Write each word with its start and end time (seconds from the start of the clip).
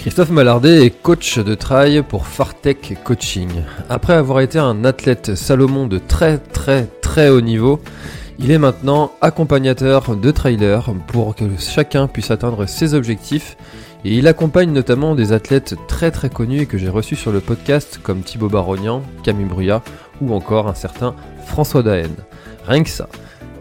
Christophe 0.00 0.30
Mallardet 0.30 0.86
est 0.86 1.02
coach 1.02 1.38
de 1.38 1.54
trail 1.54 2.02
pour 2.02 2.26
Fartech 2.26 2.96
Coaching. 3.04 3.50
Après 3.90 4.14
avoir 4.14 4.40
été 4.40 4.58
un 4.58 4.86
athlète 4.86 5.34
Salomon 5.34 5.86
de 5.86 5.98
très 5.98 6.38
très 6.38 6.86
très 7.02 7.28
haut 7.28 7.42
niveau, 7.42 7.82
il 8.38 8.50
est 8.50 8.56
maintenant 8.56 9.12
accompagnateur 9.20 10.16
de 10.16 10.30
trailers 10.30 10.94
pour 11.06 11.36
que 11.36 11.44
chacun 11.58 12.06
puisse 12.06 12.30
atteindre 12.30 12.64
ses 12.64 12.94
objectifs 12.94 13.58
et 14.06 14.16
il 14.16 14.26
accompagne 14.26 14.72
notamment 14.72 15.14
des 15.14 15.34
athlètes 15.34 15.74
très 15.86 16.10
très 16.10 16.30
connus 16.30 16.62
et 16.62 16.66
que 16.66 16.78
j'ai 16.78 16.88
reçus 16.88 17.16
sur 17.16 17.30
le 17.30 17.40
podcast 17.40 18.00
comme 18.02 18.22
Thibaut 18.22 18.48
Barognan, 18.48 19.02
Camille 19.22 19.44
Bruyat 19.44 19.82
ou 20.22 20.32
encore 20.32 20.66
un 20.66 20.74
certain 20.74 21.14
François 21.44 21.82
Daen. 21.82 22.16
Rien 22.66 22.84
que 22.84 22.88
ça. 22.88 23.06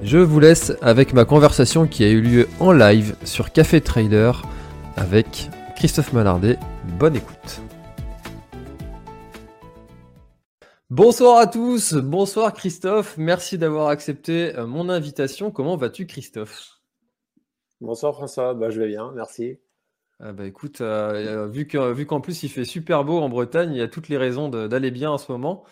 Je 0.04 0.18
vous 0.18 0.40
laisse 0.40 0.72
avec 0.82 1.12
ma 1.12 1.26
conversation 1.26 1.86
qui 1.86 2.06
a 2.06 2.08
eu 2.08 2.22
lieu 2.22 2.48
en 2.62 2.72
live 2.72 3.16
sur 3.26 3.52
Café 3.52 3.82
Trailer 3.82 4.42
avec 4.96 5.50
Christophe 5.80 6.12
Mallardet. 6.12 6.60
Bonne 7.00 7.16
écoute. 7.16 7.62
Bonsoir 10.90 11.38
à 11.38 11.48
tous, 11.48 11.94
bonsoir 11.94 12.54
Christophe, 12.54 13.16
merci 13.18 13.58
d'avoir 13.58 13.88
accepté 13.88 14.54
euh, 14.58 14.68
mon 14.68 14.90
invitation. 14.90 15.52
Comment 15.52 15.78
vas-tu 15.78 16.06
Christophe? 16.06 16.82
Bonsoir 17.80 18.14
François, 18.14 18.54
bah, 18.56 18.72
je 18.72 18.82
vais 18.82 18.88
bien, 18.88 19.14
merci. 19.16 19.58
ah 20.20 20.34
bah 20.34 20.46
écoute, 20.46 20.82
euh, 20.82 21.46
euh, 21.46 21.48
vu 21.48 21.66
qu'en 21.66 21.94
vu 21.94 22.06
plus 22.22 22.44
il 22.44 22.50
fait 22.50 22.66
super 22.66 23.06
beau 23.06 23.20
en 23.20 23.30
Bretagne, 23.30 23.72
il 23.72 23.78
y 23.78 23.82
a 23.82 23.88
toutes 23.88 24.10
les 24.10 24.18
raisons 24.18 24.50
d'aller 24.50 24.92
bien 24.92 25.10
en 25.12 25.18
ce 25.18 25.32
moment. 25.32 25.64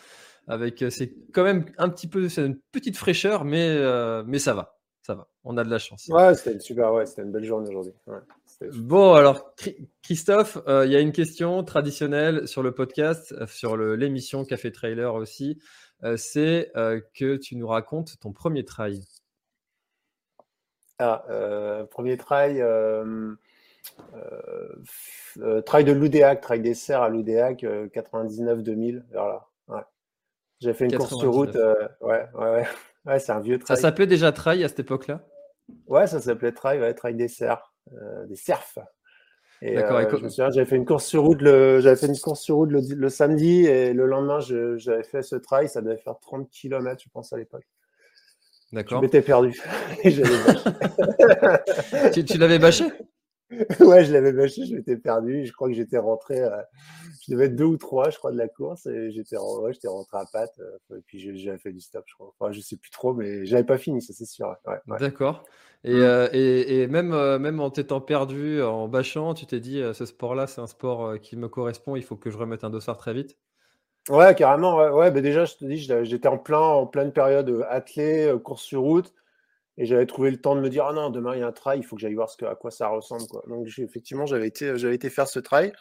Avec 0.47 0.85
c'est 0.89 1.15
quand 1.33 1.43
même 1.43 1.65
un 1.77 1.89
petit 1.89 2.07
peu, 2.07 2.29
c'est 2.29 2.45
une 2.45 2.57
petite 2.71 2.95
fraîcheur, 2.95 3.43
mais 3.43 3.67
euh, 3.67 4.23
mais 4.25 4.39
ça 4.39 4.53
va, 4.53 4.79
ça 5.01 5.15
va. 5.15 5.27
On 5.43 5.57
a 5.57 5.65
de 5.65 5.69
la 5.69 5.79
chance. 5.79 6.07
Ouais, 6.07 6.33
c'était 6.33 6.53
une 6.53 6.61
super, 6.61 6.93
ouais, 6.93 7.05
c'était 7.05 7.23
une 7.23 7.33
belle 7.33 7.43
journée 7.43 7.67
aujourd'hui. 7.67 7.91
Ouais, 8.05 8.19
Bon, 8.61 9.13
alors, 9.13 9.53
Christophe, 10.01 10.57
euh, 10.67 10.85
il 10.85 10.91
y 10.91 10.95
a 10.95 10.99
une 10.99 11.11
question 11.11 11.63
traditionnelle 11.63 12.47
sur 12.47 12.63
le 12.63 12.71
podcast, 12.73 13.31
euh, 13.33 13.45
sur 13.45 13.77
l'émission 13.77 14.45
Café 14.45 14.71
Trailer 14.71 15.13
aussi. 15.13 15.59
Euh, 16.03 16.17
c'est 16.17 16.71
euh, 16.75 16.99
que 17.13 17.37
tu 17.37 17.55
nous 17.55 17.67
racontes 17.67 18.19
ton 18.19 18.31
premier 18.33 18.65
trail. 18.65 19.03
Ah, 20.99 21.23
premier 21.91 22.17
trail, 22.17 22.63
trail 25.65 25.83
de 25.83 25.91
Loudéac, 25.91 26.41
trail 26.41 26.61
des 26.61 26.73
Serres 26.73 27.03
à 27.03 27.09
Loudéac, 27.09 27.63
euh, 27.63 27.87
99-2000, 27.89 29.03
vers 29.11 29.27
là. 29.27 29.47
Ouais. 29.67 29.81
J'ai 30.59 30.73
fait 30.73 30.85
une 30.85 30.97
course 30.97 31.15
sur 31.19 31.31
route, 31.31 31.53
99. 31.53 31.91
ouais, 32.01 32.27
ouais, 32.33 32.49
ouais. 32.49 32.67
Ouais, 33.05 33.19
c'est 33.19 33.31
un 33.31 33.39
vieux 33.39 33.59
Ça 33.59 33.65
trail. 33.65 33.77
s'appelait 33.77 34.07
déjà 34.07 34.31
trail 34.31 34.63
à 34.63 34.67
cette 34.69 34.79
époque-là? 34.79 35.23
Ouais, 35.85 36.07
ça 36.07 36.19
s'appelait 36.19 36.51
trail, 36.51 36.79
ouais, 36.79 36.95
trail 36.95 37.13
des 37.13 37.27
Serres, 37.27 37.71
des 38.27 38.35
Cerfs. 38.35 38.79
Et 39.61 39.77
euh, 39.77 40.15
je 40.15 40.23
me 40.23 40.29
souviens, 40.29 40.51
j'avais 40.51 40.67
fait 40.67 40.75
une 40.75 40.85
course 40.85 41.05
sur 41.05 41.23
route 41.23 41.41
le, 41.41 41.79
j'avais 41.81 41.95
fait 41.95 42.07
une 42.07 42.19
course 42.19 42.41
sur 42.41 42.55
route 42.57 42.71
le, 42.71 42.81
le 42.95 43.09
samedi 43.09 43.65
et 43.65 43.91
le 43.93 44.05
lendemain, 44.05 44.39
je- 44.39 44.77
j'avais 44.77 45.03
fait 45.03 45.23
ce 45.23 45.35
trail, 45.35 45.67
ça 45.67 45.81
devait 45.81 45.97
faire 45.97 46.19
30 46.19 46.49
km, 46.51 47.01
je 47.03 47.09
pense, 47.09 47.33
à 47.33 47.37
l'époque. 47.37 47.67
Je 48.71 48.75
D'accord. 48.75 49.01
m'étais 49.01 49.21
perdu. 49.21 49.59
Et. 50.03 50.11
Tu, 52.13 52.25
tu 52.25 52.37
l'avais 52.37 52.59
bâché? 52.59 52.85
Ouais, 53.79 54.03
je 54.03 54.11
l'avais 54.11 54.33
bâché, 54.33 54.65
je 54.65 54.75
m'étais 54.75 54.97
perdu. 54.97 55.45
Je 55.45 55.53
crois 55.53 55.69
que 55.69 55.73
j'étais 55.73 55.97
rentré, 55.97 56.41
euh, 56.41 56.49
je 57.25 57.33
devais 57.33 57.45
être 57.45 57.55
deux 57.55 57.63
ou 57.65 57.77
trois, 57.77 58.09
je 58.09 58.17
crois, 58.17 58.31
de 58.31 58.37
la 58.37 58.47
course. 58.49 58.85
Et 58.87 59.11
j'étais 59.11 59.37
ouais, 59.37 59.73
j'étais 59.73 59.87
rentré 59.87 60.17
à 60.17 60.25
patte. 60.31 60.59
euh, 60.59 60.97
et 60.97 61.01
puis 61.05 61.37
j'avais 61.37 61.57
fait 61.57 61.71
du 61.71 61.79
stop, 61.79 62.03
je 62.07 62.13
crois. 62.15 62.33
Enfin, 62.39 62.51
je 62.51 62.59
sais 62.59 62.75
plus 62.75 62.91
trop, 62.91 63.13
mais 63.13 63.45
j'avais 63.45 63.63
pas 63.63 63.77
fini, 63.77 64.01
ça 64.01 64.13
c'est 64.13 64.25
sûr. 64.25 64.53
Ouais, 64.65 64.73
ouais. 64.87 64.97
D'accord. 64.99 65.45
Et, 65.87 66.01
Mm. 66.01 66.01
euh, 66.03 66.29
et, 66.33 66.81
et 66.83 66.87
même, 66.87 67.13
euh, 67.13 67.39
même 67.39 67.59
en 67.59 67.71
t'étant 67.71 67.99
perdu, 68.01 68.61
en 68.61 68.87
bâchant, 68.87 69.33
tu 69.33 69.47
t'es 69.47 69.59
dit, 69.59 69.81
euh, 69.81 69.93
ce 69.93 70.05
sport-là, 70.05 70.45
c'est 70.45 70.61
un 70.61 70.67
sport 70.67 71.03
euh, 71.05 71.17
qui 71.17 71.35
me 71.35 71.49
correspond, 71.49 71.95
il 71.95 72.03
faut 72.03 72.15
que 72.15 72.29
je 72.29 72.37
remette 72.37 72.63
un 72.63 72.69
dossard 72.69 72.97
très 72.97 73.13
vite 73.13 73.39
Ouais, 74.09 74.33
carrément. 74.35 74.77
Ouais, 74.77 74.89
ouais 74.89 75.11
bah 75.11 75.19
déjà, 75.21 75.43
je 75.45 75.55
te 75.55 75.65
dis, 75.65 75.77
j'étais 75.77 76.27
en 76.29 76.37
plein, 76.37 76.59
en 76.59 76.87
pleine 76.87 77.11
période 77.11 77.49
euh, 77.49 77.63
athlée, 77.69 78.27
euh, 78.27 78.39
course 78.39 78.63
sur 78.63 78.81
route. 78.81 79.13
Et 79.77 79.85
j'avais 79.85 80.05
trouvé 80.07 80.31
le 80.31 80.41
temps 80.41 80.55
de 80.55 80.61
me 80.61 80.69
dire, 80.69 80.85
ah 80.87 80.93
non, 80.93 81.09
demain 81.09 81.35
il 81.35 81.39
y 81.41 81.43
a 81.43 81.47
un 81.47 81.51
trail, 81.53 81.79
il 81.79 81.83
faut 81.83 81.95
que 81.95 82.01
j'aille 82.01 82.15
voir 82.15 82.29
ce 82.29 82.37
que, 82.37 82.45
à 82.45 82.55
quoi 82.55 82.71
ça 82.71 82.87
ressemble. 82.89 83.27
Quoi. 83.27 83.43
Donc 83.47 83.67
effectivement, 83.79 84.25
j'avais 84.25 84.47
été, 84.47 84.77
j'avais 84.77 84.95
été 84.95 85.09
faire 85.09 85.27
ce 85.27 85.39
trail. 85.39 85.73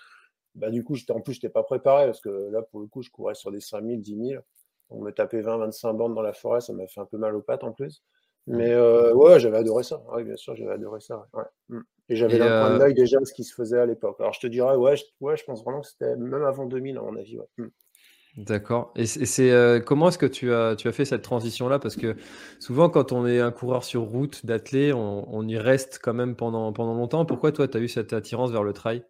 Bah, 0.54 0.70
du 0.70 0.84
coup, 0.84 0.96
en 1.10 1.20
plus, 1.20 1.34
je 1.34 1.38
n'étais 1.38 1.50
pas 1.50 1.62
préparé 1.62 2.06
parce 2.06 2.20
que 2.20 2.30
là, 2.52 2.62
pour 2.62 2.80
le 2.80 2.86
coup, 2.88 3.02
je 3.02 3.10
courais 3.10 3.34
sur 3.34 3.52
des 3.52 3.60
5000, 3.60 4.00
10 4.02 4.16
000. 4.30 4.42
On 4.90 5.02
me 5.02 5.12
tapait 5.12 5.42
20, 5.42 5.58
25 5.58 5.92
bandes 5.94 6.14
dans 6.14 6.22
la 6.22 6.32
forêt, 6.32 6.60
ça 6.60 6.72
m'a 6.72 6.86
fait 6.86 7.00
un 7.00 7.06
peu 7.06 7.18
mal 7.18 7.34
aux 7.36 7.42
pattes 7.42 7.64
en 7.64 7.72
plus. 7.72 8.02
Mais 8.46 8.72
euh, 8.72 9.12
ouais, 9.14 9.40
j'avais 9.40 9.58
adoré 9.58 9.82
ça. 9.82 10.02
Ouais, 10.12 10.24
bien 10.24 10.36
sûr, 10.36 10.54
j'avais 10.54 10.72
adoré 10.72 11.00
ça. 11.00 11.26
ouais. 11.34 11.44
Mm. 11.68 11.80
Et 12.08 12.14
j'avais 12.14 12.38
dans 12.38 12.44
le 12.44 12.50
coin 12.50 12.70
de 12.70 12.74
euh, 12.74 12.78
l'œil 12.78 12.94
déjà 12.94 13.18
ce 13.24 13.32
qui 13.32 13.42
se 13.42 13.52
faisait 13.52 13.80
à 13.80 13.86
l'époque. 13.86 14.16
Alors 14.20 14.32
je 14.32 14.38
te 14.38 14.46
dirais, 14.46 14.76
ouais, 14.76 14.96
je, 14.96 15.04
ouais, 15.20 15.36
je 15.36 15.44
pense 15.44 15.64
vraiment 15.64 15.80
que 15.80 15.88
c'était 15.88 16.14
même 16.14 16.44
avant 16.44 16.66
2000, 16.66 16.96
à 16.98 17.02
mon 17.02 17.16
avis. 17.16 17.38
Ouais. 17.38 17.46
Mm. 17.58 17.66
D'accord. 18.36 18.92
Et 18.96 19.06
c'est 19.06 19.50
euh, 19.50 19.80
comment 19.80 20.08
est-ce 20.08 20.18
que 20.18 20.26
tu 20.26 20.52
as, 20.52 20.76
tu 20.76 20.88
as 20.88 20.92
fait 20.92 21.06
cette 21.06 21.22
transition-là? 21.22 21.78
Parce 21.78 21.96
que 21.96 22.16
souvent, 22.60 22.90
quand 22.90 23.10
on 23.12 23.26
est 23.26 23.40
un 23.40 23.50
coureur 23.50 23.82
sur 23.82 24.02
route 24.02 24.44
d'athlée, 24.44 24.92
on, 24.92 25.26
on 25.34 25.48
y 25.48 25.56
reste 25.56 25.98
quand 26.02 26.12
même 26.12 26.36
pendant, 26.36 26.72
pendant 26.72 26.94
longtemps. 26.94 27.24
Pourquoi 27.24 27.50
toi, 27.50 27.66
tu 27.66 27.78
as 27.78 27.80
eu 27.80 27.88
cette 27.88 28.12
attirance 28.12 28.52
vers 28.52 28.62
le 28.62 28.74
trail? 28.74 29.04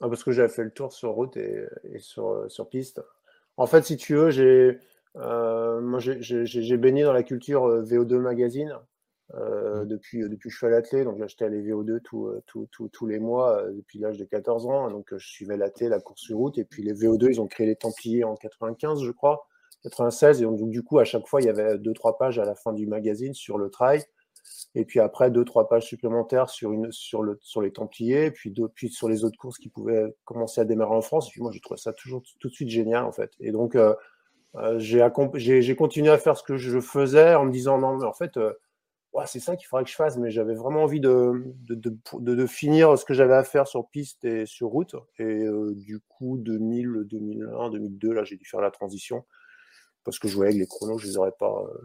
Ah, 0.00 0.08
parce 0.08 0.22
que 0.24 0.32
j'avais 0.32 0.48
fait 0.48 0.64
le 0.64 0.70
tour 0.70 0.92
sur 0.92 1.10
route 1.10 1.36
et, 1.36 1.66
et 1.92 1.98
sur, 1.98 2.28
euh, 2.28 2.48
sur 2.48 2.68
piste. 2.68 3.02
En 3.56 3.66
fait, 3.66 3.82
si 3.84 3.96
tu 3.96 4.14
veux, 4.14 4.30
j'ai 4.30 4.44
euh, 4.44 4.80
moi 5.16 5.98
j'ai- 6.00 6.76
baigné 6.76 7.02
dans 7.04 7.12
la 7.12 7.22
culture 7.22 7.64
euh, 7.66 7.82
VO2 7.82 8.18
magazine 8.18 8.76
euh, 9.34 9.84
Mm. 9.84 9.88
depuis, 9.88 10.20
depuis 10.28 10.48
que 10.48 10.52
je 10.52 10.56
suis 10.58 10.66
à 10.66 10.70
l'athlé. 10.70 11.04
Donc 11.04 11.18
j'achetais 11.18 11.48
les 11.48 11.62
VO2 11.62 12.00
tout, 12.00 12.26
euh, 12.26 12.42
tout- 12.46 12.68
tout- 12.70 12.88
tous 12.88 13.06
les 13.06 13.18
mois 13.18 13.58
euh, 13.62 13.72
depuis 13.72 13.98
l'âge 13.98 14.18
de 14.18 14.24
14 14.24 14.66
ans. 14.66 14.90
Donc 14.90 15.12
euh, 15.12 15.18
je 15.18 15.26
suivais 15.28 15.56
l'athlé, 15.56 15.88
la 15.88 16.00
course 16.00 16.20
sur 16.20 16.36
route. 16.38 16.58
Et 16.58 16.64
puis 16.64 16.82
les 16.82 16.92
VO2, 16.92 17.28
ils 17.30 17.40
ont 17.40 17.46
créé 17.46 17.66
les 17.66 17.76
Templiers 17.76 18.24
en 18.24 18.34
95, 18.36 19.02
je 19.02 19.10
crois, 19.12 19.46
96. 19.82 20.42
Et 20.42 20.44
donc 20.44 20.70
du 20.70 20.82
coup, 20.82 20.98
à 20.98 21.04
chaque 21.04 21.26
fois, 21.26 21.40
il 21.40 21.46
y 21.46 21.50
avait 21.50 21.78
deux, 21.78 21.94
trois 21.94 22.18
pages 22.18 22.38
à 22.38 22.44
la 22.44 22.54
fin 22.54 22.72
du 22.72 22.86
magazine 22.86 23.34
sur 23.34 23.56
le 23.58 23.70
trail. 23.70 24.02
Et 24.74 24.84
puis 24.84 25.00
après, 25.00 25.30
deux, 25.30 25.44
trois 25.44 25.68
pages 25.68 25.86
supplémentaires 25.86 26.50
sur, 26.50 26.72
une, 26.72 26.90
sur, 26.92 27.22
le, 27.22 27.38
sur 27.40 27.62
les 27.62 27.72
Templiers, 27.72 28.30
puis, 28.30 28.50
d'autres- 28.50 28.74
puis 28.74 28.90
sur 28.90 29.08
les 29.08 29.24
autres 29.24 29.38
courses 29.38 29.58
qui 29.58 29.68
pouvaient 29.70 30.14
commencer 30.24 30.60
à 30.60 30.64
démarrer 30.64 30.94
en 30.94 31.00
France. 31.00 31.28
Et 31.28 31.30
puis 31.30 31.40
moi, 31.40 31.50
j'ai 31.52 31.60
trouvé 31.60 31.78
ça 31.80 31.92
toujours 31.94 32.22
tout 32.40 32.48
de 32.48 32.52
suite 32.52 32.68
génial, 32.68 33.04
en 33.04 33.12
fait. 33.12 33.30
Et 33.40 33.52
donc, 33.52 33.74
euh, 33.76 33.94
euh, 34.56 34.78
j'ai 34.78 35.76
continué 35.76 36.10
à 36.10 36.18
faire 36.18 36.36
ce 36.36 36.42
que 36.42 36.56
je 36.56 36.80
faisais 36.80 37.34
en 37.34 37.44
me 37.44 37.52
disant, 37.52 37.78
non, 37.78 37.96
mais 37.96 38.04
en 38.04 38.12
fait, 38.12 38.36
euh, 38.36 38.52
c'est 39.26 39.40
ça 39.40 39.56
qu'il 39.56 39.66
faudrait 39.66 39.84
que 39.84 39.90
je 39.90 39.96
fasse. 39.96 40.16
Mais 40.16 40.30
j'avais 40.30 40.54
vraiment 40.54 40.82
envie 40.82 41.00
de, 41.00 41.54
de, 41.68 42.46
finir 42.46 42.96
ce 42.98 43.04
que 43.04 43.14
j'avais 43.14 43.34
à 43.34 43.44
faire 43.44 43.66
sur 43.66 43.88
piste 43.88 44.24
et 44.24 44.46
sur 44.46 44.68
route. 44.68 44.94
Et 45.18 45.24
euh, 45.24 45.72
du 45.74 46.00
coup, 46.00 46.36
2000, 46.38 47.04
2001, 47.04 47.70
2002, 47.70 48.12
là, 48.12 48.24
j'ai 48.24 48.36
dû 48.36 48.44
faire 48.44 48.60
la 48.60 48.70
transition 48.70 49.24
parce 50.04 50.18
que 50.18 50.28
je 50.28 50.36
voyais 50.36 50.52
que 50.52 50.58
les 50.58 50.66
chronos, 50.66 50.98
je 50.98 51.06
les 51.06 51.14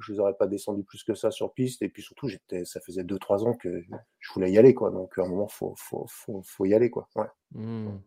les 0.09 0.19
aurais 0.19 0.33
pas 0.33 0.47
descendus 0.47 0.83
plus 0.83 1.03
que 1.03 1.13
ça 1.13 1.31
sur 1.31 1.53
piste. 1.53 1.81
Et 1.81 1.89
puis 1.89 2.03
surtout, 2.03 2.29
ça 2.65 2.81
faisait 2.81 3.03
2-3 3.03 3.47
ans 3.47 3.53
que 3.53 3.81
je 4.19 4.33
voulais 4.33 4.51
y 4.51 4.57
aller, 4.57 4.73
quoi. 4.73 4.91
Donc 4.91 5.17
à 5.17 5.23
un 5.23 5.27
moment, 5.27 5.47
faut, 5.47 5.73
faut, 5.77 6.05
faut, 6.43 6.65
y 6.65 6.73
aller, 6.73 6.89
quoi. 6.89 7.07
Hmm. 7.51 7.97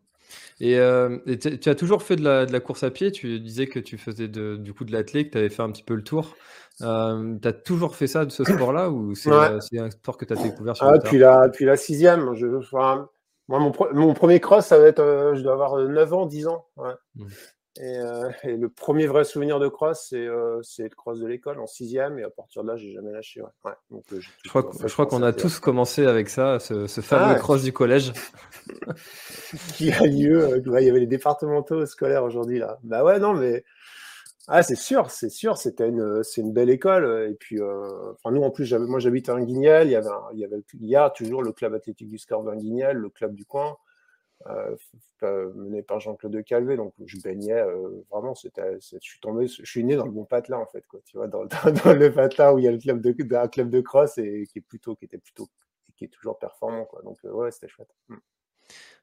Et, 0.59 0.77
euh, 0.79 1.17
et 1.25 1.37
tu 1.37 1.69
as 1.69 1.75
toujours 1.75 2.03
fait 2.03 2.15
de 2.15 2.23
la, 2.23 2.45
de 2.45 2.51
la 2.53 2.59
course 2.59 2.83
à 2.83 2.91
pied. 2.91 3.11
Tu 3.11 3.39
disais 3.39 3.67
que 3.67 3.79
tu 3.79 3.97
faisais 3.97 4.27
de- 4.27 4.55
du 4.55 4.73
coup 4.73 4.85
de 4.85 4.91
l'athlé, 4.91 5.25
que 5.27 5.31
tu 5.31 5.37
avais 5.37 5.49
fait 5.49 5.61
un 5.61 5.71
petit 5.71 5.83
peu 5.83 5.95
le 5.95 6.03
tour. 6.03 6.35
Euh, 6.81 7.35
tu 7.41 7.47
as 7.47 7.53
toujours 7.53 7.95
fait 7.95 8.07
ça, 8.07 8.25
de 8.25 8.31
ce 8.31 8.43
sport-là, 8.43 8.89
ou 8.89 9.13
c'est 9.15 9.29
Ouais. 9.29 9.35
euh, 9.75 9.83
un 9.83 9.91
sport 9.91 10.17
que 10.17 10.25
tu 10.25 10.33
as 10.33 10.35
découvert 10.37 10.75
sur 10.75 10.85
Ah, 10.87 10.93
le 10.93 10.99
tard 10.99 11.09
puis 11.09 11.19
la, 11.19 11.49
puis 11.49 11.65
la 11.65 11.75
sixième, 11.77 12.33
je, 12.33 12.47
enfin, 12.57 13.09
moi, 13.47 13.59
mon, 13.59 13.71
pre- 13.71 13.93
mon 13.93 14.13
premier 14.13 14.39
cross, 14.39 14.65
ça 14.67 14.79
va 14.79 14.87
être, 14.87 14.99
euh, 14.99 15.35
je 15.35 15.41
dois 15.41 15.53
avoir 15.53 15.75
euh, 15.77 15.87
9 15.87 16.13
ans, 16.13 16.25
10 16.25 16.47
ans. 16.47 16.65
Ouais. 16.77 16.93
Euh, 17.81 18.29
et, 18.43 18.55
le 18.55 18.69
premier 18.69 19.07
vrai 19.07 19.23
souvenir 19.23 19.59
de 19.59 19.67
cross, 19.67 20.07
c'est 20.09 20.17
le 20.83 20.95
cross 20.95 21.19
de 21.19 21.25
l'école 21.27 21.59
en 21.59 21.65
sixième. 21.67 22.19
Et 22.19 22.23
à 22.23 22.29
partir 22.29 22.63
de 22.63 22.67
là, 22.69 22.75
j'ai 22.77 22.91
jamais 22.93 23.11
lâché. 23.11 23.41
Ouais. 23.41 23.71
Donc, 23.89 24.03
je 24.11 24.49
crois, 24.49 24.69
je 24.85 24.93
crois 24.93 25.07
qu'on 25.07 25.23
a 25.23 25.33
tous 25.33 25.59
commencé 25.59 26.05
avec 26.05 26.29
ça, 26.29 26.59
ce, 26.59 26.87
fameux 27.01 27.33
ah 27.35 27.35
cross 27.35 27.63
du 27.63 27.73
collège. 27.73 28.13
qui 29.75 29.91
a 29.91 30.01
lieu. 30.05 30.61
il 30.65 30.85
y 30.85 30.89
avait 30.89 30.99
les 30.99 31.07
départementaux 31.07 31.85
scolaires 31.85 32.23
aujourd'hui. 32.23 32.59
là. 32.59 32.79
Bah 32.83 33.03
ouais, 33.03 33.19
non, 33.19 33.33
mais. 33.33 33.63
Ah, 34.49 34.61
c'est 34.61 34.75
sûr, 34.75 35.09
c'est 35.09 35.29
sûr, 35.29 35.57
c'était 35.57 35.87
une, 35.87 36.21
c'est 36.21 36.41
une 36.41 36.51
belle 36.51 36.69
école. 36.69 37.29
Et 37.31 37.35
puis, 37.35 37.61
enfin, 37.61 38.31
nous, 38.31 38.43
en 38.43 38.51
plus, 38.51 38.73
moi, 38.73 38.99
j'habite 38.99 39.29
à 39.29 39.39
Guignel. 39.39 39.87
Il 39.87 39.91
y 39.91 39.95
avait, 39.95 40.09
il 40.33 40.39
y 40.39 40.47
il 40.81 40.87
y 40.87 40.95
a 40.97 41.09
toujours 41.09 41.41
le 41.43 41.53
club 41.53 41.73
athlétique 41.73 42.09
du 42.09 42.17
Score 42.17 42.43
Guignel, 42.55 42.97
le 42.97 43.09
club 43.09 43.35
du 43.35 43.45
coin. 43.45 43.77
Euh, 44.47 44.75
mené 45.55 45.81
par 45.81 46.01
Jean-Claude 46.01 46.33
de 46.33 46.41
Calvé. 46.41 46.75
Donc, 46.75 46.93
je 47.05 47.17
baignais 47.21 47.53
euh, 47.53 48.03
vraiment. 48.11 48.35
C'était, 48.35 48.77
je 48.81 48.97
suis 48.99 49.19
tombé, 49.21 49.47
je 49.47 49.63
suis 49.63 49.83
né 49.83 49.95
dans 49.95 50.05
le 50.05 50.11
bon 50.11 50.25
patelin 50.25 50.57
en 50.57 50.65
fait, 50.65 50.85
quoi. 50.87 50.99
Tu 51.05 51.17
vois, 51.17 51.27
dans, 51.29 51.43
le 51.43 52.09
patelin 52.09 52.51
où 52.51 52.59
il 52.59 52.65
y 52.65 52.67
a 52.67 52.71
le 52.71 52.77
club 52.77 52.99
de, 53.01 53.35
un 53.35 53.47
club 53.47 53.69
de 53.69 53.79
cross 53.79 54.17
et 54.17 54.45
qui 54.51 54.59
est 54.59 54.61
plutôt, 54.61 54.95
qui 54.95 55.05
était 55.05 55.17
plutôt, 55.17 55.47
qui 55.95 56.05
est 56.05 56.09
toujours 56.09 56.37
performant, 56.37 56.83
quoi. 56.85 57.01
Donc, 57.03 57.19
euh, 57.23 57.31
ouais, 57.31 57.51
c'était 57.51 57.69
chouette. 57.69 57.95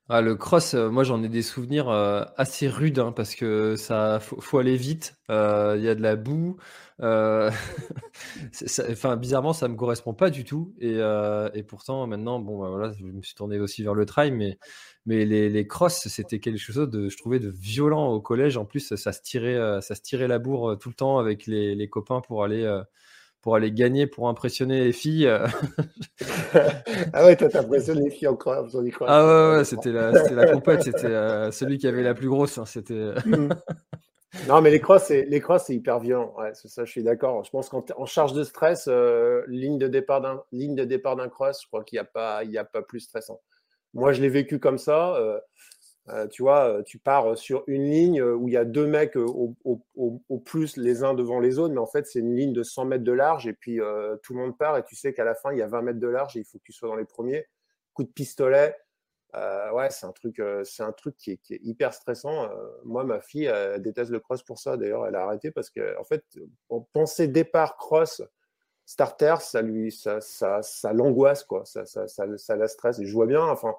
Ah, 0.09 0.23
le 0.23 0.35
cross, 0.35 0.75
moi 0.75 1.05
j'en 1.05 1.23
ai 1.23 1.29
des 1.29 1.43
souvenirs 1.43 1.89
assez 1.89 2.67
rudes 2.69 2.99
hein, 2.99 3.13
parce 3.13 3.37
que 3.37 3.77
ça 3.77 4.19
faut, 4.21 4.59
aller 4.59 4.77
vite. 4.77 5.15
Il 5.29 5.35
y 5.83 5.89
a 5.89 5.95
de 5.95 6.03
la 6.03 6.17
boue. 6.17 6.57
enfin, 6.99 7.53
bizarrement, 9.17 9.53
ça 9.53 9.69
me 9.69 9.77
correspond 9.77 10.13
pas 10.13 10.31
du 10.31 10.43
tout. 10.45 10.75
Et, 10.81 10.97
et 11.55 11.63
pourtant, 11.63 12.09
maintenant, 12.09 12.41
bon, 12.41 12.61
bah, 12.61 12.71
voilà, 12.71 12.93
je 12.99 13.05
me 13.05 13.23
suis 13.23 13.37
tourné 13.37 13.61
aussi 13.61 13.85
vers 13.85 13.95
le 13.95 14.05
trail, 14.05 14.33
mais 14.33 14.59
mais 15.07 15.25
les, 15.25 15.49
les 15.49 15.67
c'était 15.89 16.41
quelque 16.41 16.59
chose 16.59 16.77
de, 16.91 17.09
je 17.09 17.17
trouvais, 17.17 17.39
de 17.41 17.49
violent 17.49 18.09
au 18.13 18.21
collège. 18.21 18.57
En 18.57 18.65
plus, 18.65 18.95
ça 18.95 19.13
se 19.13 19.23
tirait, 19.23 19.57
euh, 19.57 19.81
ça 19.81 19.95
se 19.95 20.03
tirait 20.03 20.29
la 20.29 20.39
bourre 20.39 20.73
euh, 20.73 20.77
tout 20.77 20.89
le 20.91 20.95
temps 20.95 21.19
avec 21.19 21.47
les, 21.47 21.75
les 21.75 21.89
copains 21.89 22.21
pour 22.21 22.45
aller, 22.45 22.63
euh, 22.63 22.83
pour 23.43 23.57
aller 23.57 23.73
gagner, 23.73 24.07
pour 24.07 24.29
impressionner 24.29 24.85
les 24.85 24.93
filles. 24.93 25.27
ah 27.13 27.25
ouais, 27.25 27.37
toi, 27.37 27.49
t'impressionnes 27.49 28.03
les 28.03 28.11
filles 28.11 28.29
en 28.29 28.37
cross. 28.37 28.77
Ah 29.07 29.25
ouais, 29.25 29.57
ouais 29.57 29.65
c'était 29.65 29.93
la, 29.93 30.13
la 30.13 30.53
compète, 30.53 30.83
c'était 30.83 31.51
celui 31.53 31.79
qui 31.79 31.87
avait 31.87 32.03
la 32.03 32.15
plus 32.15 32.29
grosse. 32.29 32.59
Hein, 32.59 32.67
c'était. 32.67 33.15
Mmh. 33.25 33.49
Non, 34.47 34.61
mais 34.61 34.71
les 34.71 34.81
crosses, 34.81 35.05
c'est, 35.05 35.25
les 35.25 35.41
crosses, 35.41 35.65
c'est 35.65 35.75
hyper 35.75 35.99
violent. 35.99 36.35
Ouais, 36.39 36.53
c'est 36.55 36.69
ça, 36.69 36.85
je 36.85 36.91
suis 36.91 37.03
d'accord. 37.03 37.43
Je 37.45 37.51
pense 37.51 37.69
qu'en 37.69 38.07
charge 38.07 38.33
de 38.33 38.45
stress, 38.45 38.89
ligne 39.49 39.79
de 39.79 39.89
départ 39.89 40.21
d'un, 40.21 40.43
ligne 40.53 40.77
de 40.77 40.85
départ 40.85 41.17
d'un 41.17 41.29
cross, 41.29 41.63
je 41.63 41.67
crois 41.67 41.83
qu'il 41.83 41.97
n'y 41.97 42.01
a 42.01 42.05
pas, 42.05 42.45
il 42.45 42.51
y 42.51 42.59
a 42.59 42.65
pas 42.65 42.83
plus 42.83 43.01
stressant. 43.01 43.41
Moi, 43.95 44.13
je 44.13 44.23
l'ai 44.23 44.29
vécu 44.29 44.59
comme 44.59 44.79
ça. 44.79 45.15
Euh, 45.17 45.39
euh, 46.13 46.27
tu 46.27 46.43
vois, 46.43 46.69
euh, 46.69 46.83
tu 46.83 46.99
pars 46.99 47.37
sur 47.37 47.63
une 47.67 47.91
ligne 47.91 48.23
où 48.23 48.49
il 48.49 48.55
y 48.55 48.57
a 48.57 48.65
deux 48.65 48.87
mecs 48.87 49.17
au, 49.17 49.55
plus 50.45 50.77
les 50.77 51.05
uns 51.05 51.15
devant 51.15 51.41
les 51.41 51.59
autres, 51.59 51.75
mais 51.75 51.81
en 51.81 51.87
fait, 51.87 52.07
c'est 52.07 52.21
une 52.21 52.35
ligne 52.35 52.53
de 52.53 52.63
100 52.63 52.87
mètres 52.87 53.05
de 53.05 53.13
large 53.13 53.47
et 53.47 53.53
puis 53.53 53.79
tout 54.23 54.35
le 54.35 54.41
monde 54.41 54.57
part 54.57 54.77
et 54.77 54.85
tu 54.85 54.97
sais 54.97 55.13
qu'à 55.13 55.25
la 55.25 55.35
fin, 55.35 55.53
il 55.53 55.59
y 55.59 55.63
a 55.63 55.67
20 55.67 55.83
mètres 55.83 56.01
de 56.01 56.09
large 56.09 56.37
et 56.37 56.41
il 56.41 56.45
faut 56.45 56.59
que 56.59 56.65
tu 56.65 56.73
sois 56.73 56.89
dans 56.89 56.97
les 56.97 57.05
premiers. 57.05 57.47
Coup 57.95 58.05
de 58.05 58.09
pistolet. 58.09 58.77
ouais, 59.35 59.91
c'est 59.91 60.07
un 60.07 60.13
truc, 60.13 60.43
c'est 60.65 60.83
un 60.83 60.93
truc 60.93 61.17
qui 61.17 61.33
est, 61.33 61.61
hyper 61.63 61.95
stressant. 61.95 62.49
moi, 62.85 63.05
ma 63.05 63.21
fille 63.21 63.45
elle 63.45 63.83
déteste 63.83 64.11
le 64.11 64.21
cross 64.21 64.43
pour 64.43 64.59
ça. 64.59 64.77
D'ailleurs, 64.77 65.07
elle 65.07 65.15
a 65.15 65.25
arrêté 65.25 65.51
parce 65.51 65.71
que, 65.71 65.99
en 65.99 66.05
fait, 66.05 66.25
penser 66.93 67.29
départ 67.29 67.77
cross, 67.77 68.23
starter, 68.91 69.37
ça 69.41 69.63
lui, 69.63 69.93
ça, 69.93 70.21
ça, 70.21 70.93
l'angoisse, 70.93 71.45
quoi. 71.45 71.65
Ça, 71.65 71.87
ça, 71.87 72.09
ça, 72.09 72.57
la 72.57 72.67
stresse. 72.67 73.01
Je 73.01 73.13
vois 73.13 73.27
bien, 73.27 73.45
enfin, 73.45 73.77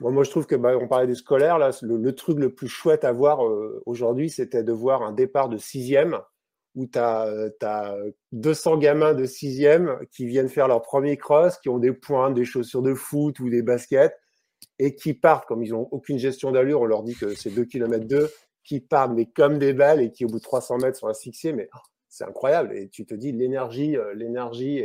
moi, 0.00 0.24
je 0.24 0.30
trouve 0.30 0.46
que, 0.46 0.56
bah, 0.56 0.76
on 0.80 0.88
parlait 0.88 1.06
du 1.06 1.14
scolaire, 1.14 1.58
là, 1.58 1.70
le, 1.82 2.14
truc 2.14 2.38
le 2.38 2.54
plus 2.54 2.68
chouette 2.68 3.04
à 3.04 3.12
voir 3.12 3.46
euh, 3.46 3.82
aujourd'hui, 3.84 4.30
c'était 4.30 4.62
de 4.62 4.72
voir 4.72 5.02
un 5.02 5.12
départ 5.12 5.48
de 5.48 5.58
sixième 5.58 6.18
où 6.74 6.86
tu 6.86 6.98
as, 6.98 7.96
200 8.32 8.78
gamins 8.78 9.14
de 9.14 9.24
sixième 9.24 9.98
qui 10.10 10.26
viennent 10.26 10.48
faire 10.48 10.68
leur 10.68 10.82
premier 10.82 11.16
cross, 11.16 11.58
qui 11.58 11.68
ont 11.68 11.78
des 11.78 11.92
points, 11.92 12.30
des 12.30 12.44
chaussures 12.44 12.82
de 12.82 12.94
foot 12.94 13.40
ou 13.40 13.50
des 13.50 13.62
baskets, 13.62 14.16
et 14.78 14.94
qui 14.94 15.14
partent, 15.14 15.46
comme 15.46 15.62
ils 15.62 15.72
n'ont 15.72 15.88
aucune 15.90 16.18
gestion 16.18 16.52
d'allure, 16.52 16.80
on 16.80 16.86
leur 16.86 17.02
dit 17.02 17.14
que 17.14 17.34
c'est 17.34 17.50
2 17.50 17.64
km 17.64 18.06
2, 18.06 18.30
qui 18.64 18.80
partent 18.80 19.12
mais 19.12 19.26
comme 19.26 19.58
des 19.58 19.72
balles 19.72 20.00
et 20.00 20.10
qui 20.12 20.24
au 20.24 20.28
bout 20.28 20.38
de 20.38 20.44
300 20.44 20.78
mètres 20.78 20.98
sont 20.98 21.08
asphyxiés, 21.08 21.52
mais 21.52 21.68
c'est 22.08 22.24
incroyable. 22.24 22.76
Et 22.76 22.88
tu 22.88 23.04
te 23.04 23.14
dis 23.14 23.32
l'énergie, 23.32 23.96
euh, 23.96 24.14
l'énergie 24.14 24.82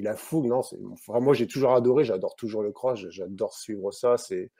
puis 0.00 0.02
la 0.02 0.16
fougue. 0.16 0.46
Non, 0.46 0.62
vraiment, 1.06 1.26
moi 1.26 1.34
j'ai 1.34 1.46
toujours 1.46 1.72
adoré. 1.72 2.04
J'adore 2.04 2.34
toujours 2.36 2.62
le 2.62 2.72
cross. 2.72 3.06
J'adore 3.10 3.54
suivre 3.54 3.92
ça. 3.92 4.16
C'est 4.16 4.50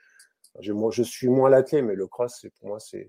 moi, 0.67 0.91
je 0.91 1.03
suis 1.03 1.29
moins 1.29 1.49
l'athlète, 1.49 1.85
mais 1.85 1.95
le 1.95 2.07
cross, 2.07 2.39
c'est 2.41 2.49
pour 2.49 2.67
moi, 2.67 2.79
c'est 2.79 3.07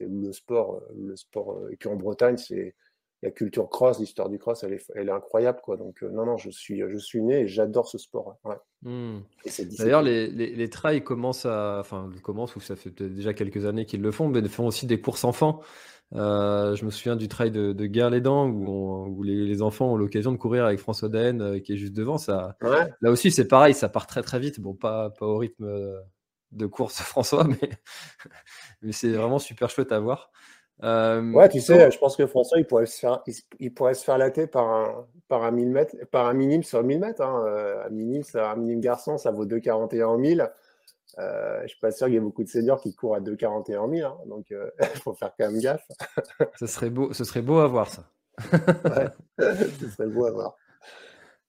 le 0.00 0.32
sport, 0.32 0.76
euh, 0.76 0.94
le 0.96 1.16
sport. 1.16 1.52
Euh, 1.52 1.70
et 1.72 1.76
puis 1.76 1.88
en 1.88 1.96
Bretagne, 1.96 2.36
c'est 2.36 2.76
la 3.22 3.32
culture 3.32 3.68
cross, 3.68 3.98
l'histoire 3.98 4.28
du 4.28 4.38
cross, 4.38 4.62
elle 4.62 4.74
est, 4.74 4.92
elle 4.94 5.08
est 5.08 5.12
incroyable, 5.12 5.60
quoi. 5.60 5.76
Donc 5.76 6.02
non, 6.02 6.24
non, 6.24 6.36
je 6.36 6.50
suis, 6.50 6.80
je 6.88 6.98
suis 6.98 7.20
né 7.20 7.40
et 7.40 7.48
j'adore 7.48 7.88
ce 7.88 7.98
sport. 7.98 8.38
Mmh. 8.82 9.18
D'ailleurs, 9.76 10.02
les, 10.02 10.28
les, 10.28 10.54
les, 10.54 10.70
trails 10.70 11.02
commencent 11.02 11.44
à, 11.44 11.78
enfin, 11.80 12.10
commencent 12.22 12.54
ou 12.54 12.60
ça 12.60 12.76
fait 12.76 13.02
déjà 13.02 13.34
quelques 13.34 13.66
années 13.66 13.86
qu'ils 13.86 14.02
le 14.02 14.12
font, 14.12 14.28
mais 14.28 14.38
ils 14.38 14.48
font 14.48 14.68
aussi 14.68 14.86
des 14.86 15.00
courses 15.00 15.24
enfants. 15.24 15.60
Euh, 16.14 16.74
je 16.74 16.84
me 16.86 16.90
souviens 16.90 17.16
du 17.16 17.28
trail 17.28 17.50
de, 17.50 17.72
de 17.72 17.86
Guerre-les-Dents 17.86 18.48
où, 18.48 19.22
les, 19.22 19.60
enfants 19.60 19.92
ont 19.92 19.96
l'occasion 19.96 20.32
de 20.32 20.38
courir 20.38 20.64
avec 20.64 20.78
François 20.78 21.08
Daen 21.08 21.40
euh, 21.40 21.58
qui 21.58 21.74
est 21.74 21.76
juste 21.76 21.92
devant. 21.92 22.18
Ça, 22.18 22.56
Là 23.00 23.10
aussi, 23.10 23.30
c'est 23.30 23.46
pareil, 23.46 23.74
ça 23.74 23.88
part 23.88 24.06
très 24.06 24.22
très 24.22 24.38
vite. 24.38 24.60
Bon, 24.60 24.74
pas, 24.74 25.10
pas 25.10 25.26
au 25.26 25.36
rythme 25.36 25.64
euh, 25.64 26.00
de 26.52 26.66
course 26.66 26.94
François, 27.02 27.44
mais, 27.44 27.70
mais 28.82 28.92
c'est 28.92 29.12
vraiment 29.12 29.38
super 29.38 29.68
chouette 29.68 29.92
à 29.92 30.00
voir. 30.00 30.30
ouais, 30.82 31.48
tu 31.50 31.60
sais, 31.60 31.90
je 31.90 31.98
pense 31.98 32.16
que 32.16 32.26
François, 32.26 32.58
il 32.58 32.66
pourrait 32.66 32.86
se 32.86 32.98
faire, 32.98 33.22
il, 33.58 33.74
pourrait 33.74 33.94
se 33.94 34.04
faire 34.04 34.16
latter 34.16 34.46
par 34.46 34.66
un, 34.66 35.06
par 35.28 35.42
un, 35.42 35.50
mètres, 35.50 35.96
par 36.10 36.26
un 36.26 36.32
minime 36.32 36.62
sur 36.62 36.82
1000 36.82 37.00
mètres. 37.00 37.22
Hein. 37.22 37.84
Un, 37.84 37.90
minime, 37.90 38.22
un 38.34 38.56
minime 38.56 38.80
garçon, 38.80 39.18
ça 39.18 39.30
vaut 39.30 39.44
2,41 39.44 40.04
en 40.04 40.16
1000. 40.16 40.50
Euh, 41.18 41.58
je 41.58 41.62
ne 41.62 41.68
suis 41.68 41.80
pas 41.80 41.90
sûr 41.90 42.06
qu'il 42.06 42.14
y 42.14 42.16
ait 42.16 42.20
beaucoup 42.20 42.44
de 42.44 42.48
seniors 42.48 42.80
qui 42.80 42.94
courent 42.94 43.16
à 43.16 43.20
2,41 43.20 43.78
en 43.78 43.88
1000, 43.88 44.04
hein, 44.04 44.16
donc 44.26 44.46
il 44.50 44.56
euh, 44.56 44.70
faut 45.02 45.14
faire 45.14 45.32
quand 45.36 45.50
même 45.50 45.60
gaffe. 45.60 45.86
ce, 46.56 46.66
serait 46.66 46.90
beau, 46.90 47.12
ce 47.12 47.24
serait 47.24 47.42
beau 47.42 47.58
à 47.58 47.66
voir 47.66 47.88
ça. 47.88 48.08
ce 49.38 49.88
serait 49.88 50.06
beau 50.06 50.26
à 50.26 50.30
voir. 50.30 50.56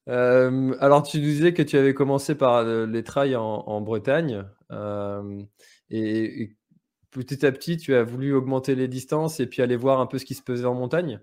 Euh, 0.07 0.75
alors, 0.80 1.04
tu 1.04 1.19
disais 1.19 1.54
que 1.54 1.62
tu 1.62 1.77
avais 1.77 1.94
commencé 1.94 2.33
par 2.33 2.63
les 2.63 3.04
trails 3.04 3.36
en, 3.36 3.81
Bretagne 3.81 4.44
et, 5.92 6.56
petit 7.12 7.45
à 7.45 7.51
petit, 7.51 7.77
tu 7.77 7.94
as 7.94 8.04
voulu 8.04 8.33
augmenter 8.33 8.74
les 8.74 8.88
distances 8.88 9.39
et 9.39 9.45
puis 9.45 9.62
aller 9.62 9.75
voir 9.75 10.00
un 10.00 10.07
peu 10.07 10.18
ce 10.18 10.25
qui 10.25 10.33
se 10.33 10.42
faisait 10.42 10.65
en 10.65 10.74
montagne? 10.74 11.19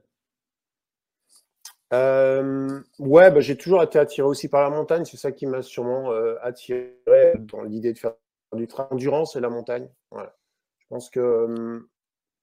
Ouais, 1.91 3.31
bah, 3.31 3.41
j'ai 3.41 3.57
toujours 3.57 3.83
été 3.83 3.99
attiré 3.99 4.29
aussi 4.29 4.49
par 4.49 4.63
la 4.63 4.71
montagne. 4.71 5.05
C'est 5.05 5.17
ça 5.17 5.33
qui 5.33 5.47
m'a 5.47 5.63
sûrement 5.63 6.13
attiré 6.43 6.95
dans 7.39 7.63
l'idée 7.63 7.93
de 7.93 7.99
faire 7.99 8.13
du 8.55 8.67
train 8.67 8.87
d'endurance 8.91 9.37
et 9.37 9.41
la 9.41 9.49
montagne. 9.49 9.91
Je 10.13 10.87
pense 10.89 11.11
que 11.11 11.87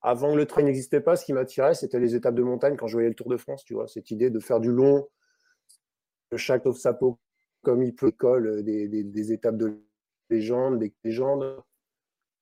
avant 0.02 0.34
que 0.34 0.38
le 0.38 0.46
train 0.46 0.64
n'existait 0.64 1.00
pas, 1.00 1.16
ce 1.16 1.24
qui 1.24 1.32
m'attirait, 1.32 1.76
c'était 1.76 2.00
les 2.00 2.14
étapes 2.14 2.36
de 2.36 2.44
montagne 2.44 2.76
quand 2.76 2.88
je 2.88 2.94
voyais 2.94 3.10
le 3.10 3.16
Tour 3.16 3.30
de 3.30 3.38
France, 3.38 3.64
tu 3.64 3.74
vois, 3.74 3.88
cette 3.88 4.12
idée 4.12 4.30
de 4.30 4.40
faire 4.40 4.60
du 4.60 4.72
long, 4.72 5.08
de 6.32 6.38
chaque 6.38 6.64
sa 6.76 6.94
peau 6.94 7.20
comme 7.64 7.82
il 7.82 7.96
peut, 7.96 8.12
colle 8.12 8.64
des, 8.64 8.88
des, 8.88 9.32
étapes 9.32 9.56
de 9.56 9.82
légende, 10.30 10.80
des 10.80 10.94
légendes. 11.04 11.64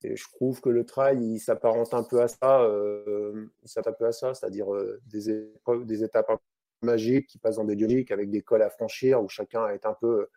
Et 0.04 0.16
je 0.16 0.24
trouve 0.34 0.60
que 0.62 0.70
le 0.70 0.84
trail, 0.84 1.20
il 1.22 1.40
s'apparente 1.40 1.94
un 1.94 2.04
peu 2.04 2.22
à 2.22 2.28
ça, 2.28 2.64
euh, 2.64 3.46
un 3.76 3.92
peu 3.92 4.06
à 4.08 4.12
ça, 4.12 4.34
c'est-à-dire 4.34 4.74
euh, 4.74 5.00
des, 5.06 5.30
épreuves, 5.30 5.86
des 5.86 6.04
étapes 6.04 6.32
magiques 6.82 7.28
qui 7.28 7.38
passent 7.38 7.58
dans 7.58 7.66
des 7.66 7.76
dynamiques 7.76 8.10
avec 8.10 8.32
des 8.32 8.42
cols 8.42 8.64
à 8.64 8.72
franchir 8.72 9.22
où 9.22 9.30
chacun 9.30 9.68
est 9.68 9.86
un 9.86 9.94
peu 9.94 10.28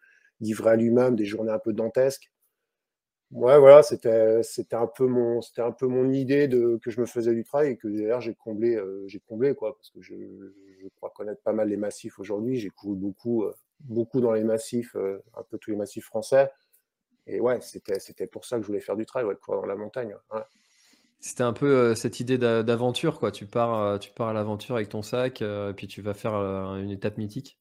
livré 0.40 0.70
à 0.70 0.76
lui-même, 0.76 1.16
des 1.16 1.24
journées 1.24 1.52
un 1.52 1.58
peu 1.58 1.72
dantesques. 1.72 2.30
Ouais, 3.34 3.58
voilà, 3.58 3.82
c'était 3.82 4.76
un 4.76 4.86
peu 4.86 5.08
mon 5.08 5.42
c'était 5.42 5.60
un 5.60 5.72
peu 5.72 5.88
mon 5.88 6.12
idée 6.12 6.46
de 6.46 6.78
que 6.80 6.92
je 6.92 7.00
me 7.00 7.06
faisais 7.06 7.34
du 7.34 7.42
travail 7.42 7.72
et 7.72 7.76
que 7.76 7.88
d'ailleurs 7.88 8.20
j'ai 8.20 8.36
comblé 8.36 8.76
euh, 8.76 9.02
j'ai 9.08 9.18
comblé 9.18 9.56
quoi 9.56 9.74
parce 9.74 9.90
que 9.90 10.00
je, 10.00 10.14
crois 10.94 11.10
connaître 11.10 11.42
pas 11.42 11.52
mal 11.52 11.68
les 11.68 11.76
massifs 11.76 12.20
aujourd'hui. 12.20 12.58
J'ai 12.60 12.70
couru 12.70 12.94
beaucoup 12.94 13.42
euh, 13.42 13.52
beaucoup 13.80 14.20
dans 14.20 14.30
les 14.32 14.44
massifs, 14.44 14.94
euh, 14.94 15.18
un 15.36 15.42
peu 15.42 15.58
tous 15.58 15.72
les 15.72 15.76
massifs 15.76 16.04
français. 16.04 16.48
Et 17.26 17.40
ouais, 17.40 17.60
c'était 17.60 17.98
c'était 17.98 18.28
pour 18.28 18.44
ça 18.44 18.56
que 18.56 18.62
je 18.62 18.68
voulais 18.68 18.80
faire 18.80 18.96
du 18.96 19.04
trail, 19.04 19.24
ouais, 19.24 19.34
courir 19.34 19.62
dans 19.62 19.66
la 19.66 19.74
montagne. 19.74 20.16
C'était 21.18 21.42
un 21.42 21.54
peu 21.54 21.96
cette 21.96 22.20
idée 22.20 22.38
d'aventure 22.38 23.18
quoi. 23.18 23.32
Tu 23.32 23.46
pars 23.46 23.98
tu 23.98 24.12
pars 24.12 24.28
à 24.28 24.32
l'aventure 24.32 24.76
avec 24.76 24.90
ton 24.90 25.02
sac 25.02 25.42
puis 25.76 25.88
tu 25.88 26.02
vas 26.02 26.14
faire 26.14 26.34
une 26.34 26.90
étape 26.92 27.18
mythique. 27.18 27.58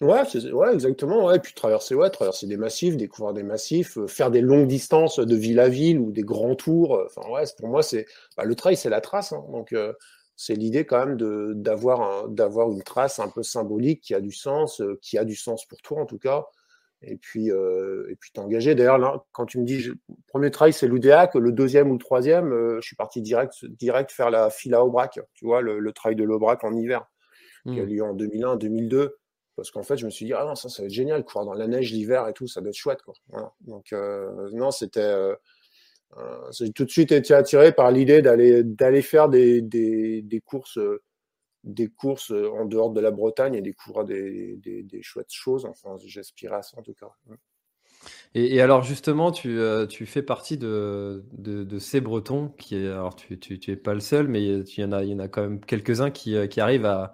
Ouais, 0.00 0.22
ouais, 0.52 0.74
exactement. 0.74 1.26
Ouais. 1.26 1.36
Et 1.36 1.38
puis 1.40 1.54
traverser, 1.54 1.94
ouais, 1.96 2.08
traverser 2.10 2.46
des 2.46 2.56
massifs, 2.56 2.96
découvrir 2.96 3.34
des 3.34 3.42
massifs, 3.42 3.98
euh, 3.98 4.06
faire 4.06 4.30
des 4.30 4.40
longues 4.40 4.68
distances 4.68 5.18
de 5.18 5.34
ville 5.34 5.58
à 5.58 5.68
ville 5.68 5.98
ou 5.98 6.12
des 6.12 6.22
grands 6.22 6.54
tours. 6.54 6.94
Euh, 6.96 7.06
enfin, 7.06 7.28
ouais, 7.30 7.42
pour 7.58 7.68
moi, 7.68 7.82
c'est 7.82 8.06
bah, 8.36 8.44
le 8.44 8.54
trail, 8.54 8.76
c'est 8.76 8.90
la 8.90 9.00
trace. 9.00 9.32
Hein. 9.32 9.44
donc, 9.50 9.72
euh, 9.72 9.92
c'est 10.36 10.54
l'idée 10.54 10.86
quand 10.86 11.04
même 11.04 11.16
de 11.16 11.52
d'avoir 11.56 12.28
d'avoir 12.28 12.70
une 12.70 12.84
trace 12.84 13.18
un 13.18 13.28
peu 13.28 13.42
symbolique 13.42 14.02
qui 14.02 14.14
a 14.14 14.20
du 14.20 14.30
sens, 14.30 14.80
qui 15.02 15.18
a 15.18 15.24
du 15.24 15.34
sens 15.34 15.64
pour 15.66 15.82
toi 15.82 16.00
en 16.00 16.06
tout 16.06 16.18
cas. 16.18 16.46
et 17.02 17.16
puis 17.16 17.48
et 17.48 18.16
puis 18.20 18.30
engagé. 18.36 18.76
D'ailleurs, 18.76 19.26
quand 19.32 19.46
tu 19.46 19.58
me 19.58 19.64
dis 19.64 19.82
le 19.82 19.96
premier 20.28 20.52
trail 20.52 20.72
c'est 20.72 20.86
l'Oudéac, 20.86 21.34
le 21.34 21.50
deuxième 21.50 21.90
ou 21.90 21.94
le 21.94 21.98
troisième, 21.98 22.50
je 22.76 22.86
suis 22.86 22.94
parti 22.94 23.20
direct 23.20 23.64
direct 23.64 24.12
faire 24.12 24.30
la 24.30 24.48
file 24.50 24.74
à 24.74 24.84
Aubrac, 24.84 25.18
tu 25.34 25.44
vois, 25.44 25.60
le, 25.60 25.80
le 25.80 25.92
trail 25.92 26.14
de 26.14 26.22
l'Aubrac 26.22 26.62
en 26.62 26.72
hiver, 26.76 27.04
qui 27.64 27.80
a 27.80 27.82
mmh. 27.82 27.88
lieu 27.88 28.04
en 28.04 28.14
2001, 28.14 28.56
2002. 28.56 29.16
Parce 29.58 29.70
qu'en 29.70 29.82
fait, 29.82 29.96
je 29.96 30.06
me 30.06 30.10
suis 30.10 30.24
dit, 30.24 30.32
ah 30.32 30.44
non, 30.44 30.54
ça, 30.54 30.68
ça 30.68 30.82
va 30.82 30.86
être 30.86 30.92
génial, 30.92 31.24
courir 31.24 31.44
dans 31.44 31.54
la 31.54 31.66
neige 31.66 31.92
l'hiver 31.92 32.26
et 32.28 32.32
tout, 32.32 32.46
ça 32.46 32.60
doit 32.60 32.70
être 32.70 32.76
chouette. 32.76 33.02
Quoi. 33.02 33.14
Donc, 33.60 33.92
non, 34.52 34.70
c'était. 34.70 35.34
j'ai 36.52 36.72
tout 36.72 36.84
de 36.84 36.90
suite 36.90 37.12
été 37.12 37.34
attiré 37.34 37.72
par 37.72 37.90
l'idée 37.90 38.22
d'aller, 38.22 39.02
faire 39.02 39.28
des, 39.28 39.60
des, 39.60 40.22
des 40.22 40.40
courses 40.40 40.78
des 41.64 41.88
courses 41.88 42.32
euh, 42.32 42.50
en 42.50 42.64
dehors 42.64 42.90
de 42.90 43.00
la 43.00 43.10
Bretagne 43.10 43.54
et 43.54 43.62
découvrir 43.62 44.04
des, 44.04 44.56
des, 44.56 45.02
chouettes 45.02 45.32
choses. 45.32 45.66
Enfin, 45.66 45.96
j'aspirais 46.04 46.56
à 46.56 46.62
ça 46.62 46.78
en 46.78 46.82
tout 46.82 46.94
cas. 46.94 47.10
Et, 48.34 48.60
alors 48.60 48.82
justement, 48.82 49.32
tu, 49.32 49.58
euh, 49.58 49.86
tu, 49.86 50.06
fais 50.06 50.22
partie 50.22 50.56
de, 50.56 51.24
de, 51.32 51.78
ces 51.78 52.00
Bretons 52.00 52.48
qui, 52.58 52.76
alors 52.76 53.16
tu, 53.16 53.38
tu, 53.38 53.58
tu 53.58 53.76
pas 53.76 53.94
le 53.94 54.00
seul, 54.00 54.28
mais 54.28 54.44
il 54.44 54.78
y 54.78 54.84
en 54.84 54.92
a, 54.92 55.02
il 55.02 55.10
y 55.10 55.14
en 55.14 55.18
a 55.18 55.28
quand 55.28 55.42
même 55.42 55.60
quelques-uns 55.60 56.10
qui, 56.10 56.36
euh, 56.36 56.46
qui 56.46 56.60
arrivent 56.60 56.86
à, 56.86 57.12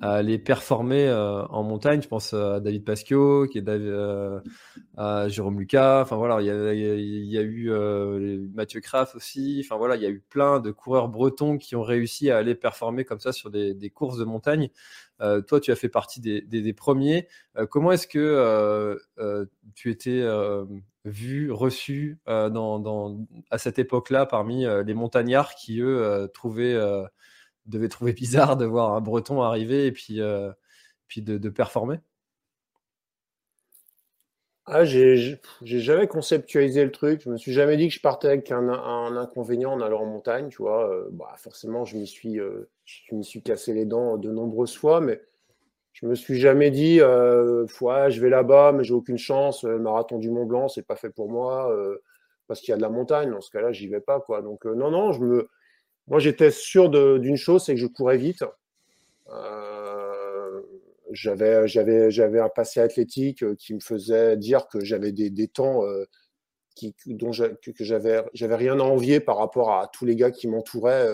à 0.00 0.14
aller 0.14 0.38
performer 0.38 1.06
euh, 1.06 1.44
en 1.46 1.62
montagne. 1.62 2.02
Je 2.02 2.08
pense 2.08 2.34
à 2.34 2.60
David 2.60 2.84
Pasquio, 2.84 3.46
euh, 3.56 4.40
à 4.96 5.28
Jérôme 5.28 5.60
Lucas. 5.60 6.02
Enfin 6.02 6.16
voilà, 6.16 6.40
il 6.40 6.46
y 6.46 7.38
a, 7.38 7.42
eu 7.42 7.70
euh, 7.70 8.46
Mathieu 8.54 8.80
Kraft 8.80 9.14
aussi. 9.14 9.62
Enfin 9.64 9.76
voilà, 9.76 9.96
il 9.96 10.02
y 10.02 10.06
a 10.06 10.10
eu 10.10 10.20
plein 10.20 10.58
de 10.60 10.70
coureurs 10.70 11.08
bretons 11.08 11.58
qui 11.58 11.76
ont 11.76 11.82
réussi 11.82 12.30
à 12.30 12.38
aller 12.38 12.54
performer 12.54 13.04
comme 13.04 13.20
ça 13.20 13.32
sur 13.32 13.50
des, 13.50 13.90
courses 13.94 14.18
de 14.18 14.24
montagne. 14.24 14.70
toi, 15.18 15.60
tu 15.60 15.70
as 15.70 15.76
fait 15.76 15.88
partie 15.88 16.20
des, 16.20 16.72
premiers. 16.72 17.28
comment 17.70 17.92
est-ce 17.92 18.08
que 18.08 18.98
tu 19.74 19.90
étais 19.90 20.26
vu, 21.04 21.52
reçu 21.52 22.18
à 22.26 23.58
cette 23.58 23.78
époque-là 23.78 24.26
parmi 24.26 24.66
les 24.84 24.94
montagnards 24.94 25.54
qui, 25.54 25.80
eux, 25.80 26.28
trouvaient 26.34 26.76
devait 27.66 27.88
trouver 27.88 28.12
bizarre 28.14 28.56
de 28.56 28.64
voir 28.64 28.94
un 28.94 29.00
Breton 29.00 29.42
arriver 29.42 29.86
et 29.86 29.92
puis, 29.92 30.20
euh, 30.20 30.52
puis 31.08 31.22
de, 31.22 31.48
performer 31.48 32.00
ah, 34.66 34.84
j'ai 34.84 35.38
jamais 35.62 36.06
conceptualisé 36.06 36.84
le 36.84 36.90
truc. 36.90 37.20
Je 37.22 37.28
me 37.28 37.36
suis 37.36 37.52
jamais 37.52 37.76
dit 37.76 37.88
que 37.88 37.94
je 37.94 38.00
partais 38.00 38.28
avec 38.28 38.50
un, 38.50 38.66
inconvénient 38.70 39.70
en 39.72 39.80
allant 39.82 40.00
en 40.00 40.06
montagne. 40.06 40.48
Tu 40.48 40.62
vois, 40.62 40.90
euh, 40.90 41.08
bah, 41.12 41.34
forcément, 41.36 41.84
je 41.84 41.98
m'y 41.98 42.06
suis, 42.06 42.40
euh, 42.40 42.70
suis 43.20 43.42
cassé 43.42 43.74
les 43.74 43.84
dents 43.84 44.16
de 44.16 44.30
nombreuses 44.30 44.74
fois, 44.74 45.02
mais 45.02 45.20
je 45.92 46.06
me 46.06 46.14
suis 46.14 46.40
jamais 46.40 46.70
dit, 46.70 46.98
euh, 47.02 47.66
je 47.68 48.20
vais 48.22 48.30
là-bas, 48.30 48.72
mais 48.72 48.84
j'ai 48.84 48.94
aucune 48.94 49.18
chance. 49.18 49.64
Le 49.64 49.78
marathon 49.78 50.18
du 50.18 50.30
Mont 50.30 50.46
Blanc, 50.46 50.68
c'est 50.68 50.86
pas 50.86 50.96
fait 50.96 51.10
pour 51.10 51.30
moi 51.30 51.70
parce 52.46 52.60
qu'il 52.60 52.70
y 52.70 52.72
a 52.72 52.76
de 52.78 52.82
la 52.82 52.88
montagne. 52.88 53.30
Dans 53.32 53.42
ce 53.42 53.50
cas-là, 53.50 53.72
j'y 53.72 53.86
vais 53.88 54.00
pas, 54.00 54.20
quoi. 54.20 54.40
Donc 54.40 54.64
non, 54.64 54.90
non, 54.90 55.12
je 55.12 55.20
me, 55.20 55.50
moi, 56.06 56.18
j'étais 56.18 56.50
sûr 56.50 56.90
d'une 56.90 57.36
chose, 57.36 57.64
c'est 57.64 57.74
que 57.74 57.80
je 57.80 57.86
courais 57.86 58.18
vite. 58.18 58.44
Euh, 59.30 60.60
j'avais, 61.12 62.40
un 62.40 62.48
passé 62.48 62.80
athlétique 62.80 63.42
euh, 63.42 63.54
qui 63.54 63.74
me 63.74 63.80
faisait 63.80 64.36
dire 64.36 64.68
que 64.68 64.84
j'avais 64.84 65.12
des, 65.12 65.48
temps 65.48 65.84
euh, 65.86 66.04
dont 67.06 67.30
que, 67.30 67.84
j'avais, 67.84 68.22
j'avais 68.34 68.56
rien 68.56 68.80
à 68.80 68.82
envier 68.82 69.20
par 69.20 69.38
rapport 69.38 69.72
à 69.72 69.88
tous 69.88 70.04
les 70.04 70.16
gars 70.16 70.30
qui 70.30 70.46
m'entouraient 70.46 71.08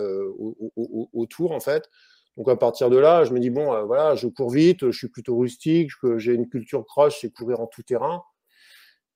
autour, 1.13 1.51
en 1.51 1.59
fait. 1.59 1.89
Donc 2.37 2.49
à 2.49 2.55
partir 2.55 2.89
de 2.89 2.97
là, 2.97 3.23
je 3.25 3.33
me 3.33 3.39
dis 3.39 3.49
bon, 3.49 3.85
voilà, 3.85 4.15
je 4.15 4.27
cours 4.27 4.49
vite, 4.49 4.89
je 4.89 4.97
suis 4.97 5.09
plutôt 5.09 5.37
rustique, 5.37 5.91
j'ai 6.17 6.33
une 6.33 6.47
culture 6.49 6.85
croche, 6.85 7.19
c'est 7.21 7.29
courir 7.29 7.59
en 7.59 7.67
tout 7.67 7.83
terrain 7.83 8.23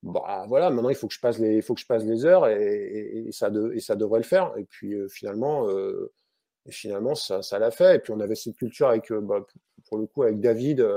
bah 0.05 0.45
voilà, 0.47 0.69
maintenant 0.69 0.89
il 0.91 0.95
faut 0.95 1.07
que 1.07 1.15
je 1.15 1.19
passe 1.19 1.39
les, 1.39 1.63
faut 1.63 1.73
que 1.73 1.81
je 1.81 1.87
passe 1.87 2.03
les 2.03 2.25
heures 2.25 2.47
et, 2.47 3.27
ça, 3.31 3.49
de, 3.49 3.73
et 3.73 3.79
ça 3.79 3.95
devrait 3.95 4.19
le 4.19 4.25
faire. 4.25 4.53
Et 4.55 4.63
puis 4.63 4.93
euh, 4.93 5.07
finalement, 5.07 5.67
euh, 5.67 6.13
et 6.67 6.71
finalement 6.71 7.15
ça, 7.15 7.41
ça 7.41 7.57
l'a 7.57 7.71
fait. 7.71 7.95
Et 7.95 7.99
puis 7.99 8.13
on 8.13 8.19
avait 8.19 8.35
cette 8.35 8.55
culture 8.55 8.87
avec, 8.89 9.11
euh, 9.11 9.19
bah, 9.19 9.43
pour 9.89 9.97
le 9.97 10.05
coup, 10.05 10.23
avec 10.23 10.39
David. 10.39 10.87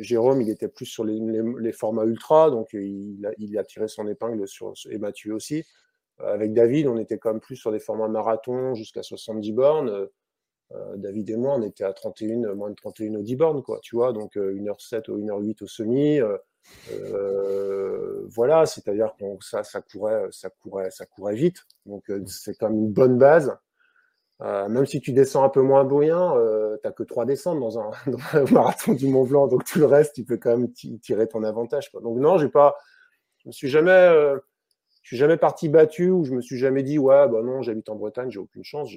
Jérôme, 0.00 0.40
il 0.40 0.48
était 0.48 0.68
plus 0.68 0.86
sur 0.86 1.04
les, 1.04 1.20
les, 1.60 1.72
formats 1.72 2.04
ultra, 2.04 2.50
donc 2.50 2.72
il 2.72 3.24
a, 3.26 3.32
il 3.36 3.58
a, 3.58 3.64
tiré 3.64 3.86
son 3.86 4.08
épingle 4.08 4.48
sur, 4.48 4.72
et 4.90 4.96
Mathieu 4.96 5.34
aussi. 5.34 5.62
avec 6.18 6.54
David, 6.54 6.86
on 6.86 6.96
était 6.96 7.18
quand 7.18 7.32
même 7.32 7.40
plus 7.40 7.56
sur 7.56 7.70
des 7.70 7.78
formats 7.78 8.08
marathon 8.08 8.74
jusqu'à 8.74 9.02
70 9.02 9.52
bornes. 9.52 10.08
David 10.96 11.28
et 11.28 11.36
moi, 11.36 11.56
on 11.58 11.62
était 11.62 11.84
à 11.84 11.92
31, 11.92 12.54
moins 12.54 12.70
de 12.70 12.74
31 12.76 13.16
au 13.16 13.22
10 13.22 13.36
bornes, 13.36 13.62
quoi, 13.62 13.78
tu 13.82 13.94
vois, 13.94 14.14
donc 14.14 14.36
1h07 14.36 15.10
ou 15.10 15.18
1h08 15.18 15.64
au 15.64 15.66
semi. 15.66 16.20
Euh, 16.90 18.26
voilà, 18.28 18.66
c'est-à-dire 18.66 19.14
que 19.18 19.24
ça, 19.40 19.62
ça 19.62 19.80
courait, 19.82 20.28
ça 20.30 20.50
courait, 20.50 20.90
ça 20.90 21.06
courait 21.06 21.34
vite. 21.34 21.64
Donc 21.86 22.10
euh, 22.10 22.24
c'est 22.26 22.56
comme 22.56 22.74
une 22.74 22.92
bonne 22.92 23.18
base. 23.18 23.56
Euh, 24.40 24.68
même 24.68 24.86
si 24.86 25.00
tu 25.00 25.12
descends 25.12 25.44
un 25.44 25.48
peu 25.48 25.62
moins 25.62 25.84
bouillant, 25.84 26.34
tu 26.34 26.80
n'as 26.84 26.92
que 26.92 27.04
trois 27.04 27.24
descentes 27.24 27.60
dans 27.60 27.78
un, 27.78 27.90
marathon 28.52 28.92
du 28.94 29.06
Mont 29.06 29.24
Blanc, 29.24 29.46
donc 29.46 29.64
tout 29.64 29.78
le 29.78 29.86
reste, 29.86 30.14
tu 30.14 30.24
peux 30.24 30.36
quand 30.36 30.56
même 30.56 30.72
tirer 30.72 31.28
ton 31.28 31.44
avantage. 31.44 31.90
Donc 31.92 32.18
non, 32.18 32.38
j'ai 32.38 32.48
pas, 32.48 32.76
je 33.38 33.48
me 33.48 33.52
suis 33.52 33.68
jamais, 33.68 34.10
je 35.02 35.08
suis 35.08 35.16
jamais 35.16 35.36
parti 35.36 35.68
battu 35.68 36.10
ou 36.10 36.24
je 36.24 36.32
me 36.32 36.40
suis 36.40 36.58
jamais 36.58 36.82
dit 36.82 36.98
ouais 36.98 37.28
bah 37.28 37.42
non, 37.42 37.62
j'habite 37.62 37.88
en 37.88 37.94
Bretagne, 37.94 38.30
j'ai 38.30 38.40
aucune 38.40 38.64
chance. 38.64 38.90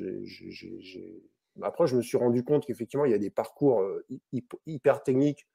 Après, 1.62 1.86
je 1.86 1.96
me 1.96 2.02
suis 2.02 2.18
rendu 2.18 2.44
compte 2.44 2.66
qu'effectivement, 2.66 3.06
il 3.06 3.12
y 3.12 3.16
a 3.16 3.20
des 3.20 3.30
parcours 3.30 3.84
hyper 4.66 5.04
techniques 5.04 5.46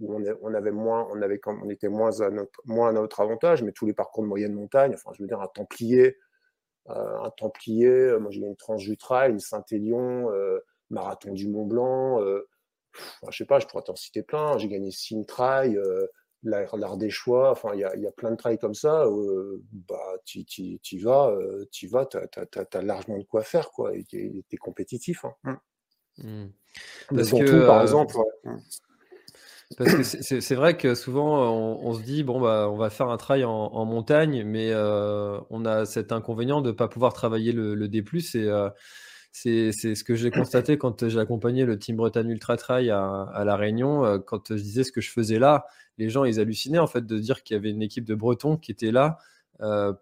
où 0.00 0.14
on, 0.42 0.54
avait 0.54 0.70
moins, 0.70 1.06
on, 1.10 1.20
avait, 1.20 1.40
on 1.46 1.68
était 1.68 1.88
moins 1.88 2.20
à, 2.20 2.30
notre, 2.30 2.60
moins 2.64 2.88
à 2.88 2.92
notre 2.92 3.20
avantage, 3.20 3.62
mais 3.62 3.72
tous 3.72 3.86
les 3.86 3.92
parcours 3.92 4.22
de 4.22 4.28
moyenne 4.28 4.54
montagne, 4.54 4.92
enfin, 4.94 5.10
je 5.14 5.22
veux 5.22 5.28
dire, 5.28 5.40
un 5.40 5.46
Templier, 5.46 6.16
euh, 6.88 7.20
un 7.20 7.30
Templier, 7.30 7.88
euh, 7.88 8.18
moi 8.18 8.30
j'ai 8.30 8.40
une 8.40 8.56
tranche 8.56 8.84
du 8.84 8.96
trail, 8.96 9.30
une 9.30 9.40
Saint-Élion, 9.40 10.30
euh, 10.32 10.58
Marathon 10.88 11.32
du 11.32 11.48
Mont 11.48 11.66
Blanc, 11.66 12.20
je 13.28 13.36
sais 13.36 13.44
pas, 13.44 13.60
je 13.60 13.66
pourrais 13.66 13.84
t'en 13.84 13.94
citer 13.94 14.22
plein, 14.22 14.58
j'ai 14.58 14.68
gagné 14.68 14.90
Sim 14.90 15.24
Trail, 15.24 15.78
l'art 16.42 16.96
des 16.96 17.10
choix, 17.10 17.50
enfin, 17.50 17.70
il 17.74 17.80
y 17.80 17.84
a, 17.84 17.94
y 17.96 18.06
a, 18.06 18.12
plein 18.12 18.30
de 18.30 18.36
trails 18.36 18.58
comme 18.58 18.74
ça, 18.74 19.06
bah, 19.72 20.16
tu 20.24 20.40
y 20.40 20.98
vas, 20.98 21.36
tu 21.70 21.86
vas, 21.86 22.06
tu 22.06 22.18
as, 22.18 22.82
largement 22.82 23.18
de 23.18 23.24
quoi 23.24 23.42
faire, 23.42 23.70
quoi, 23.70 23.94
et 23.94 24.02
tu 24.02 24.44
es, 24.50 24.56
compétitif. 24.56 25.24
Hein. 25.44 25.60
Mmh. 26.18 26.46
Parce 27.14 27.30
que, 27.30 27.66
par 27.66 27.82
exemple. 27.82 28.16
Parce 29.76 29.94
que 29.94 30.02
c'est 30.40 30.54
vrai 30.54 30.76
que 30.76 30.94
souvent 30.94 31.52
on, 31.82 31.92
se 31.94 32.02
dit 32.02 32.22
bon 32.24 32.40
bah 32.40 32.68
on 32.70 32.76
va 32.76 32.90
faire 32.90 33.08
un 33.08 33.16
trail 33.16 33.44
en, 33.44 33.84
montagne, 33.84 34.44
mais 34.44 34.70
euh, 34.72 35.38
on 35.50 35.64
a 35.64 35.86
cet 35.86 36.12
inconvénient 36.12 36.60
de 36.60 36.68
ne 36.68 36.74
pas 36.74 36.88
pouvoir 36.88 37.12
travailler 37.12 37.52
le, 37.52 37.88
D+. 37.88 37.98
Et 38.34 38.36
euh, 38.36 38.68
c'est 39.32 39.72
ce 39.72 40.04
que 40.04 40.14
j'ai 40.14 40.30
constaté 40.30 40.76
quand 40.76 41.08
j'ai 41.08 41.18
accompagné 41.18 41.64
le 41.64 41.78
Team 41.78 41.96
Bretagne 41.96 42.30
Ultra 42.30 42.56
Trail 42.56 42.90
à, 42.90 43.42
la 43.44 43.56
Réunion. 43.56 44.04
Euh, 44.04 44.18
quand 44.18 44.48
je 44.50 44.62
disais 44.62 44.84
ce 44.84 44.92
que 44.92 45.00
je 45.00 45.10
faisais 45.10 45.38
là, 45.38 45.66
les 45.98 46.08
gens 46.08 46.24
ils 46.24 46.40
hallucinaient 46.40 46.78
en 46.78 46.86
fait 46.86 47.06
de 47.06 47.18
dire 47.18 47.42
qu'il 47.42 47.54
y 47.54 47.58
avait 47.58 47.70
une 47.70 47.82
équipe 47.82 48.04
de 48.04 48.14
Bretons 48.14 48.56
qui 48.56 48.72
était 48.72 48.92
là. 48.92 49.18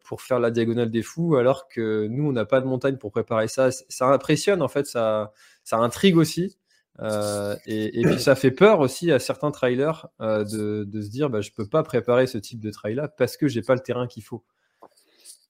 pour 0.04 0.22
faire 0.22 0.38
la 0.40 0.50
diagonale 0.50 0.90
des 0.90 1.02
fous, 1.02 1.36
alors 1.36 1.68
que 1.68 2.06
nous, 2.08 2.28
on 2.28 2.32
n'a 2.32 2.44
pas 2.46 2.60
de 2.60 2.66
montagne 2.66 2.96
pour 2.96 3.10
préparer 3.10 3.48
ça. 3.48 3.70
Ça 3.72 4.06
impressionne, 4.06 4.62
en 4.62 4.68
fait, 4.68 4.86
ça, 4.86 5.32
ça 5.64 5.78
intrigue 5.78 6.16
aussi. 6.16 6.56
Euh, 7.00 7.56
et, 7.66 8.02
puis 8.02 8.18
ça 8.20 8.34
fait 8.34 8.50
peur 8.50 8.80
aussi 8.80 9.12
à 9.12 9.18
certains 9.18 9.52
trailers 9.52 10.08
euh, 10.20 10.44
de, 10.44 11.00
se 11.00 11.08
dire 11.08 11.30
bah, 11.30 11.40
je 11.40 11.52
peux 11.52 11.66
pas 11.66 11.82
préparer 11.82 12.26
ce 12.26 12.38
type 12.38 12.60
de 12.60 12.70
trail 12.70 12.94
là 12.94 13.06
parce 13.06 13.36
que 13.36 13.46
j'ai 13.46 13.62
pas 13.62 13.74
le 13.74 13.80
terrain 13.80 14.06
qu'il 14.06 14.24
faut. 14.24 14.42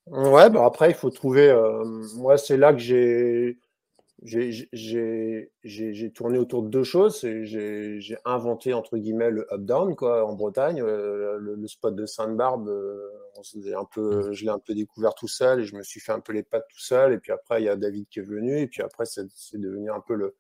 Ouais, 0.06 0.50
bah 0.50 0.64
après 0.64 0.90
il 0.90 0.94
faut 0.94 1.10
trouver. 1.10 1.48
Euh, 1.48 1.84
moi 2.16 2.36
c'est 2.36 2.56
là 2.58 2.72
que 2.74 2.78
j'ai 2.80 3.58
tourné 6.14 6.38
autour 6.38 6.62
de 6.62 6.68
deux 6.68 6.84
choses. 6.84 7.20
J'ai 7.22 8.18
inventé 8.26 8.74
entre 8.74 8.98
guillemets 8.98 9.30
le 9.30 9.46
up 9.52 9.62
down 9.62 9.94
en 10.02 10.34
Bretagne, 10.34 10.82
le, 10.82 11.66
spot 11.66 11.94
de 11.94 12.04
Sainte-Barbe. 12.04 12.68
un 12.68 13.42
je 14.32 14.44
l'ai 14.44 14.50
un 14.50 14.58
peu 14.58 14.74
découvert 14.74 15.14
tout 15.14 15.28
seul 15.28 15.60
et 15.60 15.64
je 15.64 15.76
me 15.76 15.82
suis 15.82 16.00
fait 16.00 16.12
un 16.12 16.20
peu 16.20 16.34
les 16.34 16.42
pattes 16.42 16.66
tout 16.68 16.80
seul. 16.80 17.14
Et 17.14 17.18
puis 17.18 17.32
après 17.32 17.62
il 17.62 17.64
y 17.64 17.70
a 17.70 17.76
David 17.76 18.06
qui 18.10 18.18
est 18.18 18.22
venu 18.22 18.60
et 18.60 18.66
puis 18.66 18.82
après 18.82 19.06
c'est 19.06 19.26
devenu 19.54 19.90
un 19.90 20.00
peu 20.00 20.14
le 20.14 20.34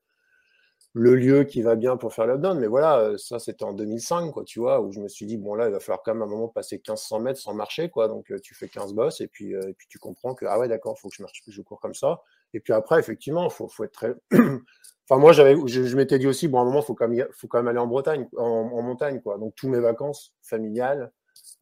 le 0.98 1.14
lieu 1.14 1.44
qui 1.44 1.62
va 1.62 1.76
bien 1.76 1.96
pour 1.96 2.12
faire 2.12 2.26
l'updown. 2.26 2.58
Mais 2.58 2.66
voilà, 2.66 2.98
euh, 2.98 3.16
ça 3.16 3.38
c'était 3.38 3.64
en 3.64 3.72
2005, 3.72 4.32
quoi, 4.32 4.44
tu 4.44 4.58
vois, 4.58 4.80
où 4.80 4.92
je 4.92 5.00
me 5.00 5.08
suis 5.08 5.26
dit, 5.26 5.36
bon 5.36 5.54
là, 5.54 5.68
il 5.68 5.72
va 5.72 5.80
falloir 5.80 6.02
quand 6.02 6.12
même 6.12 6.22
un 6.22 6.26
moment 6.26 6.48
passer 6.48 6.76
1500 6.76 7.20
mètres 7.20 7.40
sans 7.40 7.54
marcher, 7.54 7.88
quoi. 7.88 8.08
Donc 8.08 8.30
euh, 8.30 8.38
tu 8.40 8.54
fais 8.54 8.68
15 8.68 8.94
bosses 8.94 9.20
et 9.20 9.28
puis, 9.28 9.54
euh, 9.54 9.68
et 9.68 9.74
puis 9.74 9.86
tu 9.88 9.98
comprends 9.98 10.34
que, 10.34 10.44
ah 10.46 10.58
ouais, 10.58 10.68
d'accord, 10.68 10.98
faut 10.98 11.08
que 11.08 11.14
je 11.14 11.22
marche, 11.22 11.42
je 11.46 11.62
cours 11.62 11.80
comme 11.80 11.94
ça. 11.94 12.22
Et 12.52 12.60
puis 12.60 12.72
après, 12.72 12.98
effectivement, 12.98 13.44
il 13.44 13.50
faut, 13.50 13.68
faut, 13.68 13.84
être 13.84 13.92
très. 13.92 14.14
enfin, 14.32 15.20
moi, 15.20 15.32
j'avais, 15.32 15.56
je, 15.66 15.96
m'étais 15.96 16.18
dit 16.18 16.26
aussi, 16.26 16.48
bon, 16.48 16.58
à 16.58 16.62
un 16.62 16.64
moment, 16.64 16.80
il 16.80 16.86
faut 16.86 16.94
quand, 16.94 17.08
même, 17.08 17.26
faut 17.32 17.46
quand 17.46 17.58
même 17.58 17.68
aller 17.68 17.78
en 17.78 17.86
Bretagne, 17.86 18.26
en, 18.36 18.82
montagne, 18.82 19.20
quoi. 19.20 19.38
Donc, 19.38 19.54
tous 19.54 19.68
mes 19.68 19.80
vacances 19.80 20.34
familiales, 20.42 21.12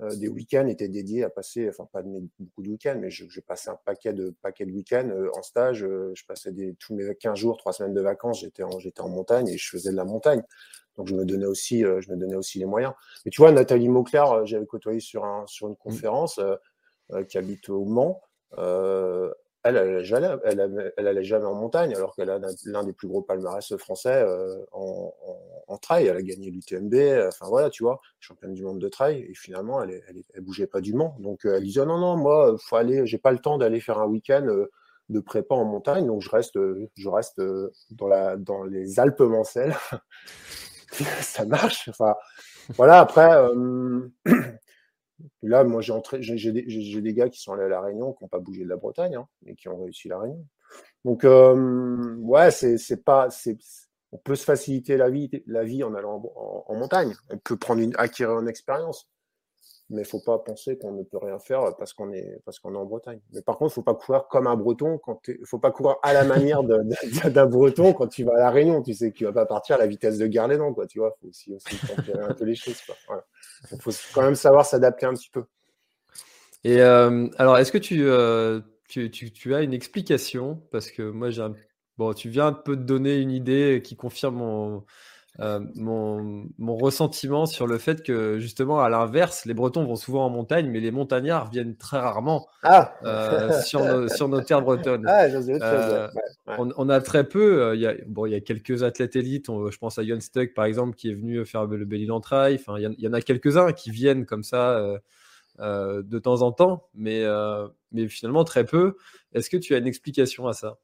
des 0.00 0.28
week-ends 0.28 0.66
étaient 0.66 0.88
dédiés 0.88 1.24
à 1.24 1.30
passer, 1.30 1.68
enfin 1.68 1.88
pas 1.90 2.02
beaucoup 2.02 2.62
de 2.62 2.68
week-ends, 2.68 2.98
mais 3.00 3.10
je, 3.10 3.40
passais 3.40 3.70
un 3.70 3.78
paquet 3.84 4.12
de, 4.12 4.34
paquet 4.42 4.66
de 4.66 4.72
week-ends 4.72 5.10
en 5.34 5.42
stage. 5.42 5.78
je 5.78 6.24
passais 6.26 6.52
des, 6.52 6.74
tous 6.74 6.94
mes 6.94 7.14
15 7.14 7.38
jours, 7.38 7.56
3 7.56 7.72
semaines 7.72 7.94
de 7.94 8.00
vacances, 8.02 8.40
j'étais 8.40 8.62
en, 8.62 8.78
j'étais 8.78 9.00
en 9.00 9.08
montagne 9.08 9.48
et 9.48 9.56
je 9.56 9.68
faisais 9.68 9.90
de 9.90 9.96
la 9.96 10.04
montagne. 10.04 10.42
Donc 10.96 11.08
je 11.08 11.14
me 11.14 11.24
donnais 11.24 11.46
aussi, 11.46 11.80
je 11.80 12.10
me 12.10 12.16
donnais 12.16 12.36
aussi 12.36 12.58
les 12.58 12.66
moyens. 12.66 12.92
Mais 13.24 13.30
tu 13.30 13.40
vois, 13.40 13.52
Nathalie 13.52 13.88
Mauclair, 13.88 14.44
j'avais 14.44 14.66
côtoyé 14.66 15.00
sur, 15.00 15.24
un, 15.24 15.46
sur 15.46 15.66
une 15.66 15.74
mmh. 15.74 15.76
conférence 15.76 16.40
qui 17.28 17.38
habite 17.38 17.68
au 17.70 17.84
Mans 17.84 18.20
elle, 19.68 19.76
elle, 19.76 20.04
jamais, 20.04 21.24
jamais 21.24 21.44
en 21.44 21.54
montagne, 21.54 21.94
alors 21.94 22.14
qu'elle 22.14 22.30
a 22.30 22.38
l'un 22.64 22.84
des 22.84 22.92
plus 22.92 23.08
gros 23.08 23.22
palmarès 23.22 23.76
français 23.76 24.22
euh, 24.22 24.64
en, 24.72 25.78
trail. 25.82 26.06
Elle 26.06 26.16
a 26.16 26.22
gagné 26.22 26.50
l'UTMB, 26.50 26.94
enfin 27.28 27.46
voilà, 27.48 27.70
tu 27.70 27.82
vois, 27.82 28.00
championne 28.20 28.54
du 28.54 28.62
monde 28.62 28.78
de 28.78 28.88
trail. 28.88 29.26
Et 29.28 29.34
finalement, 29.34 29.82
elle, 29.82 30.02
bougeait 30.40 30.66
pas 30.66 30.80
du 30.80 30.94
Mans. 30.94 31.16
Donc 31.20 31.44
euh, 31.44 31.56
elle 31.56 31.64
disait 31.64 31.84
non, 31.84 31.98
non, 31.98 32.16
moi, 32.16 32.56
faut 32.58 32.76
aller, 32.76 33.06
j'ai 33.06 33.18
pas 33.18 33.32
le 33.32 33.38
temps 33.38 33.58
d'aller 33.58 33.80
faire 33.80 33.98
un 33.98 34.06
week-end 34.06 34.46
euh, 34.46 34.70
de 35.08 35.20
prépa 35.20 35.54
en 35.54 35.64
montagne, 35.64 36.06
donc 36.06 36.22
je 36.22 36.30
reste, 36.30 36.58
dans 37.90 38.64
les 38.64 39.00
Alpes 39.00 39.20
mancelles. 39.20 39.76
Ça 41.20 41.44
marche. 41.44 41.88
Enfin, 41.88 42.14
voilà. 42.76 43.00
Après. 43.00 43.30
Là, 45.42 45.64
moi, 45.64 45.80
j'ai, 45.80 45.92
entré, 45.92 46.22
j'ai, 46.22 46.52
des, 46.52 47.14
gars 47.14 47.28
qui 47.28 47.40
sont 47.40 47.52
allés 47.52 47.64
à 47.64 47.68
La 47.68 47.80
Réunion, 47.80 48.12
qui 48.12 48.24
n'ont 48.24 48.28
pas 48.28 48.38
bougé 48.38 48.64
de 48.64 48.68
la 48.68 48.76
Bretagne, 48.76 49.16
hein, 49.16 49.26
mais 49.42 49.54
qui 49.54 49.68
ont 49.68 49.82
réussi 49.82 50.08
La 50.08 50.18
Réunion. 50.18 50.46
Donc, 51.04 51.24
euh, 51.24 52.16
ouais, 52.16 52.50
c'est, 52.50 53.04
pas, 53.04 53.30
c'est, 53.30 53.56
on 54.12 54.18
peut 54.18 54.34
se 54.34 54.44
faciliter 54.44 54.96
la 54.96 55.08
vie, 55.08 55.30
la 55.46 55.64
vie 55.64 55.84
en 55.84 55.94
allant 55.94 56.22
en, 56.66 56.74
montagne. 56.74 57.14
On 57.30 57.38
peut 57.38 57.56
prendre 57.56 57.80
une, 57.80 57.94
acquérir 57.96 58.38
une 58.38 58.48
expérience. 58.48 59.08
Mais 59.88 59.98
il 59.98 60.00
ne 60.00 60.08
faut 60.08 60.20
pas 60.20 60.38
penser 60.40 60.76
qu'on 60.76 60.92
ne 60.92 61.04
peut 61.04 61.18
rien 61.18 61.38
faire 61.38 61.76
parce 61.76 61.92
qu'on 61.92 62.12
est, 62.12 62.40
parce 62.44 62.58
est 62.58 62.66
en 62.66 62.84
Bretagne. 62.84 63.20
Mais 63.32 63.40
par 63.40 63.56
contre, 63.56 63.70
il 63.70 63.72
ne 63.72 63.74
faut 63.74 63.82
pas 63.82 63.94
courir 63.94 64.26
comme 64.26 64.48
un 64.48 64.56
breton. 64.56 64.98
Ne 65.28 65.44
faut 65.44 65.60
pas 65.60 65.70
courir 65.70 65.96
à 66.02 66.12
la 66.12 66.24
manière 66.24 66.64
d'un 66.64 67.46
breton 67.46 67.92
quand 67.92 68.08
tu 68.08 68.24
vas 68.24 68.34
à 68.34 68.38
La 68.38 68.50
Réunion. 68.50 68.82
Tu 68.82 68.94
sais 68.94 69.12
que 69.12 69.16
tu 69.16 69.24
vas 69.24 69.32
pas 69.32 69.46
partir 69.46 69.76
à 69.76 69.78
la 69.78 69.86
vitesse 69.86 70.18
de 70.18 70.26
Garlénan. 70.26 70.74
Quoi, 70.74 70.88
tu 70.88 70.98
vois, 70.98 71.16
faut 71.20 71.28
aussi, 71.28 71.54
aussi 71.54 71.76
un 72.18 72.34
peu 72.34 72.44
les 72.44 72.56
choses. 72.56 72.80
Il 73.70 73.80
faut 73.80 73.92
quand 74.12 74.22
même 74.22 74.34
savoir 74.34 74.66
s'adapter 74.66 75.06
un 75.06 75.14
petit 75.14 75.30
peu. 75.30 75.44
Et 76.64 76.80
euh, 76.80 77.28
alors, 77.38 77.56
est-ce 77.58 77.70
que 77.70 77.78
euh, 77.94 78.60
tu, 78.88 79.08
tu, 79.12 79.30
tu, 79.30 79.54
as 79.54 79.62
une 79.62 79.72
explication? 79.72 80.60
Parce 80.72 80.90
que 80.90 81.02
moi, 81.02 81.30
j'ai 81.30 81.46
bon, 81.96 82.12
tu 82.12 82.28
viens 82.28 82.48
un 82.48 82.52
peu 82.52 82.76
de 82.76 82.82
donner 82.82 83.18
une 83.18 83.30
idée 83.30 83.82
qui 83.84 83.94
confirme 83.94 84.34
mon, 84.34 84.84
euh, 85.40 85.60
mon, 85.74 86.46
mon, 86.58 86.76
ressentiment 86.76 87.44
sur 87.44 87.66
le 87.66 87.76
fait 87.76 88.02
que 88.02 88.38
justement 88.38 88.80
à 88.80 88.88
l'inverse, 88.88 89.44
les 89.44 89.52
Bretons 89.52 89.84
vont 89.84 89.96
souvent 89.96 90.24
en 90.24 90.30
montagne, 90.30 90.70
mais 90.70 90.80
les 90.80 90.90
montagnards 90.90 91.50
viennent 91.50 91.76
très 91.76 91.98
rarement 91.98 92.48
ah. 92.62 92.94
euh, 93.04 93.60
sur, 93.60 93.84
nos, 93.84 94.08
sur, 94.16 94.28
nos, 94.28 94.40
terres 94.40 94.62
bretonnes. 94.62 95.04
Ah, 95.06 95.24
euh, 95.26 96.08
on, 96.58 96.70
on, 96.76 96.88
a 96.88 97.00
très 97.02 97.24
peu. 97.24 97.74
Il 97.74 97.80
y 97.80 97.86
a, 97.86 97.94
bon, 98.06 98.24
il 98.24 98.32
y 98.32 98.34
a 98.34 98.40
quelques 98.40 98.82
athlètes 98.82 99.14
élites. 99.16 99.48
je 99.48 99.76
pense 99.76 99.98
à 99.98 100.04
Jon 100.04 100.20
Stuck 100.20 100.54
par 100.54 100.64
exemple 100.64 100.96
qui 100.96 101.10
est 101.10 101.14
venu 101.14 101.44
faire 101.44 101.66
le 101.66 101.84
Belly. 101.84 102.10
Enfin, 102.10 102.78
il 102.78 102.94
y, 102.98 103.08
en 103.08 103.12
a 103.12 103.20
quelques-uns 103.20 103.72
qui 103.72 103.90
viennent 103.90 104.24
comme 104.24 104.42
ça. 104.42 104.80
de 105.58 106.18
temps 106.18 106.40
en 106.40 106.52
temps, 106.52 106.88
mais, 106.94 107.24
mais 107.92 108.08
finalement 108.08 108.44
très 108.44 108.64
peu. 108.64 108.96
Est-ce 109.34 109.50
que 109.50 109.58
tu 109.58 109.74
as 109.74 109.78
une 109.78 109.86
explication 109.86 110.46
à 110.46 110.54
ça? 110.54 110.78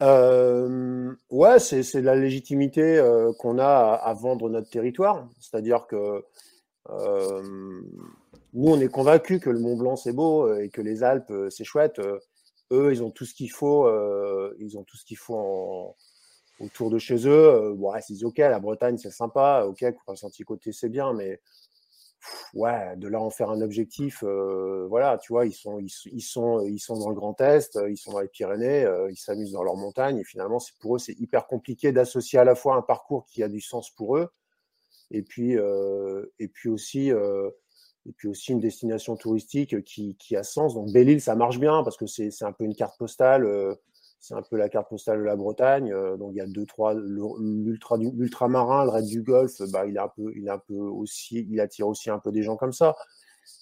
Euh, 0.00 1.12
ouais, 1.30 1.58
c'est 1.58 2.00
la 2.00 2.14
légitimité 2.14 2.98
euh, 2.98 3.32
qu'on 3.38 3.58
a 3.58 3.94
à, 3.94 4.14
vendre 4.14 4.48
notre 4.48 4.70
territoire. 4.70 5.28
C'est-à-dire 5.40 5.86
que 5.86 6.24
euh, 6.90 7.42
nous, 8.54 8.70
on 8.70 8.80
est 8.80 8.88
convaincus 8.88 9.40
que 9.40 9.50
le 9.50 9.58
Mont 9.58 9.76
Blanc, 9.76 9.96
c'est 9.96 10.12
beau 10.12 10.52
et 10.54 10.68
que 10.68 10.80
les 10.80 11.02
Alpes, 11.02 11.32
c'est 11.50 11.64
chouette. 11.64 12.00
eux, 12.70 12.92
ils 12.92 13.02
ont 13.02 13.10
tout 13.10 13.24
ce 13.24 13.34
qu'il 13.34 13.50
faut. 13.50 13.88
ils 14.58 14.78
ont 14.78 14.84
tout 14.84 14.96
ce 14.96 15.04
qu'il 15.04 15.18
faut 15.18 15.96
autour 16.60 16.90
de 16.90 16.98
chez 16.98 17.28
eux. 17.28 17.72
ouais, 17.72 18.00
c'est 18.00 18.24
OK, 18.24 18.38
la 18.38 18.60
Bretagne, 18.60 18.98
c'est 18.98 19.10
sympa. 19.10 19.64
OK, 19.66 19.84
côté, 20.44 20.72
c'est 20.72 20.88
bien, 20.88 21.12
mais 21.12 21.40
ouais, 22.54 22.96
de 22.96 23.08
là 23.08 23.20
en 23.20 23.30
faire 23.30 23.50
un 23.50 23.60
objectif, 23.60 24.22
euh, 24.22 24.86
voilà, 24.88 25.18
tu 25.18 25.32
vois, 25.32 25.46
ils 25.46 25.52
sont, 25.52 25.78
ils, 25.78 26.20
sont, 26.20 26.64
ils 26.64 26.78
sont 26.78 26.98
dans 26.98 27.08
le 27.08 27.14
Grand 27.14 27.40
Est, 27.40 27.76
euh, 27.76 27.90
ils 27.90 27.96
sont 27.96 28.12
dans 28.12 28.20
les 28.20 28.28
Pyrénées, 28.28 28.84
euh, 28.84 29.10
ils 29.10 29.16
s'amusent 29.16 29.52
dans 29.52 29.62
leurs 29.62 29.76
montagnes, 29.76 30.18
et 30.18 30.24
finalement, 30.24 30.58
pour 30.80 30.96
eux, 30.96 30.98
c'est 30.98 31.18
hyper 31.18 31.46
compliqué 31.46 31.92
d'associer 31.92 32.38
à 32.38 32.44
la 32.44 32.54
fois 32.54 32.76
un 32.76 32.82
parcours 32.82 33.26
qui 33.26 33.42
a 33.42 33.48
du 33.48 33.60
sens 33.60 33.90
pour 33.90 34.16
eux, 34.16 34.28
et 35.10 35.22
puis, 35.22 35.56
et 36.38 36.48
puis 36.48 36.68
aussi, 36.68 37.08
et 37.08 38.12
puis 38.14 38.28
aussi 38.28 38.52
une 38.52 38.60
destination 38.60 39.16
touristique 39.16 39.82
qui, 39.84 40.16
qui 40.16 40.36
a 40.36 40.42
sens. 40.42 40.74
Donc 40.74 40.92
Belle-Île, 40.92 41.22
ça 41.22 41.34
marche 41.34 41.58
bien 41.58 41.82
parce 41.82 41.96
que 41.96 42.06
c'est 42.06 42.42
un 42.42 42.52
peu 42.52 42.64
une 42.64 42.74
carte 42.74 42.98
postale 42.98 43.46
c'est 44.20 44.34
un 44.34 44.42
peu 44.42 44.56
la 44.56 44.68
carte 44.68 44.88
postale 44.88 45.18
de 45.18 45.24
la 45.24 45.36
Bretagne. 45.36 45.92
Euh, 45.92 46.16
donc 46.16 46.30
il 46.32 46.38
y 46.38 46.40
a 46.40 46.46
deux, 46.46 46.66
trois, 46.66 46.94
l'ultramarin, 46.94 48.84
le 48.84 48.90
raid 48.90 49.06
du 49.06 49.22
Golfe, 49.22 49.62
bah, 49.72 49.86
il 49.86 49.96
est 49.96 50.00
un 50.00 50.08
peu, 50.08 50.32
il 50.36 50.46
est 50.46 50.50
un 50.50 50.58
peu 50.58 50.74
aussi, 50.74 51.46
il 51.50 51.60
attire 51.60 51.88
aussi 51.88 52.10
un 52.10 52.18
peu 52.18 52.32
des 52.32 52.42
gens 52.42 52.56
comme 52.56 52.72
ça. 52.72 52.96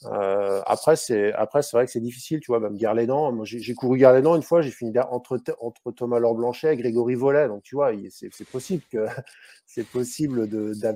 Euh, 0.06 0.62
après, 0.66 0.96
c'est 0.96 1.32
après 1.32 1.62
c'est 1.62 1.76
vrai 1.76 1.86
que 1.86 1.92
c'est 1.92 2.00
difficile, 2.00 2.40
tu 2.40 2.50
vois. 2.50 2.60
Même 2.60 2.76
Garlédan, 2.76 3.32
moi 3.32 3.44
j'ai 3.44 3.74
couru 3.74 3.98
Garlédan 3.98 4.36
une 4.36 4.42
fois, 4.42 4.60
j'ai 4.60 4.70
fini 4.70 4.92
entre 4.98 5.38
entre 5.60 5.92
Thomas 5.92 6.18
Laure 6.18 6.34
Blanchet 6.34 6.74
et 6.74 6.76
Grégory 6.76 7.14
Vollet, 7.14 7.48
donc 7.48 7.62
tu 7.62 7.76
vois, 7.76 7.92
c'est 8.10 8.48
possible 8.50 8.82
que 8.90 9.06
c'est 9.66 9.86
possible 9.86 10.48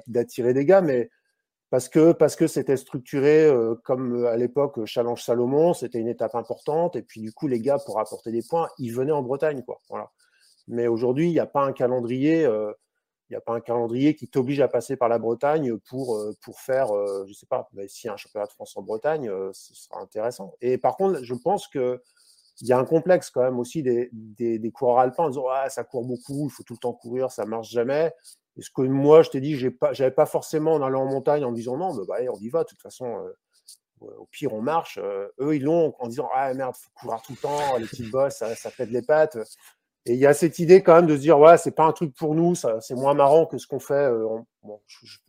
d'attirer 0.06 0.54
des 0.54 0.64
gars, 0.64 0.80
mais 0.80 1.10
parce 1.70 1.88
que 1.88 2.12
parce 2.12 2.34
que 2.36 2.48
c'était 2.48 2.76
structuré 2.76 3.46
euh, 3.46 3.76
comme 3.84 4.24
euh, 4.24 4.28
à 4.28 4.36
l'époque 4.36 4.78
euh, 4.78 4.86
Challenge 4.86 5.22
Salomon, 5.22 5.72
c'était 5.72 6.00
une 6.00 6.08
étape 6.08 6.34
importante 6.34 6.96
et 6.96 7.02
puis 7.02 7.20
du 7.20 7.32
coup 7.32 7.46
les 7.46 7.60
gars 7.60 7.78
pour 7.78 8.00
apporter 8.00 8.32
des 8.32 8.42
points, 8.42 8.68
ils 8.78 8.92
venaient 8.92 9.12
en 9.12 9.22
Bretagne 9.22 9.62
quoi. 9.62 9.80
Voilà. 9.88 10.10
Mais 10.68 10.88
aujourd'hui, 10.88 11.28
il 11.28 11.32
n'y 11.32 11.40
a 11.40 11.46
pas 11.46 11.62
un 11.62 11.72
calendrier 11.72 12.42
il 12.42 13.34
n'y 13.34 13.36
a 13.36 13.40
pas 13.40 13.54
un 13.54 13.60
calendrier 13.60 14.16
qui 14.16 14.26
t'oblige 14.26 14.60
à 14.60 14.66
passer 14.66 14.96
par 14.96 15.08
la 15.08 15.20
Bretagne 15.20 15.78
pour, 15.88 16.20
pour 16.42 16.58
faire, 16.58 16.88
je 17.28 17.32
sais 17.32 17.46
pas, 17.46 17.68
mais 17.72 17.86
si 17.86 18.08
un 18.08 18.16
championnat 18.16 18.46
de 18.46 18.50
France 18.50 18.76
en 18.76 18.82
Bretagne, 18.82 19.30
ce 19.52 19.72
sera 19.72 20.00
intéressant. 20.00 20.54
Et 20.60 20.78
par 20.78 20.96
contre, 20.96 21.22
je 21.22 21.34
pense 21.34 21.68
que 21.68 22.02
il 22.60 22.66
y 22.66 22.72
a 22.72 22.78
un 22.78 22.84
complexe 22.84 23.30
quand 23.30 23.42
même 23.42 23.58
aussi 23.58 23.82
des, 23.82 24.10
des, 24.12 24.70
coureurs 24.70 24.98
alpins 24.98 25.24
en 25.24 25.28
disant 25.28 25.46
ah, 25.50 25.68
ça 25.70 25.84
court 25.84 26.04
beaucoup, 26.04 26.48
il 26.48 26.50
faut 26.50 26.64
tout 26.64 26.74
le 26.74 26.78
temps 26.78 26.92
courir, 26.92 27.30
ça 27.30 27.46
marche 27.46 27.70
jamais. 27.70 28.12
Et 28.60 28.62
ce 28.62 28.70
que 28.70 28.82
moi, 28.82 29.22
je 29.22 29.30
t'ai 29.30 29.40
dit, 29.40 29.56
je 29.56 29.68
n'avais 29.80 30.10
pas 30.10 30.26
forcément 30.26 30.74
en 30.74 30.82
allant 30.82 31.04
en 31.04 31.06
montagne 31.06 31.46
en 31.46 31.50
disant 31.50 31.78
non, 31.78 31.94
mais 31.94 32.04
bah, 32.06 32.16
on 32.30 32.38
y 32.40 32.50
va, 32.50 32.62
de 32.62 32.68
toute 32.68 32.82
façon, 32.82 33.06
euh, 33.06 34.06
au 34.18 34.26
pire, 34.26 34.52
on 34.52 34.60
marche. 34.60 34.98
Euh, 35.02 35.28
eux, 35.40 35.56
ils 35.56 35.62
l'ont 35.62 35.94
en 35.98 36.08
disant 36.08 36.28
ah 36.34 36.52
merde, 36.52 36.74
faut 36.76 36.90
courir 36.94 37.22
tout 37.22 37.32
le 37.32 37.38
temps, 37.38 37.78
les 37.78 37.86
petites 37.86 38.10
bosses, 38.10 38.34
ça, 38.36 38.70
de 38.78 38.92
les 38.92 39.00
pattes. 39.00 39.38
Et 40.04 40.12
il 40.12 40.18
y 40.18 40.26
a 40.26 40.34
cette 40.34 40.58
idée 40.58 40.82
quand 40.82 40.94
même 40.94 41.06
de 41.06 41.16
se 41.16 41.22
dire 41.22 41.38
ouais, 41.38 41.56
c'est 41.56 41.70
pas 41.74 41.84
un 41.84 41.92
truc 41.92 42.14
pour 42.14 42.34
nous, 42.34 42.54
c'est 42.54 42.94
moins 42.94 43.14
marrant 43.14 43.46
que 43.46 43.56
ce 43.56 43.66
qu'on 43.66 43.80
fait. 43.80 43.94
Euh, 43.94 44.26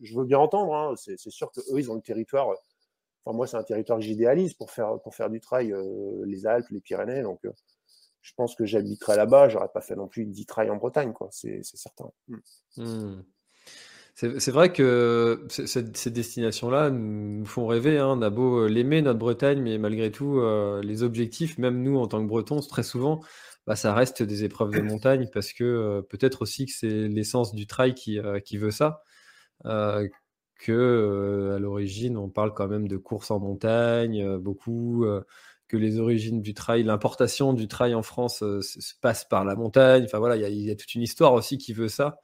je, 0.02 0.18
veux 0.18 0.26
bien 0.26 0.40
entendre, 0.40 0.76
hein, 0.76 0.96
c'est 0.98 1.18
sûr 1.30 1.52
que 1.54 1.62
eux, 1.74 1.80
ils 1.80 1.90
ont 1.90 1.96
le 1.96 2.02
territoire. 2.02 2.50
Enfin, 3.24 3.38
moi, 3.38 3.48
c'est 3.48 3.56
un 3.56 3.64
territoire 3.64 4.00
que 4.00 4.04
j'idéalise 4.04 4.56
pour 4.56 4.72
faire, 4.72 5.00
pour 5.04 5.16
faire 5.16 5.30
du 5.30 5.40
trail, 5.40 5.74
les 6.26 6.46
Alpes, 6.46 6.68
les 6.70 6.82
Pyrénées. 6.82 7.22
Donc, 7.22 7.40
je 8.22 8.34
pense 8.36 8.56
que 8.56 8.66
j'habiterais 8.66 9.18
là-bas, 9.18 9.50
j'aurais 9.50 9.72
pas 9.74 9.82
fait 9.82 9.96
non 9.96 10.08
plus 10.08 10.26
10 10.26 10.46
trails 10.46 10.70
en 10.70 10.78
Bretagne, 10.78 11.14
quoi. 11.14 11.30
C'est 11.32 11.64
certain. 11.64 12.12
Mm. 12.28 12.38
Hmm. 12.78 13.24
C'est 14.14 14.52
vrai 14.52 14.72
que 14.72 15.48
ces 15.50 16.12
destinations-là 16.12 16.92
nous 16.92 17.46
font 17.46 17.66
rêver. 17.66 17.98
Hein. 17.98 18.08
On 18.10 18.22
a 18.22 18.30
beau 18.30 18.66
euh, 18.66 18.68
l'aimer, 18.68 19.02
notre 19.02 19.18
Bretagne, 19.18 19.62
mais 19.62 19.80
malgré 19.80 20.12
tout, 20.12 20.40
euh, 20.40 20.82
les 20.84 21.02
objectifs, 21.02 21.58
même 21.58 21.82
nous 21.82 21.98
en 21.98 22.08
tant 22.08 22.22
que 22.22 22.28
Bretons, 22.28 22.60
très 22.60 22.84
souvent, 22.84 23.22
bah, 23.66 23.76
ça 23.76 23.96
reste 23.96 24.22
des 24.22 24.44
épreuves 24.44 24.72
de 24.72 24.82
montagne 24.82 25.28
parce 25.34 25.54
que 25.54 25.64
euh, 25.64 26.02
peut-être 26.04 26.44
aussi 26.44 26.68
que 26.68 26.72
c'est 26.72 27.08
l'essence 27.08 27.56
du 27.56 27.66
trail 27.66 27.96
qui, 27.96 28.20
qui 28.46 28.58
veut 28.58 28.72
ça. 28.72 29.02
que 30.60 31.54
à 31.56 31.60
l'origine, 31.60 32.18
on 32.18 32.30
parle 32.30 32.54
quand 32.54 32.68
même 32.68 32.88
de 32.88 32.98
courses 32.98 33.32
en 33.32 33.40
montagne, 33.40 34.38
beaucoup 34.38 35.06
que 35.72 35.78
les 35.78 36.00
origines 36.00 36.42
du 36.42 36.54
trail, 36.54 36.84
l'importation 36.84 37.54
du 37.54 37.70
trail 37.70 37.96
en 37.96 38.04
France 38.04 38.44
euh, 38.44 38.62
se, 38.62 38.94
passe 39.00 39.24
par 39.24 39.46
la 39.46 39.56
montagne. 39.56 40.04
Enfin 40.04 40.20
voilà, 40.20 40.36
il 40.36 40.62
y, 40.62 40.70
a 40.70 40.76
toute 40.76 40.94
une 40.96 41.02
histoire 41.02 41.32
aussi 41.32 41.58
qui 41.58 41.72
veut 41.72 41.88
ça. 41.88 42.20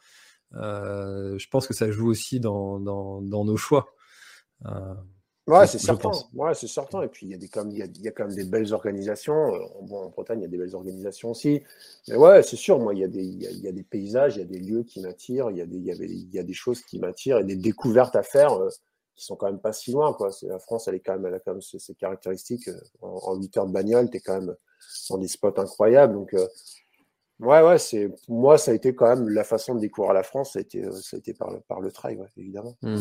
Euh, 0.55 1.38
je 1.38 1.47
pense 1.47 1.65
que 1.65 1.73
ça 1.73 1.89
joue 1.89 2.10
aussi 2.10 2.41
dans, 2.41 2.77
dans, 2.81 3.21
nos 3.21 3.55
choix. 3.55 3.88
Euh, 4.65 4.95
ouais, 5.47 5.65
c'est 5.65 5.79
certain. 5.79 6.12
Ouais, 6.33 6.53
c'est 6.55 6.67
certain. 6.67 7.03
Et 7.03 7.07
puis 7.07 7.25
il 7.25 7.29
y 7.29 7.36
a 7.36 7.38
des 7.38 7.49
il 7.71 8.03
y 8.03 8.07
a, 8.10 8.12
quand 8.12 8.25
même 8.25 8.36
des 8.36 8.43
belles 8.43 8.73
organisations. 8.73 9.53
Bon, 9.83 10.07
en 10.07 10.10
Bretagne, 10.10 10.39
il 10.39 10.43
y 10.43 10.45
a 10.45 10.49
des 10.49 10.57
belles 10.57 10.75
organisations 10.75 11.31
aussi. 11.31 11.63
Mais 12.10 12.17
ouais, 12.17 12.43
c'est 12.43 12.57
sûr. 12.57 12.79
Moi, 12.79 12.95
il 12.95 12.99
y 12.99 13.05
a 13.05 13.07
des, 13.07 13.23
il 13.23 13.62
y 13.62 13.67
a, 13.69 13.71
des 13.71 13.83
paysages, 13.83 14.36
il 14.36 14.39
y 14.39 14.43
a 14.43 14.45
des 14.45 14.60
lieux 14.60 14.83
qui 14.83 14.99
m'attirent, 14.99 15.51
il 15.51 15.57
y 15.57 15.62
a 15.62 15.65
des, 15.65 15.77
il 15.77 15.86
y, 15.86 15.91
avait, 15.91 16.10
y 16.10 16.39
a 16.39 16.43
des 16.43 16.53
choses 16.53 16.81
qui 16.81 16.99
m'attirent 16.99 17.38
et 17.38 17.45
des 17.45 17.55
découvertes 17.55 18.17
à 18.17 18.23
faire 18.23 18.60
qui 19.17 19.25
sont 19.25 19.36
quand 19.36 19.47
même 19.47 19.60
pas 19.60 19.73
si 19.73 19.91
loin. 19.91 20.13
Quoi. 20.13 20.30
La 20.43 20.60
France, 20.60 20.88
elle, 20.88 20.95
est 20.95 20.99
quand 20.99 21.13
même, 21.13 21.25
elle 21.25 21.34
a 21.34 21.39
quand 21.39 21.53
même 21.53 21.62
ses, 21.62 21.95
caractéristiques. 21.95 22.69
Euh, 22.69 22.80
en, 23.01 23.36
8 23.36 23.58
heures 23.58 23.67
de 23.67 23.73
bagnole, 23.73 24.10
tu 24.10 24.17
es 24.17 24.19
quand 24.21 24.39
même 24.39 24.56
dans 25.10 25.17
des 25.17 25.27
spots 25.27 25.60
incroyables. 25.60 26.13
Donc, 26.13 26.34
euh, 26.36 26.47
ouais, 27.39 27.62
ouais, 27.62 27.80
c'est, 27.80 28.10
moi, 28.30 28.58
ça 28.58 28.71
a 28.71 28.73
été 28.75 28.95
quand 28.95 29.08
même 29.08 29.27
la 29.27 29.43
façon 29.43 29.75
de 29.75 29.80
découvrir 29.80 30.13
la 30.13 30.23
France, 30.23 30.53
ça 30.53 30.60
a 30.60 30.62
été, 30.62 30.84
ça 30.91 31.17
a 31.17 31.19
été 31.19 31.34
par, 31.34 31.82
le, 31.82 31.91
trail, 31.91 32.19
évidemment. 32.38 32.77
Hmm. 32.84 32.97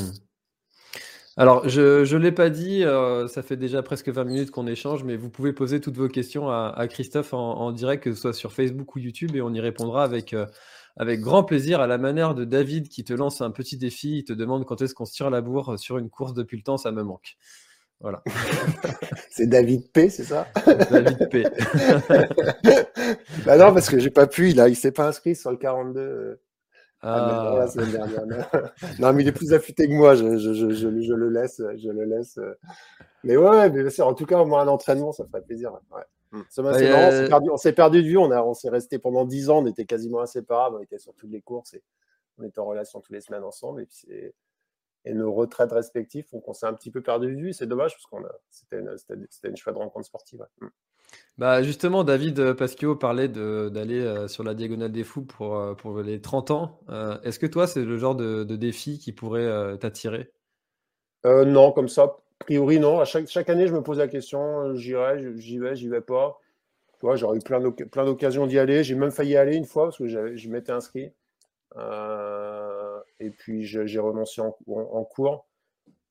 Alors, 1.37 1.69
je 1.69 2.15
ne 2.15 2.19
l'ai 2.19 2.33
pas 2.33 2.49
dit, 2.49 2.83
euh, 2.83 3.29
ça 3.29 3.43
fait 3.43 3.59
déjà 3.59 3.83
presque 3.83 4.09
20 4.09 4.25
minutes 4.25 4.51
qu'on 4.51 4.67
échange, 4.67 5.05
mais 5.05 5.19
vous 5.19 5.29
pouvez 5.29 5.53
poser 5.53 5.83
toutes 5.83 5.99
vos 5.99 6.09
questions 6.09 6.49
à, 6.49 6.89
Christophe 6.89 7.35
en, 7.35 7.73
direct, 7.73 8.05
que 8.05 8.15
ce 8.15 8.21
soit 8.23 8.33
sur 8.33 8.55
Facebook 8.55 8.97
ou 8.97 9.01
YouTube, 9.01 9.37
et 9.37 9.43
on 9.43 9.53
y 9.53 9.61
répondra 9.61 10.03
avec, 10.03 10.35
avec 10.97 11.21
grand 11.21 11.45
plaisir 11.45 11.81
à 11.81 11.87
la 11.87 11.99
manière 11.99 12.35
de 12.35 12.45
David 12.45 12.89
qui 12.89 13.05
te 13.05 13.13
lance 13.13 13.41
un 13.41 13.51
petit 13.51 13.77
défi, 13.77 14.19
il 14.19 14.25
te 14.25 14.33
demande 14.33 14.65
quand 14.65 14.81
est-ce 14.81 14.95
qu'on 14.95 15.05
se 15.05 15.13
tire 15.13 15.31
la 15.31 15.41
bourre 15.41 15.79
sur 15.79 15.99
une 15.99 16.09
course 16.09 16.33
depuis 16.33 16.57
le 16.57 16.63
temps, 16.63 16.79
ça 16.79 16.91
me 16.91 17.03
manque. 17.03 17.37
Voilà. 18.01 18.23
c'est 19.31 19.47
David 19.47 19.91
P, 19.93 20.11
c'est 20.11 20.25
ça? 20.25 20.47
David 20.91 21.29
P. 21.31 21.45
bah 23.45 23.57
non, 23.57 23.73
parce 23.73 23.89
que 23.89 23.99
j'ai 23.99 24.11
pas 24.11 24.27
pu, 24.27 24.51
il, 24.51 24.65
il 24.69 24.77
s'est 24.77 24.93
pas 24.93 25.09
inscrit 25.09 25.35
sur 25.35 25.51
le 25.51 25.57
42. 25.57 26.41
Ah. 27.03 27.67
ah. 27.67 27.67
non, 28.99 29.13
mais 29.13 29.23
il 29.23 29.29
est 29.29 29.33
plus 29.33 29.53
affûté 29.53 29.87
que 29.87 29.93
moi, 29.93 30.15
je, 30.15 30.39
je, 30.39 30.53
je, 30.53 30.71
je, 30.73 31.15
le 31.15 31.29
laisse. 31.29 31.63
Je 31.77 31.91
le 31.91 32.05
laisse. 32.05 32.39
Mais 33.23 33.37
ouais, 33.37 33.71
mais 33.71 34.01
en 34.01 34.15
tout 34.15 34.27
cas, 34.27 34.39
au 34.39 34.47
moins 34.47 34.63
un 34.63 34.69
entraînement, 34.69 35.13
ça 35.13 35.25
ferait 35.27 35.43
plaisir. 35.43 35.73
Ouais. 35.91 36.03
Hmm. 36.37 36.43
on 37.51 37.57
s'est 37.57 37.73
perdu, 37.73 38.03
de 38.03 38.09
vue, 38.09 38.19
on, 38.19 38.31
on 38.31 38.55
s'est 38.55 38.69
resté 38.69 38.99
pendant 38.99 39.25
10 39.25 39.51
ans, 39.51 39.59
on 39.59 39.67
était 39.67 39.87
quasiment 39.87 40.21
inséparables, 40.21 40.77
on 40.77 40.81
était 40.81 40.99
sur 40.99 41.15
toutes 41.15 41.31
les 41.31 41.41
courses 41.41 41.75
et 41.75 41.83
on 42.39 42.45
était 42.45 42.59
en 42.59 42.67
relation 42.67 43.01
toutes 43.01 43.15
les 43.15 43.21
semaines 43.21 43.45
ensemble. 43.45 43.83
Et, 43.83 43.87
puis 43.87 44.07
et 45.07 45.15
nos 45.15 45.33
retraites 45.33 45.71
respectives 45.71 46.27
font 46.27 46.41
qu'on 46.41 46.53
s'est 46.53 46.67
un 46.67 46.75
petit 46.75 46.91
peu 46.91 47.01
perdu 47.01 47.35
de 47.35 47.41
vue. 47.41 47.53
C'est 47.53 47.67
dommage 47.67 47.93
parce 47.93 48.07
que 48.07 48.29
c'était 48.51 48.81
une, 48.81 49.27
une 49.45 49.57
chouette 49.57 49.77
rencontre 49.77 50.05
sportive. 50.05 50.45
Hmm. 50.61 50.67
Bah 51.39 51.63
justement, 51.63 52.03
David 52.03 52.41
euh, 52.41 52.55
Pasquio 52.55 52.97
parlait 52.97 53.29
d'aller 53.29 54.01
euh, 54.01 54.27
sur 54.27 54.43
la 54.43 54.55
diagonale 54.55 54.91
des 54.91 55.05
fous 55.05 55.23
pour, 55.23 55.57
euh, 55.57 55.75
pour 55.75 56.01
les 56.01 56.21
30 56.21 56.51
ans. 56.51 56.81
Est-ce 57.23 57.39
que 57.39 57.47
toi, 57.47 57.69
c'est 57.69 57.85
le 57.85 57.99
genre 57.99 58.17
de, 58.17 58.45
défi 58.45 58.99
qui 58.99 59.13
pourrait 59.13 59.79
t'attirer? 59.79 60.33
Non, 61.25 61.73
comme 61.73 61.89
ça, 61.89 62.17
a 62.41 62.45
priori, 62.45 62.79
non. 62.79 63.01
À 63.01 63.05
chaque, 63.05 63.29
chaque 63.29 63.49
année, 63.49 63.67
je 63.67 63.75
me 63.75 63.83
pose 63.83 63.99
la 63.99 64.09
question, 64.09 64.75
j'irai, 64.75 65.37
j'y 65.37 65.59
vais, 65.59 65.77
j'y 65.77 65.89
vais 65.89 66.01
pas. 66.01 66.41
Tu 66.99 67.07
vois, 67.07 67.17
j'aurais 67.17 67.39
eu 67.39 67.41
plein 67.41 67.61
d'occasions 68.05 68.47
d'y 68.47 68.59
aller. 68.59 68.85
J'ai 68.85 68.95
même 68.95 69.11
failli 69.11 69.37
aller 69.37 69.57
une 69.57 69.67
fois 69.67 69.85
parce 69.85 69.99
que 69.99 70.37
je 70.37 70.49
m'étais 70.49 70.73
inscrit. 70.73 71.13
et 73.21 73.31
puis, 73.31 73.65
j'ai 73.65 73.99
renoncé 73.99 74.41
en, 74.41 75.05
cours. 75.05 75.47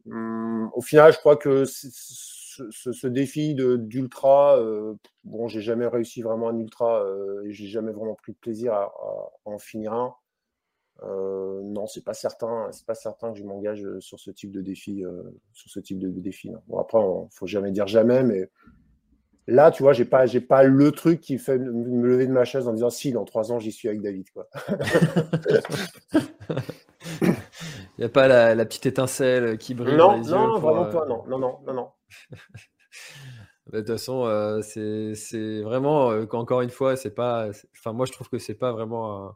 Hum, 0.08 0.70
au 0.74 0.82
final, 0.82 1.12
je 1.14 1.18
crois 1.18 1.38
que 1.38 1.66
ce, 1.66 3.08
défi 3.08 3.56
d'ultra, 3.56 4.58
euh, 4.58 4.96
bon, 5.24 5.48
j'ai 5.48 5.62
jamais 5.62 5.88
réussi 5.88 6.22
vraiment 6.22 6.50
un 6.50 6.58
ultra 6.58 7.04
euh, 7.04 7.44
et 7.46 7.52
j'ai 7.52 7.68
jamais 7.68 7.92
vraiment 7.92 8.16
pris 8.16 8.34
de 8.34 8.38
plaisir 8.38 8.74
à, 8.74 8.94
en 9.46 9.58
finir 9.58 9.94
un. 9.94 10.16
Euh, 11.04 11.62
non, 11.64 11.88
c'est 11.88 12.04
pas 12.04 12.14
certain, 12.14 12.70
c'est 12.72 12.86
pas 12.86 12.96
certain 12.96 13.34
que 13.34 13.38
je 13.38 13.44
m'engage 13.44 13.86
sur 14.00 14.20
ce 14.20 14.32
type 14.32 14.52
de 14.52 14.62
défi, 14.62 15.04
sur 15.54 15.70
ce 15.70 15.80
type 15.80 16.00
de, 16.00 16.10
défi. 16.10 16.52
Bon, 16.68 16.80
après, 16.80 17.00
il 17.00 17.28
faut 17.32 17.48
jamais 17.48 17.72
dire 17.72 17.88
jamais, 17.88 18.24
mais 18.24 18.50
là, 19.48 19.72
tu 19.72 19.84
vois, 19.84 19.94
j'ai 19.94 20.06
pas, 20.06 20.26
j'ai 20.26 20.42
pas 20.42 20.64
le 20.64 20.92
truc 20.92 21.22
qui 21.22 21.38
fait 21.38 21.58
me 21.58 22.08
lever 22.08 22.28
de 22.28 22.32
ma 22.32 22.46
chaise 22.46 22.68
en 22.68 22.74
disant 22.74 22.90
si 22.90 23.12
dans 23.12 23.26
trois 23.26 23.52
ans 23.52 23.60
j'y 23.60 23.72
suis 23.72 23.88
avec 23.88 24.02
David, 24.02 24.30
quoi. 24.32 24.48
Il 27.98 28.02
n'y 28.02 28.06
a 28.06 28.10
pas 28.10 28.28
la, 28.28 28.66
petite 28.66 28.88
étincelle 28.88 29.58
qui 29.58 29.74
brille. 29.74 29.96
Non, 29.96 30.18
non, 30.18 30.60
vraiment 30.60 30.86
pas, 30.86 31.06
non, 31.06 31.24
non, 31.28 31.40
non, 31.40 31.74
non. 31.74 31.90
Bah, 33.72 33.80
de 33.80 33.82
toute 33.82 33.96
façon, 33.96 34.26
euh, 34.28 34.62
c'est 34.62 35.62
vraiment, 35.64 36.12
euh, 36.12 36.28
encore 36.34 36.62
une 36.62 36.70
fois, 36.70 36.96
c'est 36.96 37.16
pas. 37.16 37.50
Enfin, 37.76 37.94
moi, 37.94 38.06
je 38.06 38.12
trouve 38.12 38.30
que 38.30 38.38
c'est 38.38 38.54
pas 38.54 38.72
vraiment 38.72 39.34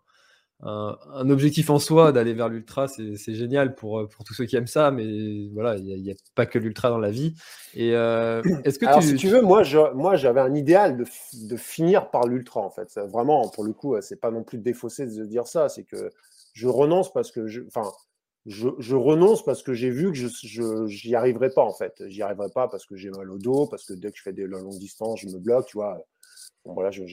un, 0.62 1.30
objectif 1.30 1.70
en 1.70 1.80
soi 1.80 2.12
d'aller 2.12 2.34
vers 2.34 2.50
l'ultra. 2.50 2.88
C'est 2.88 3.34
génial 3.34 3.76
pour, 3.76 4.08
pour 4.10 4.26
tous 4.26 4.34
ceux 4.34 4.46
qui 4.46 4.56
aiment 4.56 4.68
ça, 4.68 4.92
mais 4.92 5.50
voilà, 5.54 5.78
il 5.78 6.02
n'y 6.02 6.12
a, 6.12 6.16
pas 6.36 6.46
que 6.46 6.60
l'ultra 6.60 6.90
dans 6.90 6.98
la 6.98 7.12
vie. 7.12 7.36
Et 7.76 7.96
euh, 7.96 8.42
est-ce 8.66 8.80
que 8.80 8.86
Alors, 8.86 9.02
si 9.02 9.16
tu 9.16 9.28
veux, 9.28 9.42
moi, 9.42 9.64
moi, 9.94 10.16
j'avais 10.16 10.42
un 10.42 10.54
idéal 10.56 10.98
de, 10.98 11.06
de 11.48 11.56
finir 11.56 12.10
par 12.12 12.28
l'ultra, 12.28 12.62
en 12.62 12.70
fait. 12.70 13.00
Vraiment, 13.08 13.48
pour 13.50 13.64
le 13.64 13.74
coup, 13.74 13.96
c'est 14.02 14.20
pas 14.20 14.32
non 14.32 14.44
plus 14.44 14.58
défaussé 14.58 15.06
de 15.06 15.26
dire 15.26 15.48
ça. 15.48 15.70
C'est 15.70 15.84
que 15.84 16.10
je 16.54 16.68
renonce 16.68 17.14
parce 17.14 17.32
que 17.32 17.48
je. 17.48 17.62
Enfin, 17.68 17.90
je, 18.46 18.96
renonce 18.96 19.44
parce 19.44 19.62
que 19.62 19.74
j'ai 19.74 19.90
vu 19.92 20.12
que 20.12 20.18
je 20.18 20.88
j'y 20.88 21.14
arriverai 21.14 21.52
pas 21.52 21.64
en 21.64 21.74
fait. 21.74 22.02
J'y 22.08 22.22
arriverai 22.24 22.50
pas 22.50 22.68
parce 22.68 22.86
que 22.86 22.96
j'ai 22.96 23.10
mal 23.12 23.30
au 23.30 23.38
dos, 23.38 23.68
parce 23.68 23.86
que 23.86 23.94
dès 23.94 24.12
que 24.12 24.18
je 24.18 24.24
fais 24.24 24.34
des 24.34 24.48
longues 24.48 24.80
distances, 24.80 25.20
je 25.22 25.28
me 25.28 25.38
bloque, 25.38 25.68
tu 25.68 25.78
vois. 25.78 26.02
Voilà, 26.66 26.92
je, 26.92 27.04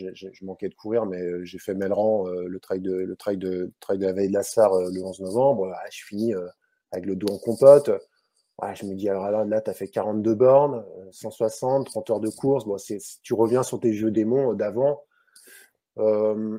manquais 0.43 0.69
de 0.69 0.75
courir, 0.75 1.07
mais 1.07 1.23
euh, 1.23 1.45
j'ai 1.45 1.59
fait 1.59 1.75
Melran, 1.75 2.27
euh, 2.29 2.47
le 2.47 2.61
trail 2.61 2.81
de 2.81 2.93
le 2.93 3.17
trail 3.17 3.39
de 3.39 3.73
trail 3.81 3.99
de 3.99 4.05
la 4.05 4.13
veille 4.13 4.29
de 4.29 4.35
la 4.35 4.43
Sarre 4.43 4.75
euh, 4.75 4.91
le 4.93 5.03
11 5.03 5.21
novembre. 5.21 5.73
je 5.91 6.05
finis 6.05 6.35
avec 6.93 7.07
le 7.07 7.17
dos 7.17 7.33
en 7.33 7.39
compote. 7.39 7.91
je 8.75 8.87
me 8.87 8.95
dis 8.95 9.09
alors 9.09 9.31
là, 9.31 9.45
là 9.45 9.61
tu 9.61 9.71
as 9.71 9.75
fait 9.75 9.89
42 9.89 10.35
bornes, 10.35 10.85
160, 11.13 11.87
30 11.87 12.11
heures 12.11 12.21
de 12.21 12.29
course. 12.29 12.65
Bon, 12.67 12.77
c'est, 12.79 12.99
tu 13.23 13.35
reviens 13.35 13.63
sur 13.63 13.81
tes 13.81 13.91
vieux 13.91 14.11
démons 14.11 14.53
d'avant. 14.55 15.03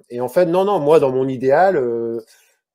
et 0.10 0.22
en 0.22 0.30
fait, 0.30 0.46
non, 0.46 0.66
non, 0.66 0.80
moi 0.80 1.00
dans 1.00 1.12
mon 1.12 1.28
idéal 1.28 1.78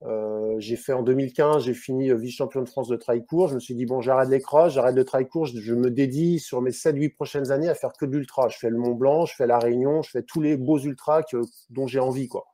euh, 0.07 0.57
j'ai 0.59 0.77
fait 0.77 0.93
en 0.93 1.03
2015, 1.03 1.65
j'ai 1.65 1.75
fini 1.75 2.11
euh, 2.11 2.17
vice-champion 2.17 2.63
de 2.63 2.69
France 2.69 2.89
de 2.89 2.97
trail 2.97 3.25
court. 3.25 3.49
Je 3.49 3.55
me 3.55 3.61
suis 3.61 3.75
dit, 3.75 3.87
bon, 3.87 4.01
j'arrête 4.01 4.29
les 4.29 4.41
crosses, 4.41 4.75
j'arrête 4.75 4.97
le 4.97 5.05
trail 5.05 5.29
court. 5.29 5.47
Je 5.47 5.75
me 5.75 5.91
dédie 5.91 6.41
sur 6.41 6.61
mes 6.61 6.71
7-8 6.71 7.15
prochaines 7.15 7.51
années 7.53 7.69
à 7.69 7.75
faire 7.75 7.93
que 7.93 8.05
de 8.05 8.17
l'ultra. 8.17 8.49
Je 8.49 8.59
fais 8.59 8.71
le 8.71 8.79
Mont 8.79 8.95
Blanc, 8.95 9.27
je 9.27 9.35
fais 9.35 9.47
la 9.47 9.59
Réunion, 9.59 10.03
je 10.03 10.11
fais 10.11 10.23
tous 10.23 10.41
les 10.41 10.57
beaux 10.57 10.79
ultras 10.79 11.23
que, 11.23 11.37
dont 11.71 11.87
j'ai 11.87 12.01
envie. 12.01 12.27
quoi. 12.29 12.45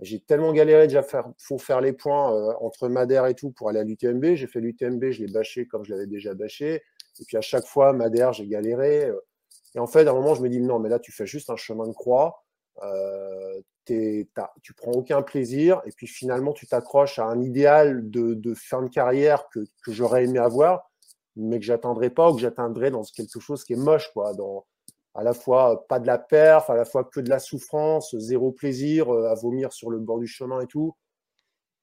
J'ai 0.00 0.20
tellement 0.20 0.52
galéré 0.52 0.86
déjà, 0.86 1.02
faire, 1.02 1.28
faut 1.38 1.58
faire 1.58 1.80
les 1.80 1.92
points 1.92 2.32
euh, 2.32 2.52
entre 2.60 2.88
Madère 2.88 3.26
et 3.26 3.34
tout 3.34 3.50
pour 3.50 3.68
aller 3.68 3.80
à 3.80 3.84
l'UTMB. 3.84 4.34
J'ai 4.34 4.46
fait 4.46 4.60
l'UTMB, 4.60 5.10
je 5.10 5.24
l'ai 5.24 5.32
bâché 5.32 5.66
comme 5.66 5.84
je 5.84 5.92
l'avais 5.92 6.06
déjà 6.06 6.34
bâché. 6.34 6.82
Et 7.20 7.24
puis 7.26 7.36
à 7.36 7.40
chaque 7.40 7.66
fois, 7.66 7.92
Madère, 7.92 8.32
j'ai 8.32 8.46
galéré. 8.46 9.10
Et 9.74 9.80
en 9.80 9.88
fait, 9.88 10.06
à 10.06 10.12
un 10.12 10.14
moment, 10.14 10.34
je 10.34 10.42
me 10.42 10.48
dis, 10.48 10.60
non, 10.60 10.78
mais 10.78 10.88
là, 10.88 11.00
tu 11.00 11.10
fais 11.10 11.26
juste 11.26 11.50
un 11.50 11.56
chemin 11.56 11.88
de 11.88 11.92
croix. 11.92 12.44
Euh, 12.82 13.60
tu 14.62 14.74
prends 14.76 14.92
aucun 14.92 15.22
plaisir 15.22 15.80
et 15.86 15.90
puis 15.92 16.06
finalement 16.06 16.52
tu 16.52 16.66
t'accroches 16.66 17.18
à 17.18 17.24
un 17.24 17.40
idéal 17.40 18.10
de, 18.10 18.54
fin 18.54 18.82
de 18.82 18.88
carrière 18.88 19.48
que, 19.48 19.64
j'aurais 19.86 20.24
aimé 20.24 20.38
avoir, 20.38 20.90
mais 21.36 21.58
que 21.58 21.64
j'atteindrai 21.64 22.10
pas 22.10 22.30
ou 22.30 22.34
que 22.34 22.40
j'atteindrai 22.40 22.90
dans 22.90 23.02
quelque 23.02 23.40
chose 23.40 23.64
qui 23.64 23.72
est 23.72 23.76
moche, 23.76 24.12
quoi, 24.12 24.34
dans 24.34 24.66
à 25.14 25.22
la 25.22 25.32
fois 25.32 25.86
pas 25.88 25.98
de 25.98 26.06
la 26.06 26.18
perf, 26.18 26.70
à 26.70 26.76
la 26.76 26.84
fois 26.84 27.04
que 27.04 27.20
de 27.20 27.30
la 27.30 27.38
souffrance, 27.38 28.14
zéro 28.18 28.52
plaisir, 28.52 29.12
euh, 29.12 29.30
à 29.30 29.34
vomir 29.34 29.72
sur 29.72 29.90
le 29.90 29.98
bord 29.98 30.18
du 30.18 30.26
chemin 30.26 30.60
et 30.60 30.66
tout. 30.66 30.94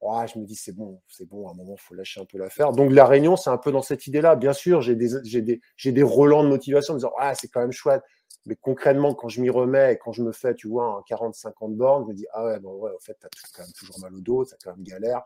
je 0.02 0.40
me 0.40 0.46
dis 0.46 0.56
c'est 0.56 0.76
bon, 0.76 1.02
c'est 1.08 1.28
bon, 1.28 1.48
à 1.48 1.52
un 1.52 1.56
moment 1.56 1.76
faut 1.76 1.96
lâcher 1.96 2.22
un 2.22 2.26
peu 2.26 2.38
l'affaire. 2.38 2.72
Donc 2.72 2.92
la 2.92 3.06
réunion, 3.06 3.36
c'est 3.36 3.50
un 3.50 3.58
peu 3.58 3.72
dans 3.72 3.82
cette 3.82 4.06
idée-là. 4.08 4.36
Bien 4.36 4.54
sûr, 4.54 4.82
j'ai 4.82 4.96
des, 4.96 5.10
j'ai 5.24 5.42
des, 5.42 5.60
j'ai 5.76 5.92
des 5.92 6.04
relents 6.04 6.44
de 6.44 6.50
motivation 6.50 6.94
en 6.94 6.98
disant 6.98 7.14
ah 7.18 7.34
c'est 7.34 7.48
quand 7.48 7.62
même 7.62 7.72
chouette. 7.72 8.04
Mais 8.46 8.56
concrètement, 8.56 9.14
quand 9.16 9.28
je 9.28 9.42
m'y 9.42 9.50
remets 9.50 9.94
et 9.94 9.98
quand 9.98 10.12
je 10.12 10.22
me 10.22 10.32
fais, 10.32 10.54
tu 10.54 10.68
vois, 10.68 11.04
un 11.10 11.16
40-50 11.16 11.76
bornes, 11.76 12.04
je 12.04 12.10
me 12.10 12.14
dis, 12.14 12.28
ah 12.32 12.46
ouais, 12.46 12.60
bon, 12.60 12.76
ouais, 12.76 12.92
en 12.96 13.00
fait, 13.00 13.18
tu 13.20 13.26
as 13.26 13.30
quand 13.56 13.64
même 13.64 13.72
toujours 13.74 14.00
mal 14.00 14.14
au 14.14 14.22
dos, 14.22 14.46
tu 14.46 14.54
as 14.54 14.58
quand 14.64 14.76
même 14.76 14.84
galère. 14.84 15.24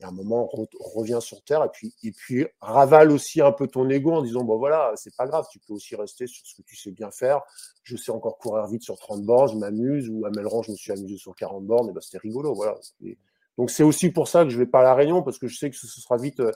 Et 0.00 0.04
à 0.04 0.08
un 0.08 0.12
moment, 0.12 0.48
on 0.54 0.66
revient 0.80 1.18
sur 1.20 1.42
Terre 1.42 1.62
et 1.64 1.68
puis, 1.68 1.94
et 2.02 2.10
puis 2.10 2.46
ravale 2.60 3.10
aussi 3.10 3.42
un 3.42 3.52
peu 3.52 3.66
ton 3.66 3.88
ego 3.90 4.12
en 4.12 4.22
disant, 4.22 4.44
bon 4.44 4.56
voilà, 4.56 4.92
c'est 4.96 5.14
pas 5.14 5.26
grave, 5.26 5.46
tu 5.50 5.58
peux 5.58 5.74
aussi 5.74 5.94
rester 5.94 6.26
sur 6.26 6.46
ce 6.46 6.54
que 6.54 6.62
tu 6.62 6.74
sais 6.74 6.90
bien 6.90 7.10
faire. 7.10 7.42
Je 7.82 7.96
sais 7.96 8.10
encore 8.10 8.38
courir 8.38 8.66
vite 8.66 8.82
sur 8.82 8.96
30 8.96 9.22
bornes, 9.22 9.50
je 9.50 9.56
m'amuse, 9.56 10.08
ou 10.08 10.24
à 10.24 10.30
Melran, 10.30 10.62
je 10.62 10.72
me 10.72 10.76
suis 10.76 10.92
amusé 10.92 11.18
sur 11.18 11.34
40 11.34 11.66
bornes, 11.66 11.90
et 11.90 11.92
ben 11.92 12.00
c'était 12.00 12.18
rigolo, 12.18 12.54
voilà. 12.54 12.76
donc 13.58 13.70
c'est 13.70 13.82
aussi 13.82 14.10
pour 14.10 14.28
ça 14.28 14.44
que 14.44 14.50
je 14.50 14.58
vais 14.58 14.66
pas 14.66 14.80
à 14.80 14.84
la 14.84 14.94
Réunion, 14.94 15.22
parce 15.22 15.38
que 15.38 15.48
je 15.48 15.56
sais 15.56 15.68
que 15.68 15.76
ce 15.76 15.86
sera 15.86 16.16
vite 16.16 16.40
euh, 16.40 16.52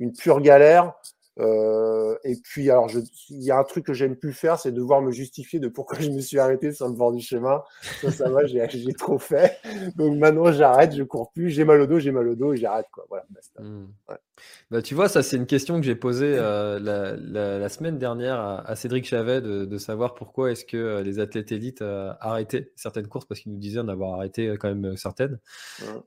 une 0.00 0.12
pure 0.12 0.40
galère. 0.40 0.92
Euh, 1.38 2.16
et 2.24 2.36
puis, 2.42 2.70
alors, 2.70 2.90
il 3.30 3.42
y 3.42 3.50
a 3.50 3.58
un 3.58 3.64
truc 3.64 3.86
que 3.86 3.92
j'aime 3.92 4.16
plus 4.16 4.32
faire, 4.32 4.58
c'est 4.58 4.72
devoir 4.72 5.00
me 5.00 5.12
justifier 5.12 5.60
de 5.60 5.68
pourquoi 5.68 5.98
je 6.00 6.10
me 6.10 6.20
suis 6.20 6.38
arrêté 6.38 6.72
sur 6.72 6.88
le 6.88 6.94
bord 6.94 7.12
du 7.12 7.20
chemin. 7.20 7.62
Ça, 8.00 8.10
ça 8.10 8.28
va, 8.28 8.46
j'ai 8.46 8.60
trop 8.98 9.18
fait. 9.18 9.58
Donc 9.96 10.18
maintenant, 10.18 10.52
j'arrête, 10.52 10.94
je 10.94 11.02
cours 11.02 11.32
plus, 11.32 11.50
j'ai 11.50 11.64
mal 11.64 11.80
au 11.80 11.86
dos, 11.86 11.98
j'ai 11.98 12.10
mal 12.10 12.28
au 12.28 12.34
dos 12.34 12.52
et 12.52 12.56
j'arrête. 12.56 12.86
Quoi. 12.92 13.06
Voilà, 13.08 13.24
mmh. 13.58 13.86
bah, 14.70 14.82
tu 14.82 14.94
vois, 14.94 15.08
ça, 15.08 15.22
c'est 15.22 15.36
une 15.36 15.46
question 15.46 15.80
que 15.80 15.86
j'ai 15.86 15.94
posée 15.94 16.34
euh, 16.36 16.78
la, 16.78 17.68
semaine 17.68 17.98
dernière 17.98 18.40
à, 18.40 18.76
Cédric 18.76 19.06
Chavet 19.06 19.40
de, 19.40 19.78
savoir 19.78 20.14
pourquoi 20.14 20.50
est-ce 20.50 20.64
que 20.64 20.76
euh, 20.76 21.02
les 21.02 21.20
athlètes 21.20 21.52
élites 21.52 21.82
arrêtaient 22.20 22.72
certaines 22.76 23.06
courses 23.06 23.24
parce 23.24 23.40
qu'il 23.40 23.52
nous 23.52 23.58
disait 23.58 23.80
en 23.80 23.88
avoir 23.88 24.14
arrêté 24.14 24.54
quand 24.58 24.74
même 24.74 24.96
certaines. 24.96 25.38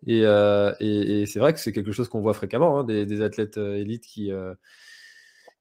Et, 0.05 0.19
et, 0.19 1.25
c'est 1.25 1.39
vrai 1.39 1.53
que 1.53 1.59
c'est 1.59 1.71
quelque 1.71 1.91
chose 1.91 2.09
qu'on 2.09 2.21
voit 2.21 2.33
fréquemment, 2.33 2.79
hein, 2.79 2.83
des, 2.83 3.05
des, 3.05 3.21
athlètes 3.21 3.57
élites 3.57 4.05
qui 4.05 4.31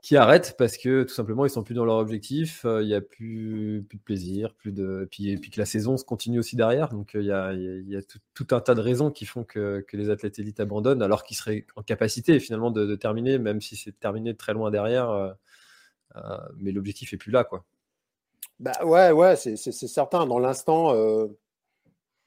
qui 0.03 0.17
arrêtent 0.17 0.57
parce 0.59 0.77
que 0.77 1.05
tout 1.05 1.15
simplement 1.15 1.47
ils 1.47 1.51
sont 1.51 1.63
plus 1.63 1.77
dans 1.77 1.85
leur 1.85 1.97
objectif, 1.97 2.65
euh, 2.65 2.83
il 2.83 2.89
n'y 2.89 2.95
a 2.95 3.01
plus, 3.01 3.87
plus 3.89 3.99
de 3.99 4.03
plaisir, 4.03 4.53
plus 4.55 4.73
de 4.73 5.07
puis, 5.09 5.37
puis 5.37 5.51
que 5.51 5.61
la 5.61 5.65
saison 5.65 5.97
se 5.97 6.05
continue 6.05 6.41
aussi 6.41 6.57
derrière. 6.57 6.89
Donc 6.89 7.15
euh, 7.15 7.21
il 7.21 7.27
y 7.27 7.33
a, 7.33 7.53
y 7.55 7.97
a 7.97 8.01
tout, 8.35 8.47
un 8.51 8.61
tas 8.61 8.75
de 8.75 8.81
raisons 8.81 9.13
qui 9.13 9.27
font 9.27 9.45
que, 9.45 9.85
que 9.87 9.97
les 9.97 10.11
athlètes 10.11 10.41
élites 10.41 10.59
abandonnent 10.59 11.03
alors 11.03 11.23
qu'ils 11.23 11.37
seraient 11.37 11.67
en 11.77 11.83
capacité 11.83 12.41
finalement 12.41 12.73
de, 12.73 12.97
terminer, 12.97 13.39
même 13.39 13.61
si 13.61 13.77
c'est 13.77 13.99
terminé 13.99 14.35
très 14.35 14.53
loin 14.53 14.73
derrière. 14.73 15.09
Euh, 15.11 15.33
mais 16.57 16.73
l'objectif 16.73 17.13
est 17.13 17.17
plus 17.17 17.31
là 17.31 17.45
quoi. 17.45 17.65
Bah 18.59 18.73
ouais 18.85 19.13
ouais 19.13 19.37
c'est 19.37 19.57
certain 19.57 20.27
dans 20.27 20.41
l'instant. 20.41 20.93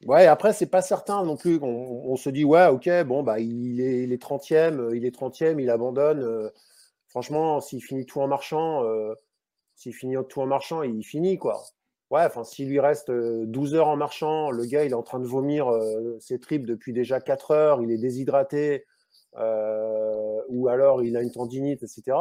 Ouais, 0.04 0.26
après, 0.26 0.52
c'est 0.52 0.66
pas 0.66 0.82
certain 0.82 1.24
non 1.24 1.36
plus. 1.36 1.58
On, 1.62 2.16
se 2.16 2.28
dit, 2.28 2.44
ouais, 2.44 2.66
ok, 2.66 2.88
bon, 3.06 3.22
bah, 3.22 3.40
il 3.40 3.80
est, 3.80 4.02
il 4.02 4.12
est 4.12 4.22
30e, 4.22 4.94
il 4.94 5.06
est 5.06 5.16
30e, 5.16 5.58
il 5.58 5.70
abandonne 5.70 6.50
franchement, 7.16 7.62
s'il 7.62 7.82
finit 7.82 8.04
tout 8.04 8.20
en 8.20 8.28
marchant, 8.28 8.82
s'il 9.74 9.94
finit 9.94 10.16
tout 10.28 10.42
en 10.42 10.46
marchant, 10.46 10.82
il 10.82 11.02
finit 11.02 11.38
quoi. 11.38 11.64
Ouais, 12.10 12.20
enfin, 12.26 12.44
s'il 12.44 12.68
lui 12.68 12.78
reste 12.78 13.10
12 13.10 13.74
heures 13.74 13.88
en 13.88 13.96
marchant, 13.96 14.50
le 14.50 14.66
gars, 14.66 14.84
il 14.84 14.90
est 14.90 14.94
en 14.94 15.02
train 15.02 15.18
de 15.18 15.24
vomir 15.24 15.66
ses 16.20 16.38
tripes 16.38 16.66
depuis 16.66 16.92
déjà 16.92 17.18
4 17.22 17.52
heures, 17.52 17.82
il 17.82 17.90
est 17.90 17.96
déshydraté, 17.96 18.84
ou 19.34 20.68
alors 20.68 21.02
il 21.02 21.16
a 21.16 21.22
une 21.22 21.30
tendinite, 21.32 21.82
etc. 21.82 22.18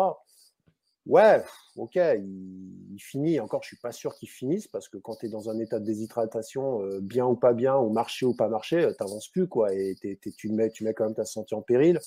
Ouais, 1.05 1.43
ok, 1.75 1.95
il, 1.97 2.97
finit. 2.97 3.41
Encore, 3.41 3.63
je 3.63 3.67
suis 3.67 3.77
pas 3.77 3.91
sûr 3.91 4.15
qu'il 4.15 4.29
finisse 4.29 4.69
parce 4.69 4.87
que 4.87 4.97
quand 4.97 5.17
tu 5.17 5.25
es 5.25 5.29
dans 5.29 5.49
un 5.49 5.59
état 5.59 5.81
de 5.81 5.85
déshydratation, 5.85 6.79
bien 7.01 7.25
ou 7.25 7.35
pas 7.35 7.51
bien, 7.51 7.75
ou 7.75 7.89
marcher 7.89 8.25
ou 8.25 8.33
pas 8.33 8.47
marcher, 8.47 8.87
tu 8.97 9.03
n'avances 9.03 9.27
plus, 9.27 9.49
quoi. 9.49 9.73
Et 9.73 9.97
tu, 10.37 10.49
mets, 10.53 10.69
tu 10.69 10.85
mets 10.85 10.93
quand 10.93 11.03
même 11.03 11.15
ta 11.15 11.25
santé 11.25 11.53
en 11.53 11.61
péril. 11.61 11.99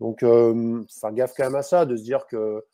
Donc, 0.00 0.20
faire 0.20 1.12
gaffe 1.12 1.34
quand 1.36 1.44
même 1.44 1.54
à 1.54 1.62
ça, 1.62 1.86
de 1.86 1.96
se 1.96 2.02
dire 2.02 2.26
que 2.26 2.64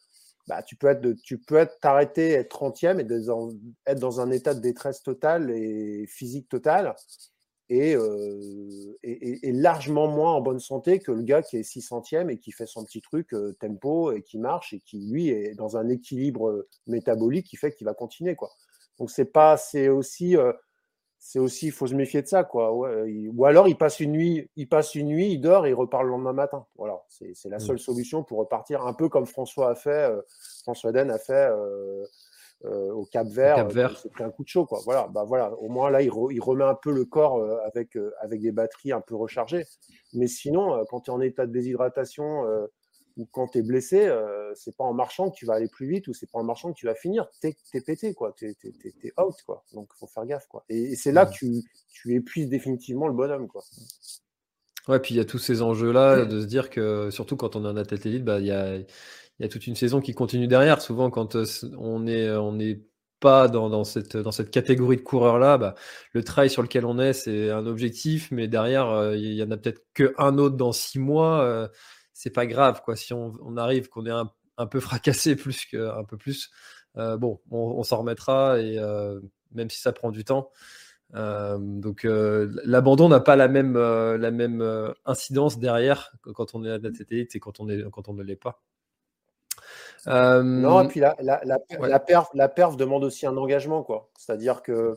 bah, 0.46 0.62
tu 0.62 0.76
peux 0.76 0.86
être, 0.86 1.12
tu 1.24 1.38
peux 1.38 1.56
être 1.56 1.78
t'arrêter, 1.80 2.30
être 2.30 2.56
30e 2.56 3.00
et 3.00 3.72
être 3.86 3.98
dans 3.98 4.20
un 4.20 4.30
état 4.30 4.54
de 4.54 4.60
détresse 4.60 5.02
totale 5.02 5.50
et 5.50 6.06
physique 6.06 6.48
totale 6.48 6.94
euh, 7.72 8.94
et, 9.02 9.48
et, 9.48 9.52
largement 9.52 10.06
moins 10.06 10.34
en 10.34 10.40
bonne 10.40 10.60
santé 10.60 11.00
que 11.00 11.10
le 11.10 11.22
gars 11.22 11.42
qui 11.42 11.56
est 11.56 11.62
600e 11.62 12.30
et 12.30 12.38
qui 12.38 12.52
fait 12.52 12.66
son 12.66 12.84
petit 12.84 13.00
truc 13.00 13.34
euh, 13.34 13.56
tempo 13.58 14.12
et 14.12 14.22
qui 14.22 14.38
marche 14.38 14.72
et 14.72 14.78
qui 14.78 15.00
lui 15.00 15.30
est 15.30 15.54
dans 15.56 15.76
un 15.76 15.88
équilibre 15.88 16.48
euh, 16.48 16.68
métabolique 16.86 17.48
qui 17.48 17.56
fait 17.56 17.72
qu'il 17.72 17.84
va 17.84 17.94
continuer 17.94 18.36
quoi. 18.36 18.52
Donc 19.00 19.10
c'est 19.10 19.24
pas, 19.24 19.56
c'est 19.56 19.88
aussi, 19.88 20.36
c'est 21.18 21.38
aussi, 21.38 21.66
il 21.66 21.72
faut 21.72 21.86
se 21.86 21.94
méfier 21.94 22.22
de 22.22 22.28
ça 22.28 22.44
quoi. 22.44 22.72
ou 22.72 23.44
alors 23.44 23.68
il 23.68 23.76
passe 23.76 24.00
une 24.00 24.12
nuit, 24.12 24.50
il 24.56 24.68
passe 24.68 24.94
une 24.94 25.08
nuit, 25.08 25.32
il 25.32 25.38
dort 25.38 25.66
et 25.66 25.70
il 25.70 25.74
repart 25.74 26.04
le 26.04 26.10
lendemain 26.10 26.32
matin. 26.32 26.66
Voilà, 26.76 27.02
c'est 27.08 27.34
la 27.46 27.56
mmh. 27.56 27.60
seule 27.60 27.78
solution 27.78 28.22
pour 28.22 28.38
repartir 28.38 28.86
un 28.86 28.92
peu 28.92 29.08
comme 29.08 29.26
François 29.26 29.70
a 29.70 29.74
fait, 29.74 30.10
François 30.62 30.92
Den 30.92 31.10
a 31.10 31.18
fait 31.18 31.50
euh, 32.64 32.90
au 32.90 33.04
Cap 33.04 33.28
Vert, 33.28 33.68
euh, 33.76 33.88
c'est 34.00 34.10
pris 34.10 34.24
un 34.24 34.30
coup 34.30 34.42
de 34.42 34.48
chaud. 34.48 34.64
Quoi. 34.64 34.80
Voilà, 34.84 35.08
bah 35.08 35.24
voilà, 35.24 35.52
au 35.58 35.68
moins 35.68 35.90
là, 35.90 36.00
il, 36.02 36.10
remet 36.10 36.64
un 36.64 36.74
peu 36.74 36.90
le 36.90 37.04
corps 37.04 37.36
euh, 37.36 37.58
avec, 37.66 37.98
avec 38.20 38.40
des 38.40 38.50
batteries 38.50 38.92
un 38.92 39.02
peu 39.02 39.14
rechargées. 39.14 39.64
Mais 40.14 40.26
sinon, 40.26 40.84
quand 40.88 41.02
tu 41.02 41.10
es 41.10 41.14
en 41.14 41.20
état 41.20 41.46
de 41.46 41.52
déshydratation 41.52 42.44
ou 43.16 43.26
quand 43.26 43.48
tu 43.48 43.58
es 43.58 43.62
blessé, 43.62 44.12
c'est 44.54 44.76
pas 44.76 44.84
en 44.84 44.92
marchant 44.92 45.30
que 45.30 45.36
tu 45.36 45.46
vas 45.46 45.54
aller 45.54 45.68
plus 45.68 45.86
vite 45.86 46.08
ou 46.08 46.14
c'est 46.14 46.30
pas 46.30 46.38
en 46.38 46.44
marchant 46.44 46.72
que 46.72 46.78
tu 46.78 46.86
vas 46.86 46.94
finir. 46.94 47.26
Tu 47.40 47.48
es, 47.74 47.80
pété, 47.80 48.14
quoi. 48.14 48.34
Tu 48.36 48.46
es, 48.46 49.12
out. 49.18 49.34
Quoi. 49.46 49.64
Donc, 49.72 49.88
il 49.94 49.98
faut 49.98 50.06
faire 50.06 50.26
gaffe. 50.26 50.46
Quoi. 50.48 50.64
Et, 50.68 50.96
c'est 50.96 51.12
là 51.12 51.26
que 51.26 51.32
tu, 51.32 51.62
tu, 51.88 52.14
épuises 52.14 52.48
définitivement 52.48 53.08
le 53.08 53.14
bonhomme. 53.14 53.48
Quoi. 53.48 53.62
Ouais, 54.88 55.00
puis 55.00 55.14
il 55.14 55.16
y 55.16 55.20
a 55.20 55.24
tous 55.24 55.38
ces 55.38 55.62
enjeux-là 55.62 56.26
de 56.26 56.40
se 56.40 56.46
dire 56.46 56.68
que, 56.68 57.10
surtout 57.10 57.36
quand 57.36 57.56
on 57.56 57.64
est 57.64 57.68
un 57.68 57.76
athlète 57.76 58.04
élite, 58.06 58.24
bah, 58.24 58.38
il 58.38 58.46
y 58.46 58.52
a 58.52 58.78
y 59.40 59.44
a 59.44 59.48
toute 59.48 59.66
une 59.66 59.76
saison 59.76 60.00
qui 60.00 60.14
continue 60.14 60.46
derrière. 60.46 60.80
Souvent, 60.80 61.10
quand 61.10 61.36
euh, 61.36 61.44
on 61.78 62.06
est, 62.06 62.28
euh, 62.28 62.40
on 62.40 62.52
n'est 62.52 62.82
pas 63.20 63.48
dans, 63.48 63.84
cette, 63.84 64.16
dans 64.16 64.30
cette 64.30 64.50
catégorie 64.50 64.96
de 64.96 65.02
coureurs-là, 65.02 65.58
bah, 65.58 65.74
le 66.12 66.22
trail 66.22 66.50
sur 66.50 66.62
lequel 66.62 66.84
on 66.84 66.98
est, 66.98 67.12
c'est 67.12 67.50
un 67.50 67.66
objectif, 67.66 68.30
mais 68.30 68.46
derrière, 68.46 68.88
euh, 68.88 69.16
il 69.16 69.34
y 69.34 69.42
en 69.42 69.50
a 69.50 69.56
peut-être 69.56 69.82
qu'un 69.94 70.38
autre 70.38 70.56
dans 70.56 70.72
six 70.72 70.98
mois. 70.98 71.68
C'est 72.16 72.30
pas 72.30 72.46
grave, 72.46 72.80
quoi. 72.82 72.96
Si 72.96 73.12
on, 73.12 73.56
arrive, 73.58 73.90
qu'on 73.90 74.06
est 74.06 74.10
un, 74.10 74.66
peu 74.66 74.80
fracassé 74.80 75.36
plus 75.36 75.66
que, 75.66 75.90
un 75.98 76.04
peu 76.04 76.16
plus, 76.16 76.50
bon, 76.94 77.40
on, 77.50 77.82
s'en 77.82 77.98
remettra 77.98 78.58
et 78.58 78.80
même 79.52 79.68
si 79.68 79.78
ça 79.78 79.92
prend 79.92 80.10
du 80.10 80.24
temps. 80.24 80.50
donc 81.12 82.06
l'abandon 82.06 83.10
n'a 83.10 83.20
pas 83.20 83.36
la 83.36 83.48
même, 83.48 83.76
la 83.76 84.30
même 84.30 84.94
incidence 85.04 85.58
derrière 85.58 86.12
quand 86.34 86.54
on 86.54 86.64
est 86.64 86.70
à 86.70 86.78
la 86.78 86.90
TTI 86.90 87.28
et 87.34 87.38
quand 87.38 87.60
on, 87.60 87.68
est, 87.68 87.84
quand 87.90 88.08
on 88.08 88.14
ne 88.14 88.22
l'est 88.22 88.34
pas. 88.34 88.62
Non, 90.06 90.84
et 90.84 90.88
puis 90.88 91.00
la, 91.00 91.16
la, 91.20 91.42
la, 91.44 92.00
perf, 92.00 92.30
la 92.32 92.48
perf 92.48 92.78
demande 92.78 93.04
aussi 93.04 93.26
un 93.26 93.36
engagement, 93.36 93.82
quoi. 93.82 94.08
C'est-à-dire 94.16 94.62
que 94.62 94.94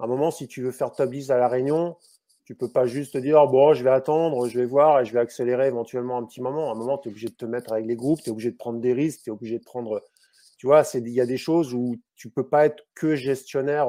un 0.00 0.06
moment, 0.06 0.30
si 0.30 0.48
tu 0.48 0.62
veux 0.62 0.72
faire 0.72 0.92
top 0.92 1.10
10 1.10 1.30
à 1.30 1.36
la 1.36 1.48
Réunion, 1.48 1.98
tu 2.44 2.54
peux 2.54 2.70
pas 2.70 2.86
juste 2.86 3.14
te 3.14 3.18
dire 3.18 3.46
bon, 3.46 3.74
je 3.74 3.84
vais 3.84 3.90
attendre, 3.90 4.48
je 4.48 4.58
vais 4.58 4.66
voir 4.66 5.00
et 5.00 5.04
je 5.04 5.12
vais 5.12 5.20
accélérer 5.20 5.66
éventuellement 5.66 6.18
un 6.18 6.24
petit 6.24 6.40
moment. 6.40 6.70
À 6.70 6.72
un 6.72 6.76
moment, 6.76 6.98
tu 6.98 7.08
es 7.08 7.10
obligé 7.10 7.28
de 7.28 7.34
te 7.34 7.44
mettre 7.44 7.72
avec 7.72 7.86
les 7.86 7.96
groupes, 7.96 8.20
tu 8.22 8.30
es 8.30 8.32
obligé 8.32 8.50
de 8.50 8.56
prendre 8.56 8.80
des 8.80 8.92
risques, 8.92 9.22
tu 9.24 9.30
es 9.30 9.32
obligé 9.32 9.58
de 9.58 9.64
prendre. 9.64 10.02
Tu 10.58 10.66
vois, 10.66 10.82
il 10.94 11.08
y 11.08 11.20
a 11.20 11.26
des 11.26 11.38
choses 11.38 11.74
où 11.74 11.96
tu 12.14 12.30
peux 12.30 12.48
pas 12.48 12.66
être 12.66 12.84
que 12.94 13.16
gestionnaire, 13.16 13.88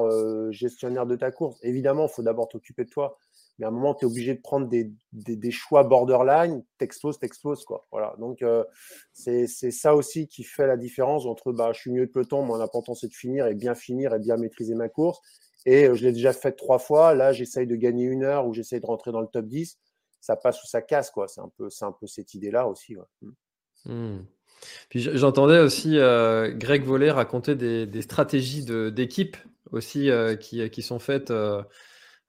gestionnaire 0.50 1.06
de 1.06 1.14
ta 1.14 1.30
course. 1.30 1.58
Évidemment, 1.62 2.06
il 2.06 2.12
faut 2.12 2.22
d'abord 2.22 2.48
t'occuper 2.48 2.84
de 2.84 2.90
toi 2.90 3.16
mais 3.58 3.66
à 3.66 3.68
un 3.68 3.72
moment, 3.72 3.94
tu 3.94 4.04
es 4.04 4.08
obligé 4.08 4.34
de 4.34 4.40
prendre 4.40 4.68
des, 4.68 4.90
des, 5.12 5.50
choix 5.52 5.84
borderline, 5.84 6.64
t'exploses, 6.78 7.18
t'exploses. 7.18 7.64
Quoi. 7.64 7.86
Voilà. 7.92 8.14
Donc, 8.18 8.42
euh, 8.42 8.64
c'est 9.12 9.46
ça 9.46 9.94
aussi 9.94 10.26
qui 10.26 10.42
fait 10.42 10.66
la 10.66 10.76
différence 10.76 11.24
entre 11.24 11.52
bah, 11.52 11.70
je 11.72 11.80
suis 11.80 11.92
mieux 11.92 12.06
de 12.06 12.10
peloton, 12.10 12.42
mon 12.42 12.60
important 12.60 12.94
c'est 12.94 13.08
de 13.08 13.14
finir 13.14 13.46
et 13.46 13.54
bien 13.54 13.74
finir 13.74 14.12
et 14.14 14.18
bien 14.18 14.36
maîtriser 14.36 14.74
ma 14.74 14.88
course. 14.88 15.20
Et 15.66 15.88
euh, 15.88 15.94
je 15.94 16.04
l'ai 16.04 16.12
déjà 16.12 16.32
fait 16.32 16.52
trois 16.52 16.78
fois. 16.78 17.14
Là, 17.14 17.32
j'essaye 17.32 17.66
de 17.66 17.76
gagner 17.76 18.04
une 18.04 18.24
heure 18.24 18.46
ou 18.46 18.54
j'essaye 18.54 18.80
de 18.80 18.86
rentrer 18.86 19.12
dans 19.12 19.20
le 19.20 19.26
top 19.26 19.46
10. 19.46 19.78
Ça 20.20 20.36
passe 20.36 20.62
ou 20.62 20.66
ça 20.66 20.82
casse. 20.82 21.10
quoi. 21.10 21.28
C'est 21.28 21.40
un, 21.40 21.50
peu, 21.56 21.68
un 21.80 21.92
peu 21.92 22.06
cette 22.06 22.34
idée-là 22.34 22.66
aussi. 22.66 22.96
Mmh. 23.22 23.92
Mmh. 23.92 24.26
Puis 24.88 25.00
j'entendais 25.00 25.58
aussi 25.58 25.98
euh, 25.98 26.52
Greg 26.54 26.84
Vollet 26.84 27.10
raconter 27.10 27.54
des, 27.54 28.02
stratégies 28.02 28.64
d'équipe 28.64 29.36
aussi 29.72 30.08
qui, 30.40 30.70
qui, 30.70 30.82
sont 30.82 30.98
faites 30.98 31.30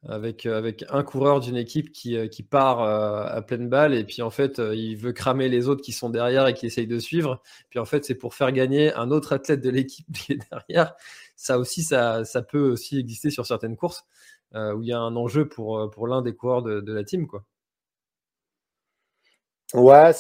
avec, 0.08 0.46
euh, 0.46 0.72
un 0.90 1.04
coureur 1.04 1.40
d'une 1.40 1.58
équipe 1.58 1.92
qui, 1.92 2.16
euh, 2.16 2.28
qui 2.28 2.44
part 2.44 2.82
euh, 2.82 3.26
à 3.26 3.42
pleine 3.42 3.70
balle 3.70 3.94
et 3.94 4.04
puis 4.04 4.22
en 4.22 4.30
fait 4.30 4.60
il 4.60 4.96
veut 4.96 5.14
cramer 5.14 5.50
les 5.50 5.68
autres 5.68 5.82
qui 5.82 5.92
sont 5.92 6.10
derrière 6.10 6.48
et 6.48 6.54
qui 6.54 6.66
essayent 6.66 6.88
de 6.88 7.00
suivre. 7.00 7.42
Puis 7.70 7.80
en 7.80 7.86
fait 7.86 8.06
c'est 8.06 8.16
pour 8.16 8.34
faire 8.36 8.52
gagner 8.52 8.94
un 8.94 9.12
autre 9.12 9.34
athlète 9.34 9.62
de 9.62 9.70
l'équipe 9.70 10.06
qui 10.14 10.34
est 10.34 10.40
derrière. 10.52 10.96
Ça 11.36 11.60
aussi 11.60 11.84
ça, 11.84 12.24
ça, 12.26 12.42
peut 12.42 12.72
aussi 12.72 12.98
exister 12.98 13.30
sur 13.30 13.46
certaines 13.46 13.76
courses 13.76 14.06
où 14.54 14.82
il 14.82 14.88
y 14.88 14.94
a 14.94 15.00
un 15.00 15.16
enjeu 15.18 15.50
pour, 15.50 15.90
pour 15.92 16.08
l'un 16.08 16.22
des 16.22 16.34
coureurs 16.34 16.64
de, 16.64 16.94
la 16.94 17.04
team 17.04 17.28
quoi. 17.28 17.44
Ouais, 19.74 20.12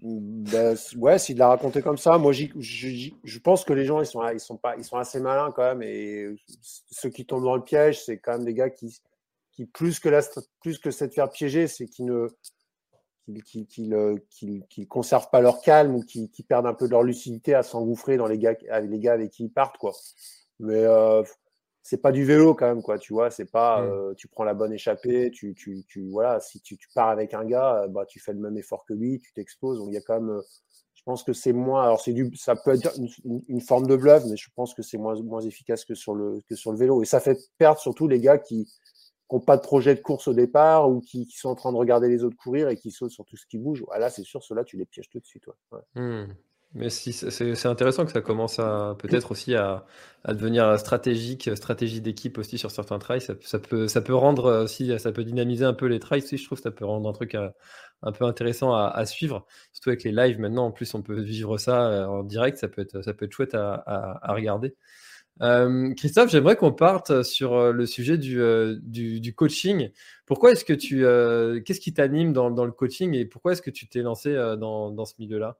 ben, 0.00 0.76
ouais, 0.96 1.18
s'il 1.18 1.38
l'a 1.38 1.48
raconté 1.48 1.82
comme 1.82 1.96
ça, 1.96 2.18
moi 2.18 2.32
je 2.32 3.38
pense 3.38 3.64
que 3.64 3.72
les 3.72 3.84
gens 3.84 4.00
ils 4.00 4.06
sont, 4.06 4.22
ils 4.28 4.38
sont 4.38 4.56
pas, 4.58 4.76
ils 4.76 4.84
sont 4.84 4.98
assez 4.98 5.18
malins 5.18 5.50
quand 5.50 5.62
même 5.62 5.82
et 5.82 6.36
ceux 6.90 7.08
qui 7.08 7.26
tombent 7.26 7.44
dans 7.44 7.56
le 7.56 7.64
piège, 7.64 8.04
c'est 8.04 8.18
quand 8.18 8.32
même 8.32 8.44
des 8.44 8.54
gars 8.54 8.70
qui, 8.70 9.00
qui 9.54 9.66
plus 9.66 10.00
que, 10.00 10.08
la, 10.08 10.20
plus 10.60 10.78
que 10.78 10.90
c'est 10.90 11.08
de 11.08 11.12
faire 11.12 11.30
piéger, 11.30 11.66
c'est 11.66 11.86
qu'ils 11.86 12.06
ne 12.06 12.28
qui, 13.44 13.66
qui, 14.68 14.86
conservent 14.86 15.30
pas 15.30 15.40
leur 15.40 15.60
calme 15.60 15.94
ou 15.94 16.02
qui, 16.02 16.28
perdent 16.46 16.66
un 16.66 16.74
peu 16.74 16.86
de 16.86 16.90
leur 16.90 17.02
lucidité 17.02 17.54
à 17.54 17.62
s'engouffrer 17.62 18.16
dans 18.16 18.26
les 18.26 18.38
gars, 18.38 18.54
les 18.80 18.98
gars 18.98 19.14
avec 19.14 19.30
qui 19.30 19.44
ils 19.44 19.50
partent. 19.50 19.78
Quoi. 19.78 19.92
Mais 20.60 20.84
euh, 20.84 21.22
c'est 21.82 22.00
pas 22.00 22.12
du 22.12 22.24
vélo 22.24 22.54
quand 22.54 22.66
même, 22.66 22.82
quoi, 22.82 22.98
tu 22.98 23.12
vois. 23.12 23.30
C'est 23.30 23.50
pas 23.50 23.82
mmh. 23.82 23.88
euh, 23.90 24.14
tu 24.14 24.28
prends 24.28 24.44
la 24.44 24.54
bonne 24.54 24.72
échappée, 24.72 25.30
tu, 25.30 25.54
tu, 25.54 25.84
tu 25.86 26.08
voilà, 26.08 26.40
si 26.40 26.60
tu, 26.60 26.76
tu, 26.76 26.88
pars 26.94 27.08
avec 27.08 27.34
un 27.34 27.44
gars, 27.44 27.86
bah, 27.88 28.06
tu 28.06 28.20
fais 28.20 28.32
le 28.32 28.38
même 28.38 28.56
effort 28.56 28.84
que 28.86 28.94
lui, 28.94 29.20
tu 29.20 29.32
t'exposes. 29.32 29.78
Donc 29.78 29.88
il 29.90 29.94
y 29.94 29.98
a 29.98 30.00
quand 30.00 30.20
même. 30.20 30.40
je 30.94 31.02
pense 31.04 31.22
que 31.22 31.32
c'est 31.32 31.52
moins. 31.52 31.84
Alors 31.84 32.00
c'est 32.00 32.12
du, 32.12 32.34
ça 32.36 32.56
peut 32.56 32.72
être 32.72 32.98
une, 33.24 33.60
forme 33.60 33.86
de 33.86 33.96
bluff, 33.96 34.24
mais 34.30 34.36
je 34.36 34.48
pense 34.56 34.74
que 34.74 34.82
c'est 34.82 34.98
moins, 34.98 35.20
moins 35.22 35.42
efficace 35.42 35.84
que 35.84 35.94
sur, 35.94 36.14
le, 36.14 36.40
que 36.48 36.54
sur 36.56 36.72
le 36.72 36.78
vélo. 36.78 37.02
Et 37.02 37.06
ça 37.06 37.20
fait 37.20 37.38
perdre 37.58 37.78
surtout 37.78 38.08
les 38.08 38.20
gars 38.20 38.38
qui, 38.38 38.66
n'ont 39.30 39.40
pas 39.40 39.56
de 39.56 39.62
projet 39.62 39.94
de 39.94 40.00
course 40.00 40.28
au 40.28 40.34
départ 40.34 40.88
ou 40.90 41.00
qui, 41.00 41.26
sont 41.30 41.48
en 41.48 41.54
train 41.54 41.72
de 41.72 41.76
regarder 41.76 42.08
les 42.08 42.24
autres 42.24 42.36
courir 42.36 42.68
et 42.68 42.76
qui 42.76 42.90
sautent 42.90 43.10
sur 43.10 43.24
tout 43.24 43.36
ce 43.36 43.46
qui 43.46 43.58
bouge. 43.58 43.84
Ah, 43.90 43.98
là, 43.98 44.10
c'est 44.10 44.24
sûr, 44.24 44.42
ceux-là, 44.42 44.64
tu 44.64 44.76
les 44.76 44.86
pièges 44.86 45.08
tout 45.10 45.18
de 45.18 45.26
suite. 45.26 45.44
Hmm. 45.94 46.26
Mais 46.74 46.90
si, 46.90 47.12
c'est 47.12 47.66
intéressant 47.66 48.04
que 48.04 48.10
ça 48.10 48.20
commence 48.20 48.58
à 48.58 48.96
peut-être 48.98 49.30
aussi 49.30 49.54
à, 49.54 49.84
devenir 50.26 50.78
stratégique, 50.78 51.50
stratégie 51.54 52.00
d'équipe 52.00 52.36
aussi 52.38 52.58
sur 52.58 52.70
certains 52.70 52.98
trails. 52.98 53.20
Ça, 53.20 53.58
peut, 53.58 53.86
ça 53.86 54.00
peut 54.00 54.14
rendre 54.14 54.64
aussi, 54.64 54.98
ça 54.98 55.12
peut 55.12 55.24
dynamiser 55.24 55.64
un 55.64 55.74
peu 55.74 55.86
les 55.86 56.00
trails 56.00 56.22
aussi. 56.22 56.36
Je 56.36 56.44
trouve 56.44 56.60
ça 56.60 56.72
peut 56.72 56.84
rendre 56.84 57.08
un 57.08 57.12
truc 57.12 57.36
euh, 57.36 57.48
un 58.02 58.12
peu 58.12 58.24
intéressant 58.24 58.74
à, 58.74 59.06
suivre. 59.06 59.46
Surtout 59.72 59.90
avec 59.90 60.02
les 60.04 60.12
lives 60.12 60.40
maintenant, 60.40 60.66
en 60.66 60.72
plus, 60.72 60.94
on 60.94 61.02
peut 61.02 61.20
vivre 61.20 61.58
ça 61.58 61.86
euh, 61.86 62.06
en 62.06 62.22
direct. 62.24 62.58
Ça 62.58 62.68
peut 62.68 62.82
être, 62.82 63.02
ça 63.02 63.14
peut 63.14 63.26
être 63.26 63.32
chouette 63.32 63.54
à, 63.54 63.82
à 63.86 64.34
regarder. 64.34 64.74
Euh, 65.42 65.92
Christophe, 65.94 66.30
j'aimerais 66.30 66.56
qu'on 66.56 66.72
parte 66.72 67.22
sur 67.22 67.54
euh, 67.54 67.72
le 67.72 67.86
sujet 67.86 68.18
euh, 68.36 68.78
du, 68.82 69.20
du, 69.20 69.34
coaching. 69.34 69.90
Pourquoi 70.26 70.52
est-ce 70.52 70.64
que 70.64 70.72
tu, 70.72 71.00
qu'est-ce 71.64 71.80
qui 71.80 71.92
t'anime 71.92 72.32
dans, 72.32 72.50
dans, 72.50 72.64
le 72.64 72.72
coaching 72.72 73.14
et 73.14 73.24
pourquoi 73.24 73.52
est-ce 73.52 73.62
que 73.62 73.70
tu 73.70 73.88
t'es 73.88 74.02
lancé 74.02 74.34
dans, 74.34 74.90
dans, 74.90 75.04
ce 75.04 75.14
milieu-là? 75.18 75.58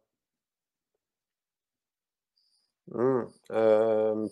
Mmh, 2.92 4.26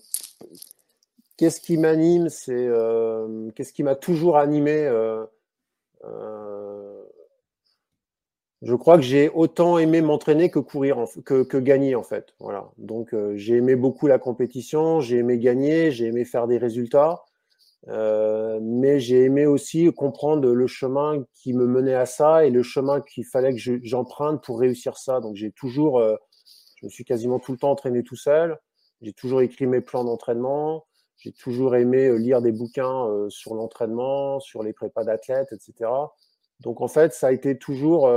Qu'est-ce 1.37 1.61
qui 1.61 1.77
m'anime 1.77 2.29
C'est 2.29 2.69
qu'est-ce 3.55 3.73
qui 3.73 3.83
m'a 3.83 3.97
toujours 3.97 4.37
animé 4.37 4.89
je 8.63 8.77
crois 8.77 8.97
que 8.97 9.03
j'ai 9.03 9.29
autant 9.29 9.79
aimé 9.79 10.01
m'entraîner 10.03 10.49
que 10.49 10.61
courir, 10.61 11.05
que, 11.25 11.59
gagner 11.59 11.97
en 11.97 12.05
fait. 12.05 12.35
Voilà. 12.39 12.71
Donc 12.79 13.13
euh, 13.13 13.33
j'ai 13.37 13.57
aimé 13.57 13.75
beaucoup 13.75 14.07
la 14.07 14.19
compétition, 14.21 15.01
j'ai 15.01 15.19
aimé 15.19 15.39
gagner, 15.39 15.91
j'ai 15.91 16.07
aimé 16.07 16.25
faire 16.25 16.47
des 16.47 16.59
résultats, 16.59 17.25
euh, 17.89 18.61
mais 18.63 19.01
j'ai 19.01 19.25
aimé 19.25 19.47
aussi 19.47 19.93
comprendre 19.93 20.49
le 20.49 20.67
chemin 20.69 21.25
qui 21.35 21.55
me 21.55 21.67
menait 21.67 21.95
à 21.95 22.07
ça 22.07 22.47
et 22.47 22.51
le 22.51 22.63
chemin 22.63 23.01
qu'il 23.01 23.25
fallait 23.25 23.53
que 23.53 23.81
j'emprunte 23.83 24.45
pour 24.45 24.61
réussir 24.61 24.97
ça. 24.97 25.19
Donc 25.19 25.35
j'ai 25.35 25.51
toujours, 25.51 25.99
euh, 25.99 26.15
Je 26.83 26.87
me 26.87 26.91
suis 26.91 27.05
quasiment 27.05 27.39
tout 27.39 27.53
le 27.53 27.59
temps 27.59 27.71
entraîné 27.71 28.03
tout 28.03 28.17
seul. 28.17 28.59
J'ai 29.01 29.15
toujours 29.15 29.41
écrit 29.41 29.67
mes 29.67 29.81
plans 29.81 30.05
d'entraînement. 30.05 30.85
J'ai 31.17 31.33
toujours 31.33 31.77
aimé 31.77 32.19
lire 32.19 32.43
des 32.43 32.53
bouquins 32.53 33.09
sur 33.29 33.55
l'entraînement, 33.55 34.41
sur 34.41 34.63
les 34.63 34.73
prépas 34.73 35.05
d'athlètes, 35.05 35.53
etc. 35.53 35.91
Donc 36.61 36.81
en 36.81 36.89
fait, 36.89 37.13
ça 37.13 37.29
a 37.29 37.33
été 37.33 37.57
toujours 37.59 38.09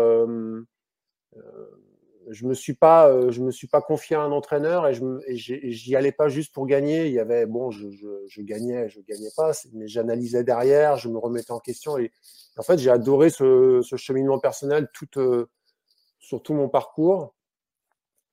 je 2.30 2.45
me 2.45 2.54
suis 2.54 2.73
pas, 2.73 3.10
euh, 3.10 3.32
je 3.32 3.41
me 3.41 3.51
suis 3.51 3.67
pas 3.67 3.82
confié 3.82 4.15
à 4.15 4.21
un 4.21 4.32
entraîneur 4.32 4.88
et 4.88 4.93
je 4.93 5.04
j'y 5.28 5.95
allais 5.95 6.12
pas 6.12 6.28
juste 6.28 6.54
pour 6.54 6.65
gagner. 6.65 7.08
Il 7.08 7.13
y 7.13 7.19
avait 7.19 7.45
bon, 7.45 7.71
je, 7.71 7.89
je, 7.91 8.08
je 8.28 8.41
gagnais, 8.41 8.89
je 8.89 8.99
gagnais 9.01 9.30
pas, 9.36 9.51
mais 9.73 9.88
j'analysais 9.88 10.43
derrière, 10.43 10.97
je 10.97 11.10
me 11.10 11.17
remettais 11.17 11.51
en 11.51 11.60
question 11.60 11.97
et 11.97 12.12
en 12.58 12.63
fait 12.63 12.78
j'ai 12.78 12.89
adoré 12.89 13.30
ce, 13.30 13.82
cheminement 13.97 14.39
personnel 14.39 14.89
tout 14.93 15.08
euh, 15.17 15.49
sur 16.19 16.41
tout 16.41 16.54
mon 16.54 16.69
parcours 16.69 17.34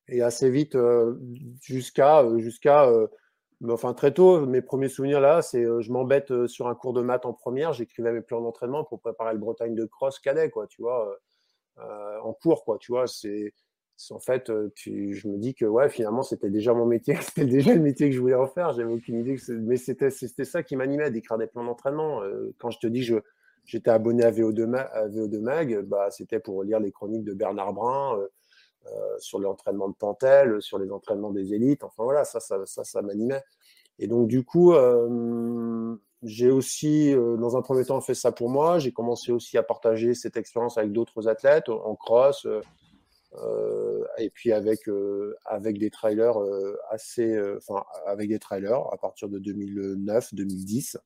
et 0.08 0.22
assez 0.22 0.50
vite 0.50 0.74
euh, 0.74 1.18
jusqu'à 1.60 2.26
jusqu'à 2.38 2.90
enfin 3.68 3.94
très 3.94 4.12
tôt 4.12 4.44
mes 4.46 4.62
premiers 4.62 4.88
souvenirs 4.88 5.20
là 5.20 5.42
c'est 5.42 5.62
je 5.62 5.92
m'embête 5.92 6.46
sur 6.46 6.66
un 6.68 6.74
cours 6.74 6.92
de 6.92 7.02
maths 7.02 7.26
en 7.26 7.32
première 7.32 7.72
j'écrivais 7.72 8.12
mes 8.12 8.20
plans 8.20 8.40
d'entraînement 8.40 8.84
pour 8.84 9.00
préparer 9.00 9.32
le 9.32 9.38
Bretagne 9.38 9.74
de 9.74 9.84
cross 9.84 10.18
cadet 10.18 10.50
quoi 10.50 10.66
tu 10.66 10.82
vois 10.82 11.16
en 11.78 12.32
cours 12.32 12.64
quoi 12.64 12.78
tu 12.78 12.92
vois 12.92 13.06
c'est 13.06 13.52
en 14.10 14.18
fait, 14.18 14.50
euh, 14.50 14.72
je 14.76 15.28
me 15.28 15.38
dis 15.38 15.54
que 15.54 15.64
ouais, 15.64 15.88
finalement, 15.88 16.22
c'était 16.22 16.50
déjà 16.50 16.74
mon 16.74 16.86
métier, 16.86 17.16
c'était 17.20 17.46
déjà 17.46 17.74
le 17.74 17.80
métier 17.80 18.08
que 18.08 18.14
je 18.14 18.20
voulais 18.20 18.34
en 18.34 18.46
faire. 18.46 18.72
J'avais 18.72 18.92
aucune 18.92 19.20
idée, 19.20 19.36
mais 19.48 19.76
c'était 19.76 20.10
ça 20.10 20.62
qui 20.62 20.76
m'animait, 20.76 21.10
d'écrire 21.10 21.38
des 21.38 21.46
plans 21.46 21.64
d'entraînement. 21.64 22.22
Euh, 22.22 22.54
quand 22.58 22.70
je 22.70 22.78
te 22.78 22.86
dis 22.86 23.06
que 23.06 23.22
j'étais 23.64 23.90
abonné 23.90 24.24
à 24.24 24.32
VO2, 24.32 25.38
Mag, 25.40 25.82
bah, 25.82 26.10
c'était 26.10 26.40
pour 26.40 26.64
lire 26.64 26.80
les 26.80 26.90
chroniques 26.90 27.24
de 27.24 27.34
Bernard 27.34 27.72
Brun 27.72 28.18
euh, 28.18 28.28
sur 29.18 29.38
l'entraînement 29.38 29.88
de 29.88 29.95
Pantel, 29.95 30.61
sur 30.61 30.79
les 30.79 30.90
entraînements 30.90 31.31
des 31.31 31.55
élites. 31.55 31.85
Enfin 31.85 32.03
voilà, 32.05 32.25
ça, 32.25 32.40
ça, 32.40 32.64
ça, 32.66 32.85
ça 32.85 33.03
m'animait. 33.03 33.42
Et 33.99 34.07
donc 34.07 34.29
du 34.29 34.45
coup, 34.45 34.75
j'ai 36.23 36.51
aussi, 36.51 37.14
dans 37.14 37.57
un 37.57 37.62
premier 37.62 37.85
temps, 37.85 38.01
fait 38.01 38.14
ça 38.14 38.33
pour 38.33 38.51
moi. 38.51 38.79
J'ai 38.79 38.92
commencé 38.92 39.33
aussi 39.33 39.57
à 39.59 39.62
partager 39.62 40.14
cette 40.14 40.37
expérience 40.37 40.79
avec 40.79 40.92
d'autres 40.92 41.29
athlètes 41.29 41.68
en 41.68 41.95
cross 41.95 42.47
euh, 43.38 44.05
et 44.18 44.29
puis 44.31 44.53
avec 44.53 44.88
euh, 44.88 45.35
avec 45.47 45.79
des 45.79 45.90
trailers 45.90 46.38
euh, 46.38 46.79
assez, 46.90 47.40
enfin 47.57 47.85
avec 48.07 48.29
des 48.29 48.38
trailers 48.38 48.92
à 48.92 48.99
partir 48.99 49.29
de 49.29 49.38
2009-2010, 49.38 50.99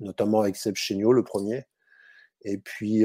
notamment 0.00 0.40
avec 0.40 0.56
Seb 0.56 0.76
Chéniaud, 0.76 1.12
le 1.12 1.24
premier. 1.24 1.64
Et 2.42 2.58
puis 2.58 3.04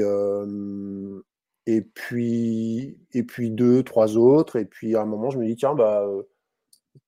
et 1.76 1.82
puis 1.82 2.98
et 3.12 3.22
puis 3.22 3.50
deux, 3.50 3.82
trois 3.82 4.16
autres. 4.16 4.56
Et 4.56 4.64
puis 4.64 4.96
à 4.96 5.02
un 5.02 5.06
moment, 5.06 5.30
je 5.30 5.38
me 5.38 5.46
dis 5.46 5.56
tiens 5.56 5.74
bah 5.74 6.06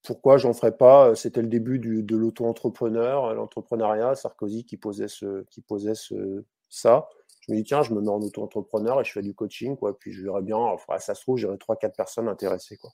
pourquoi 0.05 0.39
j'en 0.39 0.53
ferais 0.53 0.77
pas 0.77 1.15
C'était 1.15 1.43
le 1.43 1.49
début 1.49 1.79
de 1.79 2.17
l'auto-entrepreneur, 2.17 3.35
l'entrepreneuriat, 3.35 4.15
Sarkozy 4.15 4.65
qui 4.65 4.77
posait 4.77 5.09
ce, 5.09 5.45
qui 5.51 5.61
posait 5.61 5.95
ce, 5.95 6.45
ça 6.69 7.09
je 7.41 7.53
me 7.53 7.57
dis, 7.59 7.65
tiens, 7.65 7.83
je 7.83 7.93
me 7.95 8.01
mets 8.01 8.11
en 8.11 8.21
auto-entrepreneur 8.21 9.01
et 9.01 9.05
je 9.05 9.13
fais 9.13 9.23
du 9.23 9.35
coaching, 9.35 9.77
quoi. 9.77 9.99
Puis 9.99 10.13
je 10.13 10.23
verrai 10.23 10.43
bien, 10.43 10.57
enfin, 10.57 10.99
ça 10.99 11.15
se 11.15 11.23
trouve, 11.23 11.39
j'aurai 11.39 11.57
3-4 11.57 11.95
personnes 11.97 12.29
intéressées, 12.29 12.77
quoi. 12.77 12.91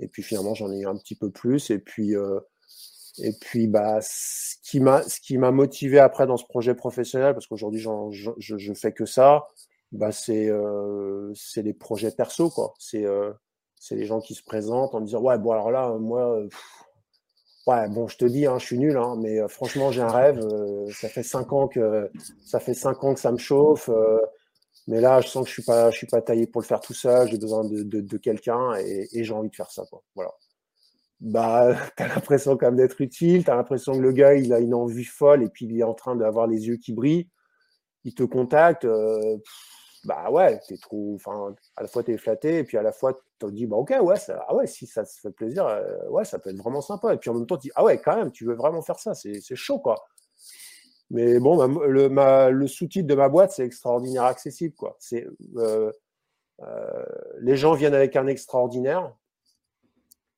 Et 0.00 0.08
puis 0.08 0.22
finalement, 0.22 0.54
j'en 0.54 0.72
ai 0.72 0.80
eu 0.80 0.86
un 0.86 0.96
petit 0.96 1.14
peu 1.14 1.30
plus. 1.30 1.70
Et 1.70 1.78
puis, 1.78 2.16
euh, 2.16 2.40
et 3.18 3.32
puis 3.40 3.68
bah, 3.68 4.00
ce 4.02 4.56
qui 4.62 4.80
m'a, 4.80 5.02
ce 5.02 5.20
qui 5.20 5.38
m'a 5.38 5.52
motivé 5.52 6.00
après 6.00 6.26
dans 6.26 6.36
ce 6.36 6.44
projet 6.44 6.74
professionnel, 6.74 7.32
parce 7.32 7.46
qu'aujourd'hui, 7.46 7.80
je, 7.80 8.30
je, 8.38 8.74
fais 8.74 8.92
que 8.92 9.06
ça, 9.06 9.46
bah, 9.94 10.12
c'est, 10.12 10.48
euh, 10.50 11.32
c'est 11.34 11.62
les 11.62 11.74
projets 11.74 12.10
perso, 12.10 12.50
quoi. 12.50 12.74
C'est, 12.78 13.04
euh, 13.06 13.32
c'est 13.76 13.96
les 13.96 14.06
gens 14.06 14.20
qui 14.20 14.34
se 14.34 14.42
présentent 14.44 14.94
en 14.94 15.00
disant, 15.00 15.20
ouais, 15.22 15.38
bon, 15.38 15.52
alors 15.52 15.70
là, 15.70 15.90
moi, 15.98 16.42
Ouais, 17.66 17.88
bon, 17.88 18.06
je 18.08 18.18
te 18.18 18.26
dis, 18.26 18.44
hein, 18.46 18.58
je 18.58 18.66
suis 18.66 18.78
nul, 18.78 18.96
hein, 18.98 19.16
mais 19.18 19.40
euh, 19.40 19.48
franchement, 19.48 19.90
j'ai 19.90 20.02
un 20.02 20.08
rêve. 20.08 20.38
Euh, 20.38 20.86
ça 20.92 21.08
fait 21.08 21.22
cinq 21.22 21.50
ans 21.52 21.66
que 21.66 22.10
ça 22.44 22.60
fait 22.60 22.74
cinq 22.74 23.02
ans 23.04 23.14
que 23.14 23.20
ça 23.20 23.32
me 23.32 23.38
chauffe. 23.38 23.88
Euh, 23.88 24.18
mais 24.86 25.00
là, 25.00 25.20
je 25.22 25.28
sens 25.28 25.44
que 25.44 25.48
je 25.48 25.54
suis 25.54 25.62
pas, 25.64 25.90
je 25.90 25.96
suis 25.96 26.06
pas 26.06 26.20
taillé 26.20 26.46
pour 26.46 26.60
le 26.60 26.66
faire 26.66 26.80
tout 26.80 26.92
seul. 26.92 27.28
J'ai 27.30 27.38
besoin 27.38 27.64
de, 27.64 27.82
de, 27.82 28.00
de 28.02 28.16
quelqu'un 28.18 28.74
et, 28.76 29.08
et 29.12 29.24
j'ai 29.24 29.32
envie 29.32 29.48
de 29.48 29.56
faire 29.56 29.70
ça. 29.70 29.84
Quoi. 29.90 30.02
Voilà. 30.14 30.32
Bah, 31.20 31.74
t'as 31.96 32.08
l'impression 32.08 32.56
quand 32.58 32.66
même 32.66 32.76
d'être 32.76 33.00
utile. 33.00 33.44
T'as 33.44 33.56
l'impression 33.56 33.94
que 33.94 33.98
le 34.00 34.12
gars, 34.12 34.34
il 34.34 34.52
a 34.52 34.58
une 34.60 34.74
envie 34.74 35.04
folle 35.04 35.42
et 35.42 35.48
puis 35.48 35.64
il 35.66 35.78
est 35.78 35.84
en 35.84 35.94
train 35.94 36.16
d'avoir 36.16 36.46
les 36.46 36.66
yeux 36.68 36.76
qui 36.76 36.92
brillent. 36.92 37.30
Il 38.04 38.14
te 38.14 38.24
contacte. 38.24 38.84
Euh, 38.84 39.38
bah 40.04 40.30
ouais, 40.30 40.60
t'es 40.66 40.76
trop, 40.76 41.14
enfin, 41.14 41.54
à 41.76 41.82
la 41.82 41.88
fois 41.88 42.02
t'es 42.02 42.16
flatté 42.16 42.58
et 42.58 42.64
puis 42.64 42.76
à 42.76 42.82
la 42.82 42.92
fois 42.92 43.18
te 43.38 43.46
dis, 43.46 43.66
bah 43.66 43.76
ok, 43.76 43.94
ouais, 44.00 44.16
ah 44.28 44.54
ouais, 44.54 44.66
si 44.66 44.86
ça 44.86 45.04
se 45.04 45.20
fait 45.20 45.30
plaisir, 45.30 45.66
euh, 45.66 45.82
ouais, 46.08 46.24
ça 46.24 46.38
peut 46.38 46.50
être 46.50 46.58
vraiment 46.58 46.80
sympa. 46.80 47.14
Et 47.14 47.16
puis 47.18 47.30
en 47.30 47.34
même 47.34 47.46
temps, 47.46 47.56
tu 47.56 47.68
dis, 47.68 47.72
ah 47.76 47.84
ouais, 47.84 47.98
quand 47.98 48.16
même, 48.16 48.30
tu 48.30 48.44
veux 48.44 48.54
vraiment 48.54 48.82
faire 48.82 48.98
ça, 48.98 49.14
c'est 49.14 49.40
chaud, 49.54 49.78
quoi. 49.78 49.96
Mais 51.10 51.38
bon, 51.38 51.66
le 51.66 52.66
sous-titre 52.66 53.06
de 53.06 53.14
ma 53.14 53.28
boîte, 53.28 53.52
c'est 53.52 53.64
extraordinaire 53.64 54.24
accessible, 54.24 54.74
quoi. 54.74 54.96
C'est, 54.98 55.26
euh, 55.56 55.92
euh, 56.62 57.04
les 57.40 57.56
gens 57.56 57.74
viennent 57.74 57.94
avec 57.94 58.16
un 58.16 58.26
extraordinaire. 58.26 59.12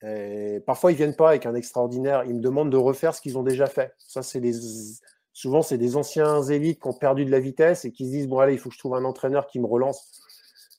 Et 0.02 0.60
parfois, 0.66 0.92
ils 0.92 0.96
viennent 0.96 1.16
pas 1.16 1.30
avec 1.30 1.46
un 1.46 1.54
extraordinaire. 1.54 2.24
Ils 2.24 2.34
me 2.34 2.40
demandent 2.40 2.70
de 2.70 2.76
refaire 2.76 3.14
ce 3.14 3.20
qu'ils 3.20 3.38
ont 3.38 3.42
déjà 3.42 3.66
fait. 3.66 3.94
Ça, 3.98 4.22
c'est 4.22 4.40
les 4.40 4.52
Souvent, 5.36 5.60
c'est 5.60 5.76
des 5.76 5.96
anciens 5.96 6.40
élites 6.44 6.80
qui 6.80 6.88
ont 6.88 6.94
perdu 6.94 7.26
de 7.26 7.30
la 7.30 7.40
vitesse 7.40 7.84
et 7.84 7.92
qui 7.92 8.06
se 8.06 8.10
disent 8.10 8.26
bon 8.26 8.38
allez, 8.38 8.54
il 8.54 8.58
faut 8.58 8.70
que 8.70 8.74
je 8.74 8.78
trouve 8.78 8.94
un 8.94 9.04
entraîneur 9.04 9.46
qui 9.46 9.60
me 9.60 9.66
relance. 9.66 10.08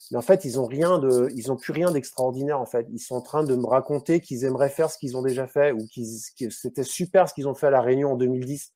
Mais 0.10 0.18
en 0.18 0.24
fait, 0.24 0.46
ils 0.46 0.60
ont 0.60 0.66
rien 0.66 1.00
ils 1.36 1.56
plus 1.58 1.74
rien 1.74 1.92
d'extraordinaire 1.92 2.60
en 2.60 2.66
fait. 2.66 2.88
Ils 2.92 2.98
sont 2.98 3.14
en 3.14 3.22
train 3.22 3.44
de 3.44 3.56
me 3.56 3.68
raconter 3.68 4.20
qu'ils 4.20 4.46
aimeraient 4.46 4.72
faire 4.72 4.90
ce 4.90 4.98
qu'ils 4.98 5.16
ont 5.16 5.22
déjà 5.22 5.46
fait 5.46 5.74
ou 5.74 5.86
qu'ils, 5.86 6.08
que 6.40 6.50
c'était 6.50 6.84
super 6.84 7.30
ce 7.30 7.36
qu'ils 7.36 7.48
ont 7.48 7.54
fait 7.54 7.68
à 7.68 7.70
la 7.70 7.82
Réunion 7.82 8.14
en 8.14 8.16
2010. 8.16 8.74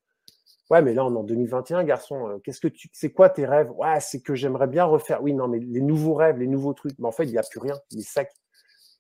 Ouais, 0.70 0.84
mais 0.84 0.94
là 0.94 1.04
on 1.04 1.16
est 1.16 1.18
en 1.18 1.24
2021, 1.24 1.84
garçon. 1.84 2.30
Euh, 2.30 2.38
qu'est-ce 2.44 2.62
que 2.62 2.68
tu, 2.68 2.88
c'est 2.94 3.12
quoi 3.12 3.32
tes 3.32 3.48
rêves? 3.48 3.72
Ouais, 3.72 4.00
c'est 4.02 4.22
que 4.22 4.36
j'aimerais 4.36 4.68
bien 4.68 4.86
refaire. 4.86 5.24
Oui, 5.24 5.34
non, 5.34 5.48
mais 5.48 5.58
les 5.58 5.82
nouveaux 5.82 6.14
rêves, 6.14 6.38
les 6.38 6.46
nouveaux 6.46 6.74
trucs. 6.74 7.00
Mais 7.00 7.08
en 7.08 7.12
fait, 7.12 7.24
il 7.24 7.32
n'y 7.32 7.40
a 7.40 7.44
plus 7.44 7.60
rien. 7.60 7.80
Il 7.90 8.02
est 8.02 8.04
sec. 8.04 8.30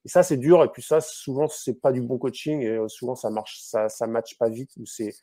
Et 0.06 0.10
ça, 0.10 0.24
c'est 0.24 0.38
dur. 0.38 0.64
Et 0.64 0.68
puis 0.70 0.82
ça, 0.82 1.02
souvent, 1.02 1.48
c'est 1.48 1.80
pas 1.80 1.92
du 1.92 2.02
bon 2.02 2.18
coaching. 2.18 2.62
Et 2.62 2.70
euh, 2.70 2.88
souvent, 2.88 3.16
ça 3.16 3.30
marche, 3.30 3.60
ça, 3.62 3.90
ça 3.90 4.08
matche 4.08 4.38
pas 4.38 4.50
vite. 4.50 4.72
Ou 4.78 4.86
c'est 4.86 5.14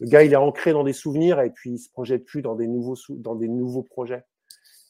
le 0.00 0.06
gars, 0.06 0.22
il 0.22 0.32
est 0.32 0.36
ancré 0.36 0.72
dans 0.72 0.84
des 0.84 0.92
souvenirs 0.92 1.40
et 1.40 1.50
puis 1.50 1.72
il 1.72 1.78
se 1.78 1.90
projette 1.90 2.24
plus 2.24 2.42
dans 2.42 2.54
des 2.54 2.66
nouveaux, 2.66 2.96
dans 3.10 3.34
des 3.34 3.48
nouveaux 3.48 3.82
projets. 3.82 4.24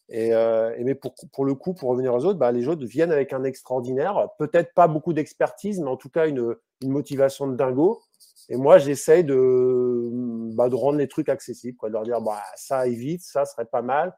Et, 0.08 0.34
euh, 0.34 0.74
et 0.76 0.84
mais 0.84 0.94
pour, 0.94 1.14
pour, 1.32 1.44
le 1.44 1.54
coup, 1.54 1.74
pour 1.74 1.90
revenir 1.90 2.14
aux 2.14 2.24
autres, 2.24 2.38
bah, 2.38 2.52
les 2.52 2.68
autres 2.68 2.84
viennent 2.84 3.12
avec 3.12 3.32
un 3.32 3.44
extraordinaire, 3.44 4.28
peut-être 4.38 4.74
pas 4.74 4.86
beaucoup 4.86 5.12
d'expertise, 5.12 5.80
mais 5.80 5.88
en 5.88 5.96
tout 5.96 6.10
cas 6.10 6.26
une, 6.26 6.54
une 6.82 6.90
motivation 6.90 7.46
de 7.46 7.56
dingo. 7.56 8.02
Et 8.48 8.56
moi, 8.56 8.78
j'essaye 8.78 9.24
de, 9.24 10.10
bah, 10.54 10.68
de 10.68 10.74
rendre 10.74 10.98
les 10.98 11.08
trucs 11.08 11.28
accessibles, 11.28 11.76
quoi, 11.78 11.88
de 11.88 11.94
leur 11.94 12.02
dire 12.02 12.20
bah, 12.20 12.42
ça 12.56 12.86
évite, 12.86 13.22
ça 13.22 13.46
serait 13.46 13.64
pas 13.64 13.82
mal 13.82 14.12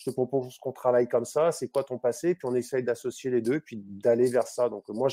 je 0.00 0.06
te 0.06 0.14
propose 0.14 0.58
qu'on 0.58 0.72
travaille 0.72 1.08
comme 1.08 1.26
ça, 1.26 1.52
c'est 1.52 1.68
quoi 1.68 1.84
ton 1.84 1.98
passé, 1.98 2.34
puis 2.34 2.48
on 2.48 2.54
essaye 2.54 2.82
d'associer 2.82 3.30
les 3.30 3.42
deux, 3.42 3.60
puis 3.60 3.76
d'aller 3.76 4.30
vers 4.30 4.46
ça. 4.46 4.70
Donc 4.70 4.88
moi, 4.88 5.08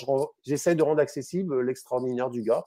j'essaye 0.46 0.78
de 0.78 0.84
rendre 0.84 1.02
accessible 1.02 1.60
l'extraordinaire 1.62 2.30
du 2.30 2.42
gars. 2.42 2.64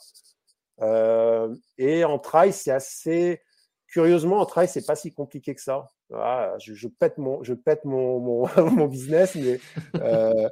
Euh, 0.83 1.55
et 1.79 2.05
en 2.05 2.19
trail, 2.19 2.53
c'est 2.53 2.73
assez... 2.73 3.41
Curieusement, 3.87 4.39
en 4.39 4.47
trail, 4.47 4.69
c'est 4.69 4.85
pas 4.85 4.97
si 4.97 5.13
compliqué 5.13 5.55
que 5.55 5.63
ça. 5.63 5.91
Ah, 6.13 6.57
je, 6.59 6.89
pète 6.89 7.17
mon, 7.17 7.43
je 7.43 7.55
pète 7.55 7.87
mon, 7.87 8.47
mon, 8.57 8.87
business, 8.87 9.35
mais 9.35 9.59
euh, 9.97 10.49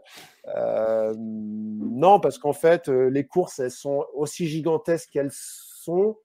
euh, 0.57 1.15
non, 1.19 2.19
parce 2.19 2.39
qu'en 2.39 2.55
fait, 2.55 2.89
les 2.89 3.27
courses, 3.27 3.59
elles 3.59 3.71
sont 3.71 4.07
aussi 4.15 4.49
gigantesques 4.49 5.11
qu'elles 5.11 5.33
sont. 5.33 6.17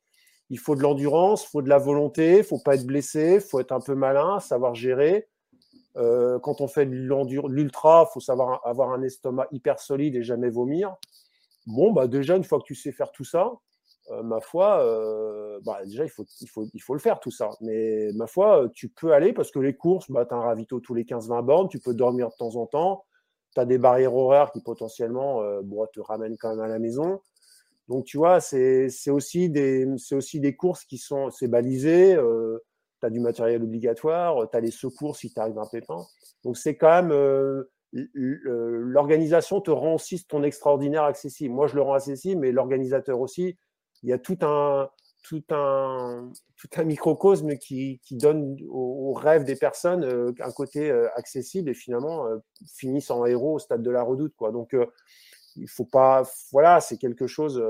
Il 0.50 0.58
faut 0.58 0.76
de 0.76 0.82
l'endurance, 0.82 1.44
il 1.44 1.50
faut 1.50 1.62
de 1.62 1.70
la 1.70 1.80
volonté, 1.80 2.38
il 2.38 2.44
faut 2.44 2.60
pas 2.60 2.76
être 2.76 2.86
blessé, 2.86 3.36
il 3.36 3.42
faut 3.42 3.60
être 3.60 3.74
un 3.74 3.80
peu 3.80 3.94
malin, 3.94 4.40
savoir 4.40 4.74
gérer. 4.74 5.28
Euh, 5.98 6.40
quand 6.40 6.62
on 6.62 6.68
fait 6.68 6.86
l'ultra, 6.86 8.08
il 8.10 8.14
faut 8.14 8.20
savoir 8.20 8.66
avoir 8.66 8.92
un 8.92 9.04
estomac 9.04 9.48
hyper 9.52 9.80
solide 9.80 10.16
et 10.16 10.24
jamais 10.24 10.50
vomir. 10.50 10.96
Bon, 11.68 11.92
bah 11.92 12.08
déjà, 12.08 12.36
une 12.36 12.44
fois 12.44 12.60
que 12.60 12.66
tu 12.66 12.76
sais 12.76 12.92
faire 12.92 13.12
tout 13.12 13.24
ça, 13.24 13.52
euh, 14.12 14.24
ma 14.24 14.42
foi, 14.42 14.80
euh, 14.84 15.60
bah 15.64 15.80
déjà, 15.86 16.04
il 16.04 16.10
faut, 16.10 16.26
le 16.94 17.00
faire 17.00 17.20
tout 17.20 17.32
ça. 17.32 17.52
Mais 17.62 18.12
ma 18.16 18.28
foi, 18.28 18.70
tu 18.74 18.90
peux 18.90 19.14
aller 19.14 19.34
parce 19.34 19.52
que 19.52 19.60
les 19.60 19.76
courses, 19.76 20.10
bah, 20.10 20.26
tu 20.26 20.34
as 20.34 20.38
un 20.38 20.42
ravito 20.42 20.80
tous 20.80 20.94
les 20.94 21.06
15-20 21.06 21.42
bornes, 21.44 21.70
tu 21.70 21.80
peux 21.80 21.94
dormir 21.94 22.30
de 22.30 22.36
temps 22.38 22.56
en 22.56 22.66
temps, 22.66 23.06
tu 23.56 23.62
as 23.62 23.66
des 23.66 23.78
barrières 23.78 24.16
horaires 24.16 24.52
qui 24.52 24.62
potentiellement 24.62 25.42
bon, 25.62 25.86
te 25.94 26.02
ramènent 26.02 26.38
quand 26.38 26.50
même 26.50 26.62
à 26.66 26.68
la 26.68 26.80
maison. 26.80 27.22
Donc, 27.88 28.06
tu 28.06 28.18
vois, 28.18 28.40
c'est 28.42 28.90
aussi, 29.10 29.50
des, 29.50 29.86
aussi 30.12 30.40
des 30.40 30.56
courses 30.56 30.86
qui 30.86 30.98
sont, 30.98 31.30
c'est 31.30 31.48
balisé 31.48 32.18
tu 33.04 33.08
as 33.08 33.10
du 33.10 33.20
matériel 33.20 33.62
obligatoire, 33.62 34.50
tu 34.50 34.58
as 34.58 34.62
les 34.62 34.72
secours 34.72 35.18
si 35.18 35.32
tu 35.32 35.40
arrives 35.40 35.60
un 35.60 35.68
pépin. 35.68 36.06
Donc 36.46 36.58
c'est 36.58 36.78
quand 36.78 36.90
même 36.90 37.12
euh, 37.12 37.70
l'organisation 37.94 39.60
te 39.60 39.72
rend 39.72 39.96
aussi 39.96 40.24
ton 40.26 40.44
extraordinaire 40.44 41.04
accessible. 41.04 41.54
Moi 41.54 41.68
je 41.68 41.76
le 41.76 41.82
rends 41.82 41.94
accessible, 41.94 42.42
mais 42.42 42.52
l'organisateur 42.52 43.20
aussi. 43.20 43.58
Il 44.04 44.10
y 44.10 44.14
a 44.14 44.18
tout 44.18 44.38
un 44.42 44.90
tout 45.24 45.44
un 45.52 46.32
tout 46.58 46.70
un 46.76 46.84
microcosme 46.84 47.58
qui, 47.58 48.02
qui 48.04 48.16
donne 48.16 48.58
aux, 48.70 49.14
rêves 49.14 49.44
des 49.46 49.56
personnes 49.56 50.04
euh, 50.04 50.34
un 50.40 50.52
côté 50.52 50.90
euh, 50.92 51.08
accessible 51.16 51.70
et 51.70 51.74
finalement 51.74 52.26
finissent 52.68 53.12
en 53.12 53.26
héros 53.26 53.56
au 53.56 53.60
stade 53.60 53.84
de 53.84 53.92
la 53.92 54.04
redoute 54.04 54.34
quoi. 54.36 54.52
Donc 54.52 54.76
il 55.56 55.70
faut 55.70 55.86
pas, 55.86 56.24
voilà, 56.52 56.82
c'est 56.82 56.98
quelque 56.98 57.28
chose, 57.28 57.64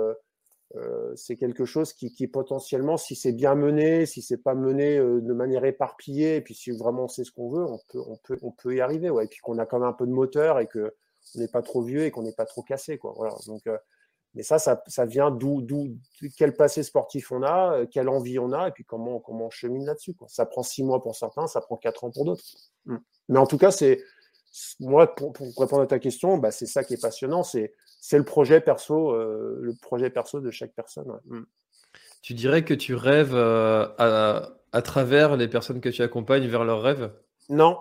c'est 1.16 1.36
quelque 1.36 1.66
chose 1.66 1.94
qui, 1.94 2.12
qui 2.14 2.28
potentiellement, 2.28 2.98
si 2.98 3.16
c'est 3.16 3.32
bien 3.32 3.56
mené, 3.56 4.06
si 4.06 4.22
c'est 4.22 4.42
pas 4.42 4.56
mené 4.56 4.98
de 4.98 5.34
manière 5.34 5.66
éparpillée, 5.66 6.38
et 6.38 6.42
puis 6.42 6.56
si 6.56 6.72
vraiment 6.72 7.04
on 7.04 7.08
sait 7.08 7.24
ce 7.24 7.32
qu'on 7.32 7.50
veut, 7.50 7.64
on 7.64 7.80
peut, 7.90 8.02
on 8.08 8.18
peut, 8.18 8.38
on 8.42 8.52
peut 8.52 8.76
y 8.76 8.82
arriver, 8.82 9.10
ouais. 9.10 9.26
Et 9.26 9.28
puis 9.28 9.40
qu'on 9.42 9.60
a 9.60 9.66
quand 9.66 9.80
même 9.80 9.90
un 9.90 9.94
peu 9.94 10.08
de 10.08 10.12
moteur 10.12 10.60
et 10.60 10.68
que 10.68 10.96
on 11.36 11.40
n'est 11.40 11.48
pas 11.48 11.62
trop 11.62 11.82
vieux 11.82 12.06
et 12.06 12.12
qu'on 12.12 12.24
n'est 12.24 12.34
pas 12.34 12.46
trop 12.46 12.64
cassé, 12.64 12.98
quoi. 12.98 13.14
Voilà. 13.16 13.36
Donc 13.48 13.68
mais 14.36 14.44
ça, 14.44 14.58
ça, 14.58 14.82
ça 14.88 15.06
vient 15.06 15.30
d'où, 15.30 15.62
d'où, 15.62 15.96
quel 16.38 16.56
passé 16.56 16.82
sportif 16.82 17.32
on 17.32 17.44
a, 17.44 17.74
euh, 17.74 17.86
quelle 17.86 18.10
envie 18.10 18.40
on 18.40 18.52
a, 18.52 18.70
et 18.70 18.72
puis 18.72 18.84
comment, 18.84 19.20
comment 19.20 19.48
on 19.48 19.50
chemine 19.50 19.86
là-dessus. 19.86 20.16
Quoi. 20.16 20.28
Ça 20.30 20.46
prend 20.46 20.64
six 20.64 20.84
mois 20.84 21.02
pour 21.02 21.16
certains, 21.16 21.46
ça 21.48 21.62
prend 21.62 21.78
quatre 21.78 22.04
ans 22.04 22.12
pour 22.12 22.26
d'autres. 22.26 22.44
Mm. 22.86 22.98
Mais 23.30 23.40
en 23.40 23.46
tout 23.46 23.58
cas, 23.58 23.72
c'est 23.72 24.02
moi, 24.80 25.16
pour, 25.16 25.34
pour, 25.34 25.48
répondre 25.58 25.82
à 25.82 25.88
ta 25.88 26.00
question, 26.00 26.38
bah, 26.38 26.52
c'est 26.52 26.66
ça 26.66 26.84
qui 26.84 26.94
est 26.94 27.02
passionnant, 27.02 27.44
c'est, 27.44 27.74
le 28.12 28.24
projet 28.24 28.62
perso, 28.62 29.12
euh, 29.12 29.60
le 29.62 29.74
projet 29.74 30.10
perso 30.10 30.40
de 30.40 30.52
chaque 30.52 30.74
personne. 30.74 31.20
Mm. 31.26 31.44
Tu 32.22 32.34
dirais 32.34 32.64
que 32.64 32.74
tu 32.74 32.96
rêves 32.96 33.36
euh, 33.36 33.88
à, 33.98 34.50
à 34.72 34.82
travers 34.82 35.36
les 35.36 35.48
personnes 35.48 35.82
que 35.82 35.90
tu 35.90 36.02
accompagnes 36.02 36.48
vers 36.48 36.64
leurs 36.64 36.82
rêves? 36.82 37.12
Non, 37.50 37.80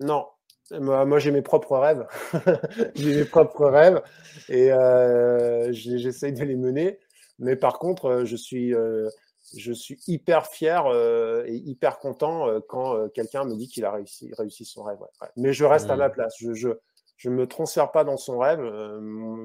non, 0.00 0.26
moi, 0.70 1.18
j'ai 1.18 1.30
mes 1.30 1.42
propres 1.42 1.76
rêves. 1.76 2.06
j'ai 2.94 3.16
mes 3.16 3.24
propres 3.24 3.66
rêves 3.66 4.02
et 4.48 4.72
euh, 4.72 5.72
j'essaye 5.72 6.32
de 6.32 6.42
les 6.42 6.56
mener. 6.56 6.98
Mais 7.38 7.56
par 7.56 7.78
contre, 7.78 8.06
euh, 8.06 8.24
je 8.24 8.36
suis, 8.36 8.74
je 9.56 9.72
suis 9.72 9.98
hyper 10.06 10.46
fier 10.46 10.84
et 11.46 11.56
hyper 11.56 11.98
content 11.98 12.60
quand 12.68 13.08
quelqu'un 13.10 13.44
me 13.44 13.54
dit 13.56 13.68
qu'il 13.68 13.84
a 13.84 13.92
réussi, 13.92 14.30
réussi 14.38 14.64
son 14.64 14.82
rêve. 14.82 14.98
Mais 15.36 15.52
je 15.52 15.64
reste 15.64 15.90
à 15.90 15.96
ma 15.96 16.08
mmh. 16.08 16.12
place. 16.12 16.34
Je 16.38 16.48
ne 16.68 16.74
je, 17.16 17.28
me 17.28 17.46
transfère 17.46 17.92
pas 17.92 18.04
dans 18.04 18.16
son 18.16 18.38
rêve. 18.38 18.60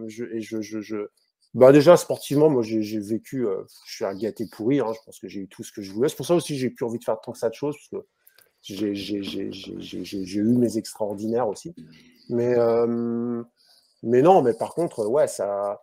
Je, 0.07 0.25
et 0.25 0.41
je, 0.41 0.61
je, 0.61 1.09
bah 1.55 1.71
déjà, 1.71 1.97
sportivement, 1.97 2.49
moi, 2.49 2.61
j'ai 2.61 2.99
vécu, 2.99 3.45
je 3.85 3.93
suis 3.93 4.05
un 4.05 4.13
gâté 4.13 4.45
pourri. 4.51 4.79
Hein, 4.79 4.93
je 4.93 4.99
pense 5.05 5.19
que 5.19 5.27
j'ai 5.27 5.41
eu 5.41 5.47
tout 5.47 5.63
ce 5.63 5.71
que 5.71 5.81
je 5.81 5.91
voulais. 5.91 6.07
C'est 6.07 6.15
pour 6.15 6.25
ça 6.25 6.35
aussi 6.35 6.53
que 6.53 6.59
j'ai 6.59 6.69
plus 6.69 6.85
envie 6.85 6.99
de 6.99 7.03
faire 7.03 7.19
tant 7.19 7.31
que 7.31 7.39
ça 7.39 7.49
de 7.49 7.55
choses. 7.55 7.75
Parce 7.91 8.03
que 8.67 8.93
j'ai 8.93 10.39
eu 10.39 10.57
mes 10.57 10.77
extraordinaires 10.77 11.47
aussi. 11.47 11.73
Mais, 12.29 12.55
euh, 12.57 13.43
mais 14.03 14.21
non, 14.21 14.43
mais 14.43 14.53
par 14.53 14.75
contre, 14.75 15.05
ouais, 15.07 15.27
ça. 15.27 15.81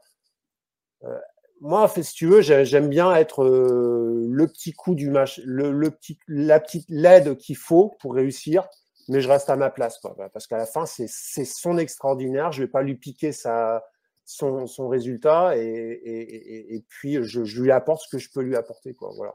Moi, 1.61 1.89
si 1.89 2.15
tu 2.15 2.27
veux, 2.27 2.43
j'aime 2.43 2.89
bien 2.89 3.15
être 3.15 3.43
euh, 3.43 4.27
le 4.29 4.47
petit 4.47 4.73
coup 4.73 4.95
du 4.95 5.09
match, 5.11 5.41
le, 5.45 5.91
petit, 5.91 6.19
la 6.29 6.61
petite 6.61 6.85
LED 6.89 7.37
qu'il 7.37 7.57
faut 7.57 7.97
pour 8.01 8.15
réussir, 8.15 8.69
mais 9.09 9.21
je 9.21 9.29
reste 9.29 9.49
à 9.49 9.57
ma 9.57 9.71
place, 9.71 9.99
quoi. 9.99 10.15
Parce 10.33 10.47
qu'à 10.47 10.59
la 10.59 10.67
fin, 10.67 10.85
c'est 10.87 11.09
son 11.09 11.79
extraordinaire. 11.79 12.53
Je 12.53 12.63
vais 12.63 12.69
pas 12.69 12.83
lui 12.83 12.97
piquer 12.97 13.33
sa, 13.33 13.85
son, 14.25 14.67
son 14.67 14.89
résultat 14.89 15.57
et, 15.57 15.63
et, 15.63 16.75
et, 16.75 16.85
puis 16.89 17.23
je, 17.23 17.45
je, 17.45 17.63
lui 17.63 17.71
apporte 17.71 18.03
ce 18.03 18.09
que 18.09 18.19
je 18.19 18.31
peux 18.31 18.43
lui 18.43 18.57
apporter, 18.57 18.95
quoi. 18.95 19.13
Voilà. 19.17 19.35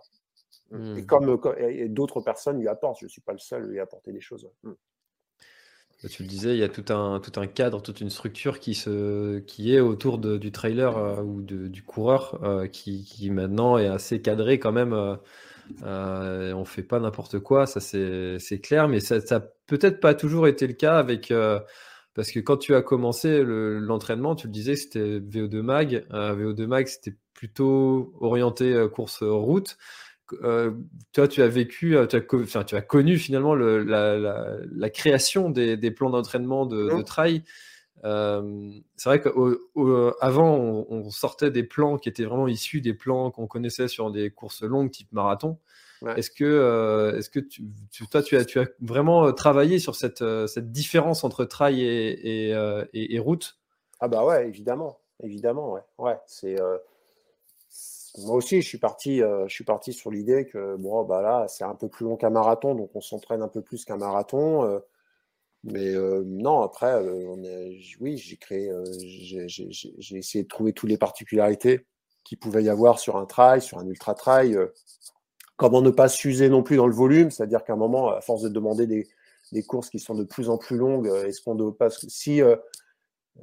Mmh. 0.72 0.98
Et 1.00 1.06
comme, 1.06 1.40
d'autres 1.88 2.22
personnes 2.22 2.60
lui 2.60 2.68
apportent, 2.68 3.00
je 3.00 3.06
ne 3.06 3.10
suis 3.10 3.22
pas 3.22 3.34
le 3.34 3.40
seul 3.40 3.64
à 3.64 3.68
lui 3.68 3.80
apporter 3.80 4.12
des 4.12 4.22
choses. 4.22 4.50
Mmh. 4.64 4.72
Bah, 6.04 6.10
tu 6.10 6.24
le 6.24 6.28
disais, 6.28 6.56
il 6.56 6.60
y 6.60 6.64
a 6.64 6.70
tout 6.70 6.92
un, 6.92 7.20
tout 7.20 7.40
un 7.40 7.46
cadre, 7.46 7.82
toute 7.82 8.02
une 8.02 8.10
structure 8.10 8.60
qui, 8.60 8.74
se, 8.74 9.38
qui 9.40 9.76
est 9.76 9.80
autour 9.80 10.18
du 10.18 10.52
trailer 10.52 10.98
euh, 10.98 11.22
ou 11.22 11.42
du 11.42 11.84
coureur 11.84 12.40
euh, 12.44 12.68
qui, 12.68 13.30
maintenant 13.32 13.78
est 13.78 13.88
assez 13.88 14.22
cadré 14.22 14.58
quand 14.58 14.72
même. 14.72 14.94
Euh, 14.94 15.16
euh 15.84 16.54
on 16.54 16.66
fait 16.66 16.84
pas 16.84 17.00
n'importe 17.00 17.40
quoi, 17.40 17.68
ça 17.68 17.80
c'est 17.80 18.60
clair, 18.62 18.88
mais 18.88 19.00
ça 19.00 19.20
n'a 19.20 19.42
peut-être 19.68 20.00
pas 20.00 20.16
toujours 20.16 20.48
été 20.48 20.66
le 20.68 20.74
cas 20.74 20.98
avec. 20.98 21.32
parce 22.16 22.32
que 22.32 22.40
quand 22.40 22.58
tu 22.58 22.74
as 22.76 22.82
commencé 22.82 23.44
l'entraînement, 23.46 24.36
tu 24.36 24.48
le 24.48 24.54
disais, 24.54 24.76
c'était 24.76 25.20
VO2 25.20 25.62
Mag. 25.62 26.06
VO2 26.12 26.66
Mag, 26.66 26.88
c'était 26.88 27.16
plutôt 27.36 28.14
orienté 28.20 28.88
course 28.92 29.22
route. 29.22 29.78
Euh, 30.44 30.72
toi, 31.14 31.28
tu 31.28 31.42
as 31.42 31.48
vécu, 31.48 31.96
euh, 31.96 32.08
tu 32.08 32.16
as, 32.16 32.64
tu 32.64 32.76
as 32.76 32.82
connu 32.82 33.18
finalement 33.18 33.56
la, 33.56 34.90
création 34.90 35.50
des, 35.50 35.92
plans 35.92 36.10
d'entraînement 36.10 36.66
de, 36.66 36.96
de, 36.96 37.02
trail. 37.02 37.44
Euh, 38.04 38.72
c'est 38.96 39.10
vrai 39.10 39.22
qu'avant, 39.22 40.86
on, 40.90 41.10
sortait 41.10 41.52
des 41.52 41.64
plans 41.64 41.98
qui 41.98 42.10
étaient 42.10 42.24
vraiment 42.26 42.48
issus 42.48 42.82
des 42.82 42.94
plans 42.94 43.32
qu'on 43.32 43.48
connaissait 43.48 43.88
sur 43.88 44.12
des 44.12 44.32
courses 44.32 44.64
longues 44.64 44.92
type 44.92 45.12
marathon. 45.12 45.58
Est-ce 46.16 46.32
que, 46.32 47.14
est-ce 47.16 47.30
que 47.30 47.40
tu, 47.40 47.64
toi, 48.10 48.24
tu 48.24 48.36
as, 48.36 48.44
tu 48.44 48.60
as 48.60 48.66
vraiment 48.82 49.32
travaillé 49.34 49.78
sur 49.78 49.96
cette, 49.96 50.24
cette 50.48 50.72
différence 50.72 51.24
entre 51.24 51.46
trail 51.46 51.82
et, 51.84 52.50
et, 52.50 53.16
et, 53.16 53.20
route? 53.20 53.60
Ah 54.00 54.08
bah 54.08 54.26
ouais, 54.26 54.48
évidemment, 54.48 54.98
évidemment, 55.22 55.74
ouais. 55.74 55.82
ouais 56.00 56.18
c'est 56.26 56.56
moi 58.20 58.36
aussi, 58.36 58.62
je 58.62 58.68
suis 58.68 58.78
parti, 58.78 59.22
euh, 59.22 59.48
je 59.48 59.54
suis 59.54 59.64
parti 59.64 59.94
sur 59.94 60.12
l'idée 60.12 60.46
que 60.46 60.76
bon, 60.78 61.04
bah 61.04 61.22
là, 61.22 61.46
c'est 61.48 61.64
un 61.64 61.76
peu 61.76 61.88
plus 61.88 62.06
long 62.06 62.18
qu'un 62.18 62.30
marathon, 62.30 62.76
donc 62.76 62.92
on 62.94 63.02
s'entraîne 63.02 63.42
un 63.42 63.48
peu 63.48 63.62
plus 63.62 63.86
qu'un 63.86 63.98
marathon. 63.98 64.66
Euh, 64.66 64.80
mais 65.64 65.94
euh, 65.94 66.24
non, 66.26 66.62
après, 66.62 67.02
oui, 68.00 68.18
j'ai 68.18 68.38
créé, 68.38 68.72
j'ai 69.00 70.18
essayé 70.18 70.44
de 70.44 70.50
trouver 70.50 70.74
toutes 70.74 70.90
les 70.90 70.98
particularités 70.98 71.86
qu'il 72.24 72.40
pouvait 72.40 72.64
y 72.64 72.70
avoir 72.70 73.00
sur 73.00 73.16
un 73.18 73.26
trail, 73.26 73.62
sur 73.62 73.78
un 73.78 73.86
ultra 73.86 74.14
trail. 74.16 74.58
comment 75.56 75.82
ne 75.82 75.92
pas 75.92 76.10
s'user 76.10 76.50
non 76.50 76.64
plus 76.64 76.78
dans 76.78 76.88
le 76.88 76.94
volume, 76.94 77.32
c'est-à-dire 77.32 77.64
qu'à 77.64 77.74
un 77.74 77.78
moment, 77.78 78.10
à 78.10 78.22
force 78.22 78.42
de 78.42 78.50
demander 78.50 78.88
des, 78.88 79.08
des, 79.52 79.64
courses 79.64 79.90
qui 79.90 80.00
sont 80.00 80.16
de 80.16 80.24
plus 80.24 80.50
en 80.50 80.58
plus 80.58 80.78
longues, 80.78 81.08
est-ce 81.08 81.42
qu'on 81.42 81.56
doit 81.56 81.78
pas, 81.78 81.90
si 81.92 82.42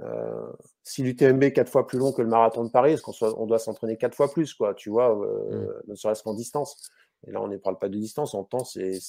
euh, 0.00 0.52
si 0.82 1.02
l'UTMB 1.02 1.42
est 1.42 1.52
quatre 1.52 1.70
fois 1.70 1.86
plus 1.86 1.98
long 1.98 2.12
que 2.12 2.22
le 2.22 2.28
marathon 2.28 2.64
de 2.64 2.70
Paris, 2.70 2.92
est-ce 2.92 3.02
qu'on 3.02 3.12
on 3.36 3.46
doit 3.46 3.58
s'entraîner 3.58 3.96
quatre 3.96 4.14
fois 4.14 4.30
plus, 4.30 4.54
quoi, 4.54 4.74
tu 4.74 4.90
vois, 4.90 5.18
euh, 5.18 5.82
mm. 5.86 5.90
ne 5.90 5.94
serait-ce 5.94 6.22
qu'en 6.22 6.34
distance. 6.34 6.90
Et 7.26 7.32
là, 7.32 7.42
on 7.42 7.48
ne 7.48 7.56
parle 7.56 7.78
pas 7.78 7.88
de 7.88 7.96
distance, 7.96 8.34
en 8.34 8.44
temps, 8.44 8.64
c'est 8.64 9.00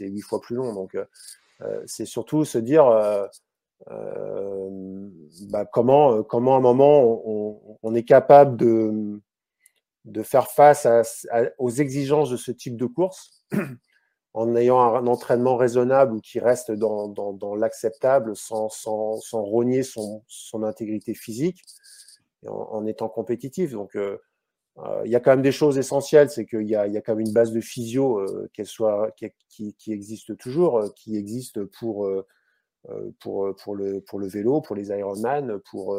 huit 0.00 0.20
fois 0.20 0.40
plus 0.40 0.56
long. 0.56 0.72
Donc, 0.72 0.94
euh, 0.94 1.82
c'est 1.86 2.06
surtout 2.06 2.44
se 2.44 2.58
dire 2.58 2.84
bah, 3.86 5.66
comment, 5.66 6.22
comment 6.22 6.54
à 6.54 6.58
un 6.58 6.62
moment 6.62 7.78
on, 7.82 7.94
est 7.94 8.04
capable 8.04 8.56
de, 8.56 9.20
de 10.06 10.22
faire 10.22 10.48
face 10.48 10.86
aux 11.58 11.70
exigences 11.70 12.30
de 12.30 12.36
ce 12.36 12.50
type 12.50 12.76
de 12.76 12.86
course 12.86 13.44
en 14.38 14.54
ayant 14.54 14.78
un, 14.94 15.08
entraînement 15.08 15.56
raisonnable 15.56 16.14
ou 16.14 16.20
qui 16.20 16.38
reste 16.38 16.70
dans, 16.70 17.08
dans, 17.08 17.54
l'acceptable 17.56 18.36
sans, 18.36 18.68
sans, 18.68 19.16
sans, 19.20 19.42
rogner 19.42 19.82
son, 19.82 20.22
son, 20.28 20.62
intégrité 20.62 21.12
physique 21.12 21.64
en, 22.46 22.86
étant 22.86 23.08
compétitif. 23.08 23.72
Donc, 23.72 23.96
euh, 23.96 24.16
euh, 24.78 25.02
il 25.04 25.10
y 25.10 25.16
a 25.16 25.20
quand 25.20 25.32
même 25.32 25.42
des 25.42 25.50
choses 25.50 25.76
essentielles, 25.76 26.30
c'est 26.30 26.46
qu'il 26.46 26.68
y 26.68 26.76
a, 26.76 26.86
y 26.86 26.96
a 26.96 27.00
quand 27.00 27.16
même 27.16 27.26
une 27.26 27.32
base 27.32 27.50
de 27.50 27.60
physio 27.60 28.20
euh, 28.20 28.48
soit, 28.62 29.10
qui, 29.16 29.74
qui, 29.74 29.92
existe 29.92 30.36
toujours, 30.38 30.94
qui 30.94 31.16
existe 31.16 31.64
pour, 31.64 32.08
pour, 33.18 33.56
pour, 33.56 33.74
le, 33.74 34.00
pour 34.02 34.20
le 34.20 34.28
vélo, 34.28 34.60
pour 34.60 34.76
les 34.76 34.90
Ironman, 34.90 35.58
pour, 35.68 35.98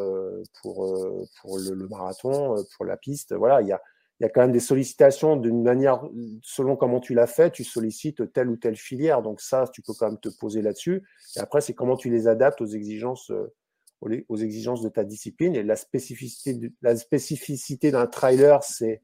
pour, 0.61 1.25
pour 1.41 1.57
le, 1.57 1.73
le, 1.73 1.87
marathon, 1.89 2.55
pour 2.77 2.85
la 2.85 2.95
piste. 2.95 3.35
Voilà, 3.35 3.61
il 3.61 3.67
y 3.67 3.73
a, 3.73 3.81
il 4.19 4.23
y 4.23 4.25
a 4.25 4.29
quand 4.29 4.41
même 4.41 4.51
des 4.51 4.59
sollicitations 4.59 5.37
d'une 5.37 5.63
manière, 5.63 6.01
selon 6.43 6.75
comment 6.75 6.99
tu 6.99 7.13
l'as 7.13 7.27
fait, 7.27 7.51
tu 7.51 7.63
sollicites 7.63 8.33
telle 8.33 8.49
ou 8.49 8.57
telle 8.57 8.75
filière. 8.75 9.21
Donc 9.21 9.39
ça, 9.39 9.65
tu 9.71 9.81
peux 9.81 9.93
quand 9.97 10.07
même 10.07 10.19
te 10.19 10.27
poser 10.27 10.61
là-dessus. 10.61 11.03
Et 11.37 11.39
après, 11.39 11.61
c'est 11.61 11.73
comment 11.73 11.95
tu 11.95 12.09
les 12.09 12.27
adaptes 12.27 12.59
aux 12.59 12.65
exigences, 12.65 13.31
euh, 13.31 14.25
aux 14.27 14.35
exigences 14.35 14.81
de 14.81 14.89
ta 14.89 15.05
discipline. 15.05 15.55
Et 15.55 15.63
la 15.63 15.77
spécificité, 15.77 16.73
la 16.81 16.97
spécificité 16.97 17.91
d'un 17.91 18.07
trailer, 18.07 18.61
c'est 18.61 19.01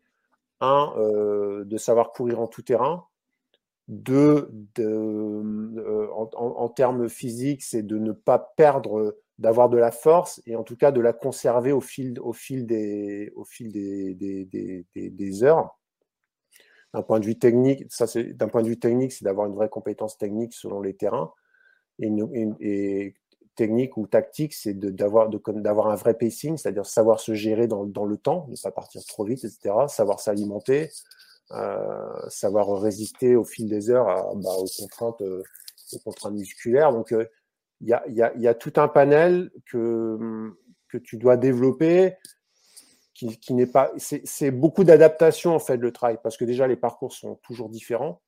un, 0.59 0.93
euh, 0.97 1.63
de 1.63 1.77
savoir 1.77 2.11
courir 2.11 2.41
en 2.41 2.47
tout 2.47 2.61
terrain. 2.61 3.05
Deux, 3.87 4.49
de, 4.75 4.83
euh, 4.83 6.07
en, 6.11 6.29
en, 6.33 6.67
termes 6.67 7.07
physiques, 7.07 7.63
c'est 7.63 7.83
de 7.83 7.97
ne 7.97 8.11
pas 8.11 8.39
perdre 8.57 9.15
d'avoir 9.37 9.69
de 9.69 9.77
la 9.77 9.91
force 9.91 10.41
et 10.45 10.55
en 10.55 10.63
tout 10.63 10.77
cas 10.77 10.91
de 10.91 11.01
la 11.01 11.13
conserver 11.13 11.71
au 11.71 11.81
fil, 11.81 12.19
au 12.21 12.33
fil, 12.33 12.65
des, 12.65 13.31
au 13.35 13.43
fil 13.43 13.71
des, 13.71 14.13
des, 14.13 14.45
des, 14.45 15.09
des 15.09 15.43
heures. 15.43 15.77
D'un 16.93 17.01
point 17.01 17.19
de 17.19 17.25
vue 17.25 17.37
technique, 17.37 17.85
ça 17.89 18.07
c'est 18.07 18.23
d'un 18.23 18.47
point 18.47 18.63
de 18.63 18.69
vue 18.69 18.79
technique, 18.79 19.11
c'est 19.11 19.25
d'avoir 19.25 19.47
une 19.47 19.55
vraie 19.55 19.67
compétence 19.67 20.17
technique 20.17 20.53
selon 20.53 20.81
les 20.81 20.95
terrains. 20.95 21.33
Et, 21.99 22.09
et 22.61 23.15
technique 23.55 23.97
ou 23.97 24.07
tactique, 24.07 24.53
c'est 24.53 24.73
d'avoir 24.73 25.29
d'avoir 25.29 25.87
un 25.87 25.95
vrai 25.95 26.13
pacing, 26.13 26.57
c'est-à-dire 26.57 26.85
savoir 26.85 27.19
se 27.19 27.33
gérer 27.33 27.67
dans, 27.67 27.85
dans, 27.85 28.05
le 28.05 28.17
temps, 28.17 28.47
ne 28.49 28.55
pas 28.61 28.71
partir 28.71 29.03
trop 29.05 29.23
vite, 29.23 29.43
etc. 29.43 29.87
Savoir 29.87 30.19
s'alimenter, 30.19 30.89
euh, 31.51 32.29
savoir 32.29 32.79
résister 32.79 33.35
au 33.35 33.43
fil 33.43 33.69
des 33.69 33.89
heures 33.89 34.09
à, 34.09 34.33
bah, 34.35 34.51
aux 34.57 34.67
contraintes, 34.77 35.21
euh, 35.21 35.43
aux 35.93 35.99
contraintes 35.99 36.33
musculaires. 36.33 36.91
Donc 36.91 37.11
euh, 37.11 37.25
il 37.85 38.15
y 38.15 38.47
a, 38.47 38.53
tout 38.53 38.73
un 38.77 38.87
panel 38.87 39.51
que, 39.65 40.53
tu 41.03 41.17
dois 41.17 41.35
développer 41.35 42.15
qui, 43.13 43.53
n'est 43.53 43.67
pas. 43.67 43.91
C'est 43.97 44.51
beaucoup 44.51 44.83
d'adaptation 44.83 45.55
en 45.55 45.59
fait 45.59 45.77
le 45.77 45.91
travail 45.91 46.17
parce 46.23 46.37
que 46.37 46.45
déjà 46.45 46.67
les 46.67 46.75
parcours 46.75 47.13
sont 47.13 47.35
toujours 47.43 47.69
différents. 47.69 48.21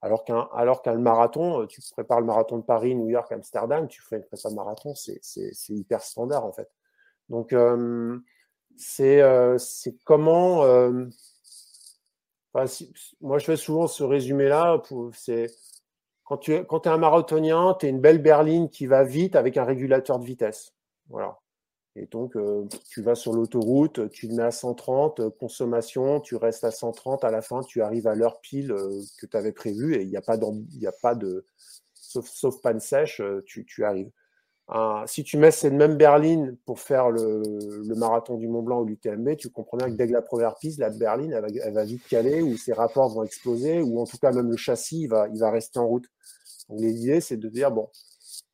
Alors 0.00 0.24
qu'un 0.24 0.48
qu'un 0.82 0.98
marathon, 0.98 1.66
tu 1.66 1.80
prépares 1.92 2.20
le 2.20 2.26
marathon 2.26 2.58
de 2.58 2.62
Paris, 2.62 2.94
New 2.96 3.08
York, 3.08 3.30
Amsterdam, 3.30 3.86
tu 3.86 4.02
fais 4.02 4.16
une 4.16 4.54
marathon, 4.54 4.94
c'est 4.94 5.20
hyper 5.68 6.02
standard 6.02 6.44
en 6.44 6.52
fait. 6.52 6.68
Donc, 7.28 7.54
c'est 8.76 9.22
comment. 10.04 10.64
moi, 12.54 13.38
je 13.38 13.44
fais 13.44 13.56
souvent 13.56 13.86
ce 13.86 14.02
résumé-là. 14.02 14.82
C'est 15.14 15.46
quand 16.66 16.80
tu 16.80 16.88
es, 16.88 16.92
un 16.92 16.98
marathonien, 16.98 17.76
tu 17.78 17.86
es 17.86 17.90
une 17.90 18.00
belle 18.00 18.22
berline 18.22 18.68
qui 18.68 18.86
va 18.86 19.04
vite 19.04 19.36
avec 19.36 19.56
un 19.56 19.64
régulateur 19.64 20.18
de 20.18 20.24
vitesse. 20.24 20.72
Voilà. 21.08 21.38
Et 21.94 22.06
donc, 22.06 22.36
tu 22.88 23.02
vas 23.02 23.14
sur 23.14 23.34
l'autoroute, 23.34 24.08
tu 24.10 24.28
te 24.28 24.32
mets 24.32 24.42
à 24.42 24.50
130, 24.50 25.28
consommation, 25.38 26.20
tu 26.20 26.36
restes 26.36 26.64
à 26.64 26.70
130, 26.70 27.22
à 27.24 27.30
la 27.30 27.42
fin, 27.42 27.60
tu 27.60 27.82
arrives 27.82 28.06
à 28.06 28.14
l'heure 28.14 28.40
pile 28.40 28.74
que 29.18 29.26
tu 29.26 29.36
avais 29.36 29.52
prévu 29.52 29.94
et 29.94 30.02
il 30.02 30.08
n'y 30.08 30.16
a, 30.16 30.22
pas 30.22 30.36
a 30.36 30.92
pas 31.02 31.14
de. 31.14 31.44
Sauf, 31.94 32.60
panne 32.62 32.80
sèche, 32.80 33.20
tu 33.44 33.84
arrives 33.84 34.10
si 35.06 35.24
tu 35.24 35.36
mets 35.36 35.50
cette 35.50 35.72
même 35.72 35.96
berline 35.96 36.56
pour 36.64 36.80
faire 36.80 37.10
le, 37.10 37.94
marathon 37.94 38.36
du 38.36 38.48
Mont 38.48 38.62
Blanc 38.62 38.80
ou 38.80 38.84
l'UTMB, 38.86 39.36
tu 39.36 39.50
comprends 39.50 39.76
bien 39.76 39.88
que 39.88 39.96
dès 39.96 40.06
que 40.06 40.12
la 40.12 40.22
première 40.22 40.56
piste, 40.56 40.78
la 40.78 40.90
berline, 40.90 41.32
elle 41.32 41.72
va, 41.72 41.84
vite 41.84 42.06
caler, 42.08 42.42
ou 42.42 42.56
ses 42.56 42.72
rapports 42.72 43.10
vont 43.10 43.22
exploser, 43.22 43.82
ou 43.82 44.00
en 44.00 44.06
tout 44.06 44.18
cas 44.18 44.32
même 44.32 44.50
le 44.50 44.56
châssis, 44.56 45.06
va 45.06 45.50
rester 45.50 45.78
en 45.78 45.86
route. 45.86 46.06
Donc 46.68 46.80
l'idée, 46.80 47.20
c'est 47.20 47.36
de 47.36 47.48
dire, 47.48 47.70
bon, 47.70 47.88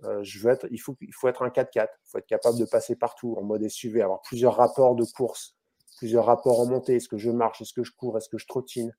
euh, 0.05 0.23
je 0.23 0.39
veux 0.39 0.53
être, 0.53 0.67
il, 0.71 0.79
faut, 0.79 0.97
il 1.01 1.13
faut 1.13 1.29
être 1.29 1.43
un 1.43 1.49
4x4, 1.49 1.89
il 2.05 2.11
faut 2.11 2.19
être 2.19 2.27
capable 2.27 2.59
de 2.59 2.65
passer 2.65 2.95
partout 2.95 3.35
en 3.37 3.43
mode 3.43 3.67
SUV, 3.69 4.03
avoir 4.03 4.23
plusieurs 4.23 4.57
rapports 4.57 4.95
de 4.95 5.05
course, 5.05 5.57
plusieurs 5.99 6.27
rapports 6.27 6.61
en 6.61 6.67
montée. 6.67 6.97
Est-ce 6.97 7.09
que 7.09 7.19
je 7.19 7.31
marche, 7.31 7.61
est-ce 7.61 7.73
que 7.73 7.83
je 7.83 7.93
cours, 7.93 8.17
est-ce 8.17 8.29
que 8.29 8.39
je 8.39 8.47
trottine? 8.47 8.93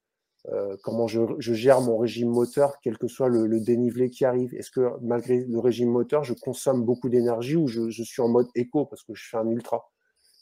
Euh, 0.51 0.77
comment 0.83 1.07
je, 1.07 1.21
gère 1.39 1.81
mon 1.81 1.97
régime 1.97 2.29
moteur, 2.29 2.79
quel 2.81 2.97
que 2.97 3.07
soit 3.07 3.29
le, 3.29 3.59
dénivelé 3.59 4.09
qui 4.09 4.25
arrive. 4.25 4.53
Est-ce 4.55 4.71
que 4.71 4.89
malgré 5.01 5.45
le 5.45 5.59
régime 5.59 5.89
moteur, 5.89 6.23
je 6.23 6.33
consomme 6.33 6.83
beaucoup 6.83 7.09
d'énergie 7.09 7.55
ou 7.55 7.67
je, 7.67 7.89
suis 8.03 8.21
en 8.21 8.29
mode 8.29 8.47
éco 8.55 8.85
parce 8.85 9.03
que 9.03 9.13
je 9.13 9.27
fais 9.29 9.37
un 9.37 9.47
ultra? 9.47 9.89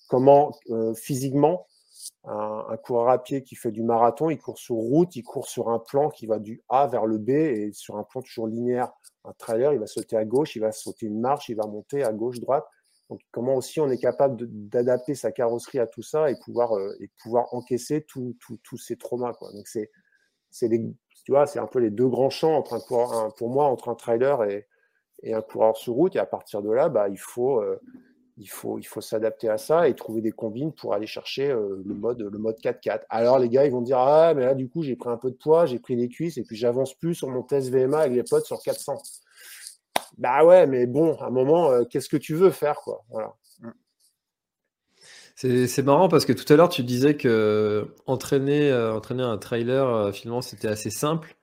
Comment 0.08 0.52
euh, 0.70 0.94
physiquement, 0.94 1.68
un, 2.24 2.78
coureur 2.78 3.10
à 3.10 3.22
pied 3.22 3.44
qui 3.44 3.56
fait 3.56 3.72
du 3.72 3.84
marathon, 3.84 4.30
il 4.30 4.38
court 4.38 4.58
sur 4.58 4.76
route, 4.76 5.16
il 5.16 5.24
court 5.24 5.48
sur 5.48 5.70
un 5.70 5.80
plan 5.80 6.10
qui 6.10 6.26
va 6.26 6.40
du 6.40 6.64
A 6.70 6.88
vers 6.88 7.06
le 7.06 7.18
B 7.18 7.30
et 7.30 7.72
sur 7.74 7.98
un 7.98 8.04
plan 8.04 8.22
toujours 8.22 8.48
linéaire. 8.48 8.92
Un 9.26 9.34
trailer, 9.34 9.74
il 9.74 9.80
va 9.80 9.88
sauter 9.88 10.16
à 10.16 10.24
gauche, 10.24 10.56
il 10.56 10.60
va 10.60 10.72
sauter 10.72 11.08
une 11.08 11.20
marche, 11.20 11.50
il 11.50 11.56
va 11.56 11.68
monter 11.68 12.04
à 12.04 12.14
gauche, 12.14 12.40
droite. 12.40 12.66
Donc, 13.10 13.22
comment 13.32 13.56
aussi 13.56 13.80
on 13.80 13.90
est 13.90 13.98
capable 13.98 14.38
d'adapter 14.50 15.16
sa 15.16 15.32
carrosserie 15.32 15.80
à 15.80 15.88
tout 15.88 16.02
ça 16.02 16.30
et 16.30 16.36
pouvoir, 16.44 16.76
euh, 16.76 16.94
encaisser 17.52 18.06
tous 18.06 18.78
ces 18.78 18.98
traumas. 18.98 19.34
Quoi. 19.34 19.52
Donc, 19.54 19.68
c'est, 19.68 19.90
un 21.56 21.68
peu 21.68 21.80
les 21.80 21.90
deux 21.90 22.08
grands 22.08 22.30
champs 22.30 22.56
entre 22.56 22.74
un 22.74 23.30
pour 23.32 23.50
moi 23.50 23.66
entre 23.66 23.90
un 23.90 23.96
trailer 23.96 24.44
et, 24.44 24.68
un 25.34 25.42
coureur 25.42 25.78
sur 25.78 25.94
route. 25.94 26.16
Et 26.16 26.20
à 26.20 26.26
partir 26.26 26.62
de 26.62 26.70
là, 26.70 26.90
bah, 26.90 27.08
il 27.08 27.18
faut, 27.18 27.62
euh, 27.62 27.80
s'adapter 29.00 29.48
à 29.48 29.58
ça 29.58 29.88
et 29.88 29.96
trouver 29.96 30.22
des 30.22 30.32
combines 30.34 30.74
pour 30.74 30.94
aller 30.94 31.08
chercher 31.08 31.50
euh, 31.50 31.82
le 31.86 31.94
mode, 31.94 32.22
le 32.22 32.38
mode 32.38 32.58
4x4. 32.60 33.04
Alors, 33.10 33.40
les 33.40 33.48
gars, 33.48 33.66
ils 33.66 33.72
vont 33.72 33.82
dire 33.82 34.00
Ah, 34.00 34.34
mais 34.36 34.44
là, 34.44 34.54
du 34.54 34.68
coup, 34.68 34.84
j'ai 34.84 34.98
pris 34.98 35.10
un 35.10 35.18
peu 35.18 35.32
de 35.32 35.38
poids, 35.38 35.66
j'ai 35.66 35.80
pris 35.80 35.96
des 35.96 36.10
cuisses 36.10 36.38
et 36.38 36.44
puis 36.44 36.58
j'avance 36.58 36.94
plus 36.94 37.16
sur 37.16 37.30
mon 37.30 37.44
test 37.44 37.70
VMA 37.70 38.00
avec 38.00 38.14
les 38.14 38.24
potes 38.24 38.46
sur 38.46 38.62
400. 38.62 38.98
Bah 40.18 40.44
ouais, 40.46 40.68
mais 40.68 40.86
bon, 40.86 41.16
à 41.20 41.26
un 41.26 41.30
moment, 41.30 41.72
euh, 41.72 41.84
qu'est-ce 41.84 42.10
que 42.10 42.18
tu 42.18 42.34
veux 42.36 42.52
faire, 42.52 42.78
quoi 42.84 43.04
Voilà. 43.10 43.34
Mm. 43.62 43.72
C'est 45.36 45.84
marrant 45.84 46.10
parce 46.10 46.26
que 46.26 46.34
tout 46.34 46.52
à 46.52 46.56
l'heure, 46.56 46.70
tu 46.70 46.84
disais 46.84 47.16
que 47.16 47.94
entraîner, 48.08 48.72
euh, 48.72 48.96
entraîner 48.96 49.24
un 49.24 49.38
trailer, 49.38 49.88
euh, 49.88 50.12
finalement, 50.12 50.42
c'était 50.42 50.68
assez 50.68 50.90
simple. 50.90 51.36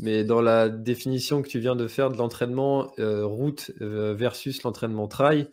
Mais 0.00 0.24
dans 0.24 0.40
la 0.40 0.68
définition 0.68 1.42
que 1.42 1.48
tu 1.48 1.58
viens 1.58 1.74
de 1.74 1.88
faire 1.88 2.10
de 2.10 2.16
l'entraînement 2.16 2.92
route 2.98 3.72
versus 3.80 4.62
l'entraînement 4.62 5.08
trail, 5.08 5.48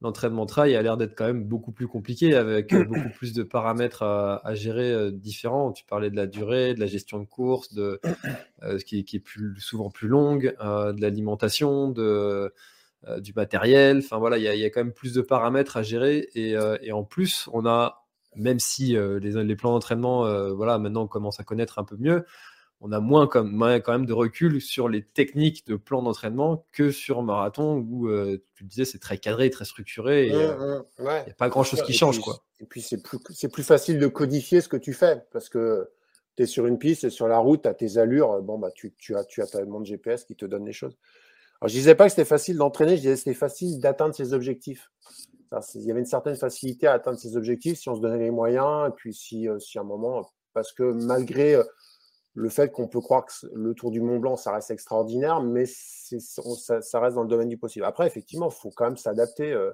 l'entraînement 0.00 0.46
trail 0.46 0.76
a 0.76 0.82
l'air 0.82 0.96
d'être 0.96 1.16
quand 1.16 1.26
même 1.26 1.44
beaucoup 1.44 1.72
plus 1.72 1.88
compliqué 1.88 2.34
avec 2.34 2.72
euh, 2.72 2.84
beaucoup 2.84 3.10
plus 3.16 3.32
de 3.32 3.42
paramètres 3.42 4.02
à, 4.02 4.54
gérer 4.54 4.92
euh, 4.92 5.10
différents. 5.10 5.72
Tu 5.72 5.84
parlais 5.84 6.10
de 6.10 6.16
la 6.16 6.26
durée, 6.26 6.74
de 6.74 6.80
la 6.80 6.86
gestion 6.86 7.18
de 7.18 7.24
course, 7.24 7.74
de 7.74 8.00
euh, 8.62 8.78
qui, 8.78 8.98
est 8.98 9.58
souvent 9.58 9.90
plus 9.90 10.08
longue, 10.08 10.54
de 10.60 11.00
l'alimentation, 11.00 11.90
de 11.90 12.52
du 13.18 13.32
matériel. 13.32 13.98
Enfin 13.98 14.18
voilà, 14.18 14.38
il 14.38 14.42
y, 14.42 14.64
a 14.64 14.70
quand 14.70 14.80
même 14.80 14.92
plus 14.92 15.14
de 15.14 15.22
paramètres 15.22 15.76
à 15.76 15.82
gérer 15.82 16.28
et, 16.34 16.56
en 16.92 17.04
plus 17.04 17.48
on 17.52 17.64
a 17.64 18.04
même 18.34 18.58
si 18.58 18.88
les, 18.88 19.20
les, 19.20 19.56
plans 19.56 19.72
d'entraînement, 19.72 20.52
voilà, 20.52 20.78
maintenant 20.78 21.02
on 21.02 21.06
commence 21.06 21.40
à 21.40 21.44
connaître 21.44 21.78
un 21.78 21.84
peu 21.84 21.96
mieux 21.96 22.24
on 22.80 22.92
a 22.92 23.00
moins, 23.00 23.26
quand 23.26 23.44
même 23.44 24.06
de 24.06 24.12
recul 24.12 24.60
sur 24.60 24.88
les 24.88 25.02
techniques 25.02 25.66
de 25.66 25.76
plan 25.76 26.02
d'entraînement 26.02 26.64
que 26.72 26.92
sur 26.92 27.22
marathon 27.22 27.78
où 27.78 28.08
euh, 28.08 28.44
tu 28.54 28.64
disais 28.64 28.84
c'est 28.84 29.00
très 29.00 29.18
cadré, 29.18 29.50
très 29.50 29.64
structuré 29.64 30.26
et 30.26 30.30
il 30.30 30.34
euh, 30.34 30.80
n'y 31.00 31.08
a 31.08 31.34
pas 31.36 31.48
grand 31.48 31.64
chose 31.64 31.82
qui 31.82 31.92
change. 31.92 32.20
quoi. 32.20 32.44
Et 32.60 32.66
puis 32.66 32.80
c'est 32.80 33.02
plus, 33.02 33.18
plus 33.18 33.62
facile 33.62 33.98
de 33.98 34.06
codifier 34.06 34.60
ce 34.60 34.68
que 34.68 34.76
tu 34.76 34.92
fais 34.92 35.22
parce 35.32 35.48
que 35.48 35.90
tu 36.36 36.44
es 36.44 36.46
sur 36.46 36.66
une 36.66 36.78
piste 36.78 37.04
et 37.04 37.10
sur 37.10 37.26
la 37.26 37.38
route, 37.38 37.62
tu 37.62 37.68
as 37.68 37.74
tes 37.74 37.98
allures, 37.98 38.40
bon, 38.42 38.58
bah, 38.58 38.70
tu, 38.72 38.94
tu 38.96 39.16
as, 39.16 39.24
tu 39.24 39.42
as 39.42 39.46
ta 39.46 39.64
de 39.64 39.84
GPS 39.84 40.24
qui 40.24 40.36
te 40.36 40.44
donne 40.46 40.64
les 40.64 40.72
choses. 40.72 40.96
Alors, 41.60 41.68
je 41.68 41.74
disais 41.74 41.96
pas 41.96 42.04
que 42.04 42.10
c'était 42.10 42.24
facile 42.24 42.56
d'entraîner, 42.56 42.96
je 42.96 43.02
disais 43.02 43.14
que 43.14 43.18
c'était 43.18 43.34
facile 43.34 43.80
d'atteindre 43.80 44.14
ses 44.14 44.32
objectifs. 44.32 44.92
Il 45.74 45.82
y 45.82 45.90
avait 45.90 46.00
une 46.00 46.06
certaine 46.06 46.36
facilité 46.36 46.86
à 46.86 46.92
atteindre 46.92 47.18
ses 47.18 47.36
objectifs 47.36 47.78
si 47.78 47.88
on 47.88 47.96
se 47.96 48.00
donnait 48.00 48.18
les 48.18 48.30
moyens 48.30 48.88
et 48.88 48.92
puis 48.94 49.14
si, 49.14 49.48
euh, 49.48 49.58
si 49.58 49.78
à 49.78 49.80
un 49.80 49.84
moment, 49.84 50.30
parce 50.52 50.72
que 50.72 50.82
malgré 50.82 51.56
le 52.38 52.48
fait 52.48 52.70
qu'on 52.70 52.86
peut 52.86 53.00
croire 53.00 53.26
que 53.26 53.32
le 53.52 53.74
Tour 53.74 53.90
du 53.90 54.00
Mont 54.00 54.18
Blanc, 54.18 54.36
ça 54.36 54.52
reste 54.52 54.70
extraordinaire, 54.70 55.42
mais 55.42 55.64
ça, 55.66 57.00
reste 57.00 57.16
dans 57.16 57.22
le 57.22 57.28
domaine 57.28 57.48
du 57.48 57.58
possible. 57.58 57.84
Après, 57.84 58.06
effectivement, 58.06 58.48
il 58.48 58.54
faut 58.54 58.70
quand 58.70 58.84
même 58.84 58.96
s'adapter. 58.96 59.52
Euh, 59.52 59.72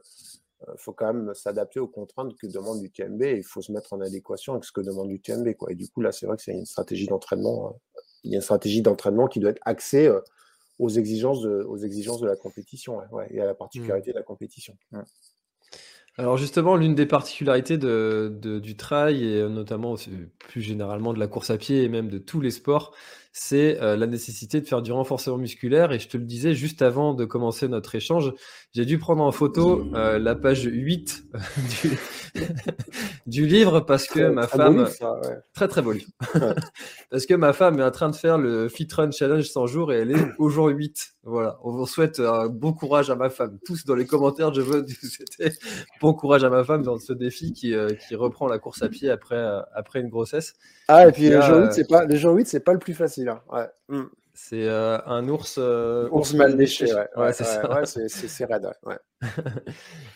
euh, 0.68 0.72
faut 0.78 0.92
quand 0.92 1.12
même 1.12 1.34
s'adapter 1.34 1.78
aux 1.78 1.88
contraintes 1.88 2.34
que 2.36 2.46
demande 2.46 2.80
l'UTMB 2.82 3.22
et 3.22 3.36
il 3.36 3.44
faut 3.44 3.60
se 3.60 3.70
mettre 3.70 3.92
en 3.92 4.00
adéquation 4.00 4.54
avec 4.54 4.64
ce 4.64 4.72
que 4.72 4.80
demande 4.80 5.10
l'UTMB. 5.10 5.54
Quoi. 5.56 5.72
Et 5.72 5.74
du 5.74 5.88
coup, 5.88 6.00
là, 6.00 6.10
c'est 6.10 6.24
vrai 6.24 6.36
que 6.36 6.42
c'est 6.42 6.52
une 6.52 6.64
stratégie 6.64 7.06
d'entraînement. 7.06 7.68
Euh, 7.68 8.00
il 8.22 8.30
y 8.30 8.34
a 8.34 8.36
une 8.36 8.42
stratégie 8.42 8.80
d'entraînement 8.80 9.26
qui 9.26 9.40
doit 9.40 9.50
être 9.50 9.62
axée 9.66 10.10
aux 10.78 10.88
exigences 10.88 11.42
de, 11.42 11.62
aux 11.64 11.76
exigences 11.76 12.20
de 12.20 12.26
la 12.26 12.36
compétition 12.36 13.02
et 13.28 13.40
à 13.42 13.44
la 13.44 13.54
particularité 13.54 14.10
mmh. 14.10 14.14
de 14.14 14.18
la 14.18 14.24
compétition. 14.24 14.74
Alors 16.16 16.36
justement, 16.36 16.76
l'une 16.76 16.94
des 16.94 17.06
particularités 17.06 17.76
du 17.76 18.76
trail 18.76 19.24
et 19.24 19.48
notamment 19.48 19.96
plus 20.38 20.62
généralement 20.62 21.12
de 21.12 21.18
la 21.18 21.26
course 21.26 21.50
à 21.50 21.58
pied 21.58 21.82
et 21.82 21.88
même 21.88 22.08
de 22.08 22.18
tous 22.18 22.40
les 22.40 22.52
sports, 22.52 22.94
c'est 23.36 23.82
euh, 23.82 23.96
la 23.96 24.06
nécessité 24.06 24.60
de 24.60 24.66
faire 24.66 24.80
du 24.80 24.92
renforcement 24.92 25.36
musculaire. 25.36 25.90
Et 25.90 25.98
je 25.98 26.08
te 26.08 26.16
le 26.16 26.22
disais 26.22 26.54
juste 26.54 26.82
avant 26.82 27.14
de 27.14 27.24
commencer 27.24 27.66
notre 27.66 27.96
échange, 27.96 28.32
j'ai 28.72 28.84
dû 28.84 28.96
prendre 28.96 29.24
en 29.24 29.32
photo 29.32 29.88
euh, 29.94 30.20
la 30.20 30.36
page 30.36 30.62
8 30.62 31.24
du, 33.26 33.46
livre 33.46 33.80
parce 33.80 34.06
que 34.06 34.28
ma 34.28 34.46
femme... 34.46 34.86
Très 35.52 35.66
très 35.66 35.82
beau 35.82 35.92
livre. 35.92 36.08
parce 37.10 37.26
que 37.26 37.34
ma 37.34 37.52
femme 37.52 37.80
est 37.80 37.84
en 37.84 37.90
train 37.90 38.08
de 38.08 38.14
faire 38.14 38.38
le 38.38 38.68
Fit 38.68 38.86
Run 38.92 39.10
Challenge 39.10 39.44
100 39.44 39.66
jours 39.66 39.92
et 39.92 39.96
elle 39.96 40.12
est 40.12 40.26
au 40.38 40.48
jour 40.48 40.68
8. 40.68 41.14
Voilà, 41.24 41.58
on 41.64 41.72
vous 41.72 41.86
souhaite 41.86 42.20
un 42.20 42.46
bon 42.46 42.72
courage 42.72 43.10
à 43.10 43.16
ma 43.16 43.30
femme. 43.30 43.58
Tous 43.64 43.84
dans 43.84 43.96
les 43.96 44.06
commentaires, 44.06 44.54
je 44.54 44.60
veux 44.60 44.86
souhaiter 45.02 45.56
bon 46.00 46.14
courage 46.14 46.44
à 46.44 46.50
ma 46.50 46.62
femme 46.62 46.82
dans 46.82 46.98
ce 46.98 47.12
défi 47.12 47.52
qui, 47.52 47.74
euh, 47.74 47.94
qui 47.94 48.14
reprend 48.14 48.46
la 48.46 48.60
course 48.60 48.82
à 48.82 48.88
pied 48.88 49.10
après, 49.10 49.44
après 49.74 50.00
une 50.00 50.08
grossesse. 50.08 50.54
Ah, 50.86 51.08
et 51.08 51.12
puis 51.12 51.30
le 51.30 51.40
jour 51.40 51.56
8, 51.56 51.72
c'est 51.72 51.88
pas, 51.88 52.04
le 52.04 52.14
jour 52.14 52.34
8, 52.34 52.46
c'est 52.46 52.60
pas 52.60 52.74
le 52.74 52.78
plus 52.78 52.94
facile. 52.94 53.23
Hein. 53.28 53.68
Mm. 53.88 54.04
C'est 54.36 54.68
euh, 54.68 54.98
un 55.06 55.28
ours. 55.28 55.58
Euh, 55.58 56.08
ours, 56.10 56.34
mal 56.34 56.56
déché, 56.56 56.92
ouais. 56.92 57.32
c'est 57.32 58.44
raide, 58.44 58.68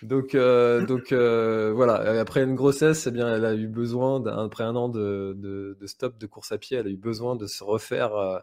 donc, 0.02 0.34
euh, 0.34 0.84
donc 0.84 1.12
voilà. 1.12 2.20
Après 2.20 2.42
une 2.42 2.56
grossesse, 2.56 3.06
eh 3.06 3.12
bien, 3.12 3.32
elle 3.32 3.44
a 3.44 3.54
eu 3.54 3.68
besoin, 3.68 4.26
après 4.26 4.64
un 4.64 4.74
an 4.74 4.88
de, 4.88 5.34
de, 5.36 5.86
stop 5.86 6.18
de 6.18 6.26
course 6.26 6.50
à 6.50 6.58
pied, 6.58 6.76
elle 6.76 6.88
a 6.88 6.90
eu 6.90 6.96
besoin 6.96 7.36
de 7.36 7.46
se 7.46 7.62
refaire 7.62 8.42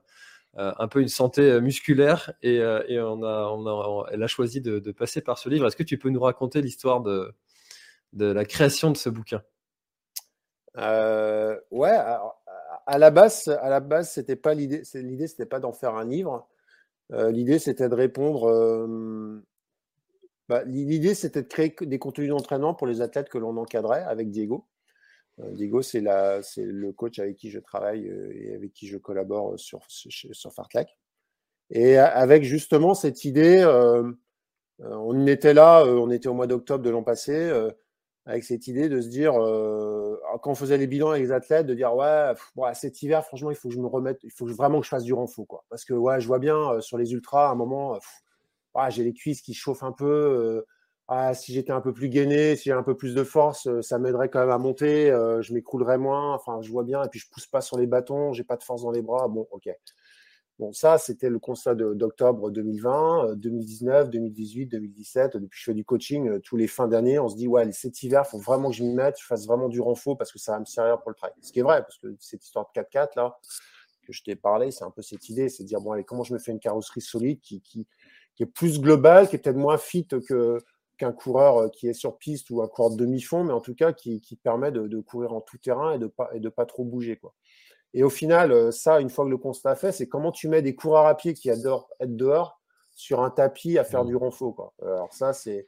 un 0.56 0.88
peu 0.88 1.02
une 1.02 1.10
santé 1.10 1.60
musculaire 1.60 2.32
et, 2.42 2.56
et 2.56 3.02
on 3.02 3.22
a, 3.24 3.50
on 3.50 3.68
a, 3.68 4.08
elle 4.14 4.24
a 4.24 4.28
choisi 4.28 4.62
de, 4.62 4.80
de 4.80 4.92
passer 4.94 5.20
par 5.20 5.38
ce 5.38 5.50
livre. 5.50 5.68
Est-ce 5.68 5.76
que 5.76 5.84
tu 5.84 5.98
peux 5.98 6.10
nous 6.10 6.22
raconter 6.22 6.62
l'histoire 6.62 7.02
de, 7.02 7.36
de 8.14 8.28
la 8.28 8.46
création 8.46 8.92
de 8.92 8.98
ce 8.98 9.10
bouquin? 9.10 9.42
Ouais. 10.78 11.90
Alors, 11.90 12.35
à 12.86 12.98
la 12.98 13.12
base, 13.12 13.48
à 13.48 13.70
la 13.70 13.80
base, 13.80 14.12
c'était 14.12 14.36
pas 14.36 14.54
l'idée. 14.54 14.84
L'idée, 14.94 15.28
c'était 15.28 15.46
pas 15.46 15.60
d'en 15.60 15.74
faire 15.74 15.96
un 15.96 16.06
livre. 16.06 16.48
Euh, 17.12 17.32
l'idée, 17.32 17.60
c'était 17.60 17.90
de 17.90 17.96
répondre. 17.96 18.46
Euh, 18.46 19.42
bah, 20.48 20.64
l'idée, 20.66 21.16
c'était 21.16 21.42
de 21.42 21.48
créer 21.48 21.76
des 21.82 22.00
contenus 22.00 22.30
d'entraînement 22.30 22.76
pour 22.76 22.88
les 22.88 23.02
athlètes 23.02 23.30
que 23.30 23.38
l'on 23.38 23.58
encadrait 23.58 24.04
avec 24.04 24.30
Diego. 24.30 24.68
Euh, 25.40 25.52
Diego, 25.52 25.82
c'est 25.82 26.02
le 26.02 26.92
coach 26.92 27.20
avec 27.20 27.38
qui 27.38 27.50
je 27.50 27.60
travaille 27.60 28.08
et 28.08 28.56
avec 28.56 28.74
qui 28.74 28.88
je 28.88 28.98
collabore 28.98 29.60
sur, 29.60 29.80
sur 29.88 30.54
Fartlek. 30.54 30.88
Et 31.72 31.98
avec 31.98 32.44
justement 32.44 32.94
cette 32.94 33.26
idée, 33.26 33.66
on 34.80 35.26
était 35.26 35.56
là, 35.56 35.84
on 35.84 36.12
était 36.12 36.28
au 36.28 36.36
mois 36.36 36.46
d'octobre 36.46 36.84
de 36.84 36.92
l'an 36.92 37.02
passé 37.02 37.52
avec 38.26 38.44
cette 38.44 38.68
idée 38.68 38.90
de 38.90 39.02
se 39.02 39.08
dire, 39.08 39.34
euh, 39.36 40.20
quand 40.42 40.52
on 40.52 40.56
faisait 40.56 40.78
les 40.78 40.88
bilans 40.88 41.12
avec 41.12 41.22
les 41.22 41.32
athlètes, 41.32 41.68
de 41.68 41.76
dire 41.76 41.96
ouais, 41.96 42.34
cet 42.74 43.04
hiver, 43.04 43.24
franchement, 43.24 43.52
il 43.52 43.56
faut 43.56 43.70
que 43.70 43.76
je 43.76 43.80
me 43.80 43.88
remette, 43.88 44.20
il 44.24 44.32
faut 44.32 44.48
vraiment 44.48 44.80
que 44.80 44.86
je 44.86 44.90
fasse 44.90 45.04
du 45.04 45.14
renfort, 45.14 45.46
quoi. 45.48 45.64
Parce 45.70 45.86
que 45.86 45.94
ouais, 45.94 46.20
je 46.20 46.28
vois 46.28 46.40
bien 46.40 46.58
euh, 46.58 46.82
sur 46.82 46.98
les 46.98 47.14
ultras, 47.14 47.50
à 47.50 47.52
un 47.52 47.56
moment, 47.56 48.00
j'ai 48.90 49.04
les 49.04 49.14
cuisses 49.14 49.42
qui 49.42 49.54
chauffent 49.54 49.84
un 49.84 49.92
peu, 49.92 50.66
ah, 51.08 51.34
si 51.36 51.54
j'étais 51.54 51.72
un 51.72 51.82
peu 51.82 51.94
plus 51.94 52.10
gainé, 52.10 52.56
si 52.56 52.66
j'ai 52.66 52.72
un 52.72 52.84
peu 52.84 52.98
plus 52.98 53.14
de 53.14 53.24
force, 53.24 53.70
ça 53.82 54.00
m'aiderait 54.00 54.30
quand 54.30 54.40
même 54.40 54.50
à 54.50 54.58
monter, 54.58 55.08
je 55.42 55.54
m'écroulerais 55.54 55.98
moins, 55.98 56.34
enfin 56.34 56.60
je 56.62 56.72
vois 56.72 56.84
bien, 56.84 57.04
et 57.04 57.10
puis 57.10 57.20
je 57.20 57.30
pousse 57.30 57.48
pas 57.48 57.62
sur 57.62 57.78
les 57.78 57.88
bâtons, 57.88 58.34
j'ai 58.34 58.44
pas 58.44 58.58
de 58.58 58.64
force 58.64 58.82
dans 58.82 58.92
les 58.92 59.02
bras, 59.02 59.28
bon 59.28 59.48
ok. 59.52 59.70
Bon, 60.58 60.72
ça, 60.72 60.98
c'était 60.98 61.30
le 61.30 61.38
constat 61.38 61.76
d'octobre 61.76 62.50
2020, 62.50 63.36
2019, 63.36 64.10
2018, 64.10 64.68
2017. 64.68 65.34
Depuis 65.34 65.50
que 65.50 65.56
je 65.58 65.64
fais 65.64 65.74
du 65.74 65.84
coaching, 65.84 66.30
euh, 66.30 66.40
tous 66.40 66.56
les 66.56 66.68
fins 66.68 66.88
d'année, 66.88 67.20
on 67.20 67.28
se 67.28 67.36
dit, 67.36 67.48
ouais, 67.48 67.70
cet 67.74 68.04
hiver, 68.04 68.24
il 68.26 68.30
faut 68.30 68.40
vraiment 68.40 68.70
que 68.70 68.76
je 68.76 68.84
m'y 68.84 68.94
mette, 68.94 69.20
je 69.20 69.26
fasse 69.26 69.46
vraiment 69.46 69.68
du 69.68 69.82
renfort 69.82 70.18
parce 70.18 70.32
que 70.32 70.40
ça 70.40 70.54
va 70.54 70.62
me 70.62 70.66
servir 70.66 71.02
pour 71.02 71.10
le 71.12 71.16
trail. 71.16 71.34
Ce 71.42 71.52
qui 71.52 71.60
est 71.60 71.64
vrai, 71.64 71.82
parce 71.82 71.98
que 71.98 72.16
cette 72.20 72.46
histoire 72.46 72.72
de 72.74 72.82
4x4, 72.82 73.10
là, 73.18 73.38
que 74.08 74.14
je 74.14 74.24
t'ai 74.24 74.38
parlé, 74.38 74.72
c'est 74.72 74.86
un 74.86 74.92
peu 74.92 75.02
cette 75.02 75.28
idée, 75.28 75.50
c'est 75.50 75.64
de 75.64 75.68
dire, 75.68 75.82
bon, 75.82 75.92
allez, 75.92 76.06
comment 76.06 76.24
je 76.24 76.34
me 76.34 76.40
fais 76.40 76.54
une 76.54 76.60
carrosserie 76.60 77.02
solide 77.02 77.42
qui, 77.42 77.62
est 78.40 78.46
plus 78.46 78.80
globale, 78.80 79.28
qui 79.28 79.36
est 79.36 79.40
peut-être 79.40 79.58
moins 79.58 79.78
fit 79.78 80.08
que 80.08 80.60
qu'un 80.98 81.12
coureur 81.12 81.58
euh, 81.58 81.68
qui 81.68 81.90
est 81.90 81.94
sur 81.94 82.18
piste 82.18 82.50
ou 82.50 82.62
un 82.62 82.70
coureur 82.70 82.92
de 82.92 82.96
demi-fond, 82.96 83.44
mais 83.44 83.52
en 83.52 83.60
tout 83.60 83.76
cas 83.76 83.92
qui, 83.92 84.22
permet 84.42 84.72
de, 84.72 85.00
courir 85.02 85.34
en 85.34 85.42
tout 85.42 85.58
terrain 85.58 85.96
et 85.96 86.00
de 86.00 86.08
pas, 86.08 86.30
pas 86.56 86.66
trop 86.66 86.86
bouger. 86.86 87.18
Quoi. 87.18 87.34
Et 87.98 88.04
au 88.04 88.10
final, 88.10 88.52
euh, 88.52 88.72
ça, 88.72 89.00
une 89.00 89.10
fois 89.10 89.24
que 89.24 89.30
le 89.30 89.38
constat 89.38 89.74
fait, 89.76 89.94
c'est 89.94 90.08
comment 90.08 90.34
tu 90.34 90.50
mets 90.50 90.62
des 90.62 90.76
coureurs 90.76 91.06
à 91.06 91.16
pied 91.16 91.34
qui 91.34 91.50
adorent 91.50 91.90
être 92.02 92.16
dehors 92.16 92.60
sur 92.94 93.22
un 93.22 93.30
tapis 93.30 93.78
à 93.78 93.86
faire 93.86 94.04
mmh. 94.04 94.08
du 94.08 94.16
renfort. 94.18 94.54
Quoi. 94.54 94.74
Alors 94.82 95.14
ça, 95.14 95.32
c'est, 95.32 95.66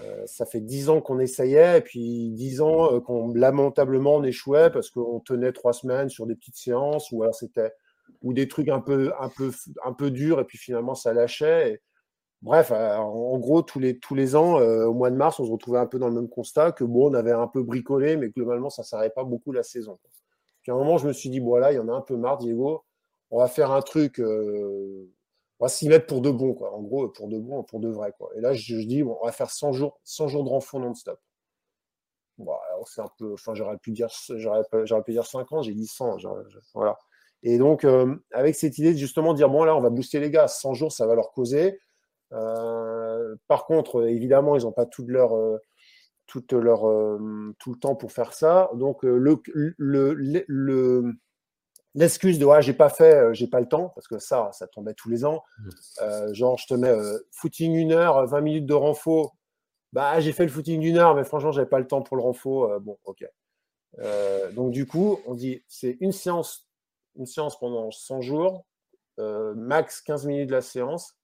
euh, 0.00 0.22
ça 0.24 0.46
fait 0.46 0.60
dix 0.60 0.88
ans 0.88 1.02
qu'on 1.02 1.18
essayait, 1.18 1.78
et 1.78 1.80
puis 1.82 2.30
dix 2.30 2.62
ans 2.62 2.94
euh, 2.94 3.00
qu'on 3.00 3.32
lamentablement 3.34 4.16
on 4.16 4.24
échouait 4.24 4.70
parce 4.70 4.90
qu'on 4.90 5.20
tenait 5.20 5.52
trois 5.52 5.74
semaines 5.74 6.08
sur 6.08 6.26
des 6.26 6.34
petites 6.34 6.56
séances, 6.56 7.12
ou 7.12 7.22
alors 7.22 7.34
c'était 7.34 7.72
ou 8.22 8.32
des 8.32 8.48
trucs 8.48 8.68
un 8.68 8.80
peu, 8.80 9.12
un 9.20 9.28
peu, 9.28 9.50
un 9.84 9.92
peu 9.92 10.10
durs, 10.10 10.40
et 10.40 10.44
puis 10.44 10.56
finalement 10.56 10.94
ça 10.94 11.12
lâchait. 11.12 11.82
Bref, 12.40 12.70
en 12.70 13.38
gros, 13.38 13.62
tous 13.62 13.80
les, 13.80 13.98
tous 13.98 14.14
les 14.14 14.36
ans, 14.36 14.58
au 14.60 14.94
mois 14.94 15.10
de 15.10 15.16
mars, 15.16 15.40
on 15.40 15.46
se 15.46 15.50
retrouvait 15.50 15.78
un 15.78 15.86
peu 15.86 15.98
dans 15.98 16.08
le 16.08 16.14
même 16.14 16.28
constat 16.28 16.72
que 16.72 16.84
bon, 16.84 17.10
on 17.10 17.14
avait 17.14 17.32
un 17.32 17.48
peu 17.48 17.62
bricolé, 17.62 18.16
mais 18.16 18.28
globalement, 18.28 18.70
ça 18.70 18.82
ne 18.82 18.86
s'arrêtait 18.86 19.14
pas 19.14 19.24
beaucoup 19.24 19.52
la 19.52 19.62
saison. 19.62 19.98
Puis 20.66 20.72
à 20.72 20.74
un 20.74 20.78
moment, 20.78 20.98
je 20.98 21.06
me 21.06 21.12
suis 21.12 21.30
dit, 21.30 21.38
voilà, 21.38 21.70
il 21.70 21.76
y 21.76 21.78
en 21.78 21.88
a 21.88 21.92
un 21.92 22.00
peu 22.00 22.16
marre, 22.16 22.38
Diego. 22.38 22.84
On 23.30 23.38
va 23.38 23.46
faire 23.46 23.70
un 23.70 23.82
truc, 23.82 24.18
euh, 24.18 25.08
on 25.60 25.64
va 25.64 25.68
s'y 25.68 25.88
mettre 25.88 26.06
pour 26.06 26.20
de 26.20 26.28
bon, 26.32 26.54
quoi. 26.54 26.74
En 26.74 26.82
gros, 26.82 27.08
pour 27.08 27.28
de 27.28 27.38
bon, 27.38 27.62
pour 27.62 27.78
de 27.78 27.88
vrai, 27.88 28.12
quoi. 28.18 28.30
Et 28.34 28.40
là, 28.40 28.52
je, 28.52 28.74
dis, 28.74 29.04
bon, 29.04 29.16
on 29.22 29.26
va 29.26 29.30
faire 29.30 29.48
100 29.48 29.70
jours, 29.70 30.00
100 30.02 30.26
jours 30.26 30.42
de 30.42 30.48
renfort 30.48 30.80
non-stop. 30.80 31.20
Bon, 32.38 32.52
c'est 32.86 33.00
un 33.00 33.08
peu, 33.16 33.34
enfin, 33.34 33.54
j'aurais 33.54 33.78
pu 33.78 33.92
dire, 33.92 34.08
j'aurais, 34.28 34.64
pu 35.04 35.12
dire 35.12 35.24
50, 35.24 35.62
j'ai 35.62 35.72
dit 35.72 35.86
100, 35.86 36.16
voilà. 36.74 36.98
Et 37.44 37.58
donc, 37.58 37.84
euh, 37.84 38.16
avec 38.32 38.56
cette 38.56 38.76
idée 38.78 38.92
de 38.92 38.98
justement 38.98 39.34
dire, 39.34 39.48
bon, 39.48 39.62
là, 39.62 39.76
on 39.76 39.80
va 39.80 39.90
booster 39.90 40.18
les 40.18 40.32
gars, 40.32 40.48
100 40.48 40.74
jours, 40.74 40.90
ça 40.90 41.06
va 41.06 41.14
leur 41.14 41.30
causer. 41.30 41.78
Euh, 42.32 43.36
par 43.46 43.66
contre, 43.66 44.04
évidemment, 44.08 44.56
ils 44.56 44.64
n'ont 44.64 44.72
pas 44.72 44.86
toute 44.86 45.06
leur 45.06 45.32
toute 46.26 46.52
leur, 46.52 46.88
euh, 46.88 47.54
tout 47.58 47.72
le 47.72 47.78
temps 47.78 47.94
pour 47.94 48.12
faire 48.12 48.32
ça. 48.32 48.70
Donc, 48.74 49.04
euh, 49.04 49.16
le, 49.16 49.40
le, 49.78 50.44
le, 50.48 51.12
l'excuse 51.94 52.38
de 52.38 52.44
ouais, 52.44 52.62
j'ai 52.62 52.72
pas 52.72 52.88
fait, 52.88 53.14
euh, 53.14 53.32
j'ai 53.32 53.46
pas 53.46 53.60
le 53.60 53.68
temps, 53.68 53.90
parce 53.94 54.08
que 54.08 54.18
ça, 54.18 54.50
ça 54.52 54.66
tombait 54.66 54.94
tous 54.94 55.08
les 55.08 55.24
ans. 55.24 55.42
Mmh. 55.58 56.32
genre, 56.32 56.58
je 56.58 56.66
te 56.66 56.74
mets 56.74 56.94
footing 57.32 57.74
une 57.74 57.92
heure, 57.92 58.26
20 58.26 58.40
minutes 58.40 58.66
de 58.66 58.74
renfo. 58.74 59.32
Bah, 59.92 60.20
j'ai 60.20 60.32
fait 60.32 60.44
le 60.44 60.50
footing 60.50 60.80
d'une 60.80 60.98
heure, 60.98 61.14
mais 61.14 61.24
franchement, 61.24 61.52
j'avais 61.52 61.68
pas 61.68 61.78
le 61.78 61.86
temps 61.86 62.02
pour 62.02 62.16
le 62.16 62.22
renfo. 62.22 62.68
bon, 62.80 62.98
ok. 63.04 63.24
donc, 64.54 64.72
du 64.72 64.86
coup, 64.86 65.20
on 65.26 65.34
dit 65.34 65.62
c'est 65.68 65.96
une 66.00 66.12
séance, 66.12 66.68
une 67.14 67.26
séance 67.26 67.58
pendant 67.58 67.90
100 67.90 68.20
jours, 68.20 68.66
max 69.18 70.02
15 70.02 70.26
minutes 70.26 70.48
de 70.48 70.54
la 70.54 70.62
séance. 70.62 71.16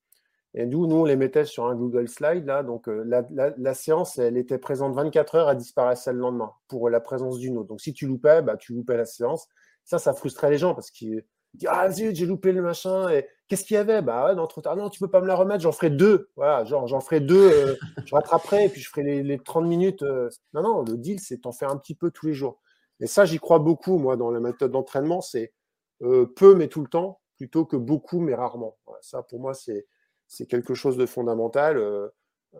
Et 0.54 0.66
nous, 0.66 0.86
nous, 0.86 0.96
on 0.96 1.04
les 1.04 1.16
mettait 1.16 1.46
sur 1.46 1.66
un 1.66 1.74
Google 1.74 2.08
Slide. 2.08 2.44
Là, 2.44 2.62
donc, 2.62 2.88
euh, 2.88 3.04
la, 3.30 3.74
séance, 3.74 4.18
elle 4.18 4.36
était 4.36 4.58
présente 4.58 4.94
24 4.94 5.34
heures, 5.34 5.50
elle 5.50 5.56
disparaissait 5.56 6.12
le 6.12 6.18
lendemain 6.18 6.52
pour 6.68 6.90
la 6.90 7.00
présence 7.00 7.38
d'une 7.38 7.56
autre. 7.56 7.68
Donc, 7.68 7.80
si 7.80 7.94
tu 7.94 8.06
loupais, 8.06 8.42
bah, 8.42 8.56
tu 8.56 8.74
loupais 8.74 8.96
la 8.96 9.06
séance. 9.06 9.48
Ça, 9.84 9.98
ça 9.98 10.12
frustrait 10.12 10.50
les 10.50 10.58
gens 10.58 10.74
parce 10.74 10.90
qu'ils 10.90 11.24
disent 11.54 11.68
Ah, 11.70 11.90
zut, 11.90 12.14
j'ai 12.14 12.26
loupé 12.26 12.52
le 12.52 12.60
machin. 12.60 13.08
Et 13.08 13.26
qu'est-ce 13.48 13.64
qu'il 13.64 13.76
y 13.76 13.78
avait? 13.78 14.02
Bah, 14.02 14.26
ouais, 14.26 14.34
non, 14.34 14.46
trop 14.46 14.60
tard. 14.60 14.76
Non, 14.76 14.90
tu 14.90 15.00
peux 15.00 15.10
pas 15.10 15.22
me 15.22 15.26
la 15.26 15.34
remettre, 15.34 15.62
j'en 15.62 15.72
ferai 15.72 15.88
deux. 15.88 16.28
Voilà, 16.36 16.64
genre, 16.64 16.86
j'en 16.86 17.00
ferai 17.00 17.20
deux, 17.20 17.50
euh, 17.50 17.76
je 18.04 18.14
rattraperai 18.14 18.66
et 18.66 18.68
puis 18.68 18.82
je 18.82 18.90
ferai 18.90 19.22
les, 19.22 19.38
30 19.38 19.64
minutes. 19.64 20.02
Euh. 20.02 20.28
Non, 20.52 20.62
non, 20.62 20.82
le 20.82 20.98
deal, 20.98 21.18
c'est 21.18 21.38
t'en 21.38 21.52
faire 21.52 21.70
un 21.70 21.78
petit 21.78 21.94
peu 21.94 22.10
tous 22.10 22.26
les 22.26 22.34
jours. 22.34 22.60
Et 23.00 23.06
ça, 23.06 23.24
j'y 23.24 23.38
crois 23.38 23.58
beaucoup, 23.58 23.96
moi, 23.98 24.16
dans 24.16 24.30
la 24.30 24.38
méthode 24.38 24.70
d'entraînement. 24.72 25.22
C'est 25.22 25.52
peu, 26.00 26.54
mais 26.56 26.66
tout 26.68 26.82
le 26.82 26.88
temps, 26.88 27.20
plutôt 27.36 27.64
que 27.64 27.76
beaucoup, 27.76 28.20
mais 28.20 28.34
rarement. 28.34 28.76
ça, 29.00 29.22
pour 29.22 29.40
moi, 29.40 29.54
c'est 29.54 29.86
c'est 30.32 30.46
quelque 30.46 30.72
chose 30.72 30.96
de 30.96 31.04
fondamental. 31.04 31.76
Euh, 31.76 32.08
euh, 32.54 32.58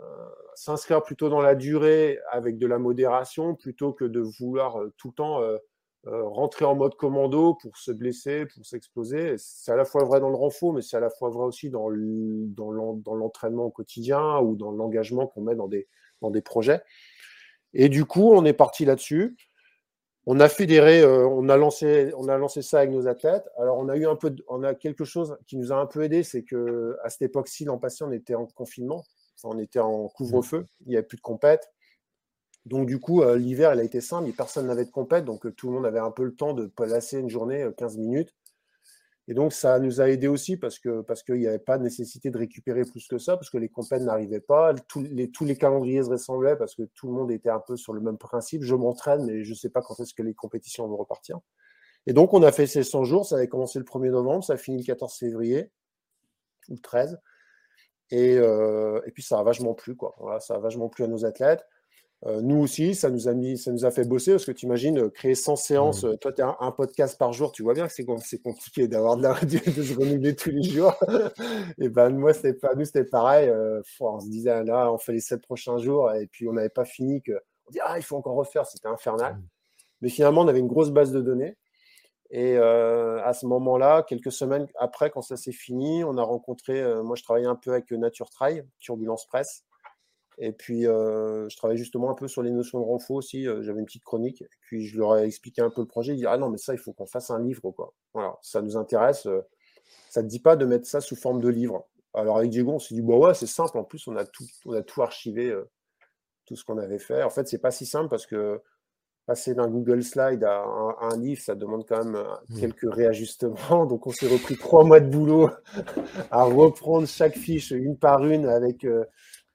s'inscrire 0.55 1.03
plutôt 1.03 1.31
dans 1.31 1.41
la 1.41 1.55
durée 1.55 2.18
avec 2.31 2.59
de 2.59 2.66
la 2.66 2.79
modération 2.79 3.55
plutôt 3.55 3.93
que 3.93 4.05
de 4.05 4.20
vouloir 4.20 4.79
euh, 4.81 4.93
tout 4.99 5.09
le 5.09 5.14
temps 5.14 5.41
rentrer 6.05 6.64
en 6.64 6.75
mode 6.75 6.97
commando 6.97 7.55
pour 7.55 7.79
se 7.79 7.93
blesser, 7.93 8.47
pour 8.47 8.66
s'exploser. 8.66 9.37
C'est 9.39 9.70
à 9.70 9.77
la 9.77 9.85
fois 9.85 10.03
vrai 10.03 10.18
dans 10.18 10.31
le 10.31 10.35
renfort, 10.35 10.73
mais 10.73 10.83
c'est 10.83 10.97
à 10.97 11.01
la 11.01 11.11
fois 11.11 11.31
vrai 11.31 11.45
aussi 11.45 11.70
dans 11.70 11.89
l'entraînement 11.89 13.66
au 13.66 13.70
quotidien 13.70 14.41
ou 14.41 14.57
dans 14.57 14.73
l'engagement 14.73 15.29
qu'on 15.29 15.43
met 15.43 15.55
dans 15.55 15.68
des, 15.68 15.87
dans 16.20 16.33
des 16.33 16.43
projets. 16.43 16.83
Et 17.73 17.89
du 17.89 18.05
coup, 18.05 18.33
on 18.33 18.45
est 18.45 18.53
parti 18.53 18.85
là-dessus. 18.85 19.37
On 20.25 20.39
a 20.39 20.49
fédéré, 20.49 21.01
euh, 21.01 21.27
on 21.27 21.49
a 21.49 21.57
lancé, 21.57 22.12
on 22.16 22.29
a 22.29 22.39
lancé 22.39 22.62
ça 22.62 22.79
avec 22.79 22.91
nos 22.91 23.09
athlètes. 23.09 23.49
Alors 23.59 23.79
on 23.79 23.89
a 23.89 23.97
eu 23.97 24.07
un 24.07 24.14
peu, 24.14 24.35
on 24.49 24.62
a 24.62 24.75
quelque 24.75 25.05
chose 25.05 25.37
qui 25.47 25.57
nous 25.57 25.73
a 25.73 25.77
un 25.77 25.87
peu 25.87 26.03
aidé, 26.05 26.23
c'est 26.23 26.45
que 26.45 26.97
à 27.03 27.11
cette 27.11 27.23
époque-ci, 27.23 27.64
l'an 27.64 27.79
passé, 27.79 28.05
on 28.05 28.12
était 28.12 28.37
en 28.37 28.47
confinement, 28.47 29.05
on 29.43 29.59
était 29.59 29.81
en 29.81 30.09
couvre-feu, 30.09 30.66
il 30.83 30.91
n'y 30.91 30.97
avait 30.97 31.07
plus 31.07 31.16
de 31.16 31.23
compète. 31.23 31.70
Donc 32.66 32.87
du 32.87 33.01
coup, 33.01 33.23
euh, 33.23 33.37
l'hiver, 33.37 33.75
il 33.75 33.81
a 33.81 33.83
été 33.83 34.01
simple, 34.01 34.31
personne 34.37 34.68
n'avait 34.68 34.85
de 34.85 34.91
compète, 34.93 35.25
donc 35.25 35.45
euh, 35.47 35.51
tout 35.51 35.66
le 35.68 35.75
monde 35.75 35.87
avait 35.87 35.99
un 35.99 36.12
peu 36.12 36.25
le 36.25 36.35
temps 36.35 36.55
de 36.55 36.66
placer 36.66 37.18
une 37.18 37.29
journée 37.29 37.66
15 37.77 37.99
minutes 37.99 38.33
et 39.29 39.35
donc, 39.35 39.53
ça 39.53 39.79
nous 39.79 40.01
a 40.01 40.09
aidé 40.09 40.27
aussi 40.27 40.57
parce 40.57 40.81
que 40.81 41.01
parce 41.03 41.23
qu'il 41.23 41.37
n'y 41.37 41.47
avait 41.47 41.61
pas 41.61 41.79
de 41.79 41.85
nécessité 41.85 42.31
de 42.31 42.39
récupérer 42.39 42.83
plus 42.83 43.07
que 43.07 43.18
ça, 43.18 43.37
parce 43.37 43.51
que 43.51 43.59
les 43.59 43.68
compètes 43.68 44.03
n'arrivaient 44.03 44.41
pas, 44.41 44.75
tous 44.89 45.03
les, 45.03 45.31
tous 45.31 45.45
les 45.45 45.57
calendriers 45.57 46.03
se 46.03 46.11
ressemblaient 46.11 46.57
parce 46.57 46.75
que 46.75 46.83
tout 46.95 47.07
le 47.07 47.12
monde 47.12 47.31
était 47.31 47.49
un 47.49 47.61
peu 47.61 47.77
sur 47.77 47.93
le 47.93 48.01
même 48.01 48.18
principe. 48.18 48.64
Je 48.64 48.75
m'entraîne, 48.75 49.25
mais 49.25 49.45
je 49.45 49.51
ne 49.51 49.55
sais 49.55 49.70
pas 49.70 49.81
quand 49.81 49.99
est-ce 50.01 50.12
que 50.14 50.23
les 50.23 50.35
compétitions 50.35 50.89
vont 50.89 50.97
repartir. 50.97 51.39
Et 52.07 52.12
donc, 52.12 52.35
on 52.35 52.43
a 52.43 52.51
fait 52.51 52.66
ces 52.66 52.83
100 52.83 53.05
jours. 53.05 53.25
Ça 53.25 53.37
avait 53.37 53.47
commencé 53.47 53.79
le 53.79 53.85
1er 53.85 54.11
novembre, 54.11 54.43
ça 54.43 54.55
a 54.55 54.57
fini 54.57 54.79
le 54.79 54.85
14 54.85 55.14
février 55.14 55.70
ou 56.68 56.75
le 56.75 56.81
13. 56.81 57.20
Et, 58.11 58.37
euh, 58.39 59.01
et 59.07 59.12
puis, 59.12 59.23
ça 59.23 59.39
a 59.39 59.43
vachement 59.45 59.75
plu, 59.75 59.95
quoi. 59.95 60.16
Voilà, 60.18 60.41
ça 60.41 60.57
a 60.57 60.59
vachement 60.59 60.89
plu 60.89 61.05
à 61.05 61.07
nos 61.07 61.25
athlètes. 61.25 61.64
Euh, 62.25 62.41
nous 62.41 62.59
aussi, 62.59 62.95
ça 62.95 63.11
nous 63.11 63.27
a 63.27 63.35
mis, 63.35 63.59
ça 63.59 63.73
nous 63.73 63.85
a 63.85 63.91
fait 63.91 64.05
bosser 64.05 64.33
parce 64.33 64.45
que 64.45 64.53
tu 64.53 64.66
imagines 64.66 64.99
euh, 64.99 65.11
créer 65.11 65.35
100 65.35 65.57
séances. 65.57 66.05
Mmh. 66.05 66.09
Euh, 66.09 66.16
toi, 66.16 66.33
tu 66.33 66.41
as 66.41 66.57
un, 66.61 66.70
podcast 66.70 67.18
par 67.18 67.33
jour, 67.33 67.51
tu 67.51 67.64
vois 67.64 67.75
bien 67.75 67.89
que 67.89 67.93
c'est 67.93 68.05
compliqué 68.05 68.87
d'avoir 68.87 69.16
de 69.16 69.23
la 69.23 69.35
de 69.41 69.83
se 69.83 69.99
renouveler 69.99 70.37
tous 70.37 70.51
les 70.51 70.62
jours. 70.62 70.95
et 71.79 71.89
ben 71.89 72.11
moi, 72.11 72.33
c'était 72.33 72.55
pas 72.55 72.75
nous, 72.77 72.85
c'était 72.85 73.05
pareil. 73.05 73.53
on 74.01 74.20
se 74.20 74.29
disait 74.29 74.62
là, 74.62 74.93
on 74.93 74.99
fait 74.99 75.14
les 75.14 75.20
7 75.20 75.43
prochains 75.43 75.79
jours 75.79 76.12
et 76.12 76.29
puis 76.29 76.49
on 76.49 76.53
n'avait 76.53 76.68
pas 76.68 76.85
fini 76.85 77.23
que 77.23 77.33
on 77.66 77.70
dit 77.73 77.81
ah 77.83 77.97
il 77.97 78.03
faut 78.03 78.16
encore 78.16 78.37
refaire, 78.37 78.66
c'était 78.66 78.89
infernal. 78.89 79.35
Mmh. 79.35 79.43
Mais 80.03 80.09
finalement, 80.09 80.43
on 80.43 80.49
avait 80.49 80.61
une 80.61 80.68
grosse 80.68 80.91
base 80.91 81.11
de 81.12 81.20
données. 81.20 81.57
Et 82.31 82.57
à 82.57 83.35
ce 83.35 83.45
moment-là, 83.45 84.03
quelques 84.05 84.33
semaines 84.33 84.66
après, 84.79 85.11
quand 85.11 85.20
ça 85.20 85.37
s'est 85.37 85.53
fini, 85.53 86.03
on 86.03 86.16
a 86.16 86.23
rencontré, 86.23 86.83
moi 87.03 87.14
je 87.14 87.23
travaillais 87.23 87.47
un 87.47 87.57
peu 87.57 87.73
avec 87.73 87.91
Nature 87.91 88.31
Trail, 88.31 88.64
Turbulence 88.81 89.27
Presse, 89.27 89.66
et 90.39 90.53
puis, 90.53 90.87
euh, 90.87 91.49
je 91.49 91.57
travaillais 91.57 91.78
justement 91.78 92.11
un 92.11 92.14
peu 92.14 92.28
sur 92.28 92.43
les 92.43 92.51
notions 92.51 92.80
de 92.80 92.85
renfort 92.85 93.16
aussi. 93.16 93.47
Euh, 93.47 93.62
j'avais 93.62 93.80
une 93.80 93.87
petite 93.87 94.05
chronique. 94.05 94.43
Et 94.43 94.49
puis, 94.61 94.87
je 94.87 94.99
leur 94.99 95.16
ai 95.16 95.24
expliqué 95.24 95.62
un 95.62 95.70
peu 95.70 95.83
le 95.83 95.87
projet. 95.87 96.12
Ils 96.12 96.16
disaient 96.16 96.28
Ah 96.28 96.39
non, 96.39 96.49
mais 96.49 96.59
ça, 96.59 96.72
il 96.72 96.78
faut 96.78 96.93
qu'on 96.93 97.07
fasse 97.07 97.30
un 97.30 97.41
livre. 97.41 97.70
Quoi. 97.70 97.93
Voilà, 98.14 98.37
ça 98.43 98.62
nous 98.62 98.76
intéresse. 98.76 99.26
Euh, 99.26 99.43
ça 100.09 100.22
ne 100.22 100.26
te 100.26 100.30
dit 100.30 100.41
pas 100.41 100.57
de 100.57 100.64
mettre 100.64 100.87
ça 100.87 101.01
sous 101.01 101.16
forme 101.16 101.41
de 101.41 101.49
livre? 101.49 101.87
Alors, 102.14 102.39
avec 102.39 102.51
Diego, 102.51 102.72
on 102.72 102.78
s'est 102.78 102.95
dit 102.95 103.03
Bah 103.03 103.16
ouais, 103.16 103.35
c'est 103.35 103.47
simple. 103.47 103.76
En 103.78 103.85
plus, 103.85 104.07
on 104.09 104.16
a 104.16 104.24
tout, 104.24 104.45
on 104.66 104.72
a 104.72 104.83
tout 104.83 105.03
archivé, 105.03 105.55
tout 106.47 106.57
ce 106.57 106.64
qu'on 106.64 106.78
avait 106.78 106.99
fait. 106.99 107.22
En 107.22 107.30
fait, 107.30 107.47
c'est 107.49 107.59
pas 107.59 107.70
si 107.70 107.87
simple 107.87 108.09
parce 108.09 108.26
que 108.26 108.61
passer 109.26 109.55
d'un 109.55 109.68
Google 109.68 110.03
Slide 110.03 110.43
à 110.43 110.64
un, 111.01 111.16
livre, 111.16 111.41
ça 111.41 111.55
demande 111.55 111.87
quand 111.87 112.05
même 112.05 112.22
mmh. 112.49 112.59
quelques 112.59 112.93
réajustements. 112.93 113.87
Donc, 113.87 114.07
on 114.07 114.12
s'est 114.12 114.28
repris 114.28 114.57
trois 114.57 114.85
mois 114.85 115.01
de 115.01 115.09
boulot 115.09 115.51
à 116.30 116.45
reprendre 116.45 117.07
chaque 117.07 117.37
fiche 117.37 117.70
une 117.70 117.97
par 117.97 118.24
une 118.24 118.47
avec 118.47 118.85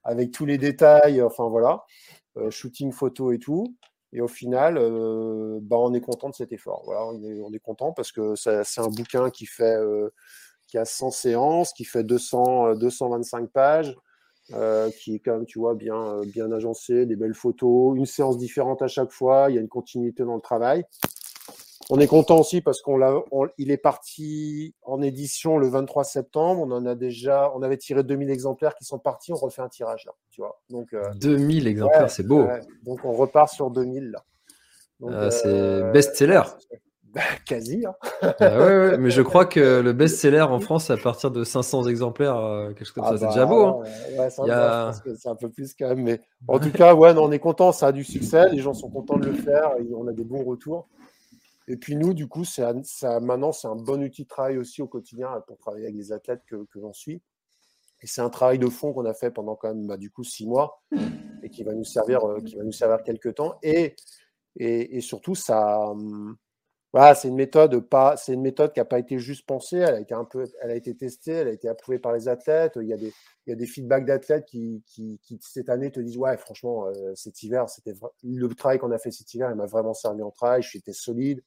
avec 0.07 0.31
tous 0.31 0.45
les 0.45 0.57
détails, 0.57 1.21
enfin 1.21 1.49
voilà, 1.49 1.83
euh, 2.37 2.49
shooting 2.49 2.91
photo 2.91 3.33
et 3.33 3.39
tout. 3.39 3.75
Et 4.13 4.21
au 4.21 4.29
final, 4.29 4.77
euh, 4.77 5.59
bah, 5.61 5.75
on 5.77 5.93
est 5.93 6.01
content 6.01 6.29
de 6.29 6.33
cet 6.33 6.53
effort. 6.53 6.83
On 6.87 7.53
est, 7.53 7.59
content 7.59 7.91
parce 7.91 8.13
que 8.13 8.35
c'est 8.35 8.79
un 8.79 8.87
bouquin 8.87 9.29
qui 9.29 9.45
fait 9.45 9.75
euh, 9.75 10.09
a 10.75 10.85
100 10.85 11.11
séances, 11.11 11.73
qui 11.73 11.83
fait 11.83 12.03
200, 12.05 12.75
225 12.75 13.49
pages, 13.49 13.95
qui 14.97 15.15
est 15.15 15.19
quand 15.19 15.33
même, 15.33 15.45
tu 15.45 15.59
vois, 15.59 15.75
bien, 15.75 16.21
bien 16.33 16.49
agencé, 16.53 17.05
des 17.05 17.17
belles 17.17 17.35
photos, 17.35 17.97
une 17.97 18.05
séance 18.05 18.37
différente 18.37 18.81
à 18.81 18.87
chaque 18.87 19.11
fois, 19.11 19.47
il 19.49 19.55
y 19.55 19.57
a 19.57 19.61
une 19.61 19.67
continuité 19.67 20.23
dans 20.23 20.35
le 20.35 20.41
travail. 20.41 20.85
On 21.89 21.99
est 21.99 22.07
content 22.07 22.39
aussi 22.39 22.61
parce 22.61 22.81
qu'on 22.81 22.97
l'a, 22.97 23.13
il 23.57 23.71
est 23.71 23.77
parti 23.77 24.75
en 24.83 25.01
édition 25.01 25.57
le 25.57 25.67
23 25.67 26.03
septembre. 26.03 26.63
On 26.67 26.71
en 26.71 26.85
a 26.85 26.95
déjà, 26.95 27.51
on 27.55 27.61
avait 27.61 27.77
tiré 27.77 28.03
2000 28.03 28.29
exemplaires 28.29 28.75
qui 28.75 28.83
sont 28.83 28.99
partis. 28.99 29.31
On 29.31 29.38
refait 29.38 29.61
un 29.61 29.69
tirage 29.69 30.05
là, 30.05 30.13
tu 30.29 30.41
vois. 30.41 30.59
Donc 30.69 30.93
2000 31.15 31.65
euh, 31.65 31.69
exemplaires, 31.69 32.09
c'est 32.09 32.27
beau. 32.27 32.45
donc 32.83 32.99
on 33.05 33.13
repart 33.13 33.49
sur 33.49 33.71
2000 33.71 34.11
là. 34.11 34.23
C'est 35.31 35.45
euh, 35.45 35.91
best-seller. 35.91 36.41
Bah, 37.13 37.21
quasi. 37.47 37.83
Hein. 37.85 37.95
Ah 38.41 38.59
ouais, 38.59 38.97
mais 38.97 39.09
je 39.09 39.21
crois 39.21 39.45
que 39.45 39.59
le 39.81 39.93
best-seller 39.93 40.41
en 40.41 40.59
France, 40.59 40.91
à 40.91 40.97
partir 40.97 41.31
de 41.31 41.45
500 41.45 41.88
exemplaires, 41.88 42.35
euh, 42.35 42.67
quelque 42.73 42.83
chose 42.83 42.91
comme 42.91 43.05
ça. 43.05 43.11
Ah 43.13 43.17
c'est 43.17 43.27
déjà 43.27 43.45
beau. 43.45 43.81
Hein. 43.81 44.91
c'est 45.17 45.29
un 45.29 45.35
peu 45.35 45.49
plus 45.49 45.73
quand 45.73 45.88
même. 45.88 46.03
Mais 46.03 46.19
en 46.49 46.59
tout 46.59 46.69
cas, 46.69 46.93
ouais, 46.93 47.13
on 47.17 47.31
est 47.31 47.39
content. 47.39 47.71
Ça 47.71 47.88
a 47.88 47.91
du 47.93 48.03
succès. 48.03 48.49
Les 48.49 48.59
gens 48.59 48.73
sont 48.73 48.89
contents 48.89 49.17
de 49.17 49.27
le 49.27 49.33
faire. 49.33 49.71
Et 49.79 49.88
on 49.95 50.05
a 50.07 50.11
des 50.11 50.25
bons 50.25 50.43
retours. 50.43 50.89
Et 51.68 51.78
puis 51.78 51.95
nous, 51.95 52.13
du 52.13 52.28
coup, 52.28 52.45
ça, 52.45 52.74
maintenant, 53.20 53.51
c'est 53.51 53.68
un 53.68 53.76
bon 53.76 54.01
outil 54.03 54.24
de 54.24 54.28
travail 54.28 54.57
aussi 54.57 54.82
au 54.82 54.88
quotidien 54.88 55.43
pour 55.47 55.57
travailler 55.57 55.86
avec 55.86 55.97
les 55.97 56.11
athlètes 56.11 56.41
que, 56.47 56.65
que 56.65 56.80
j'en 56.80 56.93
suis. 56.93 57.22
Et 58.01 58.07
c'est 58.07 58.22
un 58.22 58.30
travail 58.30 58.59
de 58.59 58.68
fond 58.68 58.93
qu'on 58.93 59.05
a 59.05 59.13
fait 59.13 59.32
pendant 59.32 59.55
quand 59.55 59.70
même, 59.70 59.88
bah, 59.88 59.97
du 59.97 60.11
coup, 60.11 60.24
six 60.24 60.47
mois 60.47 60.82
et 61.43 61.49
qui 61.49 61.63
va 61.63 61.74
nous 61.74 61.84
servir, 61.84 62.24
euh, 62.26 62.39
qui 62.41 62.55
va 62.55 62.63
nous 62.63 62.72
servir 62.72 63.03
quelques 63.03 63.36
temps. 63.36 63.57
Et, 63.63 63.95
et, 64.55 64.97
et 64.97 65.01
surtout, 65.01 65.36
ça, 65.36 65.89
hum, 65.89 66.38
voilà, 66.93 67.15
c'est 67.15 67.28
une 67.28 67.36
méthode 67.36 67.80
pas, 67.82 68.15
c'est 68.18 68.34
une 68.34 68.41
méthode 68.41 68.72
qui 68.74 68.80
n'a 68.80 68.86
pas 68.86 68.99
été 68.99 69.20
juste 69.20 69.45
pensée. 69.45 69.78
Elle 69.78 69.95
a 69.95 69.99
été 69.99 70.13
un 70.13 70.26
peu, 70.26 70.45
elle 70.61 70.72
a 70.72 70.76
été 70.76 70.95
testée, 70.95 71.32
elle 71.32 71.47
a 71.49 71.51
été 71.51 71.68
approuvée 71.68 71.99
par 71.99 72.13
les 72.13 72.28
athlètes. 72.30 72.74
Il 72.82 72.88
y 72.88 72.93
a 72.93 72.97
des, 72.97 73.13
il 73.45 73.49
y 73.49 73.53
a 73.53 73.55
des 73.55 73.68
feedbacks 73.68 74.05
d'athlètes 74.05 74.45
qui, 74.45 74.84
qui, 74.88 75.20
qui, 75.22 75.38
cette 75.41 75.70
année 75.70 75.91
te 75.91 75.99
disent 75.99 76.18
ouais, 76.18 76.38
franchement, 76.38 76.88
euh, 76.88 77.13
cet 77.15 77.43
hiver, 77.43 77.70
c'était 77.70 77.93
le 78.24 78.47
travail 78.55 78.80
qu'on 78.80 78.91
a 78.91 78.97
fait 78.97 79.11
cet 79.11 79.34
hiver, 79.34 79.49
il 79.51 79.57
m'a 79.57 79.65
vraiment 79.65 79.93
servi 79.93 80.22
en 80.24 80.32
travail. 80.32 80.63
Été 80.74 80.93
solide. 80.93 81.43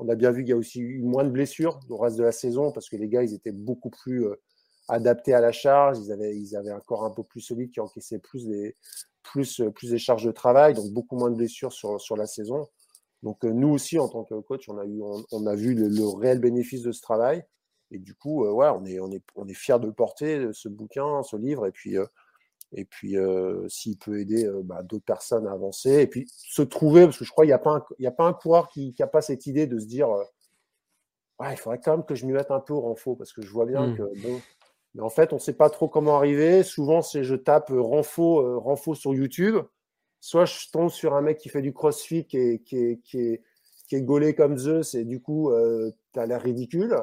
On 0.00 0.08
a 0.08 0.14
bien 0.14 0.30
vu 0.30 0.42
qu'il 0.42 0.50
y 0.50 0.52
a 0.54 0.56
aussi 0.56 0.80
eu 0.80 1.02
moins 1.02 1.24
de 1.24 1.28
blessures 1.28 1.78
au 1.90 1.98
reste 1.98 2.16
de 2.16 2.22
la 2.22 2.32
saison 2.32 2.72
parce 2.72 2.88
que 2.88 2.96
les 2.96 3.06
gars, 3.06 3.22
ils 3.22 3.34
étaient 3.34 3.52
beaucoup 3.52 3.90
plus 3.90 4.24
euh, 4.24 4.40
adaptés 4.88 5.34
à 5.34 5.42
la 5.42 5.52
charge. 5.52 5.98
Ils 5.98 6.10
avaient, 6.10 6.34
ils 6.34 6.56
avaient 6.56 6.70
un 6.70 6.80
corps 6.80 7.04
un 7.04 7.10
peu 7.10 7.22
plus 7.22 7.42
solide 7.42 7.70
qui 7.70 7.80
encaissait 7.80 8.18
plus 8.18 8.46
des, 8.46 8.74
plus, 9.22 9.60
euh, 9.60 9.70
plus 9.70 9.90
des 9.90 9.98
charges 9.98 10.24
de 10.24 10.32
travail, 10.32 10.72
donc 10.72 10.90
beaucoup 10.90 11.16
moins 11.16 11.30
de 11.30 11.36
blessures 11.36 11.74
sur, 11.74 12.00
sur 12.00 12.16
la 12.16 12.26
saison. 12.26 12.66
Donc 13.22 13.44
euh, 13.44 13.52
nous 13.52 13.68
aussi, 13.68 13.98
en 13.98 14.08
tant 14.08 14.24
que 14.24 14.40
coach, 14.40 14.70
on 14.70 14.78
a, 14.78 14.86
eu, 14.86 15.02
on, 15.32 15.46
a 15.46 15.54
vu 15.54 15.74
le, 15.74 16.18
réel 16.18 16.38
bénéfice 16.38 16.80
de 16.82 16.92
ce 16.92 17.02
travail. 17.02 17.44
Et 17.90 17.98
du 17.98 18.14
coup, 18.14 18.46
on 18.46 18.84
est, 18.86 19.00
on 19.00 19.10
est, 19.12 19.22
on 19.34 19.48
est 19.48 19.54
fiers 19.54 19.80
de 19.80 19.90
porter, 19.90 20.48
ce 20.52 20.68
bouquin, 20.70 21.22
ce 21.24 21.36
livre. 21.36 21.66
Et 21.66 21.72
puis, 21.72 21.96
et 22.72 22.84
puis 22.84 23.16
euh, 23.16 23.68
s'il 23.68 23.98
peut 23.98 24.20
aider 24.20 24.46
euh, 24.46 24.62
bah, 24.62 24.82
d'autres 24.82 25.04
personnes 25.04 25.46
à 25.46 25.52
avancer, 25.52 26.02
et 26.02 26.06
puis 26.06 26.26
se 26.28 26.62
trouver, 26.62 27.04
parce 27.04 27.18
que 27.18 27.24
je 27.24 27.30
crois 27.30 27.44
qu'il 27.44 27.50
n'y 27.50 27.54
a, 27.54 27.58
pas 27.58 27.70
un, 27.70 27.84
il 27.98 28.04
y 28.04 28.08
a 28.08 28.12
pas 28.12 28.26
un 28.26 28.32
coureur 28.32 28.68
qui 28.68 28.94
n'a 28.98 29.06
pas 29.06 29.22
cette 29.22 29.46
idée 29.46 29.66
de 29.66 29.78
se 29.78 29.86
dire 29.86 30.10
euh, 30.10 30.22
ouais, 31.40 31.52
il 31.52 31.56
faudrait 31.56 31.80
quand 31.80 31.96
même 31.96 32.06
que 32.06 32.14
je 32.14 32.26
m'y 32.26 32.32
mette 32.32 32.50
un 32.50 32.60
peu 32.60 32.72
au 32.72 32.80
renfort, 32.80 33.16
parce 33.16 33.32
que 33.32 33.42
je 33.42 33.50
vois 33.50 33.66
bien 33.66 33.88
mmh. 33.88 33.96
que 33.96 34.22
bon. 34.22 34.40
Mais 34.94 35.02
en 35.02 35.10
fait, 35.10 35.32
on 35.32 35.36
ne 35.36 35.40
sait 35.40 35.52
pas 35.52 35.70
trop 35.70 35.88
comment 35.88 36.16
arriver. 36.16 36.64
Souvent, 36.64 37.00
c'est 37.00 37.22
je 37.22 37.36
tape 37.36 37.70
renfort, 37.70 38.60
renfort 38.60 38.96
sur 38.96 39.14
YouTube. 39.14 39.56
Soit 40.20 40.46
je 40.46 40.68
tombe 40.72 40.90
sur 40.90 41.14
un 41.14 41.22
mec 41.22 41.38
qui 41.38 41.48
fait 41.48 41.62
du 41.62 41.72
crossfit 41.72 42.26
qui 42.26 42.36
est, 42.36 42.58
qui 42.64 42.76
est, 42.76 43.00
qui 43.04 43.18
est, 43.20 43.42
qui 43.86 43.94
est 43.94 44.02
gaulé 44.02 44.34
comme 44.34 44.58
Zeus, 44.58 44.94
et 44.94 45.04
du 45.04 45.20
coup, 45.22 45.52
tu 46.12 46.20
as 46.20 46.26
l'air 46.26 46.42
ridicule 46.42 46.96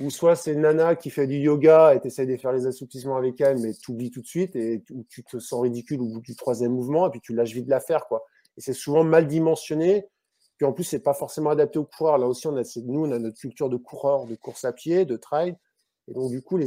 ou 0.00 0.10
soit 0.10 0.36
c'est 0.36 0.54
Nana 0.54 0.94
qui 0.94 1.10
fait 1.10 1.26
du 1.26 1.36
yoga 1.36 1.94
et 1.94 2.00
tu 2.00 2.06
essaies 2.06 2.26
de 2.26 2.36
faire 2.36 2.52
les 2.52 2.66
assouplissements 2.66 3.16
avec 3.16 3.40
elle, 3.40 3.58
mais 3.58 3.72
tu 3.74 3.90
oublies 3.90 4.10
tout 4.10 4.22
de 4.22 4.26
suite 4.26 4.54
et 4.54 4.82
tu 5.08 5.24
te 5.24 5.38
sens 5.38 5.60
ridicule 5.60 6.00
au 6.00 6.06
bout 6.06 6.20
du 6.20 6.36
troisième 6.36 6.72
mouvement 6.72 7.06
et 7.08 7.10
puis 7.10 7.20
tu 7.20 7.34
lâches 7.34 7.52
vite 7.52 7.68
l'affaire. 7.68 8.06
quoi. 8.06 8.24
Et 8.56 8.60
c'est 8.60 8.74
souvent 8.74 9.04
mal 9.04 9.26
dimensionné. 9.26 10.08
Puis 10.56 10.66
en 10.66 10.72
plus, 10.72 10.84
c'est 10.84 11.00
pas 11.00 11.14
forcément 11.14 11.50
adapté 11.50 11.78
aux 11.78 11.84
coureurs. 11.84 12.18
Là 12.18 12.26
aussi, 12.26 12.46
on 12.46 12.56
a, 12.56 12.62
nous, 12.84 13.06
on 13.06 13.12
a 13.12 13.18
notre 13.18 13.38
culture 13.38 13.68
de 13.68 13.76
coureur, 13.76 14.26
de 14.26 14.34
course 14.34 14.64
à 14.64 14.72
pied, 14.72 15.04
de 15.04 15.16
trail. 15.16 15.56
Et 16.08 16.14
donc, 16.14 16.30
du 16.30 16.42
coup, 16.42 16.56
les, 16.56 16.66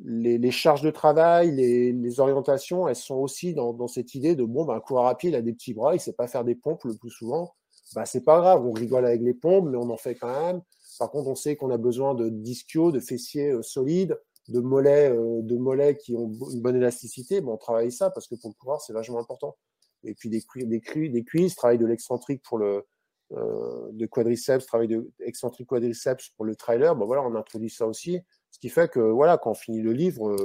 les, 0.00 0.38
les, 0.38 0.50
charges 0.50 0.82
de 0.82 0.90
travail, 0.90 1.50
les, 1.50 1.92
les, 1.92 2.20
orientations, 2.20 2.86
elles 2.86 2.94
sont 2.96 3.16
aussi 3.16 3.54
dans, 3.54 3.72
dans 3.72 3.88
cette 3.88 4.14
idée 4.14 4.36
de 4.36 4.44
bon, 4.44 4.64
ben, 4.64 4.74
un 4.74 4.80
coureur 4.80 5.06
à 5.06 5.16
pied, 5.16 5.30
il 5.30 5.34
a 5.34 5.42
des 5.42 5.52
petits 5.52 5.74
bras, 5.74 5.94
il 5.94 6.00
sait 6.00 6.12
pas 6.12 6.28
faire 6.28 6.44
des 6.44 6.54
pompes 6.54 6.84
le 6.84 6.94
plus 6.94 7.10
souvent. 7.10 7.54
Ben, 7.94 8.04
c'est 8.04 8.24
pas 8.24 8.38
grave, 8.38 8.64
on 8.64 8.72
rigole 8.72 9.06
avec 9.06 9.22
les 9.22 9.34
pompes, 9.34 9.66
mais 9.68 9.76
on 9.76 9.90
en 9.90 9.96
fait 9.96 10.14
quand 10.14 10.28
même. 10.28 10.62
Par 10.98 11.10
contre, 11.10 11.28
on 11.28 11.34
sait 11.34 11.56
qu'on 11.56 11.70
a 11.70 11.78
besoin 11.78 12.14
de 12.14 12.28
disquios, 12.28 12.92
de 12.92 13.00
fessiers 13.00 13.52
euh, 13.52 13.62
solides, 13.62 14.18
de 14.48 14.60
mollets, 14.60 15.10
euh, 15.10 15.42
de 15.42 15.56
mollets 15.56 15.96
qui 15.96 16.14
ont 16.16 16.30
une 16.52 16.60
bonne 16.60 16.76
élasticité. 16.76 17.40
Bon, 17.40 17.54
on 17.54 17.56
travaille 17.56 17.92
ça 17.92 18.10
parce 18.10 18.26
que 18.26 18.34
pour 18.34 18.50
le 18.50 18.54
coureur, 18.54 18.80
c'est 18.80 18.92
vachement 18.92 19.18
important. 19.18 19.56
Et 20.04 20.14
puis 20.14 20.28
des, 20.28 20.42
des, 20.64 21.08
des 21.08 21.24
cuisses, 21.24 21.54
travail 21.54 21.78
de 21.78 21.86
l'excentrique 21.86 22.42
pour 22.42 22.58
le 22.58 22.84
euh, 23.32 24.06
quadriceps, 24.10 24.66
travail 24.66 24.88
de 24.88 25.10
excentrique 25.20 25.68
quadriceps 25.68 26.30
pour 26.30 26.44
le 26.44 26.56
trailer. 26.56 26.96
Voilà, 26.96 27.22
on 27.22 27.34
introduit 27.34 27.70
ça 27.70 27.86
aussi. 27.86 28.20
Ce 28.50 28.58
qui 28.58 28.68
fait 28.68 28.90
que 28.90 29.00
voilà, 29.00 29.38
quand 29.38 29.50
on 29.50 29.54
finit 29.54 29.82
le 29.82 29.92
livre, 29.92 30.36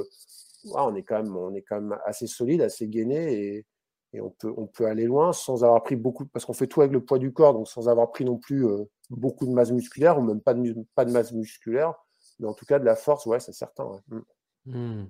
on 0.66 0.96
est 0.96 1.04
quand 1.04 1.24
même, 1.24 1.98
assez 2.06 2.28
solide, 2.28 2.62
assez 2.62 2.88
gainé 2.88 3.34
et, 3.34 3.66
on 4.16 4.68
peut 4.68 4.86
aller 4.86 5.06
loin 5.06 5.34
sans 5.34 5.64
avoir 5.64 5.82
pris 5.82 5.96
beaucoup, 5.96 6.26
parce 6.28 6.46
qu'on 6.46 6.54
fait 6.54 6.68
tout 6.68 6.82
avec 6.82 6.94
le 6.94 7.04
poids 7.04 7.18
du 7.18 7.34
corps, 7.34 7.56
donc 7.56 7.68
sans 7.68 7.90
avoir 7.90 8.12
pris 8.12 8.24
non 8.24 8.38
plus 8.38 8.64
beaucoup 9.18 9.46
de 9.46 9.52
masse 9.52 9.72
musculaire 9.72 10.18
ou 10.20 10.22
même 10.22 10.42
pas 10.42 10.54
de, 10.54 10.76
pas 10.96 11.06
de 11.06 11.12
masse 11.12 11.32
musculaire. 11.32 11.94
Mais 12.40 12.48
en 12.48 12.54
tout 12.54 12.66
cas, 12.66 12.80
de 12.80 12.86
la 12.86 12.96
force, 12.96 13.26
ouais, 13.26 13.40
c'est 13.40 13.54
certain. 13.54 13.86
Mm. 14.08 14.20
Hmm. 14.66 15.08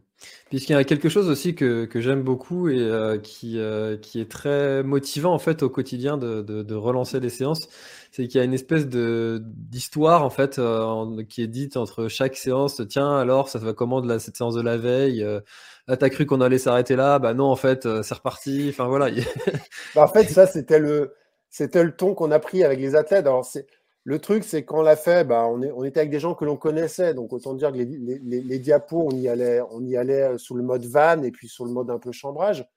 Puisqu'il 0.49 0.71
y 0.73 0.75
a 0.75 0.83
quelque 0.83 1.09
chose 1.09 1.29
aussi 1.29 1.53
que, 1.53 1.85
que 1.85 2.01
j'aime 2.01 2.23
beaucoup 2.23 2.69
et 2.69 2.79
euh, 2.79 3.19
qui, 3.19 3.59
euh, 3.59 3.97
qui 3.97 4.19
est 4.19 4.31
très 4.31 4.81
motivant 4.81 5.31
en 5.31 5.37
fait 5.37 5.61
au 5.61 5.69
quotidien 5.69 6.17
de, 6.17 6.41
de, 6.41 6.63
de 6.63 6.75
relancer 6.75 7.19
les 7.19 7.29
séances, 7.29 7.67
c'est 8.11 8.27
qu'il 8.27 8.39
y 8.39 8.41
a 8.41 8.45
une 8.45 8.53
espèce 8.55 8.87
de 8.87 9.43
d'histoire 9.45 10.23
en 10.23 10.31
fait 10.31 10.57
euh, 10.57 11.23
qui 11.25 11.43
est 11.43 11.47
dite 11.47 11.77
entre 11.77 12.07
chaque 12.07 12.35
séance. 12.35 12.81
Tiens, 12.89 13.15
alors 13.15 13.47
ça 13.47 13.59
va 13.59 13.73
comment 13.73 14.01
de 14.01 14.07
la, 14.07 14.17
cette 14.17 14.37
séance 14.37 14.55
de 14.55 14.61
la 14.61 14.77
veille 14.77 15.23
ah, 15.87 15.97
T'as 15.97 16.09
cru 16.09 16.25
qu'on 16.25 16.41
allait 16.41 16.57
s'arrêter 16.57 16.95
là 16.95 17.19
Bah 17.19 17.35
non, 17.35 17.45
en 17.45 17.55
fait, 17.55 17.87
c'est 18.01 18.15
reparti. 18.15 18.67
Enfin 18.69 18.87
voilà. 18.87 19.11
bah, 19.95 20.05
en 20.05 20.07
fait, 20.07 20.29
ça 20.29 20.47
c'était 20.47 20.79
le 20.79 21.13
c'était 21.51 21.83
le 21.83 21.95
ton 21.95 22.15
qu'on 22.15 22.31
a 22.31 22.39
pris 22.39 22.63
avec 22.63 22.79
les 22.79 22.95
athlètes. 22.95 23.27
Alors 23.27 23.45
c'est 23.45 23.67
le 24.05 24.19
truc, 24.19 24.43
c'est 24.43 24.65
qu'on 24.65 24.81
l'a 24.81 24.97
fait, 24.97 25.23
bah, 25.25 25.47
on, 25.47 25.61
est, 25.61 25.71
on, 25.71 25.83
était 25.85 26.01
avec 26.01 26.11
des 26.11 26.19
gens 26.19 26.35
que 26.35 26.43
l'on 26.43 26.57
connaissait. 26.57 27.13
Donc, 27.13 27.31
autant 27.31 27.53
dire 27.53 27.71
que 27.71 27.77
les, 27.77 27.85
les, 27.85 28.41
les, 28.41 28.59
diapos, 28.59 29.07
on 29.09 29.11
y, 29.11 29.29
allait, 29.29 29.61
on 29.71 29.81
y 29.85 29.95
allait 29.95 30.37
sous 30.37 30.55
le 30.55 30.63
mode 30.63 30.85
van 30.85 31.23
et 31.23 31.31
puis 31.31 31.47
sur 31.47 31.65
le 31.65 31.71
mode 31.71 31.89
un 31.89 31.99
peu 31.99 32.11
chambrage. 32.11 32.67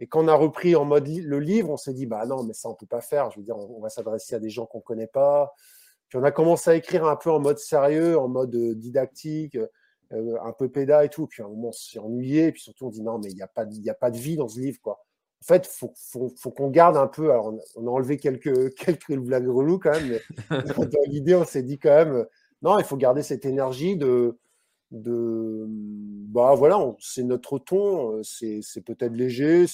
Et 0.00 0.06
quand 0.06 0.24
on 0.24 0.28
a 0.28 0.34
repris 0.34 0.74
en 0.74 0.84
mode 0.84 1.08
le 1.08 1.38
livre, 1.40 1.70
on 1.70 1.76
s'est 1.76 1.92
dit, 1.92 2.06
bah 2.06 2.24
non, 2.26 2.42
mais 2.42 2.54
ça, 2.54 2.70
on 2.70 2.74
peut 2.74 2.86
pas 2.86 3.02
faire. 3.02 3.30
Je 3.30 3.38
veux 3.38 3.44
dire, 3.44 3.56
on, 3.56 3.80
va 3.80 3.90
s'adresser 3.90 4.34
à 4.34 4.38
des 4.38 4.50
gens 4.50 4.66
qu'on 4.66 4.80
connaît 4.80 5.06
pas. 5.06 5.54
Puis 6.08 6.18
on 6.18 6.24
a 6.24 6.30
commencé 6.30 6.70
à 6.70 6.74
écrire 6.74 7.04
un 7.06 7.16
peu 7.16 7.30
en 7.30 7.40
mode 7.40 7.58
sérieux, 7.58 8.18
en 8.18 8.28
mode 8.28 8.54
euh, 8.54 8.74
didactique, 8.74 9.56
euh, 10.12 10.36
un 10.42 10.52
peu 10.52 10.70
péda 10.70 11.04
et 11.04 11.08
tout. 11.10 11.26
Puis 11.26 11.42
à 11.42 11.46
un 11.46 11.48
moment, 11.48 11.68
on 11.68 11.72
s'est 11.72 11.98
ennuyé. 11.98 12.52
Puis 12.52 12.62
surtout, 12.62 12.86
on 12.86 12.90
dit, 12.90 13.02
non, 13.02 13.18
mais 13.18 13.30
il 13.30 13.36
n'y 13.36 13.42
a, 13.42 13.46
pas, 13.46 13.64
a 13.64 13.94
pas 13.94 14.10
de 14.10 14.18
vie 14.18 14.36
dans 14.36 14.48
ce 14.48 14.60
livre, 14.60 14.78
quoi 14.82 15.05
en 15.42 15.46
fait, 15.46 15.66
faut, 15.66 15.92
faut, 15.96 16.32
faut 16.36 16.50
qu'on 16.50 16.70
garde 16.70 16.96
un 16.96 17.06
peu. 17.06 17.30
Alors, 17.30 17.54
on 17.76 17.86
a 17.86 17.90
enlevé 17.90 18.16
quelques, 18.16 18.74
quelques 18.76 19.16
blagues 19.16 19.48
reloues 19.48 19.78
quand 19.78 19.92
même, 19.92 20.18
mais 20.50 20.62
dans 20.86 21.02
l'idée, 21.06 21.34
on 21.34 21.44
s'est 21.44 21.62
dit 21.62 21.78
quand 21.78 21.94
même, 21.94 22.26
non, 22.62 22.78
il 22.78 22.84
faut 22.84 22.96
garder 22.96 23.22
cette 23.22 23.44
énergie 23.44 23.96
de, 23.96 24.38
de 24.90 25.66
bah 25.68 26.54
voilà, 26.54 26.78
c'est 26.98 27.22
notre 27.22 27.58
ton, 27.58 28.22
c'est 28.22 28.62
peut-être 28.84 29.14
léger, 29.14 29.66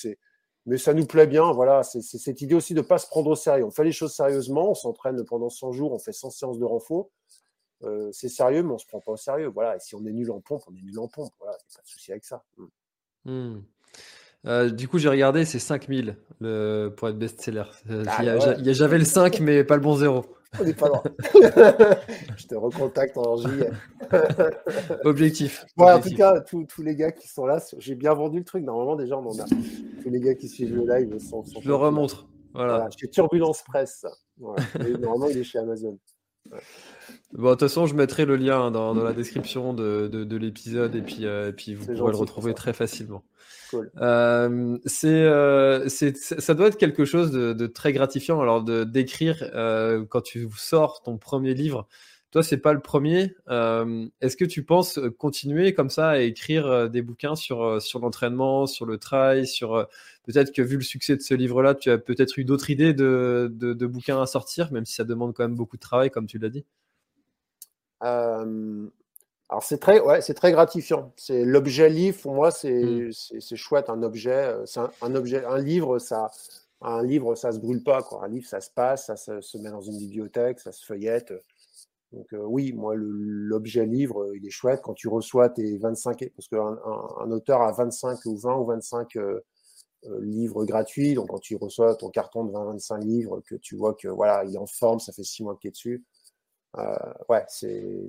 mais 0.66 0.78
ça 0.78 0.94
nous 0.94 1.06
plaît 1.06 1.26
bien. 1.26 1.52
Voilà, 1.52 1.82
c'est 1.82 2.02
cette 2.02 2.40
idée 2.40 2.54
aussi 2.54 2.74
de 2.74 2.80
ne 2.80 2.86
pas 2.86 2.98
se 2.98 3.06
prendre 3.06 3.30
au 3.30 3.36
sérieux. 3.36 3.64
On 3.64 3.70
fait 3.70 3.84
les 3.84 3.92
choses 3.92 4.14
sérieusement, 4.14 4.70
on 4.70 4.74
s'entraîne 4.74 5.24
pendant 5.24 5.48
100 5.48 5.72
jours, 5.72 5.92
on 5.92 5.98
fait 5.98 6.12
100 6.12 6.30
séances 6.30 6.58
de 6.58 6.64
renfort. 6.64 7.08
Euh, 7.84 8.10
c'est 8.12 8.28
sérieux, 8.28 8.62
mais 8.62 8.70
on 8.70 8.74
ne 8.74 8.78
se 8.78 8.86
prend 8.86 9.00
pas 9.00 9.12
au 9.12 9.16
sérieux. 9.16 9.48
Voilà, 9.48 9.76
et 9.76 9.80
si 9.80 9.94
on 9.94 10.04
est 10.06 10.12
nul 10.12 10.30
en 10.30 10.40
pompe, 10.40 10.62
on 10.68 10.74
est 10.74 10.82
nul 10.82 10.98
en 10.98 11.08
pompe. 11.08 11.32
Voilà, 11.38 11.54
a 11.54 11.76
pas 11.76 11.82
de 11.82 11.88
souci 11.88 12.12
avec 12.12 12.24
ça. 12.24 12.44
Mmh. 13.24 13.58
Euh, 14.46 14.70
du 14.70 14.88
coup, 14.88 14.98
j'ai 14.98 15.08
regardé, 15.08 15.44
c'est 15.44 15.58
5000 15.58 16.16
le, 16.40 16.88
pour 16.96 17.08
être 17.08 17.18
best-seller. 17.18 17.64
J'avais 17.86 18.98
le 18.98 19.04
5, 19.04 19.40
mais 19.40 19.64
pas 19.64 19.76
le 19.76 19.82
bon 19.82 19.94
0. 19.94 20.24
On 20.60 20.64
n'est 20.64 20.74
pas 20.74 20.88
loin. 20.88 21.02
je 22.36 22.46
te 22.46 22.54
recontacte 22.54 23.16
en 23.16 23.36
juillet. 23.36 23.70
Objectif. 25.04 25.64
en 25.78 26.00
tout 26.00 26.14
cas, 26.14 26.40
tous 26.40 26.82
les 26.82 26.94
gars 26.94 27.10
qui 27.10 27.26
sont 27.28 27.46
là, 27.46 27.62
j'ai 27.78 27.94
bien 27.94 28.12
vendu 28.12 28.38
le 28.38 28.44
truc. 28.44 28.64
Normalement, 28.64 28.96
déjà, 28.96 29.16
on 29.16 29.26
en 29.26 29.38
a. 29.38 29.44
Tous 29.46 30.10
les 30.10 30.20
gars 30.20 30.34
qui 30.34 30.48
suivent 30.48 30.74
le 30.74 30.86
live 30.86 31.18
sont. 31.18 31.42
je 31.60 31.66
le 31.66 31.74
remontre. 31.74 32.28
Voilà. 32.54 32.88
chez 32.98 33.08
Turbulence 33.08 33.62
Presse. 33.62 34.04
normalement, 34.38 35.28
il 35.28 35.38
est 35.38 35.44
chez 35.44 35.58
Amazon. 35.58 35.98
Bon, 37.32 37.44
de 37.44 37.50
toute 37.52 37.60
façon, 37.60 37.86
je 37.86 37.94
mettrai 37.94 38.26
le 38.26 38.36
lien 38.36 38.70
dans, 38.70 38.92
la 38.94 39.12
description 39.12 39.72
de, 39.72 40.08
de, 40.08 40.36
l'épisode 40.36 40.94
et 40.94 41.02
puis, 41.02 41.24
euh, 41.24 41.48
et 41.48 41.52
puis 41.52 41.74
vous 41.74 41.86
pourrez 41.86 42.12
le 42.12 42.18
retrouver 42.18 42.52
très 42.52 42.72
facilement. 42.72 43.22
Euh, 43.74 44.78
euh, 45.04 45.88
c'est, 45.88 46.16
ça 46.16 46.54
doit 46.54 46.68
être 46.68 46.78
quelque 46.78 47.04
chose 47.04 47.32
de, 47.32 47.66
très 47.66 47.92
gratifiant. 47.92 48.40
Alors, 48.40 48.62
de, 48.62 48.84
d'écrire, 48.84 49.50
euh, 49.54 50.04
quand 50.08 50.20
tu 50.20 50.48
sors 50.56 51.02
ton 51.02 51.18
premier 51.18 51.54
livre, 51.54 51.86
Toi, 52.30 52.42
c'est 52.42 52.58
pas 52.58 52.72
le 52.72 52.80
premier. 52.80 53.34
Est-ce 54.20 54.36
que 54.36 54.44
tu 54.46 54.64
penses 54.64 54.98
continuer 55.18 55.74
comme 55.74 55.90
ça 55.90 56.10
à 56.10 56.18
écrire 56.18 56.88
des 56.88 57.02
bouquins 57.02 57.36
sur, 57.36 57.80
sur 57.82 57.98
l'entraînement, 58.00 58.66
sur 58.66 58.86
le 58.86 58.98
trail, 58.98 59.46
sur 59.46 59.86
peut-être 60.24 60.52
que 60.52 60.62
vu 60.62 60.76
le 60.76 60.82
succès 60.82 61.16
de 61.16 61.22
ce 61.22 61.34
livre-là, 61.34 61.74
tu 61.74 61.90
as 61.90 61.98
peut-être 61.98 62.38
eu 62.38 62.44
d'autres 62.44 62.70
idées 62.70 62.94
de, 62.94 63.50
de, 63.52 63.86
bouquins 63.86 64.20
à 64.22 64.26
sortir, 64.26 64.72
même 64.72 64.86
si 64.86 64.94
ça 64.94 65.04
demande 65.04 65.34
quand 65.34 65.44
même 65.44 65.56
beaucoup 65.56 65.76
de 65.76 65.82
travail, 65.82 66.10
comme 66.10 66.26
tu 66.26 66.38
l'as 66.38 66.48
dit? 66.48 66.64
Alors 69.52 69.62
c'est 69.62 69.76
très, 69.76 70.00
ouais, 70.00 70.22
c'est 70.22 70.32
très 70.32 70.50
gratifiant. 70.50 71.12
C'est 71.18 71.44
l'objet 71.44 71.90
livre 71.90 72.18
pour 72.22 72.32
moi, 72.32 72.50
c'est, 72.50 72.72
mmh. 72.72 73.10
c'est, 73.12 73.56
chouette 73.56 73.90
un 73.90 74.02
objet. 74.02 74.50
C'est 74.64 74.80
un, 75.02 75.14
objet, 75.14 75.44
un 75.44 75.58
livre, 75.58 75.98
ça, 75.98 76.30
un 76.80 77.02
livre, 77.02 77.34
ça 77.34 77.52
se 77.52 77.58
brûle 77.58 77.82
pas. 77.82 78.02
Quoi. 78.02 78.24
Un 78.24 78.28
livre, 78.28 78.46
ça 78.46 78.62
se 78.62 78.70
passe, 78.70 79.08
ça 79.08 79.16
se, 79.16 79.58
met 79.58 79.70
dans 79.70 79.82
une 79.82 79.98
bibliothèque, 79.98 80.58
ça 80.58 80.72
se 80.72 80.82
feuillette. 80.86 81.34
Donc 82.12 82.28
oui, 82.32 82.72
moi, 82.72 82.94
l'objet 82.96 83.84
livre, 83.84 84.34
il 84.34 84.46
est 84.46 84.50
chouette 84.50 84.80
quand 84.82 84.94
tu 84.94 85.08
reçois 85.08 85.50
tes 85.50 85.76
25, 85.76 86.30
parce 86.34 86.48
qu'un 86.48 86.78
un, 87.20 87.30
auteur 87.30 87.60
a 87.60 87.72
25 87.72 88.24
ou 88.24 88.38
20 88.38 88.56
ou 88.56 88.64
25 88.64 89.18
livres 90.22 90.64
gratuits. 90.64 91.12
Donc 91.12 91.28
quand 91.28 91.40
tu 91.40 91.56
reçois 91.56 91.94
ton 91.94 92.08
carton 92.08 92.46
de 92.46 92.52
20-25 92.52 93.04
livres, 93.04 93.42
que 93.46 93.56
tu 93.56 93.76
vois 93.76 93.92
que 93.92 94.08
voilà, 94.08 94.44
il 94.46 94.54
est 94.54 94.58
en 94.58 94.66
forme, 94.66 94.98
ça 94.98 95.12
fait 95.12 95.24
six 95.24 95.42
mois 95.42 95.58
qu'il 95.60 95.68
est 95.68 95.72
dessus 95.72 96.02
euh, 96.02 96.21
ouais, 97.28 97.44
c'est 97.48 98.06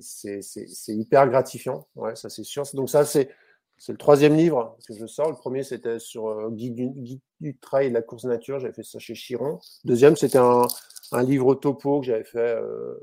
hyper 0.88 1.28
gratifiant. 1.28 1.86
Ouais, 1.96 2.16
ça 2.16 2.28
c'est 2.30 2.44
sûr. 2.44 2.64
Donc 2.74 2.90
ça 2.90 3.04
c'est 3.04 3.30
c'est 3.76 3.92
le 3.92 3.98
troisième 3.98 4.36
livre 4.36 4.76
que 4.86 4.94
je 4.94 5.06
sors. 5.06 5.28
Le 5.28 5.36
premier, 5.36 5.62
c'était 5.62 5.98
sur 5.98 6.28
euh, 6.28 6.50
guide, 6.50 6.92
du, 7.40 7.58
trail 7.58 7.86
et 7.86 7.88
de 7.90 7.94
la 7.94 8.02
course 8.02 8.24
nature. 8.24 8.58
J'avais 8.58 8.72
fait 8.72 8.82
ça 8.82 8.98
chez 8.98 9.14
Chiron. 9.14 9.58
Deuxième, 9.84 10.16
c'était 10.16 10.38
un, 10.38 10.66
un, 11.12 11.22
livre 11.22 11.54
topo 11.54 12.00
que 12.00 12.06
j'avais 12.06 12.24
fait 12.24 12.38
euh, 12.38 12.94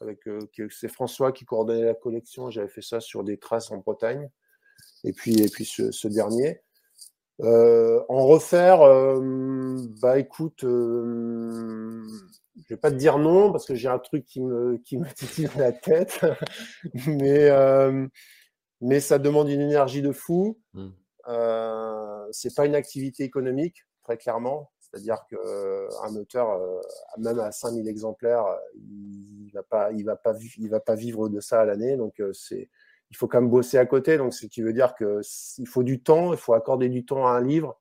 avec. 0.00 0.26
Euh, 0.28 0.40
c'est 0.70 0.88
François 0.88 1.32
qui 1.32 1.44
coordonnait 1.44 1.84
la 1.84 1.94
collection. 1.94 2.50
J'avais 2.50 2.68
fait 2.68 2.82
ça 2.82 3.00
sur 3.00 3.24
des 3.24 3.38
traces 3.38 3.70
en 3.70 3.78
Bretagne. 3.78 4.28
Et 5.04 5.12
puis, 5.12 5.40
et 5.40 5.48
puis 5.48 5.64
ce, 5.64 5.90
ce 5.92 6.08
dernier. 6.08 6.60
Euh, 7.40 8.02
en 8.10 8.26
refaire, 8.26 8.80
bah 10.02 10.18
écoute, 10.18 10.62
je 12.68 12.74
vais 12.74 12.80
pas 12.80 12.90
te 12.90 12.96
dire 12.96 13.18
non 13.18 13.52
parce 13.52 13.66
que 13.66 13.74
j'ai 13.74 13.88
un 13.88 13.98
truc 13.98 14.24
qui 14.24 14.40
me 14.40 14.78
qui 14.78 14.98
me 14.98 15.06
titille 15.12 15.48
la 15.56 15.72
tête, 15.72 16.20
mais 17.06 17.48
euh, 17.50 18.06
mais 18.80 19.00
ça 19.00 19.18
demande 19.18 19.48
une 19.48 19.60
énergie 19.60 20.02
de 20.02 20.12
fou. 20.12 20.58
Mmh. 20.74 20.88
Euh, 21.28 22.26
c'est 22.32 22.54
pas 22.54 22.66
une 22.66 22.74
activité 22.74 23.24
économique 23.24 23.86
très 24.02 24.16
clairement, 24.16 24.70
c'est-à-dire 24.80 25.18
que 25.30 25.36
euh, 25.36 25.88
un 26.02 26.16
auteur 26.16 26.50
euh, 26.50 26.80
même 27.18 27.38
à 27.38 27.52
5000 27.52 27.86
exemplaires, 27.88 28.44
il 28.74 29.50
va 29.52 29.62
pas 29.62 29.92
il 29.92 30.04
va 30.04 30.16
pas 30.16 30.34
il 30.58 30.70
va 30.70 30.80
pas 30.80 30.94
vivre 30.94 31.28
de 31.28 31.40
ça 31.40 31.60
à 31.60 31.64
l'année, 31.64 31.96
donc 31.96 32.22
c'est 32.32 32.70
il 33.10 33.16
faut 33.16 33.26
quand 33.26 33.40
même 33.40 33.50
bosser 33.50 33.76
à 33.78 33.86
côté. 33.86 34.16
Donc 34.16 34.34
ce 34.34 34.46
qui 34.46 34.62
veut 34.62 34.72
dire 34.72 34.94
que 34.94 35.20
il 35.58 35.68
faut 35.68 35.82
du 35.82 36.02
temps, 36.02 36.32
il 36.32 36.38
faut 36.38 36.54
accorder 36.54 36.88
du 36.88 37.04
temps 37.04 37.26
à 37.26 37.32
un 37.32 37.42
livre, 37.42 37.78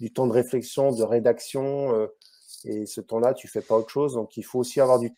du 0.00 0.12
temps 0.12 0.26
de 0.26 0.32
réflexion, 0.32 0.92
de 0.92 1.02
rédaction 1.02 2.08
et 2.64 2.86
ce 2.86 3.00
temps-là, 3.00 3.34
tu 3.34 3.46
fais 3.46 3.60
pas 3.60 3.76
autre 3.76 3.90
chose. 3.90 4.14
Donc, 4.14 4.36
il 4.36 4.42
faut 4.42 4.58
aussi 4.58 4.80
avoir 4.80 4.98
du, 4.98 5.10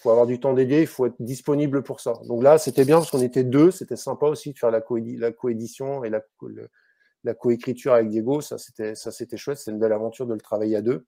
faut 0.00 0.10
avoir 0.10 0.26
du 0.26 0.38
temps 0.38 0.52
d'aider. 0.52 0.82
Il 0.82 0.86
faut 0.86 1.06
être 1.06 1.20
disponible 1.20 1.82
pour 1.82 2.00
ça. 2.00 2.14
Donc 2.26 2.42
là, 2.42 2.58
c'était 2.58 2.84
bien 2.84 2.98
parce 2.98 3.10
qu'on 3.10 3.22
était 3.22 3.44
deux. 3.44 3.70
C'était 3.70 3.96
sympa 3.96 4.26
aussi 4.26 4.52
de 4.52 4.58
faire 4.58 4.70
la, 4.70 4.80
co 4.80 4.98
la 4.98 5.32
coédition 5.32 6.04
et 6.04 6.10
la, 6.10 7.34
coécriture 7.34 7.92
avec 7.92 8.08
Diego. 8.08 8.40
Ça, 8.40 8.56
c'était, 8.58 8.94
ça, 8.94 9.10
c'était 9.10 9.36
chouette. 9.36 9.58
C'est 9.58 9.72
une 9.72 9.80
belle 9.80 9.92
aventure 9.92 10.26
de 10.26 10.34
le 10.34 10.40
travailler 10.40 10.76
à 10.76 10.82
deux. 10.82 11.06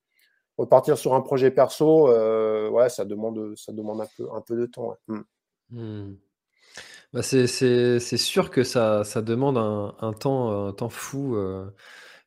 Repartir 0.59 0.99
sur 0.99 1.15
un 1.15 1.21
projet 1.21 1.51
perso, 1.51 2.09
euh, 2.09 2.69
ouais, 2.71 2.89
ça 2.89 3.05
demande, 3.05 3.57
ça 3.57 3.73
demande 3.73 4.01
un 4.01 4.09
peu, 4.17 4.29
un 4.33 4.41
peu 4.41 4.57
de 4.57 4.67
temps. 4.67 4.95
Hmm. 5.09 5.23
Hmm. 5.71 6.17
Bah 7.13 7.23
c'est, 7.23 7.47
sûr 7.47 8.51
que 8.51 8.65
ça, 8.65 9.05
ça 9.05 9.23
demande 9.23 9.57
un, 9.57 9.95
un 10.01 10.13
temps, 10.13 10.67
un 10.67 10.73
temps 10.73 10.89
fou. 10.89 11.37
Euh 11.37 11.71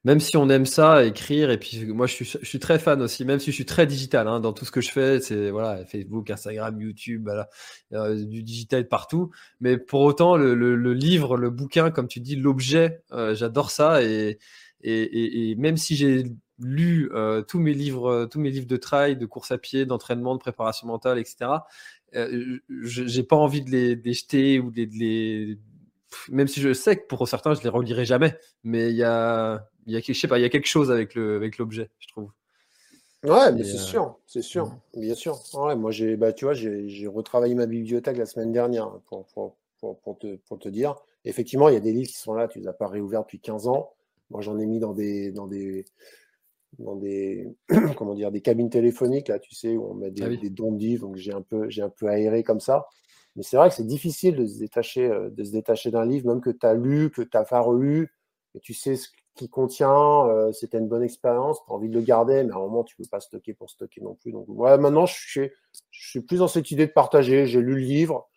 même 0.03 0.19
si 0.19 0.37
on 0.37 0.49
aime 0.49 0.65
ça, 0.65 1.05
écrire, 1.05 1.49
et 1.49 1.57
puis 1.57 1.85
moi 1.87 2.07
je 2.07 2.13
suis, 2.13 2.25
je 2.25 2.45
suis 2.45 2.59
très 2.59 2.79
fan 2.79 3.01
aussi, 3.01 3.25
même 3.25 3.39
si 3.39 3.51
je 3.51 3.55
suis 3.55 3.65
très 3.65 3.85
digital 3.85 4.27
hein, 4.27 4.39
dans 4.39 4.53
tout 4.53 4.65
ce 4.65 4.71
que 4.71 4.81
je 4.81 4.91
fais, 4.91 5.19
c'est 5.19 5.49
voilà, 5.49 5.85
Facebook, 5.85 6.29
Instagram, 6.29 6.79
YouTube, 6.79 7.23
voilà, 7.25 7.49
euh, 7.93 8.23
du 8.23 8.43
digital 8.43 8.87
partout. 8.87 9.31
Mais 9.59 9.77
pour 9.77 10.01
autant, 10.01 10.37
le, 10.37 10.55
le, 10.55 10.93
livre, 10.93 11.37
le 11.37 11.49
bouquin, 11.49 11.91
comme 11.91 12.07
tu 12.07 12.19
dis, 12.19 12.35
l'objet, 12.35 13.01
euh, 13.11 13.35
j'adore 13.35 13.71
ça. 13.71 14.03
Et, 14.03 14.39
et, 14.81 15.51
et, 15.51 15.55
même 15.55 15.77
si 15.77 15.95
j'ai 15.95 16.25
lu 16.59 17.09
euh, 17.13 17.41
tous 17.41 17.59
mes 17.59 17.73
livres, 17.73 18.27
tous 18.31 18.39
mes 18.39 18.49
livres 18.49 18.67
de 18.67 18.77
trail, 18.77 19.17
de 19.17 19.25
course 19.25 19.51
à 19.51 19.57
pied, 19.57 19.85
d'entraînement, 19.85 20.35
de 20.35 20.39
préparation 20.39 20.87
mentale, 20.87 21.19
etc. 21.19 21.51
Euh, 22.15 22.59
j'ai 22.83 23.23
pas 23.23 23.35
envie 23.35 23.61
de 23.61 23.69
les, 23.69 23.95
de 23.95 24.03
les 24.03 24.13
jeter 24.13 24.59
ou 24.59 24.71
les, 24.71 24.87
de 24.87 24.95
les, 24.95 25.59
même 26.29 26.47
si 26.47 26.61
je 26.61 26.73
sais 26.73 26.95
que 26.97 27.05
pour 27.07 27.27
certains 27.27 27.53
je 27.53 27.61
les 27.61 27.69
relirai 27.69 28.05
jamais, 28.05 28.37
mais 28.63 28.89
il 28.91 28.95
y 28.95 29.03
a 29.03 29.67
il 29.87 29.93
y 29.93 29.97
a, 29.97 30.01
je 30.01 30.13
sais 30.13 30.27
pas, 30.27 30.37
il 30.37 30.41
y 30.41 30.45
a 30.45 30.49
quelque 30.49 30.67
chose 30.67 30.91
avec 30.91 31.15
le 31.15 31.37
avec 31.37 31.57
l'objet, 31.57 31.89
je 31.99 32.07
trouve. 32.09 32.29
Ouais, 33.23 33.51
mais 33.51 33.63
c'est 33.63 33.77
euh, 33.77 33.79
sûr, 33.79 34.19
c'est 34.27 34.43
sûr, 34.43 34.71
bien 34.95 35.15
sûr. 35.15 35.39
Ouais, 35.53 35.75
moi, 35.75 35.91
j'ai, 35.91 36.15
bah, 36.17 36.33
tu 36.33 36.45
vois, 36.45 36.53
j'ai 36.53 37.07
retravaillé 37.07 37.55
ma 37.55 37.65
bibliothèque 37.65 38.17
la 38.17 38.27
semaine 38.27 38.51
dernière 38.51 38.91
pour, 39.07 39.25
pour, 39.27 39.57
pour, 39.79 39.99
pour, 39.99 40.19
te, 40.19 40.35
pour 40.47 40.59
te 40.59 40.69
dire. 40.69 40.95
Effectivement, 41.25 41.67
il 41.69 41.73
y 41.73 41.77
a 41.77 41.81
des 41.81 41.93
livres 41.93 42.09
qui 42.09 42.17
sont 42.17 42.33
là, 42.33 42.47
tu 42.47 42.59
les 42.59 42.67
as 42.67 42.73
pas 42.73 42.87
réouverts 42.87 43.21
depuis 43.21 43.39
15 43.39 43.67
ans. 43.67 43.91
Moi, 44.29 44.41
j'en 44.41 44.59
ai 44.59 44.65
mis 44.65 44.79
dans 44.79 44.93
des, 44.93 45.31
dans 45.31 45.47
des, 45.47 45.85
dans 46.77 46.95
des, 46.95 47.47
comment 47.97 48.13
dire, 48.13 48.31
des 48.31 48.41
cabines 48.41 48.69
téléphoniques, 48.69 49.29
là, 49.29 49.39
tu 49.39 49.55
sais, 49.55 49.75
où 49.75 49.89
on 49.89 49.93
met 49.95 50.11
des, 50.11 50.23
ah 50.23 50.29
des 50.29 50.49
dons 50.49 50.71
de 50.71 50.79
livres, 50.79 51.07
donc 51.07 51.15
j'ai 51.15 51.33
un 51.33 51.41
peu, 51.41 51.69
j'ai 51.69 51.81
un 51.81 51.89
peu 51.89 52.07
aéré 52.07 52.43
comme 52.43 52.59
ça. 52.59 52.85
Mais 53.35 53.43
c'est 53.43 53.57
vrai 53.57 53.69
que 53.69 53.75
c'est 53.75 53.87
difficile 53.87 54.35
de 54.35 54.45
se 54.45 54.59
détacher, 54.59 55.05
euh, 55.05 55.29
de 55.29 55.43
se 55.43 55.51
détacher 55.51 55.91
d'un 55.91 56.05
livre, 56.05 56.27
même 56.27 56.41
que 56.41 56.49
tu 56.49 56.65
as 56.65 56.73
lu, 56.73 57.09
que 57.09 57.21
tu 57.21 57.29
n'as 57.33 57.45
pas 57.45 57.61
relu, 57.61 58.13
et 58.55 58.59
tu 58.59 58.73
sais 58.73 58.95
ce 58.95 59.09
qui 59.37 59.49
contient, 59.49 60.25
euh, 60.25 60.51
c'était 60.51 60.77
une 60.79 60.87
bonne 60.87 61.03
expérience, 61.03 61.63
tu 61.65 61.71
as 61.71 61.75
envie 61.75 61.87
de 61.87 61.93
le 61.93 62.01
garder, 62.01 62.43
mais 62.43 62.51
à 62.51 62.57
un 62.57 62.59
moment, 62.59 62.83
tu 62.83 62.95
ne 62.97 63.03
peux 63.03 63.09
pas 63.09 63.19
stocker 63.19 63.53
pour 63.53 63.69
stocker 63.69 64.01
non 64.01 64.15
plus. 64.15 64.31
Donc, 64.31 64.45
voilà, 64.47 64.77
maintenant, 64.77 65.05
je 65.05 65.13
suis, 65.13 65.51
je 65.91 66.09
suis 66.09 66.21
plus 66.21 66.39
dans 66.39 66.47
cette 66.47 66.71
idée 66.71 66.87
de 66.87 66.91
partager. 66.91 67.45
J'ai 67.45 67.61
lu 67.61 67.75
le 67.75 67.81
livre, 67.81 68.27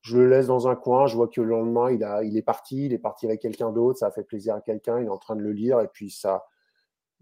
je 0.00 0.18
le 0.18 0.28
laisse 0.28 0.46
dans 0.46 0.66
un 0.66 0.74
coin, 0.74 1.06
je 1.06 1.14
vois 1.14 1.28
que 1.28 1.40
le 1.40 1.48
lendemain, 1.48 1.90
il, 1.90 2.02
a, 2.02 2.24
il 2.24 2.36
est 2.36 2.42
parti, 2.42 2.86
il 2.86 2.92
est 2.92 2.98
parti 2.98 3.26
avec 3.26 3.40
quelqu'un 3.40 3.70
d'autre, 3.70 3.98
ça 3.98 4.06
a 4.06 4.10
fait 4.10 4.24
plaisir 4.24 4.54
à 4.54 4.60
quelqu'un, 4.60 4.98
il 4.98 5.06
est 5.06 5.10
en 5.10 5.18
train 5.18 5.36
de 5.36 5.42
le 5.42 5.52
lire, 5.52 5.80
et 5.80 5.88
puis 5.88 6.10
ça. 6.10 6.46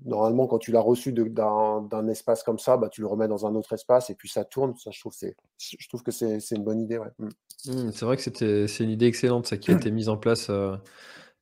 Normalement, 0.04 0.46
quand 0.46 0.58
tu 0.58 0.72
l'as 0.72 0.80
reçu 0.80 1.14
d'un 1.14 2.08
espace 2.08 2.42
comme 2.42 2.58
ça, 2.58 2.76
bah, 2.76 2.90
tu 2.90 3.00
le 3.00 3.06
remets 3.06 3.28
dans 3.28 3.46
un 3.46 3.54
autre 3.54 3.72
espace 3.72 4.10
et 4.10 4.14
puis 4.14 4.28
ça 4.28 4.44
tourne. 4.44 4.74
Ça, 4.76 4.90
je, 4.90 5.00
trouve, 5.00 5.14
je 5.58 5.88
trouve 5.88 6.02
que 6.02 6.10
c'est 6.10 6.38
une 6.50 6.64
bonne 6.64 6.82
idée. 6.82 6.98
Ouais. 6.98 7.08
Mmh. 7.18 7.28
Mmh, 7.68 7.92
c'est 7.92 8.04
vrai 8.04 8.16
que 8.16 8.66
c'est 8.66 8.84
une 8.84 8.90
idée 8.90 9.06
excellente, 9.06 9.46
ça 9.46 9.56
qui 9.56 9.70
a 9.70 9.74
été 9.74 9.90
mise 9.90 10.08
en 10.08 10.16
place. 10.16 10.48
Euh, 10.50 10.76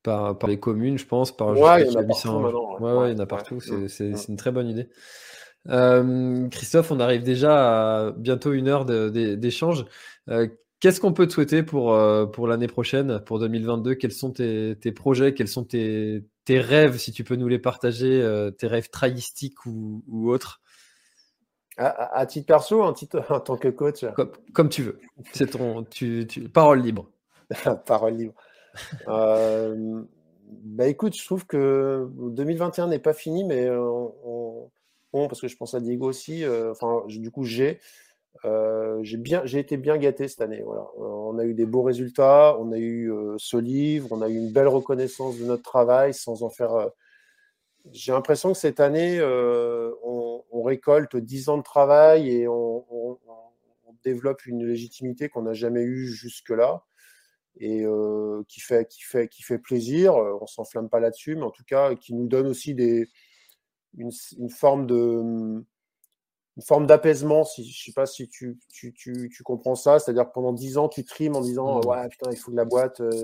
par, 0.05 0.37
par 0.37 0.49
les 0.49 0.59
communes, 0.59 0.97
je 0.97 1.05
pense. 1.05 1.35
Par 1.35 1.49
ouais, 1.49 1.85
il 1.85 1.91
y 1.91 1.93
partout. 1.93 2.29
Ouais, 2.79 2.93
ouais, 2.93 3.11
il 3.11 3.17
y 3.17 3.19
en 3.19 3.23
a 3.23 3.25
partout. 3.25 3.59
C'est 3.59 4.13
une 4.29 4.37
très 4.37 4.51
bonne 4.51 4.69
idée. 4.69 4.87
Euh, 5.67 6.47
Christophe, 6.49 6.91
on 6.91 6.99
arrive 6.99 7.23
déjà 7.23 8.05
à 8.05 8.11
bientôt 8.11 8.53
une 8.53 8.67
heure 8.67 8.85
d'échange. 8.85 9.85
Euh, 10.29 10.47
qu'est-ce 10.79 11.01
qu'on 11.01 11.11
peut 11.11 11.25
te 11.25 11.33
souhaiter 11.33 11.63
pour, 11.63 11.93
euh, 11.93 12.27
pour 12.27 12.47
l'année 12.47 12.67
prochaine, 12.67 13.19
pour 13.25 13.39
2022 13.39 13.95
Quels 13.95 14.11
sont 14.11 14.31
tes, 14.31 14.77
tes, 14.79 14.91
projets? 14.91 15.33
Quels 15.33 15.47
sont 15.47 15.63
tes, 15.63 16.23
tes, 16.45 16.59
rêves, 16.59 16.97
si 16.97 17.11
tu 17.11 17.23
peux 17.23 17.35
nous 17.35 17.47
les 17.47 17.59
partager, 17.59 18.23
tes 18.57 18.67
rêves 18.67 18.89
traïstiques 18.89 19.65
ou, 19.65 20.03
ou 20.07 20.29
autres? 20.29 20.61
À, 21.77 22.25
titre 22.25 22.45
perso, 22.45 22.81
en, 22.81 22.93
titre, 22.93 23.25
en 23.29 23.39
tant 23.39 23.57
que 23.57 23.67
coach? 23.67 24.05
Comme, 24.15 24.31
comme 24.53 24.69
tu 24.69 24.83
veux. 24.83 24.99
C'est 25.33 25.51
ton 25.51 25.83
tu, 25.83 26.25
tu, 26.29 26.47
parole 26.47 26.81
libre. 26.81 27.09
parole 27.85 28.13
libre. 28.13 28.33
Euh, 29.07 30.03
bah 30.47 30.87
écoute, 30.87 31.15
je 31.17 31.25
trouve 31.25 31.45
que 31.45 32.07
2021 32.13 32.87
n'est 32.87 32.99
pas 32.99 33.13
fini, 33.13 33.43
mais 33.43 33.69
on, 33.69 34.69
parce 35.13 35.39
que 35.39 35.47
je 35.47 35.55
pense 35.55 35.73
à 35.73 35.79
Diego 35.79 36.07
aussi. 36.07 36.43
Euh, 36.43 36.71
enfin, 36.71 37.03
du 37.07 37.31
coup, 37.31 37.45
j'ai 37.45 37.79
euh, 38.43 38.99
j'ai 39.01 39.17
bien, 39.17 39.41
j'ai 39.45 39.59
été 39.59 39.77
bien 39.77 39.97
gâté 39.97 40.27
cette 40.27 40.41
année. 40.41 40.61
Voilà, 40.63 40.85
on 40.97 41.37
a 41.39 41.45
eu 41.45 41.53
des 41.53 41.65
beaux 41.65 41.83
résultats, 41.83 42.57
on 42.59 42.71
a 42.71 42.77
eu 42.77 43.11
ce 43.37 43.57
livre, 43.57 44.09
on 44.11 44.21
a 44.21 44.29
eu 44.29 44.35
une 44.35 44.51
belle 44.51 44.67
reconnaissance 44.67 45.37
de 45.39 45.45
notre 45.45 45.63
travail, 45.63 46.13
sans 46.13 46.43
en 46.43 46.49
faire. 46.49 46.89
j'ai 47.91 48.11
l'impression 48.11 48.51
que 48.51 48.57
cette 48.57 48.79
année, 48.79 49.21
on, 50.03 50.33
récolte 50.63 51.15
10 51.15 51.49
ans 51.49 51.57
de 51.59 51.63
travail 51.63 52.29
et 52.31 52.47
on 52.47 52.87
développe 54.03 54.45
une 54.45 54.65
légitimité 54.65 55.29
qu'on 55.29 55.43
n'a 55.43 55.53
jamais 55.53 55.81
eue 55.81 56.07
jusque-là 56.07 56.83
et 57.57 57.83
euh, 57.85 58.43
qui, 58.47 58.59
fait, 58.59 58.87
qui, 58.87 59.03
fait, 59.03 59.27
qui 59.27 59.43
fait 59.43 59.59
plaisir. 59.59 60.15
On 60.15 60.47
s'enflamme 60.47 60.89
pas 60.89 60.99
là-dessus, 60.99 61.35
mais 61.35 61.43
en 61.43 61.51
tout 61.51 61.63
cas, 61.65 61.95
qui 61.95 62.13
nous 62.13 62.27
donne 62.27 62.47
aussi 62.47 62.73
des, 62.75 63.07
une, 63.97 64.11
une 64.37 64.49
forme 64.49 64.87
de 64.87 65.63
une 66.57 66.63
forme 66.63 66.87
d'apaisement, 66.87 67.43
si, 67.43 67.69
je 67.69 67.83
sais 67.83 67.91
pas 67.91 68.05
si 68.05 68.29
tu, 68.29 68.57
tu, 68.69 68.93
tu, 68.93 69.29
tu 69.29 69.43
comprends 69.43 69.75
ça, 69.75 69.99
c'est-à-dire 69.99 70.31
pendant 70.31 70.53
dix 70.53 70.77
ans, 70.77 70.87
tu 70.87 71.03
trimes 71.03 71.35
en 71.35 71.41
disant 71.41 71.79
mmh. 71.79 71.87
ouais 71.87 72.07
putain 72.07 72.31
il 72.31 72.37
faut 72.37 72.51
que 72.51 72.55
la 72.55 72.63
boîte, 72.63 73.01
euh, 73.01 73.23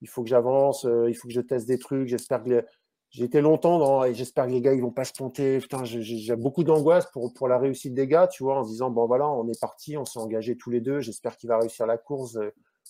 il 0.00 0.08
faut 0.08 0.24
que 0.24 0.28
j'avance, 0.28 0.84
il 1.08 1.14
faut 1.14 1.28
que 1.28 1.34
je 1.34 1.40
teste 1.40 1.68
des 1.68 1.78
trucs, 1.78 2.08
j'espère 2.08 2.42
que 2.42 2.64
j'ai 3.10 3.24
été 3.24 3.40
longtemps 3.40 3.78
dans 3.78 4.04
et 4.04 4.14
j'espère 4.14 4.46
que 4.46 4.50
les 4.50 4.60
gars 4.60 4.72
ils 4.72 4.80
vont 4.80 4.90
pas 4.90 5.04
se 5.04 5.12
planter. 5.12 5.58
Putain, 5.58 5.84
j'ai 5.84 6.34
beaucoup 6.34 6.64
d'angoisse 6.64 7.06
pour, 7.12 7.32
pour 7.34 7.46
la 7.46 7.58
réussite 7.58 7.94
des 7.94 8.08
gars, 8.08 8.26
tu 8.26 8.42
vois, 8.42 8.58
en 8.58 8.64
se 8.64 8.70
disant 8.70 8.90
bon 8.90 9.06
voilà, 9.06 9.28
on 9.28 9.46
est 9.48 9.60
parti, 9.60 9.96
on 9.96 10.04
s'est 10.04 10.18
engagés 10.18 10.56
tous 10.56 10.70
les 10.70 10.80
deux. 10.80 11.00
J'espère 11.00 11.36
qu'il 11.36 11.48
va 11.48 11.58
réussir 11.58 11.86
la 11.86 11.98
course. 11.98 12.38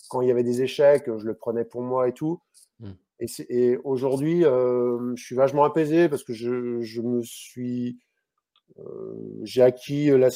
Quand 0.08 0.20
il 0.20 0.28
y 0.28 0.30
avait 0.30 0.42
des 0.42 0.62
échecs, 0.62 1.04
je 1.06 1.24
le 1.24 1.34
prenais 1.34 1.64
pour 1.64 1.82
moi 1.82 2.08
et 2.08 2.12
tout. 2.12 2.40
Mmh. 2.80 2.90
Et, 3.22 3.26
et 3.48 3.76
aujourd'hui, 3.84 4.44
euh, 4.44 5.14
je 5.14 5.24
suis 5.24 5.36
vachement 5.36 5.64
apaisé 5.64 6.08
parce 6.08 6.24
que 6.24 6.32
je, 6.32 6.80
je 6.80 7.00
me 7.00 7.22
suis, 7.22 8.00
euh, 8.78 9.38
j'ai 9.44 9.62
acquis 9.62 10.06
la, 10.06 10.28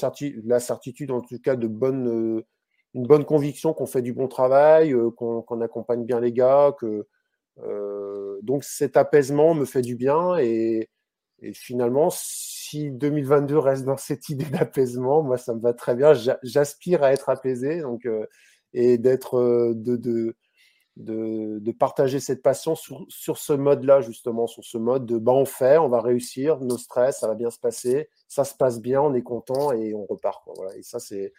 la, 0.45 0.61
certitude, 0.61 1.11
en 1.11 1.21
tout 1.21 1.39
cas, 1.41 1.57
de 1.57 1.67
bonne, 1.67 2.09
euh, 2.09 2.47
une 2.95 3.07
bonne 3.07 3.25
conviction 3.25 3.75
qu'on 3.75 3.87
fait 3.87 4.03
du 4.03 4.13
bon 4.13 4.29
travail, 4.29 4.95
qu'on 5.17 5.61
accompagne 5.61 6.05
bien 6.05 6.21
les 6.21 6.33
gars, 6.33 6.75
que 6.79 7.07
donc 8.43 8.65
cet 8.65 8.97
apaisement 8.97 9.55
me 9.55 9.65
fait 9.65 9.83
du 9.83 9.97
bien 9.97 10.37
et, 10.39 10.89
finalement, 11.53 12.09
si 12.11 12.91
2022 12.91 13.59
reste 13.59 13.85
dans 13.85 13.99
cette 13.99 14.31
idée 14.31 14.47
d'apaisement, 14.47 15.23
moi 15.23 15.37
ça 15.37 15.55
me 15.55 15.61
va 15.61 15.75
très 15.75 15.95
bien. 15.95 16.15
J'aspire 16.43 17.03
à 17.03 17.13
être 17.13 17.29
apaisé 17.29 17.81
donc, 17.81 18.09
et 18.73 18.99
d'être 18.99 19.39
euh, 19.39 19.75
de, 19.75 19.97
de, 19.97 20.37
de, 20.97 21.73
partager 21.73 22.21
cette 22.21 22.43
passion 22.43 22.75
sur, 22.75 23.05
sur 23.09 23.39
ce 23.39 23.53
mode-là, 23.53 24.01
justement, 24.01 24.47
sur 24.47 24.65
ce 24.65 24.79
mode 24.79 25.07
de 25.07 25.19
bah, 25.19 25.33
on 25.33 25.45
fait, 25.45 25.79
on 25.79 25.89
va 25.89 26.01
réussir, 26.01 26.61
nos 26.61 26.79
stress, 26.79 27.21
ça 27.21 27.29
va 27.29 27.35
bien 27.35 27.51
se 27.51 27.59
passer, 27.59 28.09
ça 28.29 28.45
se 28.45 28.55
passe 28.55 28.81
bien, 28.81 29.01
on 29.03 29.15
est 29.15 29.23
content 29.23 29.73
et 29.73 29.95
on 29.95 30.05
repart. 30.05 30.43
Quoi, 30.45 30.55
voilà. 30.57 30.77
Et 30.77 30.83
ça, 30.83 30.99
c'est 30.99 31.33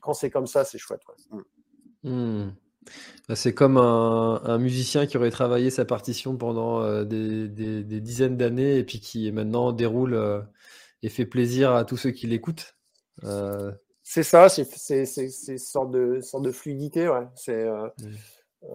quand 0.00 0.12
c'est 0.12 0.28
comme 0.28 0.46
ça, 0.46 0.64
c'est 0.64 0.76
chouette. 0.76 1.00
Mmh. 2.02 2.50
Bah, 3.28 3.34
c'est 3.34 3.54
comme 3.54 3.76
un, 3.76 4.58
musicien 4.58 5.06
qui 5.06 5.16
aurait 5.16 5.30
travaillé 5.30 5.70
sa 5.70 5.84
partition 5.84 6.36
pendant 6.36 6.80
euh, 6.82 7.04
des, 7.04 8.00
dizaines 8.00 8.36
d'années 8.36 8.78
et 8.78 8.84
puis 8.84 9.00
qui 9.00 9.30
maintenant 9.32 9.72
déroule 9.72 10.14
euh, 10.14 10.40
et 11.02 11.08
fait 11.08 11.26
plaisir 11.26 11.72
à 11.72 11.84
tous 11.84 11.96
ceux 11.96 12.10
qui 12.10 12.26
l'écoutent. 12.26 12.76
Euh, 13.24 13.72
c'est 14.08 14.22
ça, 14.22 14.48
c'est 14.48 14.62
une 15.48 15.58
sorte 15.58 15.90
de, 15.90 16.20
sorte 16.20 16.44
de 16.44 16.52
fluidité. 16.52 17.08
Ouais. 17.08 17.26
C'est, 17.34 17.66
tu 18.62 18.70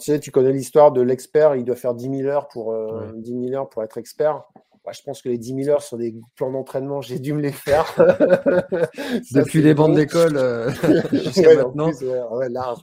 sais, 0.00 0.18
tu 0.18 0.30
connais 0.30 0.52
l'histoire 0.52 0.90
de 0.90 1.00
l'expert, 1.02 1.54
il 1.54 1.64
doit 1.64 1.76
faire 1.76 1.94
10 1.94 2.18
000 2.18 2.28
heures 2.28 2.48
pour, 2.48 2.74
10 3.14 3.54
heures 3.54 3.68
pour 3.68 3.84
être 3.84 3.96
expert 3.98 4.44
je 4.92 5.02
pense 5.02 5.22
que 5.22 5.28
les 5.28 5.38
10 5.38 5.64
000 5.64 5.68
heures 5.68 5.82
sur 5.82 5.96
des 5.96 6.14
plans 6.36 6.50
d'entraînement, 6.50 7.00
j'ai 7.00 7.18
dû 7.18 7.32
me 7.32 7.40
les 7.40 7.52
faire. 7.52 7.86
Depuis 9.32 9.62
les 9.62 9.74
bandes 9.74 9.94
d'école 9.94 10.36
euh, 10.36 10.70
jusqu'à 11.12 11.54
maintenant. 11.56 11.90
ouais, 11.90 12.48
large. 12.48 12.80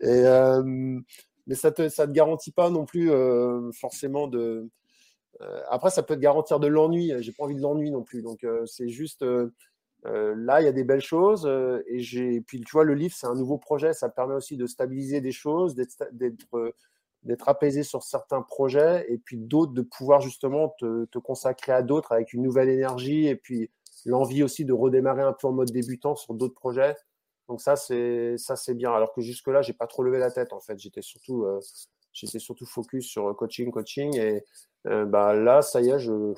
Et, 0.00 0.06
euh, 0.06 0.62
mais 1.46 1.54
ça 1.54 1.70
ne 1.70 1.74
te, 1.74 1.88
ça 1.88 2.06
te 2.06 2.12
garantit 2.12 2.52
pas 2.52 2.70
non 2.70 2.84
plus 2.84 3.10
euh, 3.10 3.70
forcément 3.72 4.28
de. 4.28 4.68
après, 5.68 5.90
ça 5.90 6.02
peut 6.02 6.14
te 6.14 6.20
garantir 6.20 6.60
de 6.60 6.66
l'ennui. 6.66 7.12
J'ai 7.20 7.32
pas 7.32 7.44
envie 7.44 7.56
de 7.56 7.62
l'ennui 7.62 7.90
non 7.90 8.02
plus. 8.02 8.22
Donc, 8.22 8.46
c'est 8.66 8.88
juste. 8.88 9.24
Là, 10.06 10.60
il 10.60 10.64
y 10.64 10.68
a 10.68 10.72
des 10.72 10.84
belles 10.84 11.00
choses. 11.00 11.46
et 11.86 12.00
j'ai. 12.00 12.40
Puis, 12.40 12.60
tu 12.60 12.72
vois, 12.72 12.84
le 12.84 12.94
livre, 12.94 13.14
c'est 13.16 13.26
un 13.26 13.34
nouveau 13.34 13.58
projet. 13.58 13.92
Ça 13.92 14.08
permet 14.08 14.34
aussi 14.34 14.56
de 14.56 14.66
stabiliser 14.66 15.20
des 15.20 15.32
choses, 15.32 15.74
d'être 15.74 16.72
d'être 17.26 17.48
apaisé 17.48 17.82
sur 17.82 18.02
certains 18.02 18.40
projets 18.40 19.04
et 19.08 19.18
puis 19.18 19.36
d'autres 19.36 19.72
de 19.72 19.82
pouvoir 19.82 20.20
justement 20.20 20.74
te, 20.78 21.18
consacrer 21.18 21.72
à 21.72 21.82
d'autres 21.82 22.12
avec 22.12 22.32
une 22.32 22.42
nouvelle 22.42 22.68
énergie 22.68 23.26
et 23.26 23.36
puis 23.36 23.70
l'envie 24.04 24.42
aussi 24.42 24.64
de 24.64 24.72
redémarrer 24.72 25.22
un 25.22 25.32
peu 25.32 25.48
en 25.48 25.52
mode 25.52 25.70
débutant 25.70 26.14
sur 26.14 26.34
d'autres 26.34 26.54
projets. 26.54 26.94
Donc 27.48 27.60
ça 27.60 27.76
c'est 27.76 28.36
ça 28.38 28.56
c'est 28.56 28.74
bien. 28.74 28.92
Alors 28.92 29.12
que 29.12 29.20
jusque 29.20 29.48
là 29.48 29.60
j'ai 29.60 29.72
pas 29.72 29.86
trop 29.86 30.02
levé 30.02 30.18
la 30.18 30.30
tête 30.30 30.52
en 30.52 30.60
fait. 30.60 30.78
J'étais 30.78 31.02
surtout 31.02 31.44
euh, 31.44 31.60
j'étais 32.12 32.38
surtout 32.38 32.66
focus 32.66 33.06
sur 33.06 33.34
coaching 33.36 33.70
coaching 33.70 34.16
et 34.16 34.44
euh, 34.86 35.04
bah 35.04 35.34
là 35.34 35.62
ça 35.62 35.80
y 35.80 35.90
est 35.90 35.98
je 35.98 36.32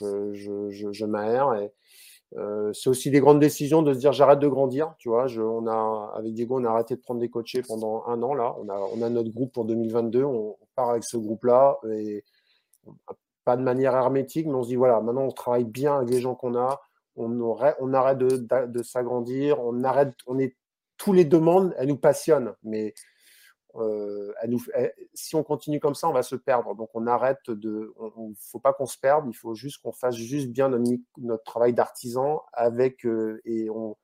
je, 0.00 0.70
je, 0.70 1.04
m'aère 1.04 1.52
euh, 2.36 2.72
c'est 2.72 2.90
aussi 2.90 3.10
des 3.10 3.20
grandes 3.20 3.40
décisions 3.40 3.82
de 3.82 3.92
se 3.92 3.98
dire 3.98 4.12
j'arrête 4.12 4.40
de 4.40 4.48
grandir. 4.48 4.94
Tu 4.98 5.08
vois, 5.08 5.26
je, 5.26 5.40
on 5.40 5.66
a, 5.66 6.12
avec 6.16 6.32
Diego, 6.34 6.60
on 6.60 6.64
a 6.64 6.70
arrêté 6.70 6.96
de 6.96 7.00
prendre 7.00 7.20
des 7.20 7.28
coachés 7.30 7.62
pendant 7.62 8.04
un 8.06 8.22
an. 8.22 8.34
Là, 8.34 8.56
on 8.58 9.02
a, 9.02 9.08
notre 9.10 9.30
groupe 9.30 9.52
pour 9.52 9.64
2022. 9.64 10.24
On, 10.24 10.56
part 10.74 10.90
avec 10.90 11.04
ce 11.04 11.16
groupe-là 11.16 11.78
et 11.88 12.24
pas 13.44 13.56
de 13.56 13.62
manière 13.62 13.94
hermétique, 13.94 14.46
mais 14.46 14.54
on 14.54 14.64
se 14.64 14.68
dit 14.68 14.74
voilà, 14.74 15.00
maintenant 15.00 15.22
on 15.22 15.30
travaille 15.30 15.64
bien 15.64 15.98
avec 15.98 16.10
les 16.10 16.20
gens 16.20 16.34
qu'on 16.34 16.56
a. 16.56 16.80
On, 17.14 17.38
aurait, 17.38 17.76
on 17.78 17.94
arrête 17.94 18.18
de, 18.18 18.36
de, 18.38 18.66
de 18.66 18.82
s'agrandir. 18.82 19.60
On 19.60 19.84
arrête, 19.84 20.14
on 20.26 20.36
est 20.40 20.56
tous 20.96 21.12
les 21.12 21.24
demandes, 21.24 21.72
elles 21.78 21.88
nous 21.88 21.96
passionnent, 21.96 22.54
mais 22.64 22.94
euh, 23.76 24.32
nous, 24.48 24.62
si 25.14 25.34
on 25.34 25.42
continue 25.42 25.80
comme 25.80 25.94
ça, 25.94 26.08
on 26.08 26.12
va 26.12 26.22
se 26.22 26.36
perdre. 26.36 26.74
Donc 26.74 26.90
on 26.94 27.06
arrête 27.06 27.50
de. 27.50 27.92
Il 28.16 28.30
ne 28.30 28.34
faut 28.38 28.60
pas 28.60 28.72
qu'on 28.72 28.86
se 28.86 28.98
perde, 28.98 29.26
il 29.28 29.34
faut 29.34 29.54
juste 29.54 29.82
qu'on 29.82 29.92
fasse 29.92 30.16
juste 30.16 30.48
bien 30.48 30.68
notre, 30.68 31.44
travail 31.44 31.74
d'artisan 31.74 32.42
avec 32.52 33.04
euh, 33.04 33.40
et 33.44 33.68
on 33.70 33.96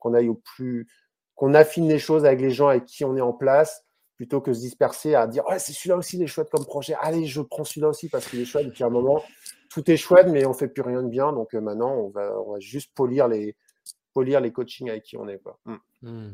qu'on 0.00 0.14
aille 0.14 0.28
au 0.28 0.34
plus 0.34 0.86
qu'on 1.34 1.54
affine 1.54 1.88
les 1.88 1.98
choses 1.98 2.24
avec 2.24 2.40
les 2.40 2.50
gens 2.50 2.68
avec 2.68 2.84
qui 2.84 3.04
on 3.04 3.16
est 3.16 3.20
en 3.20 3.32
place 3.32 3.84
plutôt 4.16 4.40
que 4.40 4.52
se 4.52 4.60
disperser 4.60 5.14
à 5.14 5.26
dire 5.26 5.44
ouais 5.48 5.58
c'est 5.58 5.72
celui-là 5.72 5.96
aussi 5.96 6.16
les 6.16 6.26
chouette 6.26 6.50
comme 6.50 6.64
projet 6.64 6.94
allez 7.00 7.26
je 7.26 7.40
prends 7.40 7.64
celui-là 7.64 7.88
aussi 7.88 8.08
parce 8.08 8.26
qu'il 8.26 8.40
est 8.40 8.44
chouette 8.44 8.66
et 8.66 8.70
puis 8.70 8.84
à 8.84 8.86
un 8.86 8.90
moment 8.90 9.22
tout 9.70 9.90
est 9.90 9.96
chouette 9.96 10.28
mais 10.28 10.46
on 10.46 10.52
fait 10.52 10.68
plus 10.68 10.82
rien 10.82 11.02
de 11.02 11.08
bien 11.08 11.32
donc 11.32 11.54
euh, 11.54 11.60
maintenant 11.60 11.92
on 11.92 12.08
va 12.08 12.32
juste 12.58 12.94
polir 12.94 13.28
les 13.28 13.56
polir 14.14 14.40
les 14.40 14.52
coachings 14.52 14.88
avec 14.88 15.02
qui 15.02 15.16
on 15.16 15.28
est 15.28 15.38
quoi. 15.38 15.58
Mmh. 16.02 16.28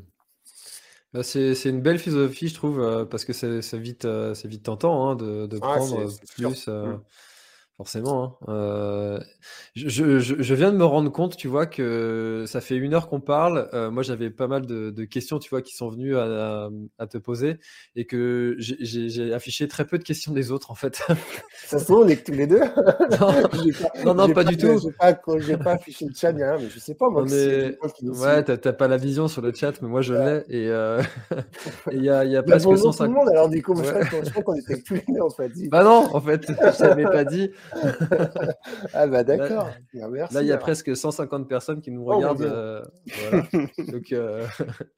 Bah, 1.12 1.24
c'est 1.24 1.64
une 1.64 1.80
belle 1.80 1.98
philosophie, 1.98 2.48
je 2.48 2.54
trouve, 2.54 2.80
euh, 2.80 3.04
parce 3.04 3.24
que 3.24 3.32
c'est 3.32 3.78
vite, 3.78 4.04
euh, 4.04 4.34
c'est 4.34 4.46
vite 4.46 4.62
tentant 4.62 5.08
hein, 5.10 5.16
de, 5.16 5.46
de 5.46 5.58
prendre 5.58 6.08
plus. 6.36 6.68
Euh, 6.68 6.96
mmh 6.96 7.00
forcément. 7.80 8.36
Hein. 8.46 8.52
Euh, 8.52 9.20
je, 9.74 10.18
je, 10.18 10.54
viens 10.54 10.70
de 10.70 10.76
me 10.76 10.84
rendre 10.84 11.10
compte, 11.10 11.38
tu 11.38 11.48
vois, 11.48 11.64
que 11.64 12.44
ça 12.46 12.60
fait 12.60 12.76
une 12.76 12.92
heure 12.92 13.08
qu'on 13.08 13.20
parle. 13.20 13.70
Euh, 13.72 13.90
moi, 13.90 14.02
j'avais 14.02 14.28
pas 14.28 14.48
mal 14.48 14.66
de, 14.66 15.04
questions, 15.04 15.38
tu 15.38 15.48
vois, 15.48 15.62
qui 15.62 15.74
sont 15.74 15.88
venues 15.88 16.14
à, 16.14 16.68
te 17.08 17.16
poser 17.16 17.56
et 17.96 18.04
que 18.04 18.54
j'ai 18.58 19.32
affiché 19.32 19.66
très 19.66 19.86
peu 19.86 19.96
de 19.96 20.04
questions 20.04 20.34
des 20.34 20.50
autres, 20.50 20.70
en 20.70 20.74
fait. 20.74 21.00
Ça 21.64 21.78
se 21.78 21.84
trouve, 21.84 22.04
on 22.04 22.08
est 22.08 22.22
tous 22.22 22.32
les 22.32 22.46
deux. 22.46 22.60
non, 24.04 24.12
non, 24.12 24.30
pas, 24.30 24.44
du 24.44 24.58
tout. 24.58 24.78
J'ai 24.78 25.56
pas, 25.56 25.64
pas, 25.64 25.72
affiché 25.72 26.04
le 26.04 26.14
chat, 26.14 26.32
rien, 26.32 26.58
mais 26.58 26.68
je 26.68 26.78
sais 26.78 26.94
pas, 26.94 27.08
moi. 27.08 27.22
Ouais, 27.22 28.44
t'as 28.44 28.72
pas 28.74 28.88
la 28.88 28.98
vision 28.98 29.26
sur 29.26 29.40
le 29.40 29.54
chat, 29.54 29.80
mais 29.80 29.88
moi, 29.88 30.02
je 30.02 30.12
l'ai. 30.12 30.44
Et 30.50 30.68
euh, 30.68 31.00
il 31.92 32.04
y 32.04 32.10
a, 32.10 32.26
y 32.26 32.36
a 32.36 32.42
presque 32.42 32.68
150. 32.76 32.96
tout 32.98 33.04
le 33.04 33.08
monde, 33.08 33.28
alors 33.30 33.48
du 33.48 33.62
coup, 33.62 33.74
je 33.74 34.30
crois 34.30 34.42
qu'on 34.42 34.54
était 34.54 34.82
tous 34.82 34.94
les 34.94 35.04
deux, 35.08 35.22
en 35.22 35.30
fait. 35.30 35.50
Bah 35.70 35.82
non, 35.82 36.06
en 36.12 36.20
fait, 36.20 36.46
je 36.46 36.78
t'avais 36.78 37.04
pas 37.04 37.24
dit. 37.24 37.50
ah 38.94 39.06
bah 39.06 39.24
d'accord. 39.24 39.70
Là, 39.92 40.42
il 40.42 40.46
y 40.46 40.52
a 40.52 40.58
presque 40.58 40.96
150 40.96 41.48
personnes 41.48 41.80
qui 41.80 41.90
nous 41.90 42.04
oh, 42.06 42.16
regardent. 42.16 42.42
Euh, 42.42 42.82
Donc, 43.92 44.12
euh, 44.12 44.46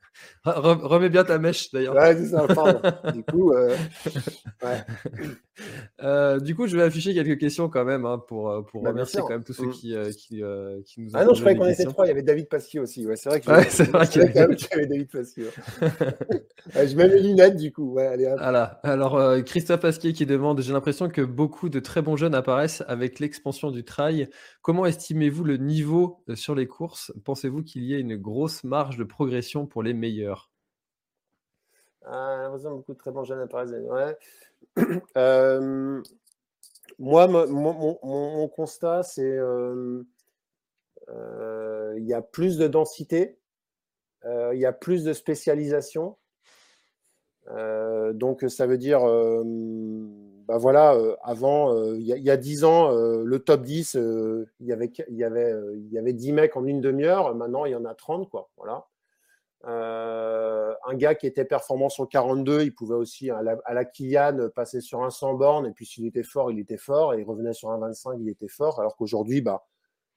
remets 0.44 1.08
bien 1.08 1.24
ta 1.24 1.38
mèche 1.38 1.70
d'ailleurs. 1.72 1.94
Ouais, 1.94 2.16
c'est 2.16 2.26
ça, 2.26 2.46
du 3.12 3.24
coup, 3.24 3.52
euh, 6.02 6.40
du 6.40 6.54
coup, 6.54 6.66
je 6.66 6.76
vais 6.76 6.82
afficher 6.82 7.14
quelques 7.14 7.38
questions 7.38 7.68
quand 7.68 7.84
même 7.84 8.04
hein, 8.06 8.22
pour, 8.26 8.64
pour 8.66 8.82
bah, 8.82 8.90
remercier 8.90 9.20
quand 9.20 9.30
même 9.30 9.44
tous 9.44 9.52
ceux 9.52 9.66
mm. 9.66 9.72
qui, 9.72 9.94
qui, 10.16 10.42
qui, 10.86 11.00
nous 11.00 11.10
ont 11.10 11.18
Ah 11.18 11.24
non, 11.24 11.34
je 11.34 11.40
croyais 11.40 11.58
qu'on 11.58 11.66
était 11.66 11.84
trois. 11.84 12.06
Il 12.06 12.08
y 12.08 12.12
avait 12.12 12.22
David 12.22 12.48
Pasquier 12.48 12.80
aussi. 12.80 13.06
Ouais, 13.06 13.16
c'est 13.16 13.28
vrai 13.28 13.40
qu'il 13.40 13.50
y, 13.50 14.28
avait 14.28 14.86
David 14.86 15.10
Pasquier. 15.10 15.48
je 16.74 16.96
mets 16.96 17.08
mes 17.08 17.20
lunettes 17.20 17.56
du 17.56 17.72
coup. 17.72 17.92
Ouais, 17.92 18.06
allez, 18.06 18.24
voilà. 18.38 18.80
Alors, 18.82 19.20
Christophe 19.44 19.80
Pasquier 19.80 20.12
qui 20.12 20.26
demande 20.26 20.60
J'ai 20.60 20.72
l'impression 20.72 21.08
que 21.08 21.22
beaucoup 21.22 21.68
de 21.68 21.80
très 21.80 22.02
bons 22.02 22.16
jeunes 22.16 22.34
apparaissent 22.34 22.61
avec 22.86 23.18
l'expansion 23.20 23.70
du 23.70 23.84
trail. 23.84 24.28
Comment 24.62 24.86
estimez-vous 24.86 25.44
le 25.44 25.56
niveau 25.56 26.22
euh, 26.28 26.36
sur 26.36 26.54
les 26.54 26.66
courses? 26.66 27.12
Pensez-vous 27.24 27.62
qu'il 27.62 27.84
y 27.84 27.94
ait 27.94 28.00
une 28.00 28.16
grosse 28.16 28.64
marge 28.64 28.96
de 28.96 29.04
progression 29.04 29.66
pour 29.66 29.82
les 29.82 29.94
meilleurs? 29.94 30.52
Euh, 32.06 32.58
beaucoup 32.70 32.94
très. 32.94 33.12
Euh, 35.16 36.02
moi, 36.98 37.26
mon, 37.26 38.48
constat, 38.48 39.02
c'est 39.02 39.36
euh, 39.36 40.04
il 41.08 42.04
y 42.04 42.14
a 42.14 42.22
plus 42.22 42.58
de 42.58 42.68
densité, 42.68 43.38
il 44.24 44.58
y 44.58 44.66
a 44.66 44.72
plus 44.72 45.04
de 45.04 45.12
spécialisation. 45.12 46.16
donc, 47.48 48.44
ça 48.48 48.66
veut 48.66 48.78
dire 48.78 49.00
bah 50.52 50.58
voilà, 50.58 50.92
euh, 50.96 51.16
avant, 51.22 51.74
euh, 51.74 51.96
il 51.96 52.04
y, 52.04 52.30
a 52.30 52.36
10 52.36 52.64
ans, 52.64 52.92
euh, 52.94 53.22
le 53.24 53.38
top 53.38 53.62
10, 53.62 53.94
il 53.94 54.66
y 54.66 54.70
avait, 54.70 54.92
y 55.08 55.24
avait, 55.24 55.54
y 55.90 55.96
avait 55.96 56.12
10 56.12 56.32
mecs 56.34 56.58
en 56.58 56.66
une 56.66 56.82
demi-heure. 56.82 57.34
Maintenant, 57.34 57.64
il 57.64 57.72
y 57.72 57.74
en 57.74 57.86
a 57.86 57.94
30, 57.94 58.28
quoi. 58.28 58.50
Voilà. 58.58 58.86
un 59.64 60.94
gars 60.94 61.14
qui 61.14 61.26
était 61.26 61.46
performant 61.46 61.88
sur 61.88 62.06
42, 62.06 62.64
il 62.64 62.74
pouvait 62.74 62.96
aussi, 62.96 63.30
à 63.30 63.40
la, 63.40 63.56
à 63.64 63.84
Kylian, 63.86 64.50
passer 64.54 64.82
sur 64.82 65.02
un 65.02 65.08
100 65.08 65.32
bornes. 65.34 65.66
Et 65.68 65.70
puis, 65.70 65.86
s'il 65.86 66.06
était 66.06 66.22
fort, 66.22 66.50
il 66.50 66.58
était 66.58 66.76
fort. 66.76 67.14
Et 67.14 67.20
il 67.20 67.24
revenait 67.24 67.54
sur 67.54 67.70
un 67.70 67.78
25, 67.78 68.18
il 68.20 68.28
était 68.28 68.46
fort. 68.46 68.78
Alors 68.78 68.94
qu'aujourd'hui, 68.94 69.40
bah, 69.40 69.64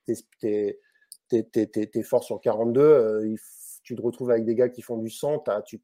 tu 0.05 0.15
es, 0.41 2.03
fort 2.03 2.25
sur 2.25 2.41
42. 2.41 3.37
tu 3.83 3.95
te 3.95 4.01
retrouves 4.01 4.31
avec 4.31 4.43
des 4.43 4.55
gars 4.55 4.67
qui 4.67 4.81
font 4.81 4.97
du 4.97 5.09
100. 5.09 5.45
tu 5.65 5.79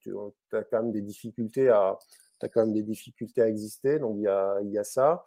as 0.51 0.63
quand 0.65 0.83
même 0.83 0.91
des 0.91 1.01
difficultés 1.01 1.69
à 1.69 1.97
tu 2.41 2.45
as 2.45 2.49
quand 2.49 2.61
même 2.61 2.73
des 2.73 2.83
difficultés 2.83 3.41
à 3.41 3.47
exister. 3.47 3.99
Donc, 3.99 4.17
il 4.17 4.23
y 4.23 4.77
a, 4.77 4.83
ça. 4.83 5.25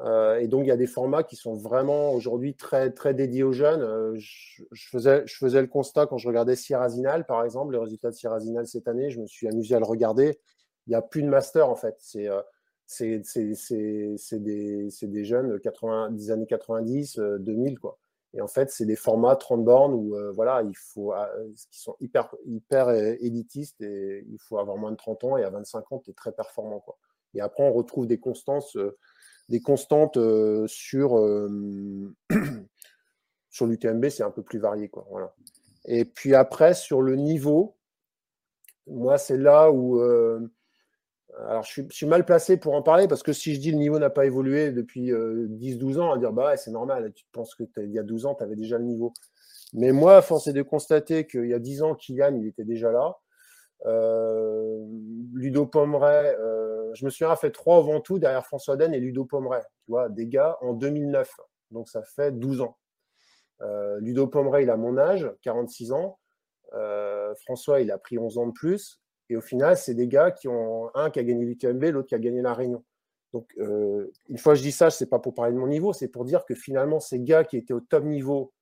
Euh, 0.00 0.38
et 0.38 0.48
donc, 0.48 0.64
il 0.64 0.68
y 0.68 0.72
a 0.72 0.76
des 0.76 0.86
formats 0.86 1.22
qui 1.22 1.36
sont 1.36 1.54
vraiment 1.54 2.12
aujourd'hui 2.12 2.54
très, 2.54 2.90
très 2.90 3.14
dédiés 3.14 3.42
aux 3.42 3.52
jeunes. 3.52 3.82
Euh, 3.82 4.14
je, 4.18 4.88
faisais, 4.88 5.22
je 5.26 5.36
faisais 5.36 5.60
le 5.60 5.66
constat 5.66 6.06
quand 6.06 6.18
je 6.18 6.28
regardais 6.28 6.56
Sierrazinal, 6.56 7.26
par 7.26 7.44
exemple, 7.44 7.72
les 7.72 7.78
résultats 7.78 8.10
de 8.10 8.14
Sierrazinal 8.14 8.66
cette 8.66 8.88
année, 8.88 9.10
je 9.10 9.20
me 9.20 9.26
suis 9.26 9.48
amusé 9.48 9.74
à 9.74 9.78
le 9.78 9.84
regarder. 9.84 10.38
Il 10.86 10.90
n'y 10.90 10.96
a 10.96 11.02
plus 11.02 11.22
de 11.22 11.28
master, 11.28 11.68
en 11.68 11.76
fait. 11.76 11.96
C'est 11.98 12.28
euh, 12.28 12.40
des, 14.32 14.88
des, 15.02 15.24
jeunes 15.24 15.60
80, 15.60 16.10
des 16.12 16.30
années 16.30 16.46
90, 16.46 17.18
2000, 17.40 17.78
quoi. 17.78 17.98
Et 18.34 18.40
en 18.40 18.46
fait, 18.46 18.70
c'est 18.70 18.86
des 18.86 18.96
formats 18.96 19.34
30 19.34 19.64
bornes 19.64 19.92
où, 19.92 20.16
voilà, 20.34 20.62
il 20.62 20.76
faut, 20.76 21.12
qui 21.70 21.80
sont 21.80 21.96
hyper, 21.98 22.32
hyper 22.46 22.90
élitistes 22.90 23.80
et 23.80 24.24
il 24.28 24.38
faut 24.38 24.58
avoir 24.58 24.76
moins 24.76 24.92
de 24.92 24.96
30 24.96 25.24
ans 25.24 25.36
et 25.36 25.42
à 25.42 25.50
25 25.50 25.90
ans, 25.92 25.98
tu 25.98 26.10
es 26.10 26.14
très 26.14 26.32
performant, 26.32 26.80
quoi. 26.80 26.96
Et 27.34 27.40
après, 27.40 27.62
on 27.62 27.72
retrouve 27.72 28.06
des 28.06 28.18
constances 28.18 28.76
des 29.50 29.60
constantes 29.60 30.16
euh, 30.16 30.66
sur, 30.68 31.18
euh, 31.18 32.14
sur 33.50 33.66
l'UTMB, 33.66 34.08
c'est 34.08 34.22
un 34.22 34.30
peu 34.30 34.42
plus 34.42 34.60
varié. 34.60 34.88
Quoi, 34.88 35.06
voilà. 35.10 35.34
Et 35.84 36.04
puis 36.04 36.34
après, 36.34 36.72
sur 36.72 37.02
le 37.02 37.16
niveau, 37.16 37.76
moi, 38.86 39.18
c'est 39.18 39.36
là 39.36 39.70
où. 39.70 40.00
Euh, 41.38 41.48
alors, 41.48 41.62
je 41.62 41.82
suis, 41.90 42.06
mal 42.06 42.24
placé 42.24 42.56
pour 42.56 42.74
en 42.74 42.82
parler 42.82 43.08
parce 43.08 43.22
que 43.22 43.32
si 43.32 43.54
je 43.54 43.60
dis 43.60 43.70
le 43.70 43.78
niveau 43.78 43.98
n'a 43.98 44.10
pas 44.10 44.26
évolué 44.26 44.72
depuis 44.72 45.10
10-12 45.12 46.00
ans, 46.00 46.12
à 46.12 46.18
dire 46.18 46.32
bah 46.32 46.56
c'est 46.56 46.70
normal, 46.70 47.12
tu 47.14 47.24
penses 47.32 47.54
que 47.54 47.64
il 47.78 47.92
y 47.92 47.98
a 47.98 48.02
12 48.02 48.26
ans, 48.26 48.34
tu 48.34 48.42
avais 48.42 48.56
déjà 48.56 48.78
le 48.78 48.84
niveau. 48.84 49.12
Mais 49.72 49.92
moi, 49.92 50.20
force 50.22 50.48
est 50.48 50.52
de 50.52 50.62
constater 50.62 51.26
qu'il 51.26 51.46
y 51.46 51.54
a 51.54 51.58
10 51.58 51.82
ans, 51.82 51.94
Kylian, 51.94 52.34
il 52.34 52.46
était 52.46 52.64
déjà 52.64 52.90
là. 52.90 53.16
Ludo 55.34 55.66
Pomeray, 55.66 56.34
je 56.94 57.04
me 57.04 57.30
a 57.30 57.36
fait 57.36 57.50
trois 57.50 57.78
au 57.78 57.82
Ventoux 57.84 58.18
derrière 58.18 58.44
François 58.44 58.76
Den 58.76 58.92
et 58.92 59.00
Ludo 59.00 59.24
Pomeray. 59.24 59.62
Tu 59.84 59.92
vois, 59.92 60.08
des 60.08 60.26
gars 60.26 60.58
en 60.60 60.74
2009. 60.74 61.30
Donc 61.70 61.88
ça 61.88 62.02
fait 62.02 62.32
12 62.32 62.62
ans. 62.62 62.76
Euh, 63.62 63.98
Ludo 64.00 64.26
Pomeray, 64.26 64.64
il 64.64 64.70
a 64.70 64.76
mon 64.76 64.96
âge, 64.98 65.30
46 65.42 65.92
ans. 65.92 66.18
Euh, 66.74 67.34
François, 67.42 67.80
il 67.80 67.90
a 67.90 67.98
pris 67.98 68.18
11 68.18 68.38
ans 68.38 68.46
de 68.46 68.52
plus. 68.52 69.00
Et 69.30 69.36
au 69.36 69.40
final, 69.40 69.76
c'est 69.76 69.94
des 69.94 70.08
gars 70.08 70.30
qui 70.30 70.48
ont 70.48 70.90
un 70.94 71.08
qui 71.08 71.18
a 71.18 71.24
gagné 71.24 71.44
l'UTMB, 71.44 71.84
l'autre 71.84 72.08
qui 72.08 72.14
a 72.14 72.18
gagné 72.18 72.42
la 72.42 72.52
Réunion. 72.52 72.84
Donc, 73.32 73.48
euh, 73.58 74.10
une 74.28 74.38
fois 74.38 74.52
que 74.52 74.58
je 74.58 74.64
dis 74.64 74.72
ça, 74.72 74.90
ce 74.90 75.02
n'est 75.02 75.08
pas 75.08 75.20
pour 75.20 75.34
parler 75.34 75.52
de 75.54 75.58
mon 75.58 75.68
niveau, 75.68 75.92
c'est 75.92 76.08
pour 76.08 76.24
dire 76.24 76.44
que 76.44 76.54
finalement, 76.54 77.00
ces 77.00 77.20
gars 77.20 77.44
qui 77.44 77.56
étaient 77.56 77.72
au 77.72 77.80
top 77.80 78.04
niveau 78.04 78.52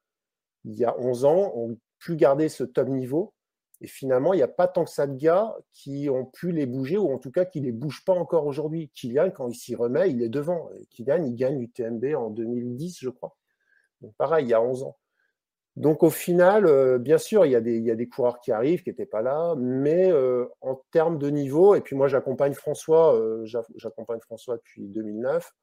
il 0.64 0.74
y 0.74 0.84
a 0.84 0.98
11 0.98 1.24
ans 1.24 1.52
ont 1.56 1.78
pu 1.98 2.16
garder 2.16 2.48
ce 2.48 2.64
top 2.64 2.88
niveau 2.88 3.32
et 3.80 3.86
finalement, 3.86 4.34
il 4.34 4.38
n'y 4.38 4.42
a 4.42 4.48
pas 4.48 4.66
tant 4.66 4.84
que 4.84 4.90
ça 4.90 5.06
de 5.06 5.16
gars 5.16 5.54
qui 5.72 6.10
ont 6.10 6.24
pu 6.24 6.50
les 6.50 6.66
bouger, 6.66 6.98
ou 6.98 7.12
en 7.12 7.18
tout 7.18 7.30
cas 7.30 7.44
qui 7.44 7.60
ne 7.60 7.66
les 7.66 7.72
bougent 7.72 8.04
pas 8.04 8.14
encore 8.14 8.46
aujourd'hui. 8.46 8.90
Kylian, 8.92 9.30
quand 9.30 9.48
il 9.48 9.54
s'y 9.54 9.76
remet, 9.76 10.10
il 10.10 10.20
est 10.22 10.28
devant. 10.28 10.68
Kylian, 10.90 11.22
il 11.24 11.36
gagne 11.36 11.60
l'UTMB 11.60 12.04
en 12.16 12.30
2010, 12.30 12.98
je 13.00 13.08
crois. 13.08 13.36
Donc 14.00 14.14
pareil, 14.16 14.46
il 14.46 14.48
y 14.48 14.54
a 14.54 14.60
11 14.60 14.82
ans. 14.82 14.96
Donc 15.78 16.02
au 16.02 16.10
final, 16.10 16.66
euh, 16.66 16.98
bien 16.98 17.18
sûr, 17.18 17.46
il 17.46 17.52
y, 17.52 17.54
a 17.54 17.60
des, 17.60 18.08
coureurs 18.08 18.40
qui 18.40 18.50
arrivent, 18.50 18.82
qui 18.82 18.90
n'étaient 18.90 19.06
pas 19.06 19.22
là, 19.22 19.54
mais 19.56 20.10
euh, 20.10 20.46
en 20.60 20.82
termes 20.90 21.18
de 21.18 21.30
niveau, 21.30 21.76
et 21.76 21.80
puis 21.80 21.94
moi 21.94 22.08
j'accompagne 22.08 22.52
François, 22.52 23.14
euh, 23.14 23.46
j'accompagne 23.76 24.18
François 24.18 24.56
depuis 24.56 24.88
2009. 24.88 25.54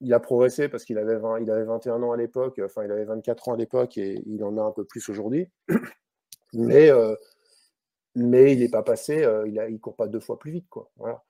il 0.00 0.14
a 0.14 0.20
progressé 0.20 0.68
parce 0.68 0.84
qu'il 0.84 0.98
avait, 0.98 1.16
avait 1.16 1.64
21 1.64 2.00
ans 2.04 2.12
à 2.12 2.16
l'époque, 2.16 2.60
enfin 2.64 2.84
il 2.84 2.92
avait 2.92 3.06
24 3.06 3.48
ans 3.48 3.54
à 3.54 3.56
l'époque 3.56 3.98
et 3.98 4.22
il 4.26 4.44
en 4.44 4.56
a 4.56 4.62
un 4.62 4.70
peu 4.70 4.84
plus 4.84 5.08
aujourd'hui. 5.08 5.48
mais, 6.52 6.90
mais 8.14 8.52
il 8.52 8.60
n'est 8.60 8.70
pas 8.70 8.84
passé, 8.84 9.26
il 9.46 9.54
ne 9.54 9.78
court 9.78 9.96
pas 9.96 10.06
deux 10.06 10.20
fois 10.20 10.38
plus 10.38 10.52
vite. 10.52 10.68
Quoi. 10.68 10.88
Voilà. 10.96 11.24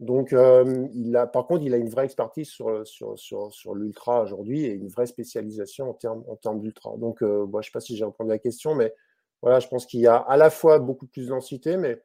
Donc, 0.00 0.32
euh, 0.32 0.88
il 0.94 1.16
a, 1.16 1.26
par 1.26 1.46
contre, 1.46 1.64
il 1.64 1.72
a 1.72 1.78
une 1.78 1.88
vraie 1.88 2.04
expertise 2.04 2.48
sur, 2.48 2.86
sur, 2.86 3.18
sur, 3.18 3.52
sur 3.52 3.74
l'ultra 3.74 4.22
aujourd'hui 4.22 4.64
et 4.64 4.72
une 4.72 4.88
vraie 4.88 5.06
spécialisation 5.06 5.90
en 5.90 5.94
termes, 5.94 6.22
en 6.28 6.36
termes 6.36 6.60
d'ultra. 6.60 6.96
Donc, 6.98 7.18
je 7.20 7.26
ne 7.26 7.62
sais 7.62 7.70
pas 7.72 7.80
si 7.80 7.96
j'ai 7.96 8.04
répondu 8.04 8.28
la 8.30 8.38
question, 8.38 8.74
mais 8.74 8.94
voilà, 9.42 9.60
je 9.60 9.68
pense 9.68 9.86
qu'il 9.86 10.00
y 10.00 10.06
a 10.06 10.16
à 10.16 10.36
la 10.36 10.50
fois 10.50 10.78
beaucoup 10.78 11.06
plus 11.06 11.24
de 11.24 11.30
densité, 11.30 11.76
mais 11.78 12.02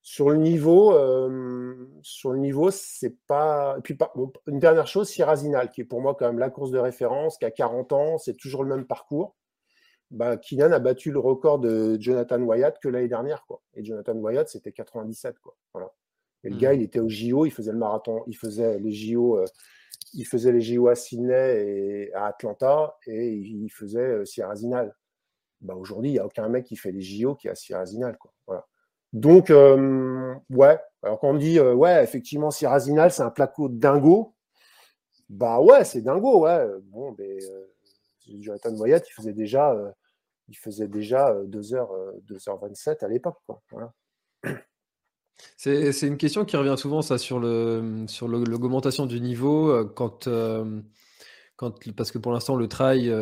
sur 0.00 0.30
le 0.30 0.36
niveau, 0.36 0.92
sur 2.02 2.32
le 2.32 2.38
niveau, 2.38 2.70
c'est 2.70 3.16
pas. 3.26 3.76
Et 3.78 3.82
puis, 3.82 3.96
une 4.46 4.58
dernière 4.58 4.86
chose, 4.86 5.08
Sierrazinal, 5.08 5.70
qui 5.70 5.82
est 5.82 5.84
pour 5.84 6.00
moi 6.00 6.14
quand 6.14 6.26
même 6.26 6.38
la 6.38 6.50
course 6.50 6.70
de 6.70 6.78
référence, 6.78 7.38
qui 7.38 7.44
a 7.44 7.50
40 7.50 7.92
ans, 7.92 8.18
c'est 8.18 8.36
toujours 8.36 8.64
le 8.64 8.74
même 8.74 8.86
parcours 8.86 9.34
bah, 10.14 10.36
Kylian 10.36 10.72
a 10.72 10.78
battu 10.78 11.10
le 11.10 11.18
record 11.18 11.58
de 11.58 11.96
Jonathan 12.00 12.40
Wyatt 12.40 12.78
que 12.78 12.88
l'année 12.88 13.08
dernière. 13.08 13.44
Quoi. 13.46 13.60
Et 13.74 13.84
Jonathan 13.84 14.14
Wyatt, 14.14 14.48
c'était 14.48 14.72
97. 14.72 15.38
Quoi. 15.40 15.56
Voilà. 15.72 15.90
Et 16.44 16.50
le 16.50 16.56
mmh. 16.56 16.58
gars, 16.58 16.74
il 16.74 16.82
était 16.82 17.00
au 17.00 17.08
JO, 17.08 17.46
il 17.46 17.50
faisait 17.50 17.72
le 17.72 17.78
marathon, 17.78 18.22
il 18.26 18.36
faisait 18.36 18.78
les 18.78 18.92
JO, 18.92 19.38
euh, 19.38 19.44
il 20.12 20.24
faisait 20.24 20.52
les 20.52 20.60
JO 20.60 20.88
à 20.88 20.94
Sydney 20.94 21.66
et 21.66 22.14
à 22.14 22.26
Atlanta 22.26 22.96
et 23.06 23.32
il 23.32 23.70
faisait 23.70 23.98
euh, 23.98 24.24
Sierra 24.24 24.54
Zinal. 24.54 24.94
Bah, 25.60 25.74
aujourd'hui, 25.74 26.10
il 26.10 26.12
n'y 26.14 26.18
a 26.18 26.26
aucun 26.26 26.48
mec 26.48 26.66
qui 26.66 26.76
fait 26.76 26.92
les 26.92 27.00
JO 27.00 27.34
qui 27.34 27.48
a 27.48 27.54
Sierra 27.54 27.86
Zinal. 27.86 28.16
Quoi. 28.18 28.32
Voilà. 28.46 28.66
Donc, 29.12 29.50
euh, 29.50 30.34
ouais. 30.50 30.78
Alors 31.02 31.18
quand 31.18 31.30
on 31.30 31.34
dit, 31.34 31.60
ouais, 31.60 32.02
effectivement, 32.02 32.50
Sierra 32.50 32.78
Zinal, 32.78 33.10
c'est 33.10 33.22
un 33.22 33.30
placo 33.30 33.68
dingo. 33.68 34.34
Bah 35.28 35.60
ouais, 35.60 35.84
c'est 35.84 36.02
dingo, 36.02 36.44
ouais. 36.44 36.66
Bon, 36.84 37.12
ben, 37.12 37.38
Jonathan 38.40 38.74
Wyatt, 38.74 39.06
il 39.08 39.12
faisait 39.12 39.32
déjà, 39.32 39.72
euh, 39.72 39.90
il 40.48 40.56
faisait 40.56 40.88
déjà 40.88 41.34
2h, 41.44 41.74
euh, 41.76 42.20
2h27 42.28 42.88
euh, 42.88 43.06
à 43.06 43.08
l'époque. 43.08 43.38
C'est, 45.56 46.02
une 46.02 46.16
question 46.16 46.44
qui 46.44 46.56
revient 46.56 46.76
souvent, 46.76 47.02
ça, 47.02 47.18
sur, 47.18 47.38
l'augmentation 47.40 49.06
du 49.06 49.20
niveau, 49.20 49.84
quand, 49.94 50.28
quand, 51.56 51.92
parce 51.96 52.12
que 52.12 52.18
pour 52.18 52.32
l'instant, 52.32 52.56
le 52.56 52.68
trail, 52.68 53.12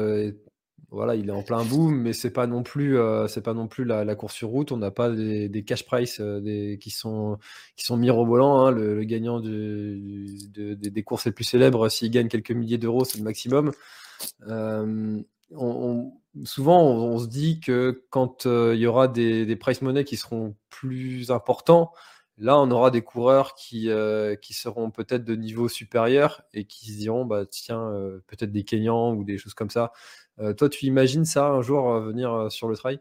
voilà, 0.93 1.15
il 1.15 1.31
est 1.31 1.33
en 1.33 1.43
plein 1.43 1.65
boom, 1.65 2.03
mais 2.03 2.13
c'est 2.13 2.31
pas 2.31 2.47
non 2.47 2.63
plus, 2.63 2.99
pas 3.43 3.55
non 3.55 3.67
plus 3.67 3.85
la, 3.85 4.15
course 4.15 4.35
sur 4.35 4.49
route. 4.49 4.73
On 4.73 4.77
n'a 4.77 4.91
pas 4.91 5.11
des, 5.11 5.65
cash 5.67 5.87
price 5.87 6.21
des, 6.21 6.79
qui 6.81 6.91
sont 6.91 7.39
qui 7.77 7.87
sont 7.87 7.97
mirobolants. 7.97 8.67
Hein. 8.67 8.71
Le, 8.71 9.03
gagnant 9.05 9.41
des 9.41 11.03
courses 11.03 11.25
les 11.25 11.33
plus 11.33 11.45
célèbres, 11.45 11.89
s'il 11.89 12.11
gagne 12.11 12.29
quelques 12.29 12.53
milliers 12.53 12.77
d'euros, 12.77 13.05
c'est 13.05 13.17
le 13.19 13.25
maximum. 13.25 13.73
Euh, 14.49 15.21
souvent, 16.45 16.83
on, 16.83 17.19
se 17.19 17.27
dit 17.27 17.61
que 17.61 18.05
quand 18.11 18.47
euh, 18.47 18.75
il 18.75 18.81
y 18.81 18.87
aura 18.87 19.09
des, 19.09 19.57
price 19.57 19.83
money 19.83 20.05
qui 20.05 20.17
seront 20.17 20.57
plus 20.71 21.31
importants, 21.31 21.93
là, 22.39 22.59
on 22.59 22.71
aura 22.71 22.91
des 22.91 23.03
coureurs 23.03 23.55
qui, 23.55 23.91
euh, 23.91 24.35
qui 24.37 24.55
seront 24.55 24.91
peut-être 24.91 25.25
de 25.25 25.35
niveau 25.37 25.69
supérieur 25.69 26.43
et 26.55 26.65
qui 26.65 26.93
se 26.93 26.99
diront, 26.99 27.25
bah, 27.25 27.45
tiens, 27.47 27.93
peut-être 28.27 28.53
des 28.53 28.65
Kenyans 28.65 29.15
ou 29.15 29.25
des 29.25 29.39
choses 29.39 29.55
comme 29.55 29.71
ça. 29.71 29.93
toi, 30.57 30.69
tu 30.69 30.87
imagines 30.87 31.25
ça 31.25 31.49
un 31.49 31.63
jour 31.63 31.93
venir 32.01 32.51
sur 32.51 32.69
le 32.69 32.77
trail? 32.77 33.01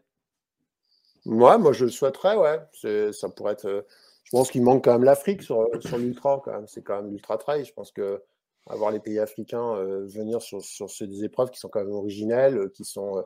Moi 1.25 1.71
je 1.71 1.85
le 1.85 1.91
souhaiterais, 1.91 2.35
ouais. 2.35 3.13
Ça 3.13 3.29
pourrait 3.29 3.53
être. 3.53 3.85
je 4.23 4.31
pense 4.31 4.49
qu'il 4.51 4.63
manque 4.63 4.83
quand 4.85 4.93
même 4.93 5.03
l'Afrique 5.03 5.43
sur, 5.43 5.67
sur 5.79 5.97
l'ultra, 5.97 6.41
quand 6.43 6.51
même. 6.51 6.67
C'est 6.67 6.83
quand 6.83 7.01
même 7.01 7.11
l'ultra 7.11 7.37
trail. 7.37 7.63
Je 7.65 7.73
pense 7.73 7.91
que 7.91 8.21
avoir 8.67 8.91
les 8.91 8.99
pays 8.99 9.19
africains 9.19 9.75
euh, 9.75 10.05
venir 10.05 10.41
sur, 10.41 10.63
sur, 10.63 10.89
ces 10.89 11.23
épreuves 11.23 11.49
qui 11.51 11.59
sont 11.59 11.69
quand 11.69 11.83
même 11.83 11.93
originelles, 11.93 12.57
euh, 12.57 12.69
qui, 12.69 12.85
sont, 12.85 13.17
euh, 13.17 13.21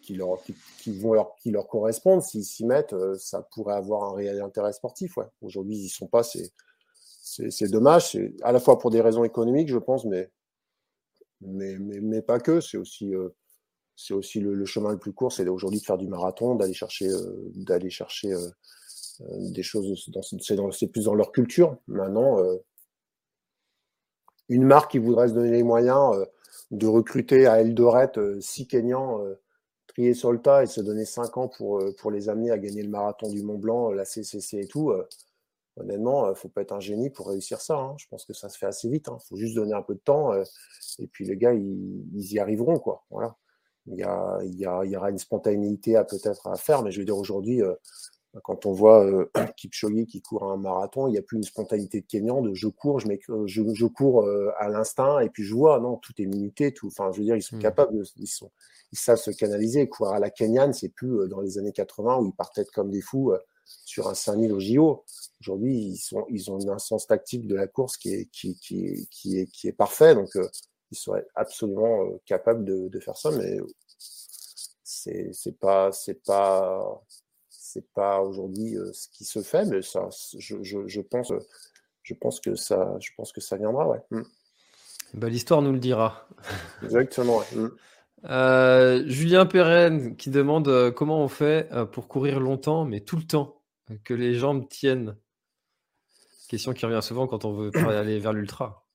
qui, 0.00 0.14
leur, 0.14 0.42
qui, 0.80 0.98
vont 0.98 1.12
leur, 1.12 1.34
qui 1.36 1.50
leur 1.50 1.68
correspondent. 1.68 2.22
S'ils 2.22 2.44
s'y 2.44 2.64
mettent, 2.64 2.94
ça 3.18 3.42
pourrait 3.52 3.74
avoir 3.74 4.04
un 4.04 4.14
réel 4.14 4.40
intérêt 4.40 4.72
sportif. 4.72 5.16
Ouais. 5.16 5.26
Aujourd'hui, 5.42 5.76
ils 5.76 5.82
n'y 5.82 5.88
sont 5.88 6.06
pas. 6.06 6.22
C'est, 6.22 6.50
c'est, 7.22 7.70
dommage. 7.70 8.12
C'est 8.12 8.34
à 8.42 8.52
la 8.52 8.60
fois 8.60 8.78
pour 8.78 8.90
des 8.90 9.00
raisons 9.00 9.24
économiques, 9.24 9.68
je 9.68 9.78
pense, 9.78 10.04
mais, 10.04 10.30
mais, 11.40 11.78
mais, 11.78 12.00
mais 12.00 12.22
pas 12.22 12.40
que. 12.40 12.60
C'est 12.60 12.78
aussi, 12.78 13.12
c'est 13.96 14.14
aussi 14.14 14.40
le, 14.40 14.64
chemin 14.64 14.92
le 14.92 14.98
plus 14.98 15.12
court. 15.12 15.32
C'est 15.32 15.46
aujourd'hui 15.46 15.80
de 15.80 15.84
faire 15.84 15.98
du 15.98 16.08
marathon, 16.08 16.54
d'aller 16.54 16.72
chercher, 16.72 17.10
d'aller 17.54 17.90
chercher 17.90 18.34
des 19.20 19.62
choses. 19.62 20.08
C'est, 20.40 20.54
dans, 20.54 20.72
c'est 20.72 20.86
plus 20.86 21.04
dans 21.04 21.14
leur 21.14 21.32
culture. 21.32 21.76
Maintenant, 21.86 22.38
une 24.48 24.64
marque 24.64 24.92
qui 24.92 24.98
voudrait 24.98 25.28
se 25.28 25.34
donner 25.34 25.50
les 25.50 25.62
moyens 25.62 26.16
euh, 26.16 26.24
de 26.70 26.86
recruter 26.86 27.46
à 27.46 27.60
Eldoret 27.60 28.12
euh, 28.16 28.40
six 28.40 28.66
Kenyans 28.66 29.22
euh, 29.22 29.40
triés 29.86 30.14
sur 30.14 30.32
et 30.32 30.66
se 30.66 30.80
donner 30.80 31.04
cinq 31.04 31.36
ans 31.36 31.48
pour, 31.48 32.10
les 32.10 32.28
amener 32.28 32.50
à 32.50 32.58
gagner 32.58 32.82
le 32.82 32.90
marathon 32.90 33.28
du 33.28 33.42
Mont 33.42 33.58
Blanc, 33.58 33.90
la 33.90 34.04
CCC 34.04 34.58
et 34.58 34.66
tout, 34.66 34.92
honnêtement, 35.76 36.28
il 36.28 36.36
faut 36.36 36.48
pas 36.48 36.60
être 36.60 36.72
un 36.72 36.78
génie 36.78 37.10
pour 37.10 37.28
réussir 37.28 37.60
ça. 37.60 37.76
Hein. 37.78 37.94
Je 37.98 38.06
pense 38.08 38.24
que 38.24 38.32
ça 38.32 38.48
se 38.48 38.58
fait 38.58 38.66
assez 38.66 38.88
vite. 38.88 39.06
Il 39.08 39.14
hein. 39.14 39.18
faut 39.28 39.36
juste 39.36 39.56
donner 39.56 39.72
un 39.72 39.82
peu 39.82 39.94
de 39.94 40.00
temps 40.00 40.34
et 40.34 41.06
puis 41.08 41.24
les 41.24 41.36
gars, 41.36 41.52
ils, 41.52 42.32
y 42.32 42.38
arriveront. 42.38 42.78
Quoi. 42.78 43.04
Voilà. 43.10 43.34
Il, 43.86 43.96
y 43.96 44.04
a, 44.04 44.98
aura 44.98 45.10
une 45.10 45.18
spontanéité 45.18 45.96
à 45.96 46.04
peut-être 46.04 46.46
à 46.46 46.56
faire, 46.56 46.82
mais 46.82 46.92
je 46.92 47.00
veux 47.00 47.06
dire, 47.06 47.16
aujourd'hui, 47.16 47.62
quand 48.42 48.66
on 48.66 48.72
voit 48.72 49.04
euh, 49.04 49.30
Kipchoge 49.56 50.04
qui 50.06 50.22
court 50.22 50.44
un 50.50 50.56
marathon, 50.56 51.06
il 51.08 51.12
n'y 51.12 51.18
a 51.18 51.22
plus 51.22 51.36
une 51.36 51.42
spontanéité 51.42 52.00
de 52.00 52.06
Kenyan 52.06 52.42
de 52.42 52.54
je 52.54 52.68
cours, 52.68 53.00
je, 53.00 53.08
je, 53.46 53.62
je 53.74 53.86
cours 53.86 54.22
euh, 54.22 54.50
à 54.58 54.68
l'instinct 54.68 55.20
et 55.20 55.28
puis 55.28 55.44
je 55.44 55.54
vois. 55.54 55.80
Non, 55.80 55.96
tout 55.96 56.12
est 56.18 56.26
minuté. 56.26 56.72
Tout, 56.72 56.88
enfin, 56.88 57.10
je 57.12 57.18
veux 57.18 57.24
dire, 57.24 57.36
ils 57.36 57.42
sont 57.42 57.56
mmh. 57.56 57.60
capables, 57.60 58.02
ils, 58.16 58.26
sont, 58.26 58.50
ils 58.92 58.98
savent 58.98 59.18
se 59.18 59.30
canaliser. 59.30 59.88
Courir 59.88 60.14
à 60.14 60.18
la 60.18 60.30
Kenyan, 60.30 60.72
c'est 60.72 60.88
plus 60.88 61.20
euh, 61.20 61.28
dans 61.28 61.40
les 61.40 61.58
années 61.58 61.72
80 61.72 62.18
où 62.18 62.26
ils 62.26 62.36
partaient 62.36 62.64
comme 62.66 62.90
des 62.90 63.02
fous. 63.02 63.32
sur 63.84 64.08
un 64.08 64.14
5000 64.14 64.52
au 64.52 64.60
JO. 64.60 65.04
Aujourd'hui, 65.40 65.76
ils, 65.76 65.96
sont, 65.96 66.26
ils 66.30 66.50
ont 66.50 66.58
un 66.70 66.78
sens 66.78 67.06
tactique 67.06 67.46
de 67.46 67.54
la 67.54 67.68
course 67.68 67.96
qui 67.96 68.12
est, 68.12 68.30
qui, 68.32 68.58
qui, 68.58 69.06
qui 69.10 69.38
est, 69.38 69.46
qui 69.46 69.68
est 69.68 69.72
parfait. 69.72 70.14
Donc, 70.14 70.34
euh, 70.36 70.48
ils 70.90 70.98
seraient 70.98 71.26
absolument 71.34 72.04
euh, 72.04 72.20
capables 72.26 72.64
de, 72.64 72.88
de, 72.88 73.00
faire 73.00 73.16
ça, 73.16 73.30
mais 73.30 73.58
c'est 74.82 75.58
pas, 75.60 75.92
c'est 75.92 76.22
pas, 76.24 77.02
c'est 77.72 77.92
pas 77.92 78.20
aujourd'hui 78.20 78.76
euh, 78.76 78.92
ce 78.92 79.08
qui 79.08 79.24
se 79.24 79.42
fait, 79.42 79.64
mais 79.66 79.82
ça, 79.82 80.08
je, 80.38 80.62
je, 80.62 80.86
je, 80.86 81.00
pense, 81.00 81.32
je 82.02 82.14
pense 82.14 82.40
que 82.40 82.54
ça, 82.54 82.96
je 82.98 83.10
pense 83.16 83.32
que 83.32 83.40
ça 83.40 83.56
viendra, 83.56 83.86
ouais. 83.86 84.00
Mm. 84.10 84.22
Bah, 85.14 85.28
L'histoire 85.28 85.60
nous 85.62 85.72
le 85.72 85.78
dira. 85.78 86.28
Exactement. 86.82 87.38
Ouais. 87.38 87.56
Mm. 87.56 87.70
Euh, 88.24 89.04
Julien 89.06 89.46
Perren 89.46 90.16
qui 90.16 90.30
demande 90.30 90.68
euh, 90.68 90.90
comment 90.90 91.20
on 91.20 91.28
fait 91.28 91.68
euh, 91.72 91.84
pour 91.84 92.08
courir 92.08 92.40
longtemps, 92.40 92.84
mais 92.84 93.00
tout 93.00 93.16
le 93.16 93.22
temps, 93.24 93.60
que 94.04 94.14
les 94.14 94.34
jambes 94.34 94.68
tiennent? 94.68 95.16
Question 96.48 96.72
qui 96.72 96.86
revient 96.86 97.02
souvent 97.02 97.26
quand 97.26 97.44
on 97.44 97.52
veut 97.52 97.70
aller 97.88 98.18
vers 98.18 98.32
l'ultra. 98.32 98.86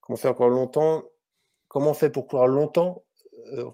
Comment 0.00 0.16
faire 0.16 0.34
courir 0.34 0.52
longtemps? 0.52 1.04
Comment 1.68 1.90
on 1.90 1.94
fait 1.94 2.10
pour 2.10 2.26
courir 2.26 2.46
longtemps? 2.46 3.04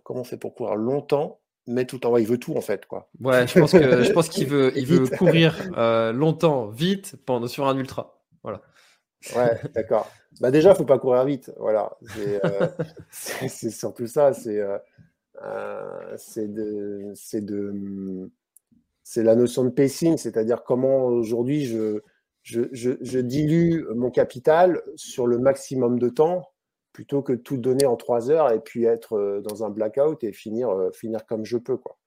Comment 0.02 0.20
on 0.20 0.24
fait 0.24 0.36
pour 0.36 0.54
courir 0.54 0.74
longtemps? 0.74 1.40
Mais 1.66 1.86
tout 1.86 1.96
le 1.96 2.00
temps, 2.00 2.16
il 2.16 2.26
veut 2.26 2.38
tout 2.38 2.54
en 2.56 2.60
fait, 2.60 2.86
quoi. 2.86 3.08
Ouais, 3.20 3.46
je 3.46 3.58
pense 3.58 3.72
que 3.72 4.02
je 4.02 4.12
pense 4.12 4.28
qu'il 4.28 4.46
veut, 4.48 4.72
il 4.76 4.86
veut 4.86 5.06
courir 5.06 5.70
longtemps, 6.12 6.68
vite, 6.68 7.16
pendant 7.24 7.46
sur 7.46 7.66
un 7.66 7.76
ultra. 7.76 8.22
Voilà. 8.42 8.60
Ouais, 9.34 9.58
d'accord. 9.74 10.10
Bah 10.40 10.50
déjà, 10.50 10.74
faut 10.74 10.84
pas 10.84 10.98
courir 10.98 11.24
vite. 11.24 11.52
Voilà. 11.58 11.96
C'est 12.14 12.44
euh, 12.44 13.48
surtout 13.70 14.06
ça. 14.06 14.32
C'est 14.32 14.60
euh, 14.60 14.78
euh, 15.42 16.16
de, 16.36 17.40
de, 17.40 18.30
c'est 19.02 19.22
la 19.22 19.36
notion 19.36 19.64
de 19.64 19.70
pacing, 19.70 20.16
c'est-à-dire 20.16 20.64
comment 20.64 21.06
aujourd'hui 21.06 21.64
je, 21.66 22.00
je, 22.42 22.62
je, 22.72 22.92
je, 23.00 23.18
dilue 23.18 23.84
mon 23.94 24.10
capital 24.10 24.82
sur 24.96 25.26
le 25.26 25.38
maximum 25.38 25.98
de 25.98 26.08
temps 26.08 26.48
plutôt 26.94 27.22
que 27.22 27.32
tout 27.32 27.58
donner 27.58 27.84
en 27.84 27.96
trois 27.96 28.30
heures 28.30 28.52
et 28.52 28.60
puis 28.60 28.84
être 28.84 29.18
euh, 29.18 29.40
dans 29.42 29.64
un 29.64 29.68
blackout 29.68 30.22
et 30.22 30.32
finir, 30.32 30.70
euh, 30.70 30.92
finir 30.92 31.26
comme 31.26 31.44
je 31.44 31.58
peux. 31.58 31.76
Quoi. 31.76 31.98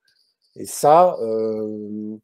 Et 0.56 0.66
ça, 0.66 1.18
euh, 1.22 2.18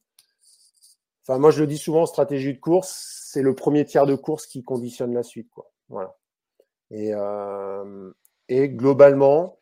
moi 1.27 1.51
je 1.51 1.59
le 1.59 1.67
dis 1.67 1.77
souvent 1.77 2.03
en 2.03 2.05
stratégie 2.07 2.53
de 2.53 2.59
course, 2.59 3.27
c'est 3.31 3.41
le 3.41 3.53
premier 3.53 3.85
tiers 3.85 4.07
de 4.07 4.15
course 4.15 4.47
qui 4.47 4.63
conditionne 4.63 5.13
la 5.13 5.23
suite. 5.23 5.49
Quoi. 5.51 5.69
Voilà. 5.89 6.15
Et, 6.89 7.11
et 8.49 8.69
globalement, 8.69 9.57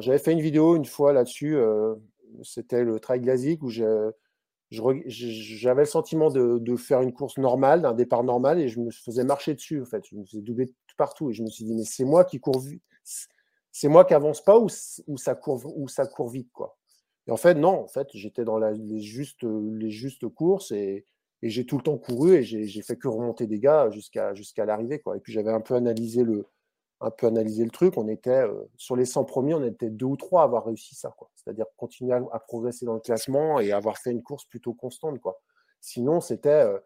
j'avais 0.00 0.18
fait 0.18 0.32
une 0.32 0.40
vidéo 0.40 0.74
une 0.74 0.84
fois 0.84 1.12
là-dessus, 1.12 1.56
c'était 2.42 2.82
le 2.82 2.98
Trail 2.98 3.20
Glazik 3.20 3.62
où 3.62 3.70
j'avais 3.70 4.12
le 4.72 5.84
sentiment 5.84 6.30
de, 6.30 6.58
de, 6.58 6.76
faire 6.76 7.02
une 7.02 7.12
course 7.12 7.38
normale, 7.38 7.82
d'un 7.82 7.94
départ 7.94 8.24
normal, 8.24 8.58
et 8.58 8.68
je 8.68 8.80
me 8.80 8.90
faisais 8.90 9.22
marcher 9.22 9.54
dessus, 9.54 9.80
en 9.80 9.84
fait. 9.84 10.02
Je 10.10 10.16
me 10.16 10.24
faisais 10.24 10.40
doubler 10.40 10.74
partout, 10.96 11.30
et 11.30 11.32
je 11.32 11.42
me 11.42 11.48
suis 11.48 11.64
dit, 11.64 11.74
mais 11.74 11.84
c'est 11.84 12.04
moi 12.04 12.24
qui 12.24 12.40
cours 12.40 12.62
c'est 13.72 13.88
moi 13.88 14.04
qui 14.04 14.14
avance 14.14 14.42
pas 14.42 14.58
ou, 14.58 14.68
ou, 15.08 15.18
ça 15.18 15.34
court, 15.34 15.60
ou 15.76 15.88
ça 15.88 16.06
court 16.06 16.28
vite, 16.28 16.52
quoi. 16.52 16.76
Et 17.26 17.30
en 17.30 17.36
fait, 17.36 17.54
non, 17.54 17.82
en 17.82 17.88
fait, 17.88 18.08
j'étais 18.12 18.44
dans 18.44 18.58
la, 18.58 18.72
les, 18.72 19.00
justes, 19.00 19.42
les 19.42 19.90
justes 19.90 20.28
courses, 20.28 20.70
et, 20.70 21.06
et 21.44 21.50
j'ai 21.50 21.66
tout 21.66 21.76
le 21.76 21.82
temps 21.82 21.98
couru 21.98 22.36
et 22.36 22.42
j'ai 22.42 22.82
fait 22.82 22.96
que 22.96 23.06
remonter 23.06 23.46
des 23.46 23.58
gars 23.58 23.90
jusqu'à 23.90 24.32
jusqu'à 24.32 24.64
l'arrivée. 24.64 24.98
Quoi. 25.00 25.18
Et 25.18 25.20
puis 25.20 25.30
j'avais 25.34 25.52
un 25.52 25.60
peu 25.60 25.74
analysé 25.74 26.22
le, 26.22 26.46
un 27.02 27.10
peu 27.10 27.26
analysé 27.26 27.64
le 27.64 27.70
truc. 27.70 27.98
On 27.98 28.08
était 28.08 28.30
euh, 28.30 28.64
sur 28.78 28.96
les 28.96 29.04
100 29.04 29.24
premiers, 29.24 29.52
on 29.52 29.62
était 29.62 29.90
deux 29.90 30.06
ou 30.06 30.16
trois 30.16 30.40
à 30.40 30.44
avoir 30.44 30.64
réussi 30.64 30.94
ça. 30.94 31.14
C'est-à-dire 31.34 31.66
continuer 31.76 32.14
à, 32.14 32.38
progresser 32.40 32.86
dans 32.86 32.94
le 32.94 33.00
classement 33.00 33.60
et 33.60 33.72
avoir 33.72 33.98
fait 33.98 34.10
une 34.10 34.22
course 34.22 34.46
plutôt 34.46 34.72
constante. 34.72 35.20
Quoi. 35.20 35.38
Sinon, 35.82 36.22
c'était 36.22 36.48
euh, 36.48 36.78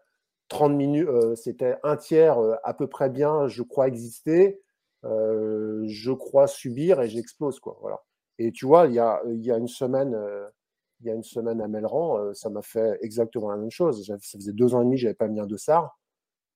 30 0.49 0.73
minutes, 0.73 1.07
euh, 1.07 1.35
c'était 1.35 1.77
un 1.83 1.95
tiers 1.97 2.39
euh, 2.39 2.55
à 2.63 2.73
peu 2.73 2.87
près 2.87 3.09
bien, 3.09 3.47
je 3.47 3.63
crois 3.63 3.87
exister, 3.87 4.61
euh, 5.05 5.83
je 5.87 6.11
crois 6.11 6.47
subir 6.47 7.01
et 7.01 7.09
j'explose. 7.09 7.59
Quoi. 7.59 7.77
Voilà. 7.81 8.01
Et 8.39 8.51
tu 8.51 8.65
vois, 8.65 8.87
il 8.87 8.93
y 8.93 8.99
a, 8.99 9.21
il 9.27 9.45
y 9.45 9.51
a 9.51 9.57
une 9.57 9.67
semaine 9.67 10.15
il 11.01 11.07
y 11.07 11.09
a 11.09 11.13
une 11.13 11.23
semaine 11.23 11.61
à 11.61 11.67
Melran, 11.67 12.17
euh, 12.19 12.33
ça 12.33 12.49
m'a 12.49 12.61
fait 12.61 12.97
exactement 13.01 13.49
la 13.49 13.57
même 13.57 13.71
chose. 13.71 14.05
Ça 14.05 14.17
faisait 14.19 14.53
deux 14.53 14.75
ans 14.75 14.81
et 14.81 14.85
demi 14.85 14.95
que 14.95 15.01
je 15.01 15.05
n'avais 15.05 15.15
pas 15.15 15.27
mis 15.27 15.39
un 15.39 15.45
dossard. 15.45 15.97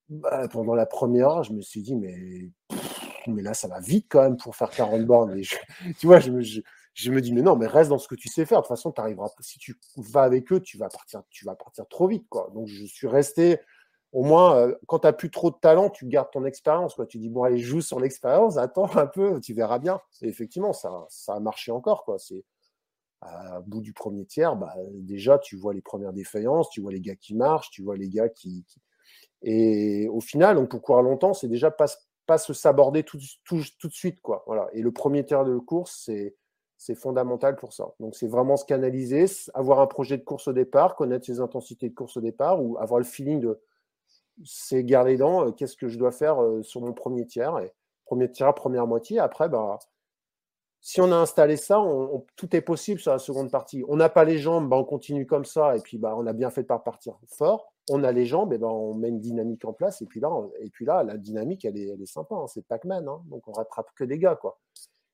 Bah, 0.09 0.47
pendant 0.49 0.75
la 0.75 0.85
première 0.85 1.29
heure, 1.29 1.43
je 1.43 1.53
me 1.53 1.61
suis 1.61 1.81
dit, 1.81 1.95
mais, 1.95 2.49
mais 3.27 3.41
là, 3.41 3.53
ça 3.53 3.67
va 3.67 3.79
vite 3.79 4.07
quand 4.09 4.21
même 4.21 4.37
pour 4.37 4.55
faire 4.55 4.69
40 4.69 5.05
bornes. 5.05 5.37
Et 5.37 5.43
tu 5.99 6.07
vois, 6.07 6.19
je 6.19 6.31
me, 6.31 6.41
je, 6.41 6.61
je 6.93 7.11
me, 7.11 7.21
dis, 7.21 7.33
mais 7.33 7.41
non, 7.41 7.55
mais 7.55 7.67
reste 7.67 7.89
dans 7.89 7.97
ce 7.97 8.07
que 8.07 8.15
tu 8.15 8.27
sais 8.27 8.45
faire. 8.45 8.59
De 8.59 8.63
toute 8.63 8.69
façon, 8.69 8.91
tu 8.91 8.99
arriveras. 8.99 9.29
Si 9.39 9.59
tu 9.59 9.79
vas 9.95 10.23
avec 10.23 10.51
eux, 10.51 10.59
tu 10.59 10.77
vas 10.77 10.89
partir, 10.89 11.23
tu 11.29 11.45
vas 11.45 11.55
partir 11.55 11.87
trop 11.87 12.07
vite. 12.07 12.27
Quoi. 12.29 12.51
Donc, 12.53 12.67
je 12.67 12.85
suis 12.85 13.07
resté. 13.07 13.59
Au 14.13 14.23
moins, 14.23 14.57
euh, 14.57 14.75
quand 14.85 14.99
tu 14.99 15.07
n'as 15.07 15.13
plus 15.13 15.31
trop 15.31 15.49
de 15.49 15.55
talent, 15.55 15.89
tu 15.89 16.05
gardes 16.05 16.29
ton 16.31 16.45
expérience. 16.45 16.95
Tu 17.09 17.17
dis, 17.17 17.29
bon, 17.29 17.43
allez, 17.43 17.57
joue 17.57 17.81
sur 17.81 17.99
l'expérience, 17.99 18.57
attends 18.57 18.95
un 18.95 19.07
peu, 19.07 19.41
tu 19.41 19.53
verras 19.53 19.79
bien. 19.79 19.99
Et 20.21 20.27
effectivement, 20.27 20.71
ça, 20.71 21.05
ça 21.09 21.33
a 21.33 21.39
marché 21.39 21.71
encore. 21.71 22.05
Quoi. 22.05 22.19
C'est, 22.19 22.45
à 23.21 23.61
bout 23.61 23.81
du 23.81 23.93
premier 23.93 24.25
tiers, 24.25 24.55
bah, 24.55 24.73
déjà, 24.91 25.39
tu 25.39 25.55
vois 25.55 25.73
les 25.73 25.81
premières 25.81 26.13
défaillances, 26.13 26.69
tu 26.69 26.81
vois 26.81 26.91
les 26.91 27.01
gars 27.01 27.15
qui 27.15 27.35
marchent, 27.35 27.71
tu 27.71 27.81
vois 27.81 27.97
les 27.97 28.09
gars 28.09 28.29
qui. 28.29 28.65
Et 29.41 30.07
au 30.09 30.21
final, 30.21 30.55
donc 30.55 30.69
pour 30.69 30.81
courir 30.81 31.01
longtemps, 31.01 31.33
c'est 31.33 31.47
déjà 31.47 31.71
pas, 31.71 31.87
se 32.37 32.53
saborder 32.53 33.03
tout, 33.03 33.17
de 33.17 33.89
suite. 33.89 34.19
Et 34.73 34.81
le 34.81 34.91
premier 34.91 35.25
tiers 35.25 35.45
de 35.45 35.57
course, 35.57 36.03
c'est. 36.05 36.35
C'est 36.75 36.95
fondamental 36.95 37.55
pour 37.55 37.71
ça. 37.71 37.93
Donc, 38.01 38.13
c'est 38.13 38.27
vraiment 38.27 38.57
se 38.57 38.65
canaliser, 38.65 39.23
avoir 39.53 39.79
un 39.79 39.87
projet 39.87 40.17
de 40.17 40.23
course 40.23 40.49
au 40.49 40.53
départ, 40.53 40.97
connaître 40.97 41.25
ses 41.25 41.39
intensités 41.39 41.87
de 41.87 41.93
course 41.93 42.17
au 42.17 42.19
départ 42.19 42.61
ou 42.61 42.77
avoir 42.77 42.99
le 42.99 43.05
feeling 43.05 43.39
de 43.39 43.61
c'est 44.43 44.83
garder 44.83 45.17
dents, 45.17 45.47
euh, 45.47 45.51
qu'est-ce 45.51 45.77
que 45.77 45.87
je 45.87 45.97
dois 45.97 46.11
faire 46.11 46.41
euh, 46.41 46.63
sur 46.63 46.81
mon 46.81 46.93
premier 46.93 47.25
tiers. 47.25 47.59
Et 47.59 47.71
premier 48.05 48.31
tiers, 48.31 48.53
première 48.53 48.87
moitié. 48.87 49.19
Après, 49.19 49.49
bah, 49.49 49.79
si 50.81 50.99
on 50.99 51.11
a 51.11 51.15
installé 51.15 51.55
ça, 51.55 51.79
on, 51.79 52.25
tout 52.35 52.55
est 52.55 52.61
possible 52.61 52.99
sur 52.99 53.11
la 53.11 53.19
seconde 53.19 53.49
partie. 53.49 53.83
On 53.87 53.95
n'a 53.95 54.09
pas 54.09 54.25
les 54.25 54.37
jambes, 54.37 54.69
bah, 54.69 54.75
on 54.77 54.83
continue 54.83 55.25
comme 55.25 55.45
ça, 55.45 55.77
et 55.77 55.79
puis 55.79 55.97
bah, 55.97 56.13
on 56.17 56.27
a 56.27 56.33
bien 56.33 56.49
fait 56.49 56.63
par 56.63 56.83
partir 56.83 57.17
fort. 57.37 57.73
On 57.89 58.03
a 58.03 58.11
les 58.11 58.25
jambes, 58.25 58.53
et 58.53 58.57
ben 58.57 58.67
on 58.67 58.93
met 58.93 59.09
une 59.09 59.19
dynamique 59.19 59.65
en 59.65 59.73
place, 59.73 60.01
et 60.01 60.05
puis 60.05 60.19
là, 60.21 60.29
et 60.59 60.69
puis 60.69 60.85
là 60.85 61.03
la 61.03 61.17
dynamique, 61.17 61.65
elle 61.65 61.77
est, 61.77 61.87
elle 61.87 62.01
est 62.01 62.05
sympa. 62.05 62.35
Hein, 62.35 62.47
c'est 62.47 62.65
Pac-Man, 62.67 63.07
hein, 63.07 63.21
donc 63.25 63.47
on 63.47 63.53
rattrape 63.53 63.89
que 63.95 64.03
des 64.03 64.19
gars. 64.19 64.35
Quoi. 64.35 64.59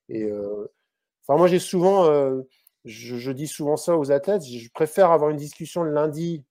Et 0.09 0.23
euh, 0.23 0.71
enfin, 1.27 1.37
moi, 1.37 1.47
j'ai 1.47 1.59
souvent, 1.59 2.05
euh, 2.05 2.41
je, 2.85 3.17
je, 3.17 3.31
dis 3.31 3.47
souvent 3.47 3.77
ça 3.77 3.97
aux 3.97 4.11
athlètes, 4.11 4.45
je 4.45 4.69
préfère 4.71 5.11
avoir 5.11 5.29
une 5.29 5.37
discussion 5.37 5.83
le 5.83 5.91
lundi, 5.91 6.43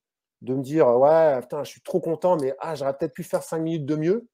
de 0.42 0.54
me 0.54 0.62
dire, 0.62 0.86
ouais, 0.88 1.40
putain, 1.40 1.64
je 1.64 1.70
suis 1.70 1.82
trop 1.82 2.00
content, 2.00 2.36
mais 2.36 2.54
ah, 2.60 2.74
j'aurais 2.74 2.96
peut-être 2.96 3.14
pu 3.14 3.24
faire 3.24 3.42
cinq 3.42 3.58
minutes 3.58 3.86
de 3.86 3.96
mieux 3.96 4.28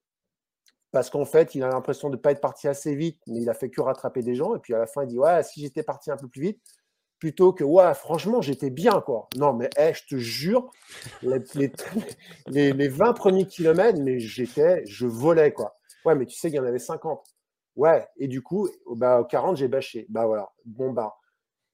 parce 0.95 1.11
qu'en 1.11 1.25
fait, 1.25 1.57
il 1.57 1.63
a 1.65 1.69
l'impression 1.69 2.09
de 2.09 2.15
ne 2.15 2.21
pas 2.21 2.31
être 2.31 2.41
parti 2.41 2.69
assez 2.69 2.95
vite, 2.95 3.21
mais 3.27 3.41
il 3.41 3.51
a 3.51 3.55
fait 3.55 3.69
que 3.69 3.81
rattraper 3.81 4.23
des 4.23 4.37
gens. 4.37 4.55
Et 4.55 4.61
puis 4.61 4.75
à 4.75 4.79
la 4.79 4.87
fin, 4.87 5.03
il 5.03 5.09
dit 5.09 5.19
Ouais, 5.19 5.43
si 5.43 5.61
j'étais 5.61 5.83
parti 5.83 6.13
un 6.13 6.17
peu 6.17 6.29
plus 6.29 6.41
vite, 6.41 6.61
plutôt 7.19 7.53
que 7.53 7.65
Ouais, 7.65 7.93
franchement, 7.95 8.41
j'étais 8.41 8.71
bien, 8.71 9.01
quoi. 9.01 9.29
Non, 9.37 9.55
mais 9.55 9.69
hey, 9.77 9.93
je 9.93 10.07
te 10.07 10.17
jure, 10.17 10.71
les, 11.23 11.41
les, 12.47 12.73
les, 12.73 12.89
20 12.89 13.13
premiers 13.15 13.45
kilomètres, 13.45 13.99
mais 14.01 14.21
j'étais, 14.21 14.87
je 14.87 15.09
volais, 15.09 15.53
quoi. 15.53 15.77
Ouais, 16.05 16.15
mais 16.15 16.27
tu 16.27 16.37
sais 16.37 16.49
qu'il 16.49 16.59
y 16.59 16.61
en 16.61 16.65
avait 16.65 16.79
50. 16.79 17.27
Ouais, 17.75 18.07
et 18.17 18.29
du 18.29 18.41
coup, 18.41 18.69
bah, 18.95 19.21
au 19.21 19.25
40, 19.25 19.57
j'ai 19.57 19.67
bâché. 19.67 20.07
Bah 20.11 20.27
voilà, 20.27 20.53
bon, 20.65 20.93
bah, 20.93 21.17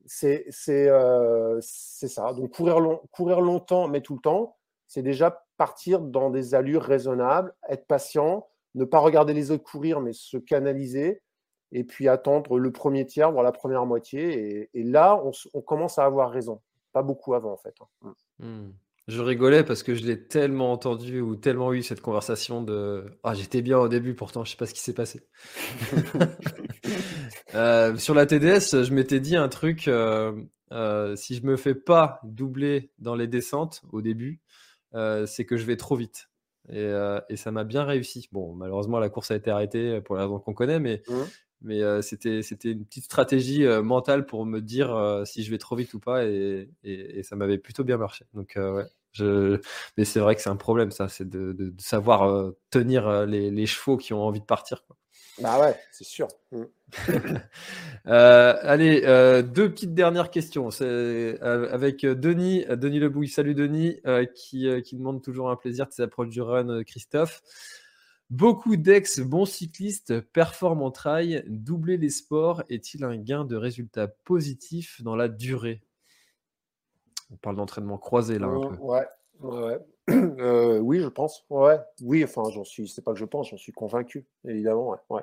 c'est 0.07 0.47
euh, 0.69 1.61
ça. 1.61 2.33
Donc, 2.33 2.51
courir, 2.55 2.81
long, 2.81 3.01
courir 3.11 3.41
longtemps, 3.41 3.89
mais 3.89 4.01
tout 4.01 4.15
le 4.15 4.21
temps, 4.21 4.57
c'est 4.87 5.03
déjà 5.03 5.45
partir 5.57 6.01
dans 6.01 6.31
des 6.31 6.55
allures 6.55 6.83
raisonnables, 6.83 7.55
être 7.69 7.87
patient 7.87 8.47
ne 8.75 8.85
pas 8.85 8.99
regarder 8.99 9.35
les 9.35 9.51
autres 9.51 9.65
courir, 9.65 10.01
mais 10.01 10.13
se 10.13 10.37
canaliser, 10.37 11.23
et 11.73 11.85
puis 11.85 12.09
attendre 12.09 12.59
le 12.59 12.73
premier 12.73 13.07
tiers, 13.07 13.31
voire 13.31 13.45
la 13.45 13.53
première 13.53 13.87
moitié. 13.87 14.69
Et, 14.75 14.83
là, 14.83 15.23
on, 15.55 15.61
commence 15.61 15.99
à 15.99 16.05
avoir 16.05 16.31
raison. 16.31 16.61
Pas 16.93 17.03
beaucoup 17.03 17.35
avant, 17.35 17.53
en 17.53 17.57
fait. 17.57 17.75
Hein. 18.03 18.15
Mmh. 18.39 18.71
Je 19.11 19.21
rigolais 19.21 19.65
parce 19.65 19.83
que 19.83 19.97
je 19.97 20.05
l'ai 20.05 20.23
tellement 20.23 20.73
entendu 20.73 21.21
ou 21.21 21.35
tellement 21.35 21.73
eu 21.73 21.83
cette 21.83 22.01
conversation 22.01 22.63
de 22.63 23.05
Ah, 23.25 23.35
j'étais 23.35 23.61
bien 23.61 23.77
au 23.77 23.89
début, 23.89 24.15
pourtant, 24.15 24.45
je 24.45 24.53
sais 24.53 24.57
pas 24.57 24.67
ce 24.67 24.75
qui 24.75 24.81
s'est 24.81 24.95
passé. 24.95 25.27
euh, 27.55 27.97
sur 27.97 28.15
la 28.15 28.27
TDS, 28.27 28.85
je 28.85 28.95
m'étais 28.95 29.19
dit 29.19 29.35
un 29.35 29.49
truc 29.49 29.89
euh, 29.89 30.33
euh, 30.71 31.17
si 31.17 31.35
je 31.35 31.45
me 31.45 31.57
fais 31.57 31.75
pas 31.75 32.21
doubler 32.23 32.93
dans 33.01 33.17
les 33.17 33.27
descentes 33.27 33.83
au 33.91 34.01
début, 34.01 34.41
c'est 35.27 35.45
que 35.45 35.57
je 35.57 35.65
vais 35.65 35.77
trop 35.77 35.97
vite. 35.97 36.31
Et, 36.69 36.89
et, 37.29 37.37
ça 37.37 37.51
m'a 37.51 37.65
bien 37.65 37.83
réussi. 37.83 38.29
Bon, 38.31 38.55
malheureusement, 38.55 39.01
la 39.01 39.09
course 39.09 39.33
a 39.33 39.35
été 39.35 39.51
arrêtée 39.51 40.01
pour 40.03 40.15
les 40.15 40.23
raisons 40.23 40.39
qu'on 40.39 40.55
connaît, 40.55 40.79
mais, 40.79 41.03
mmh. 41.09 41.15
mais 41.63 42.03
c'était, 42.03 42.43
une 42.65 42.85
petite 42.85 43.07
stratégie 43.07 43.67
mentale 43.83 44.25
pour 44.25 44.47
me 44.47 44.61
dire 44.61 45.23
si 45.25 45.43
je 45.43 45.51
vais 45.51 45.59
trop 45.59 45.75
vite 45.75 45.95
ou 45.95 45.99
pas, 45.99 46.25
et, 46.27 46.71
et, 46.85 47.19
et 47.19 47.23
ça 47.25 47.35
m'avait 47.35 47.59
plutôt 47.59 47.83
bien 47.83 47.97
marché. 47.97 48.25
Donc, 48.35 48.53
ouais. 48.57 48.87
Je... 49.13 49.61
Mais 49.97 50.05
c'est 50.05 50.21
vrai 50.21 50.37
que 50.37 50.43
c'est 50.43 50.51
un 50.51 50.57
problème, 50.57 50.91
ça, 50.91 51.09
c'est 51.09 51.29
de, 51.29 51.53
de, 51.53 51.71
de 51.71 51.81
savoir 51.81 52.53
tenir 52.71 53.27
les, 53.27 53.51
les, 53.51 53.67
chevaux 53.67 53.97
qui 53.97 54.13
ont 54.13 54.23
envie 54.23 54.41
de 54.41 54.47
partir. 54.47 54.85
Quoi. 54.87 54.97
Bah 55.41 55.59
ouais, 55.61 55.75
c'est 55.93 56.07
sûr. 56.07 56.29
Mm. 56.53 56.65
Euh, 58.07 58.55
allez, 58.63 59.03
euh, 59.05 59.43
deux 59.43 59.71
petites 59.71 59.95
dernières 59.95 60.31
questions. 60.31 60.71
C'est 60.71 60.87
euh, 60.87 61.69
avec 61.71 62.01
Denis, 62.01 62.65
Denis 62.67 62.99
Lebouille. 62.99 63.29
Salut 63.29 63.55
Denis, 63.55 64.01
qui, 64.35 64.67
qui, 64.83 64.97
demande 64.97 65.23
toujours 65.23 65.51
un 65.51 65.57
plaisir 65.57 65.87
de 65.87 65.93
s'approcher 65.93 66.31
du 66.31 66.41
run, 66.41 66.83
Christophe. 66.83 67.43
Beaucoup 68.31 68.77
d'ex 68.77 69.21
bons 69.21 69.45
cyclistes 69.45 70.19
performent 70.33 70.83
en 70.83 70.91
trail. 70.91 71.45
Doubler 71.47 71.99
les 71.99 72.09
sports 72.09 72.63
est-il 72.71 73.05
un 73.05 73.19
gain 73.19 73.45
de 73.45 73.55
résultats 73.55 74.09
positifs 74.09 75.03
dans 75.03 75.15
la 75.15 75.29
durée? 75.29 75.83
On 77.33 77.37
parle 77.37 77.57
d'entraînement 77.57 77.99
croisé 77.99 78.39
là 78.39 78.47
un 78.47 78.69
peu. 78.69 78.77
Ouais, 78.77 79.07
ouais. 79.41 79.79
oui, 80.81 81.01
je 81.01 81.09
pense. 81.09 81.45
Ouais, 81.51 81.79
oui. 82.03 82.25
Enfin, 82.25 82.43
j'en 82.51 82.65
suis. 82.65 82.89
C'est 82.89 83.03
pas 83.03 83.13
que 83.13 83.19
je 83.19 83.25
pense, 83.25 83.51
j'en 83.51 83.57
suis 83.57 83.73
convaincu, 83.73 84.27
évidemment. 84.45 84.91
Ouais. 84.91 84.99
ouais. 85.11 85.23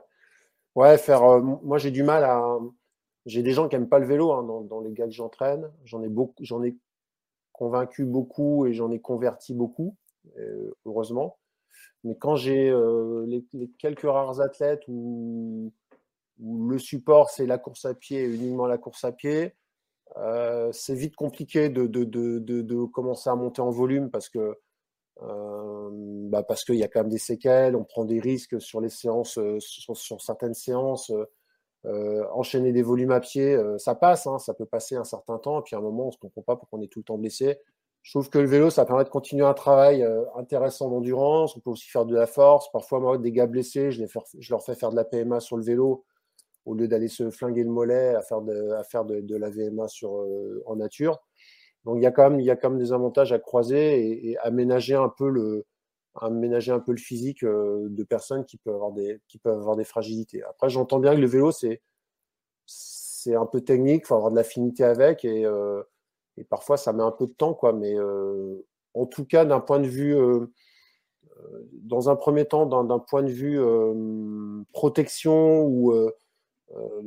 Ouais, 0.78 0.98
faire. 1.00 1.24
Euh, 1.24 1.42
moi, 1.42 1.80
j'ai 1.80 1.90
du 1.90 2.04
mal 2.04 2.24
à. 2.24 2.60
J'ai 3.26 3.42
des 3.42 3.52
gens 3.52 3.68
qui 3.68 3.76
n'aiment 3.76 3.90
pas 3.90 3.98
le 3.98 4.06
vélo 4.06 4.32
hein, 4.32 4.44
dans, 4.44 4.80
les 4.80 4.94
gars 4.94 5.06
que 5.06 5.12
j'entraîne. 5.12 5.72
J'en 5.84 6.04
ai 6.04 6.08
beaucoup, 6.08 6.36
j'en 6.44 6.64
ai 6.64 6.78
convaincu 7.52 8.06
beaucoup 8.06 8.68
et 8.68 8.74
j'en 8.74 8.92
ai 8.92 9.00
converti 9.00 9.56
beaucoup, 9.56 9.98
euh, 10.38 10.72
heureusement. 10.86 11.40
Mais 12.04 12.16
quand 12.16 12.36
j'ai 12.36 12.70
euh, 12.70 13.26
les, 13.28 13.44
quelques 13.80 14.04
rares 14.04 14.40
athlètes 14.40 14.84
où, 14.88 15.74
le 16.40 16.78
support 16.78 17.32
c'est 17.32 17.48
la 17.48 17.58
course 17.58 17.86
à 17.86 17.96
pied, 17.96 18.24
uniquement 18.24 18.68
la 18.68 18.78
course 18.78 19.04
à 19.04 19.12
pied, 19.12 19.56
c'est 20.72 20.96
vite 20.96 21.16
compliqué 21.16 21.70
de, 21.70 21.88
de, 21.88 22.04
de, 22.04 22.40
de, 22.40 22.86
commencer 22.86 23.30
à 23.30 23.36
monter 23.36 23.62
en 23.62 23.70
volume 23.70 24.10
parce 24.10 24.30
que 24.30 24.58
euh, 25.24 25.90
bah 26.30 26.44
parce 26.44 26.64
qu'il 26.64 26.76
y 26.76 26.84
a 26.84 26.88
quand 26.88 27.02
même 27.02 27.10
des 27.10 27.18
séquelles, 27.18 27.76
on 27.76 27.84
prend 27.84 28.06
des 28.06 28.20
risques 28.20 28.62
sur 28.62 28.82
les 28.82 28.90
séances, 28.90 29.38
euh, 29.38 29.58
sur, 29.60 30.22
certaines 30.22 30.54
séances. 30.54 31.12
Euh, 31.86 32.26
enchaîner 32.34 32.74
des 32.74 32.82
volumes 32.82 33.12
à 33.12 33.20
pied, 33.20 33.58
ça 33.78 33.96
passe, 33.96 34.28
hein, 34.28 34.40
ça 34.40 34.54
peut 34.54 34.66
passer 34.66 34.96
un 34.96 35.04
certain 35.06 35.38
temps, 35.38 35.60
et 35.60 35.64
puis 35.64 35.76
à 35.76 35.80
un 35.80 35.82
moment, 35.82 36.04
on 36.04 36.08
ne 36.08 36.12
se 36.12 36.18
comprend 36.18 36.42
pas 36.42 36.56
pourquoi 36.58 36.80
on 36.80 36.82
est 36.82 36.88
tout 36.88 37.00
le 37.00 37.06
temps 37.06 37.18
blessé. 37.18 37.60
Je 38.02 38.12
trouve 38.12 38.30
que 38.30 38.40
le 38.40 38.48
vélo, 38.48 38.70
ça 38.70 38.86
permet 38.86 39.04
de 39.04 39.10
continuer 39.10 39.46
un 39.46 39.54
travail 39.54 40.06
intéressant 40.36 40.90
d'endurance. 40.90 41.56
On 41.56 41.60
peut 41.60 41.70
aussi 41.72 41.90
faire 41.90 42.06
de 42.06 42.16
la 42.16 42.26
force. 42.26 42.72
Parfois, 42.72 43.00
moi, 43.00 43.18
des 43.18 43.32
gars 43.32 43.48
blessés, 43.48 43.92
je, 43.92 44.02
les 44.02 44.08
je 44.40 44.54
leur 44.54 44.64
fais 44.64 44.76
faire 44.76 44.92
de 44.92 44.96
la 44.96 45.04
PMA 45.06 45.40
sur 45.40 45.58
le 45.58 45.64
vélo 45.64 46.06
au 46.68 46.76
lieu 46.76 46.88
d'aller 46.88 47.08
se 47.08 47.30
flinguer 47.32 47.64
le 47.64 47.70
mollet 47.70 48.14
à 48.14 48.22
faire 48.22 48.42
de, 48.42 48.72
à 48.72 48.84
faire 48.84 49.06
de, 49.06 49.36
la 49.36 49.50
VMA 49.50 49.88
sur, 49.88 50.26
en 50.66 50.76
nature. 50.76 51.20
Donc 51.86 51.98
il 51.98 52.04
y 52.04 52.06
a 52.06 52.12
quand 52.12 52.30
même, 52.30 52.40
il 52.42 52.46
y 52.46 52.52
a 52.52 52.58
quand 52.58 52.70
même 52.70 52.80
des 52.80 52.92
avantages 52.92 53.32
à 53.32 53.40
croiser 53.40 54.30
et, 54.30 54.38
aménager 54.40 54.94
un 54.94 55.08
peu 55.08 55.30
le, 55.30 55.66
aménager 56.16 56.72
un 56.72 56.80
peu 56.80 56.92
le 56.92 56.98
physique 56.98 57.44
euh, 57.44 57.88
de 57.90 58.04
personnes 58.04 58.44
qui 58.46 58.58
peuvent 58.58 58.76
avoir 58.76 58.92
des, 58.92 59.22
qui 59.30 59.38
peuvent 59.38 59.58
avoir 59.58 59.78
des 59.78 59.86
fragilités. 59.86 60.44
Après, 60.44 60.70
j'entends 60.70 61.00
bien 61.00 61.16
que 61.16 61.22
le 61.22 61.28
vélo, 61.28 61.52
c'est, 61.52 61.82
un 63.28 63.46
peu 63.46 63.60
technique, 63.60 64.04
il 64.04 64.08
faut 64.08 64.16
avoir 64.16 64.32
de 64.32 64.38
l'affinité 64.38 64.86
avec 64.86 65.26
et, 65.26 65.46
euh, 65.46 65.84
et, 66.38 66.46
parfois 66.46 66.78
ça 66.78 66.94
met 66.94 67.04
un 67.04 67.12
peu 67.12 67.28
de 67.28 67.34
temps, 67.34 67.54
quoi. 67.54 67.74
Mais 67.74 67.94
euh, 67.98 68.66
en 68.94 69.06
tout 69.06 69.26
cas, 69.26 69.44
d'un 69.44 69.60
point 69.60 69.80
de 69.80 69.88
vue, 69.88 70.16
dans 71.74 72.10
un 72.10 72.16
premier 72.16 72.46
temps, 72.46 72.66
d'un, 72.66 73.00
point 73.00 73.24
de 73.24 73.32
vue 73.32 73.60
protection 74.72 75.66
ou 75.66 75.94
euh, 76.76 77.02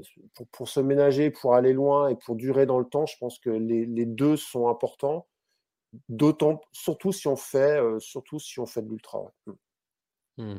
pour, 0.52 0.68
se 0.68 0.80
ménager, 0.80 1.30
pour 1.30 1.54
aller 1.54 1.72
loin 1.72 2.08
et 2.08 2.16
pour 2.16 2.34
durer 2.34 2.64
dans 2.66 2.78
le 2.78 2.86
temps, 2.86 3.06
je 3.06 3.16
pense 3.18 3.38
que 3.38 3.50
les, 3.50 4.06
deux 4.06 4.36
sont 4.36 4.68
importants. 4.68 5.26
D'autant, 6.08 6.60
surtout 6.72 7.12
si 7.12 7.26
on 7.26 7.36
fait, 7.36 7.80
euh, 7.80 7.98
surtout 7.98 8.38
si 8.38 8.60
on 8.60 8.66
fait 8.66 8.80
de 8.80 8.88
l'ultra. 8.88 9.32
Hmm. 9.46 9.52
Hmm. 10.38 10.58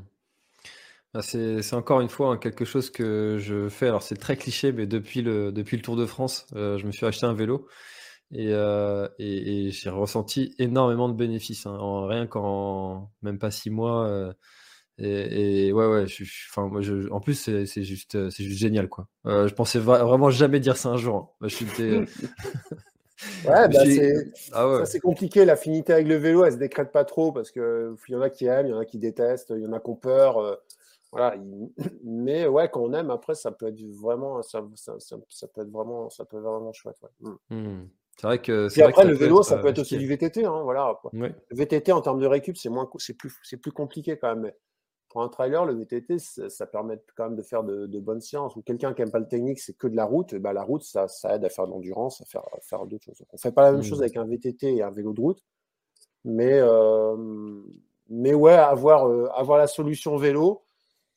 Ah, 1.14 1.22
c'est 1.22 1.74
encore 1.74 2.02
une 2.02 2.10
fois 2.10 2.32
hein, 2.32 2.38
quelque 2.38 2.64
chose 2.64 2.90
que 2.90 3.38
je 3.40 3.70
fais. 3.70 3.88
Alors 3.88 4.04
c'est 4.04 4.16
très 4.16 4.38
cliché, 4.38 4.72
mais 4.72 4.88
depuis 4.88 5.22
le, 5.22 5.52
Tour 5.82 5.96
de 5.96 6.06
France, 6.06 6.46
euh, 6.56 6.78
je 6.78 6.86
me 6.86 6.92
suis 6.92 7.06
acheté 7.06 7.26
un 7.26 7.34
vélo 7.34 7.68
et, 8.34 8.52
et, 9.20 9.72
j'ai 9.72 9.90
ressenti 9.90 10.54
énormément 10.58 11.10
de 11.10 11.14
bénéfices. 11.14 11.66
Hein. 11.66 11.78
en, 11.78 12.08
rien 12.08 12.28
qu'en 12.28 13.12
même 13.22 13.40
pas 13.40 13.52
six 13.52 13.70
mois, 13.70 14.34
et, 15.04 15.74
ouais, 15.74 15.88
ouais, 15.88 16.08
je, 16.08 16.24
enfin, 16.50 16.68
moi, 16.68 16.82
je, 16.82 17.10
en 17.10 17.20
plus, 17.20 17.34
c'est 17.34 17.84
juste, 17.84 18.16
euh, 18.16 18.30
c'est 18.30 18.44
juste 18.44 18.60
génial, 18.60 18.88
quoi. 18.88 19.08
Euh, 19.26 19.48
je 19.48 19.54
pensais 19.54 19.80
vraiment 19.80 20.30
jamais 20.30 20.60
dire 20.60 20.78
ça 20.78 20.90
un 20.90 20.98
jour. 20.98 21.36
Hein. 21.42 21.48
je 21.48 21.66
euh, 21.82 22.06
ouais, 23.48 23.68
bah, 23.70 23.86
c'est 23.86 24.24
ah 24.54 24.84
compliqué. 25.02 25.46
L'affinité 25.46 25.94
avec 25.94 26.08
le 26.08 26.16
vélo, 26.16 26.44
elle 26.44 26.54
se 26.54 26.58
décrète 26.58 26.92
pas 26.92 27.06
trop 27.06 27.32
parce 27.32 27.52
qu'il 27.52 27.62
y 28.10 28.16
en 28.16 28.22
a 28.22 28.30
qui 28.30 28.46
aiment, 28.46 28.68
il 28.68 28.72
y 28.72 28.74
en 28.74 28.80
a 28.80 28.86
qui 28.86 29.00
détestent, 29.00 29.54
il 29.56 29.64
y 29.64 29.68
en 29.68 29.74
a 29.74 29.80
qui 29.80 29.90
ont 29.90 29.96
peur. 29.96 30.60
voilà. 31.12 31.36
Mais 32.04 32.46
ouais, 32.48 32.70
quand 32.72 32.82
on 32.82 32.94
aime, 32.94 33.10
après, 33.10 33.36
ça 33.36 33.52
peut 33.52 33.68
être 33.68 33.82
vraiment, 33.82 34.42
ça, 34.44 34.64
ça, 34.76 34.96
ça, 35.00 35.48
peut 35.48 35.62
être 35.62 35.72
vraiment, 35.72 36.10
ça 36.10 36.26
peut 36.26 36.38
être 36.38 36.44
vraiment 36.44 36.74
chouette. 36.74 36.98
Ouais. 37.02 37.32
Mmh. 37.50 37.56
Mmh. 37.56 37.90
C'est 38.18 38.28
vrai 38.28 38.40
que. 38.40 38.68
Et 38.78 38.84
après, 38.84 39.06
le 39.06 39.16
vélo, 39.16 39.42
ça 39.42 39.58
peut 39.58 39.70
être 39.70 39.80
aussi 39.80 39.98
du 39.98 40.06
VTT. 40.06 40.46
Hein, 40.46 40.62
voilà, 40.64 40.96
Le 41.14 41.34
VTT 41.52 41.92
en 41.92 42.02
termes 42.02 42.20
de 42.20 42.28
récup, 42.28 42.58
c'est 42.58 42.70
moins, 42.70 42.88
c'est 42.98 43.16
plus, 43.16 43.34
c'est 43.42 43.58
plus 43.58 43.72
compliqué 43.72 44.18
quand 44.18 44.36
même 44.36 44.52
pour 45.12 45.22
un 45.22 45.28
trailer, 45.28 45.66
le 45.66 45.74
VTT, 45.74 46.20
ça, 46.20 46.66
permet 46.66 46.98
quand 47.18 47.26
même 47.26 47.36
de 47.36 47.42
faire 47.42 47.64
de, 47.64 48.00
bonnes 48.00 48.22
séances. 48.22 48.56
Ou 48.56 48.62
quelqu'un 48.62 48.94
qui 48.94 49.02
n'aime 49.02 49.12
pas 49.12 49.20
le 49.20 49.28
technique, 49.28 49.60
c'est 49.60 49.74
que 49.74 49.88
de 49.88 49.96
la 49.96 50.06
route. 50.06 50.34
bah, 50.36 50.54
la 50.54 50.64
route, 50.64 50.84
ça, 50.84 51.08
aide 51.30 51.44
à 51.44 51.50
faire 51.50 51.66
de 51.68 51.72
l'endurance, 51.72 52.22
à 52.22 52.26
faire, 52.26 52.46
faire 52.62 52.86
d'autres 52.86 53.04
choses. 53.04 53.22
on 53.30 53.36
ne 53.36 53.40
fait 53.40 53.52
pas 53.52 53.64
la 53.64 53.74
même 53.74 53.84
chose 53.84 54.00
mmh. 54.00 54.04
avec 54.04 54.18
un 54.18 54.26
VTT 54.26 54.76
et 54.78 54.84
un 54.84 54.90
vélo 54.90 55.12
de 55.12 55.20
route. 55.20 55.44
Mais, 56.24 56.60
euh, 56.62 57.18
mais 58.08 58.34
ouais, 58.34 58.54
avoir, 58.54 59.10
euh, 59.10 59.28
avoir 59.36 59.58
la 59.58 59.68
solution 59.68 60.16
vélo, 60.16 60.64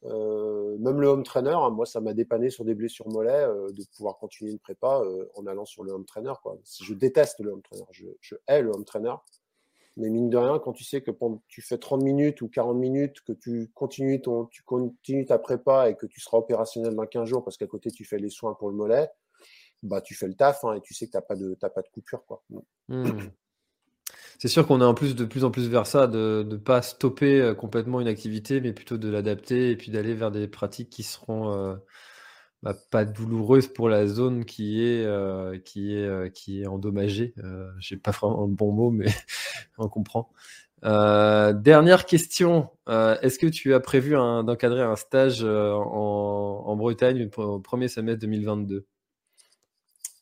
euh, 0.06 0.76
même 0.78 1.00
le 1.00 1.06
home 1.06 1.22
trainer, 1.22 1.54
hein, 1.54 1.70
moi, 1.70 1.86
ça 1.86 2.00
m'a 2.00 2.14
dépanné 2.14 2.50
sur 2.50 2.64
des 2.64 2.74
blessures 2.74 3.08
mollets 3.08 3.46
de 3.46 3.84
pouvoir 3.96 4.18
continuer 4.18 4.50
une 4.50 4.58
prépa 4.58 5.02
en 5.36 5.46
allant 5.46 5.66
sur 5.66 5.84
le 5.84 5.92
home 5.92 6.04
trainer. 6.04 6.32
Quoi. 6.42 6.58
Je 6.82 6.94
déteste 6.94 7.38
le 7.38 7.52
home 7.52 7.62
trainer. 7.62 7.86
Je, 7.92 8.06
je 8.20 8.34
hais 8.48 8.60
le 8.60 8.72
home 8.72 8.84
trainer. 8.84 9.14
Mais 9.96 10.10
mine 10.10 10.28
de 10.28 10.36
rien, 10.36 10.58
quand 10.58 10.72
tu 10.72 10.82
sais 10.82 11.02
que 11.02 11.12
tu 11.46 11.62
fais 11.62 11.78
30 11.78 12.02
minutes 12.02 12.42
ou 12.42 12.48
40 12.48 12.76
minutes, 12.76 13.20
que 13.20 13.32
tu 13.32 13.70
continues, 13.74 14.20
ton, 14.20 14.46
tu 14.46 14.62
continues 14.64 15.24
ta 15.24 15.38
prépa 15.38 15.88
et 15.88 15.94
que 15.94 16.06
tu 16.06 16.20
seras 16.20 16.38
opérationnel 16.38 16.94
dans 16.94 17.06
15 17.06 17.28
jours 17.28 17.44
parce 17.44 17.56
qu'à 17.56 17.68
côté 17.68 17.90
tu 17.92 18.04
fais 18.04 18.18
les 18.18 18.30
soins 18.30 18.54
pour 18.54 18.70
le 18.70 18.74
mollet, 18.74 19.08
bah 19.84 20.00
tu 20.00 20.14
fais 20.14 20.26
le 20.26 20.34
taf 20.34 20.64
hein, 20.64 20.74
et 20.74 20.80
tu 20.80 20.94
sais 20.94 21.06
que 21.06 21.12
tu 21.12 21.16
n'as 21.16 21.22
pas, 21.22 21.36
de, 21.36 21.50
de 21.50 21.90
coupure. 21.92 22.24
Quoi. 22.26 22.42
Mmh. 22.88 23.04
C'est 24.38 24.48
sûr 24.48 24.66
qu'on 24.66 24.80
est 24.80 24.84
en 24.84 24.94
plus 24.94 25.14
de 25.14 25.24
plus 25.24 25.44
en 25.44 25.50
plus 25.50 25.68
vers 25.68 25.86
ça, 25.86 26.06
de 26.06 26.44
ne 26.48 26.56
pas 26.56 26.82
stopper 26.82 27.40
euh, 27.40 27.54
complètement 27.54 28.00
une 28.00 28.08
activité, 28.08 28.60
mais 28.60 28.72
plutôt 28.72 28.98
de 28.98 29.08
l'adapter 29.08 29.70
et 29.70 29.76
puis 29.76 29.92
d'aller 29.92 30.14
vers 30.14 30.30
des 30.30 30.48
pratiques 30.48 30.90
qui 30.90 31.04
seront 31.04 31.52
euh, 31.52 31.76
bah, 32.64 32.74
pas 32.90 33.04
douloureuse 33.04 33.68
pour 33.68 33.90
la 33.90 34.06
zone 34.06 34.46
qui 34.46 34.82
est, 34.82 35.04
euh, 35.04 35.58
qui 35.58 35.94
est, 35.94 36.06
euh. 36.06 36.30
Euh, 37.44 37.96
pas 38.02 38.10
vraiment 38.10 38.46
le 38.46 38.54
bon 38.54 38.72
mot, 38.72 38.90
mais 38.90 39.04
on 39.78 39.90
comprend. 39.90 40.30
Euh, 40.86 41.52
dernière 41.52 42.06
question. 42.06 42.70
Est-ce 42.88 43.38
que 43.38 43.48
tu 43.48 43.74
as 43.74 43.80
prévu 43.80 44.12
d'encadrer 44.12 44.80
un 44.80 44.96
stage 44.96 45.44
en, 45.44 46.74
Bretagne 46.76 47.28
au 47.36 47.60
premier 47.60 47.88
semestre 47.88 48.20
2022 48.22 48.86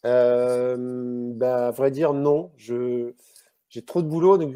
bah, 0.02 1.68
À 1.68 1.70
vrai 1.70 1.92
dire, 1.92 2.12
non. 2.12 2.50
J'ai 2.56 3.14
trop 3.86 4.02
de 4.02 4.08
boulot. 4.08 4.36
Donc, 4.36 4.52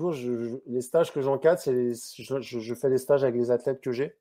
les 0.67 0.81
stages 0.81 1.13
que 1.13 1.23
j'encadre, 1.23 1.61
je, 1.63 2.75
fais 2.75 2.91
des 2.91 2.99
stages 2.99 3.23
avec 3.23 3.37
les 3.37 3.53
athlètes 3.53 3.81
que 3.81 3.93
j'ai. 3.93 4.17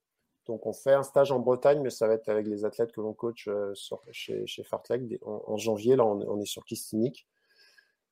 Donc, 0.45 0.67
on 0.67 0.73
fait 0.73 0.93
un 0.93 1.03
stage 1.03 1.31
en 1.31 1.39
Bretagne, 1.39 1.81
mais 1.81 1.89
ça 1.89 2.07
va 2.07 2.13
être 2.13 2.29
avec 2.29 2.45
les 2.47 2.65
athlètes 2.65 2.91
que 2.91 3.01
l'on 3.01 3.13
coach 3.13 3.47
euh, 3.47 3.73
chez, 4.11 4.45
chez 4.45 4.63
Fartlek 4.63 5.19
en, 5.23 5.57
janvier. 5.57 5.95
Là, 5.95 6.05
on, 6.05 6.39
est 6.39 6.45
sur 6.45 6.65
Kistinic. 6.65 7.27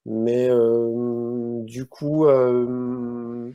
Mais 0.05 0.49
euh, 0.49 1.61
du 1.61 1.85
coup, 1.85 2.25
euh, 2.25 3.51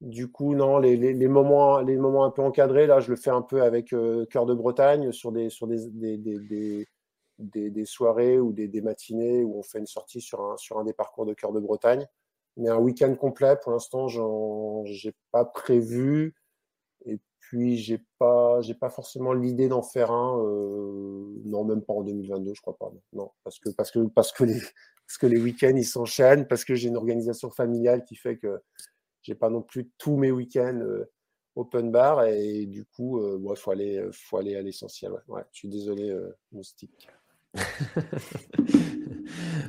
du 0.00 0.30
coup, 0.30 0.54
non, 0.54 0.78
les, 0.78 1.14
moments, 1.26 1.80
les 1.80 1.96
moments 1.96 2.24
un 2.24 2.30
peu 2.30 2.42
encadrés, 2.42 2.86
là, 2.86 3.00
je 3.00 3.10
le 3.10 3.16
fais 3.16 3.30
un 3.30 3.42
peu 3.42 3.62
avec 3.62 3.94
Cœur 4.30 4.46
de 4.46 4.54
Bretagne 4.54 5.10
sur 5.10 5.32
des, 5.32 5.48
sur 5.48 5.66
des, 5.66 5.88
des, 7.38 7.84
soirées 7.86 8.38
ou 8.38 8.52
des, 8.52 8.82
matinées 8.82 9.42
où 9.42 9.58
on 9.58 9.62
fait 9.62 9.78
une 9.78 9.86
sortie 9.86 10.20
sur 10.20 10.42
un, 10.42 10.56
sur 10.58 10.78
un 10.78 10.84
des 10.84 10.92
parcours 10.92 11.24
de 11.24 11.34
Cœur 11.34 11.52
de 11.52 11.60
Bretagne. 11.60 12.06
Mais 12.58 12.68
un 12.68 12.78
week-end 12.78 13.14
complet, 13.14 13.56
pour 13.62 13.72
l'instant, 13.72 14.08
je 14.08 14.20
n'ai 14.20 15.14
pas 15.30 15.46
prévu. 15.46 16.34
Puis, 17.52 17.76
j'ai 17.76 18.00
pas, 18.18 18.62
j'ai 18.62 18.72
pas 18.72 18.88
forcément 18.88 19.34
l'idée 19.34 19.68
d'en 19.68 19.82
faire 19.82 20.10
un. 20.10 20.42
Euh, 20.42 21.26
non, 21.44 21.64
même 21.64 21.82
pas 21.82 21.92
en 21.92 22.02
2022, 22.02 22.54
je 22.54 22.62
crois 22.62 22.78
pas. 22.78 22.90
Non, 23.12 23.30
parce 23.44 23.58
que, 23.58 23.68
parce 23.68 23.90
que, 23.90 23.98
parce 24.06 24.32
que 24.32 24.44
les, 24.44 24.58
parce 25.06 25.18
que 25.18 25.26
les 25.26 25.38
week-ends 25.38 25.76
ils 25.76 25.84
s'enchaînent, 25.84 26.46
parce 26.46 26.64
que 26.64 26.74
j'ai 26.74 26.88
une 26.88 26.96
organisation 26.96 27.50
familiale 27.50 28.06
qui 28.06 28.16
fait 28.16 28.38
que 28.38 28.62
j'ai 29.20 29.34
pas 29.34 29.50
non 29.50 29.60
plus 29.60 29.90
tous 29.98 30.16
mes 30.16 30.30
week-ends 30.30 30.80
euh, 30.80 31.10
open 31.54 31.90
bar 31.90 32.24
et 32.24 32.64
du 32.64 32.86
coup, 32.86 33.20
il 33.20 33.46
euh, 33.46 33.54
faut 33.54 33.72
aller, 33.72 34.02
faut 34.12 34.38
aller 34.38 34.56
à 34.56 34.62
l'essentiel. 34.62 35.12
Ouais. 35.28 35.42
je 35.52 35.58
suis 35.58 35.68
désolé, 35.68 36.10
moustique. 36.52 37.06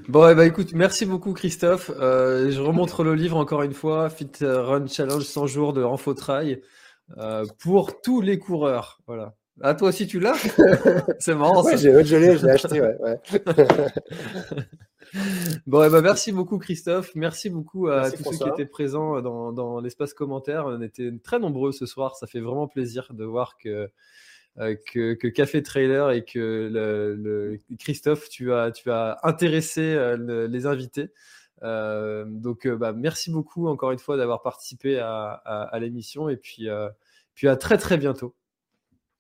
bon, 0.07 0.30
eh 0.30 0.35
ben, 0.35 0.43
écoute, 0.43 0.72
merci 0.72 1.05
beaucoup 1.05 1.34
Christophe. 1.34 1.91
je 1.97 2.61
remontre 2.61 3.03
le 3.03 3.14
livre 3.14 3.35
encore 3.35 3.61
une 3.61 3.73
fois, 3.73 4.10
Fit 4.10 4.31
Run 4.39 4.88
Challenge 4.88 5.22
100 5.22 5.47
jours 5.47 5.73
de 5.73 5.84
Renfo 5.84 6.14
Trail. 6.14 6.61
Euh, 7.18 7.46
pour 7.60 8.02
tous 8.02 8.22
les 8.22 8.40
coureurs. 8.40 9.00
Voilà. 9.08 9.36
Ah, 9.62 9.76
toi 9.76 9.90
aussi, 9.90 10.08
tu 10.08 10.20
l'as? 10.20 10.34
C'est 11.20 11.36
marrant. 11.36 11.64
Ouais, 11.64 11.78
j'ai, 11.78 12.04
je 12.04 12.16
l'ai, 12.16 12.38
je 12.38 12.46
l'ai 12.46 12.52
acheté, 12.54 12.82
ouais. 12.82 12.98
ouais. 13.02 13.20
bon, 15.68 15.84
eh 15.84 15.90
ben, 15.90 16.02
merci 16.02 16.32
beaucoup, 16.32 16.58
Christophe. 16.58 17.12
Merci 17.16 17.50
beaucoup 17.50 17.88
à 17.88 18.02
Merci, 18.02 18.24
tous 18.24 18.34
ceux 18.34 18.38
qui 18.46 18.50
étaient 18.50 18.66
présents 18.66 19.22
dans, 19.22 19.52
dans 19.52 19.80
l'espace 19.80 20.14
commentaire. 20.14 20.66
On 20.66 20.82
était 20.82 21.12
très 21.24 21.40
nombreux 21.40 21.72
ce 21.72 21.86
soir. 21.86 22.16
Ça 22.16 22.26
fait 22.28 22.40
vraiment 22.40 22.68
plaisir 22.68 23.10
de 23.14 23.24
voir 23.26 23.58
que, 23.58 23.90
euh, 24.60 24.76
que, 24.92 25.14
que 25.14 25.28
Café 25.28 25.62
Trailer 25.62 26.10
et 26.12 26.26
que 26.26 26.40
le, 26.72 27.16
le- 27.16 27.60
Christophe, 27.78 28.30
tu 28.30 28.54
as, 28.54 28.72
tu 28.72 28.90
as 28.92 29.20
intéressé 29.24 29.82
euh, 29.94 30.18
le- 30.18 30.48
les 30.48 30.66
invités. 30.66 31.10
Euh, 31.62 32.26
donc, 32.28 32.66
euh, 32.66 32.76
bah, 32.76 32.92
merci 32.94 33.32
beaucoup 33.32 33.68
encore 33.68 33.92
une 33.92 34.00
fois 34.00 34.18
d'avoir 34.18 34.42
participé 34.42 35.00
à, 35.00 35.42
à- 35.46 35.64
à 35.64 35.80
l'émission 35.80 36.28
et 36.30 36.38
puis, 36.38 36.68
euh, 36.70 36.90
puis 37.36 37.48
à 37.48 37.56
très 37.56 37.78
très 37.78 37.98
bientôt. 37.98 38.36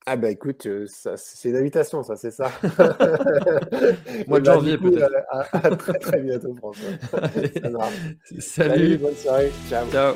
Ah 0.05 0.17
bah 0.17 0.29
écoute, 0.29 0.67
c'est 0.87 1.49
une 1.49 1.55
invitation, 1.55 2.03
ça, 2.03 2.17
c'est 2.17 2.31
ça. 2.31 2.51
Mois 4.27 4.39
de 4.41 4.45
bah, 4.45 4.53
janvier, 4.55 4.77
peut-être. 4.77 5.13
à, 5.29 5.39
à 5.65 5.75
très 5.77 5.97
très 5.97 6.19
bientôt, 6.21 6.53
François. 6.55 6.89
Marche. 7.71 7.93
Salut. 8.39 8.97
bonne 8.97 9.15
soirée. 9.15 9.51
Ciao. 9.69 9.89
Ciao. 9.89 10.15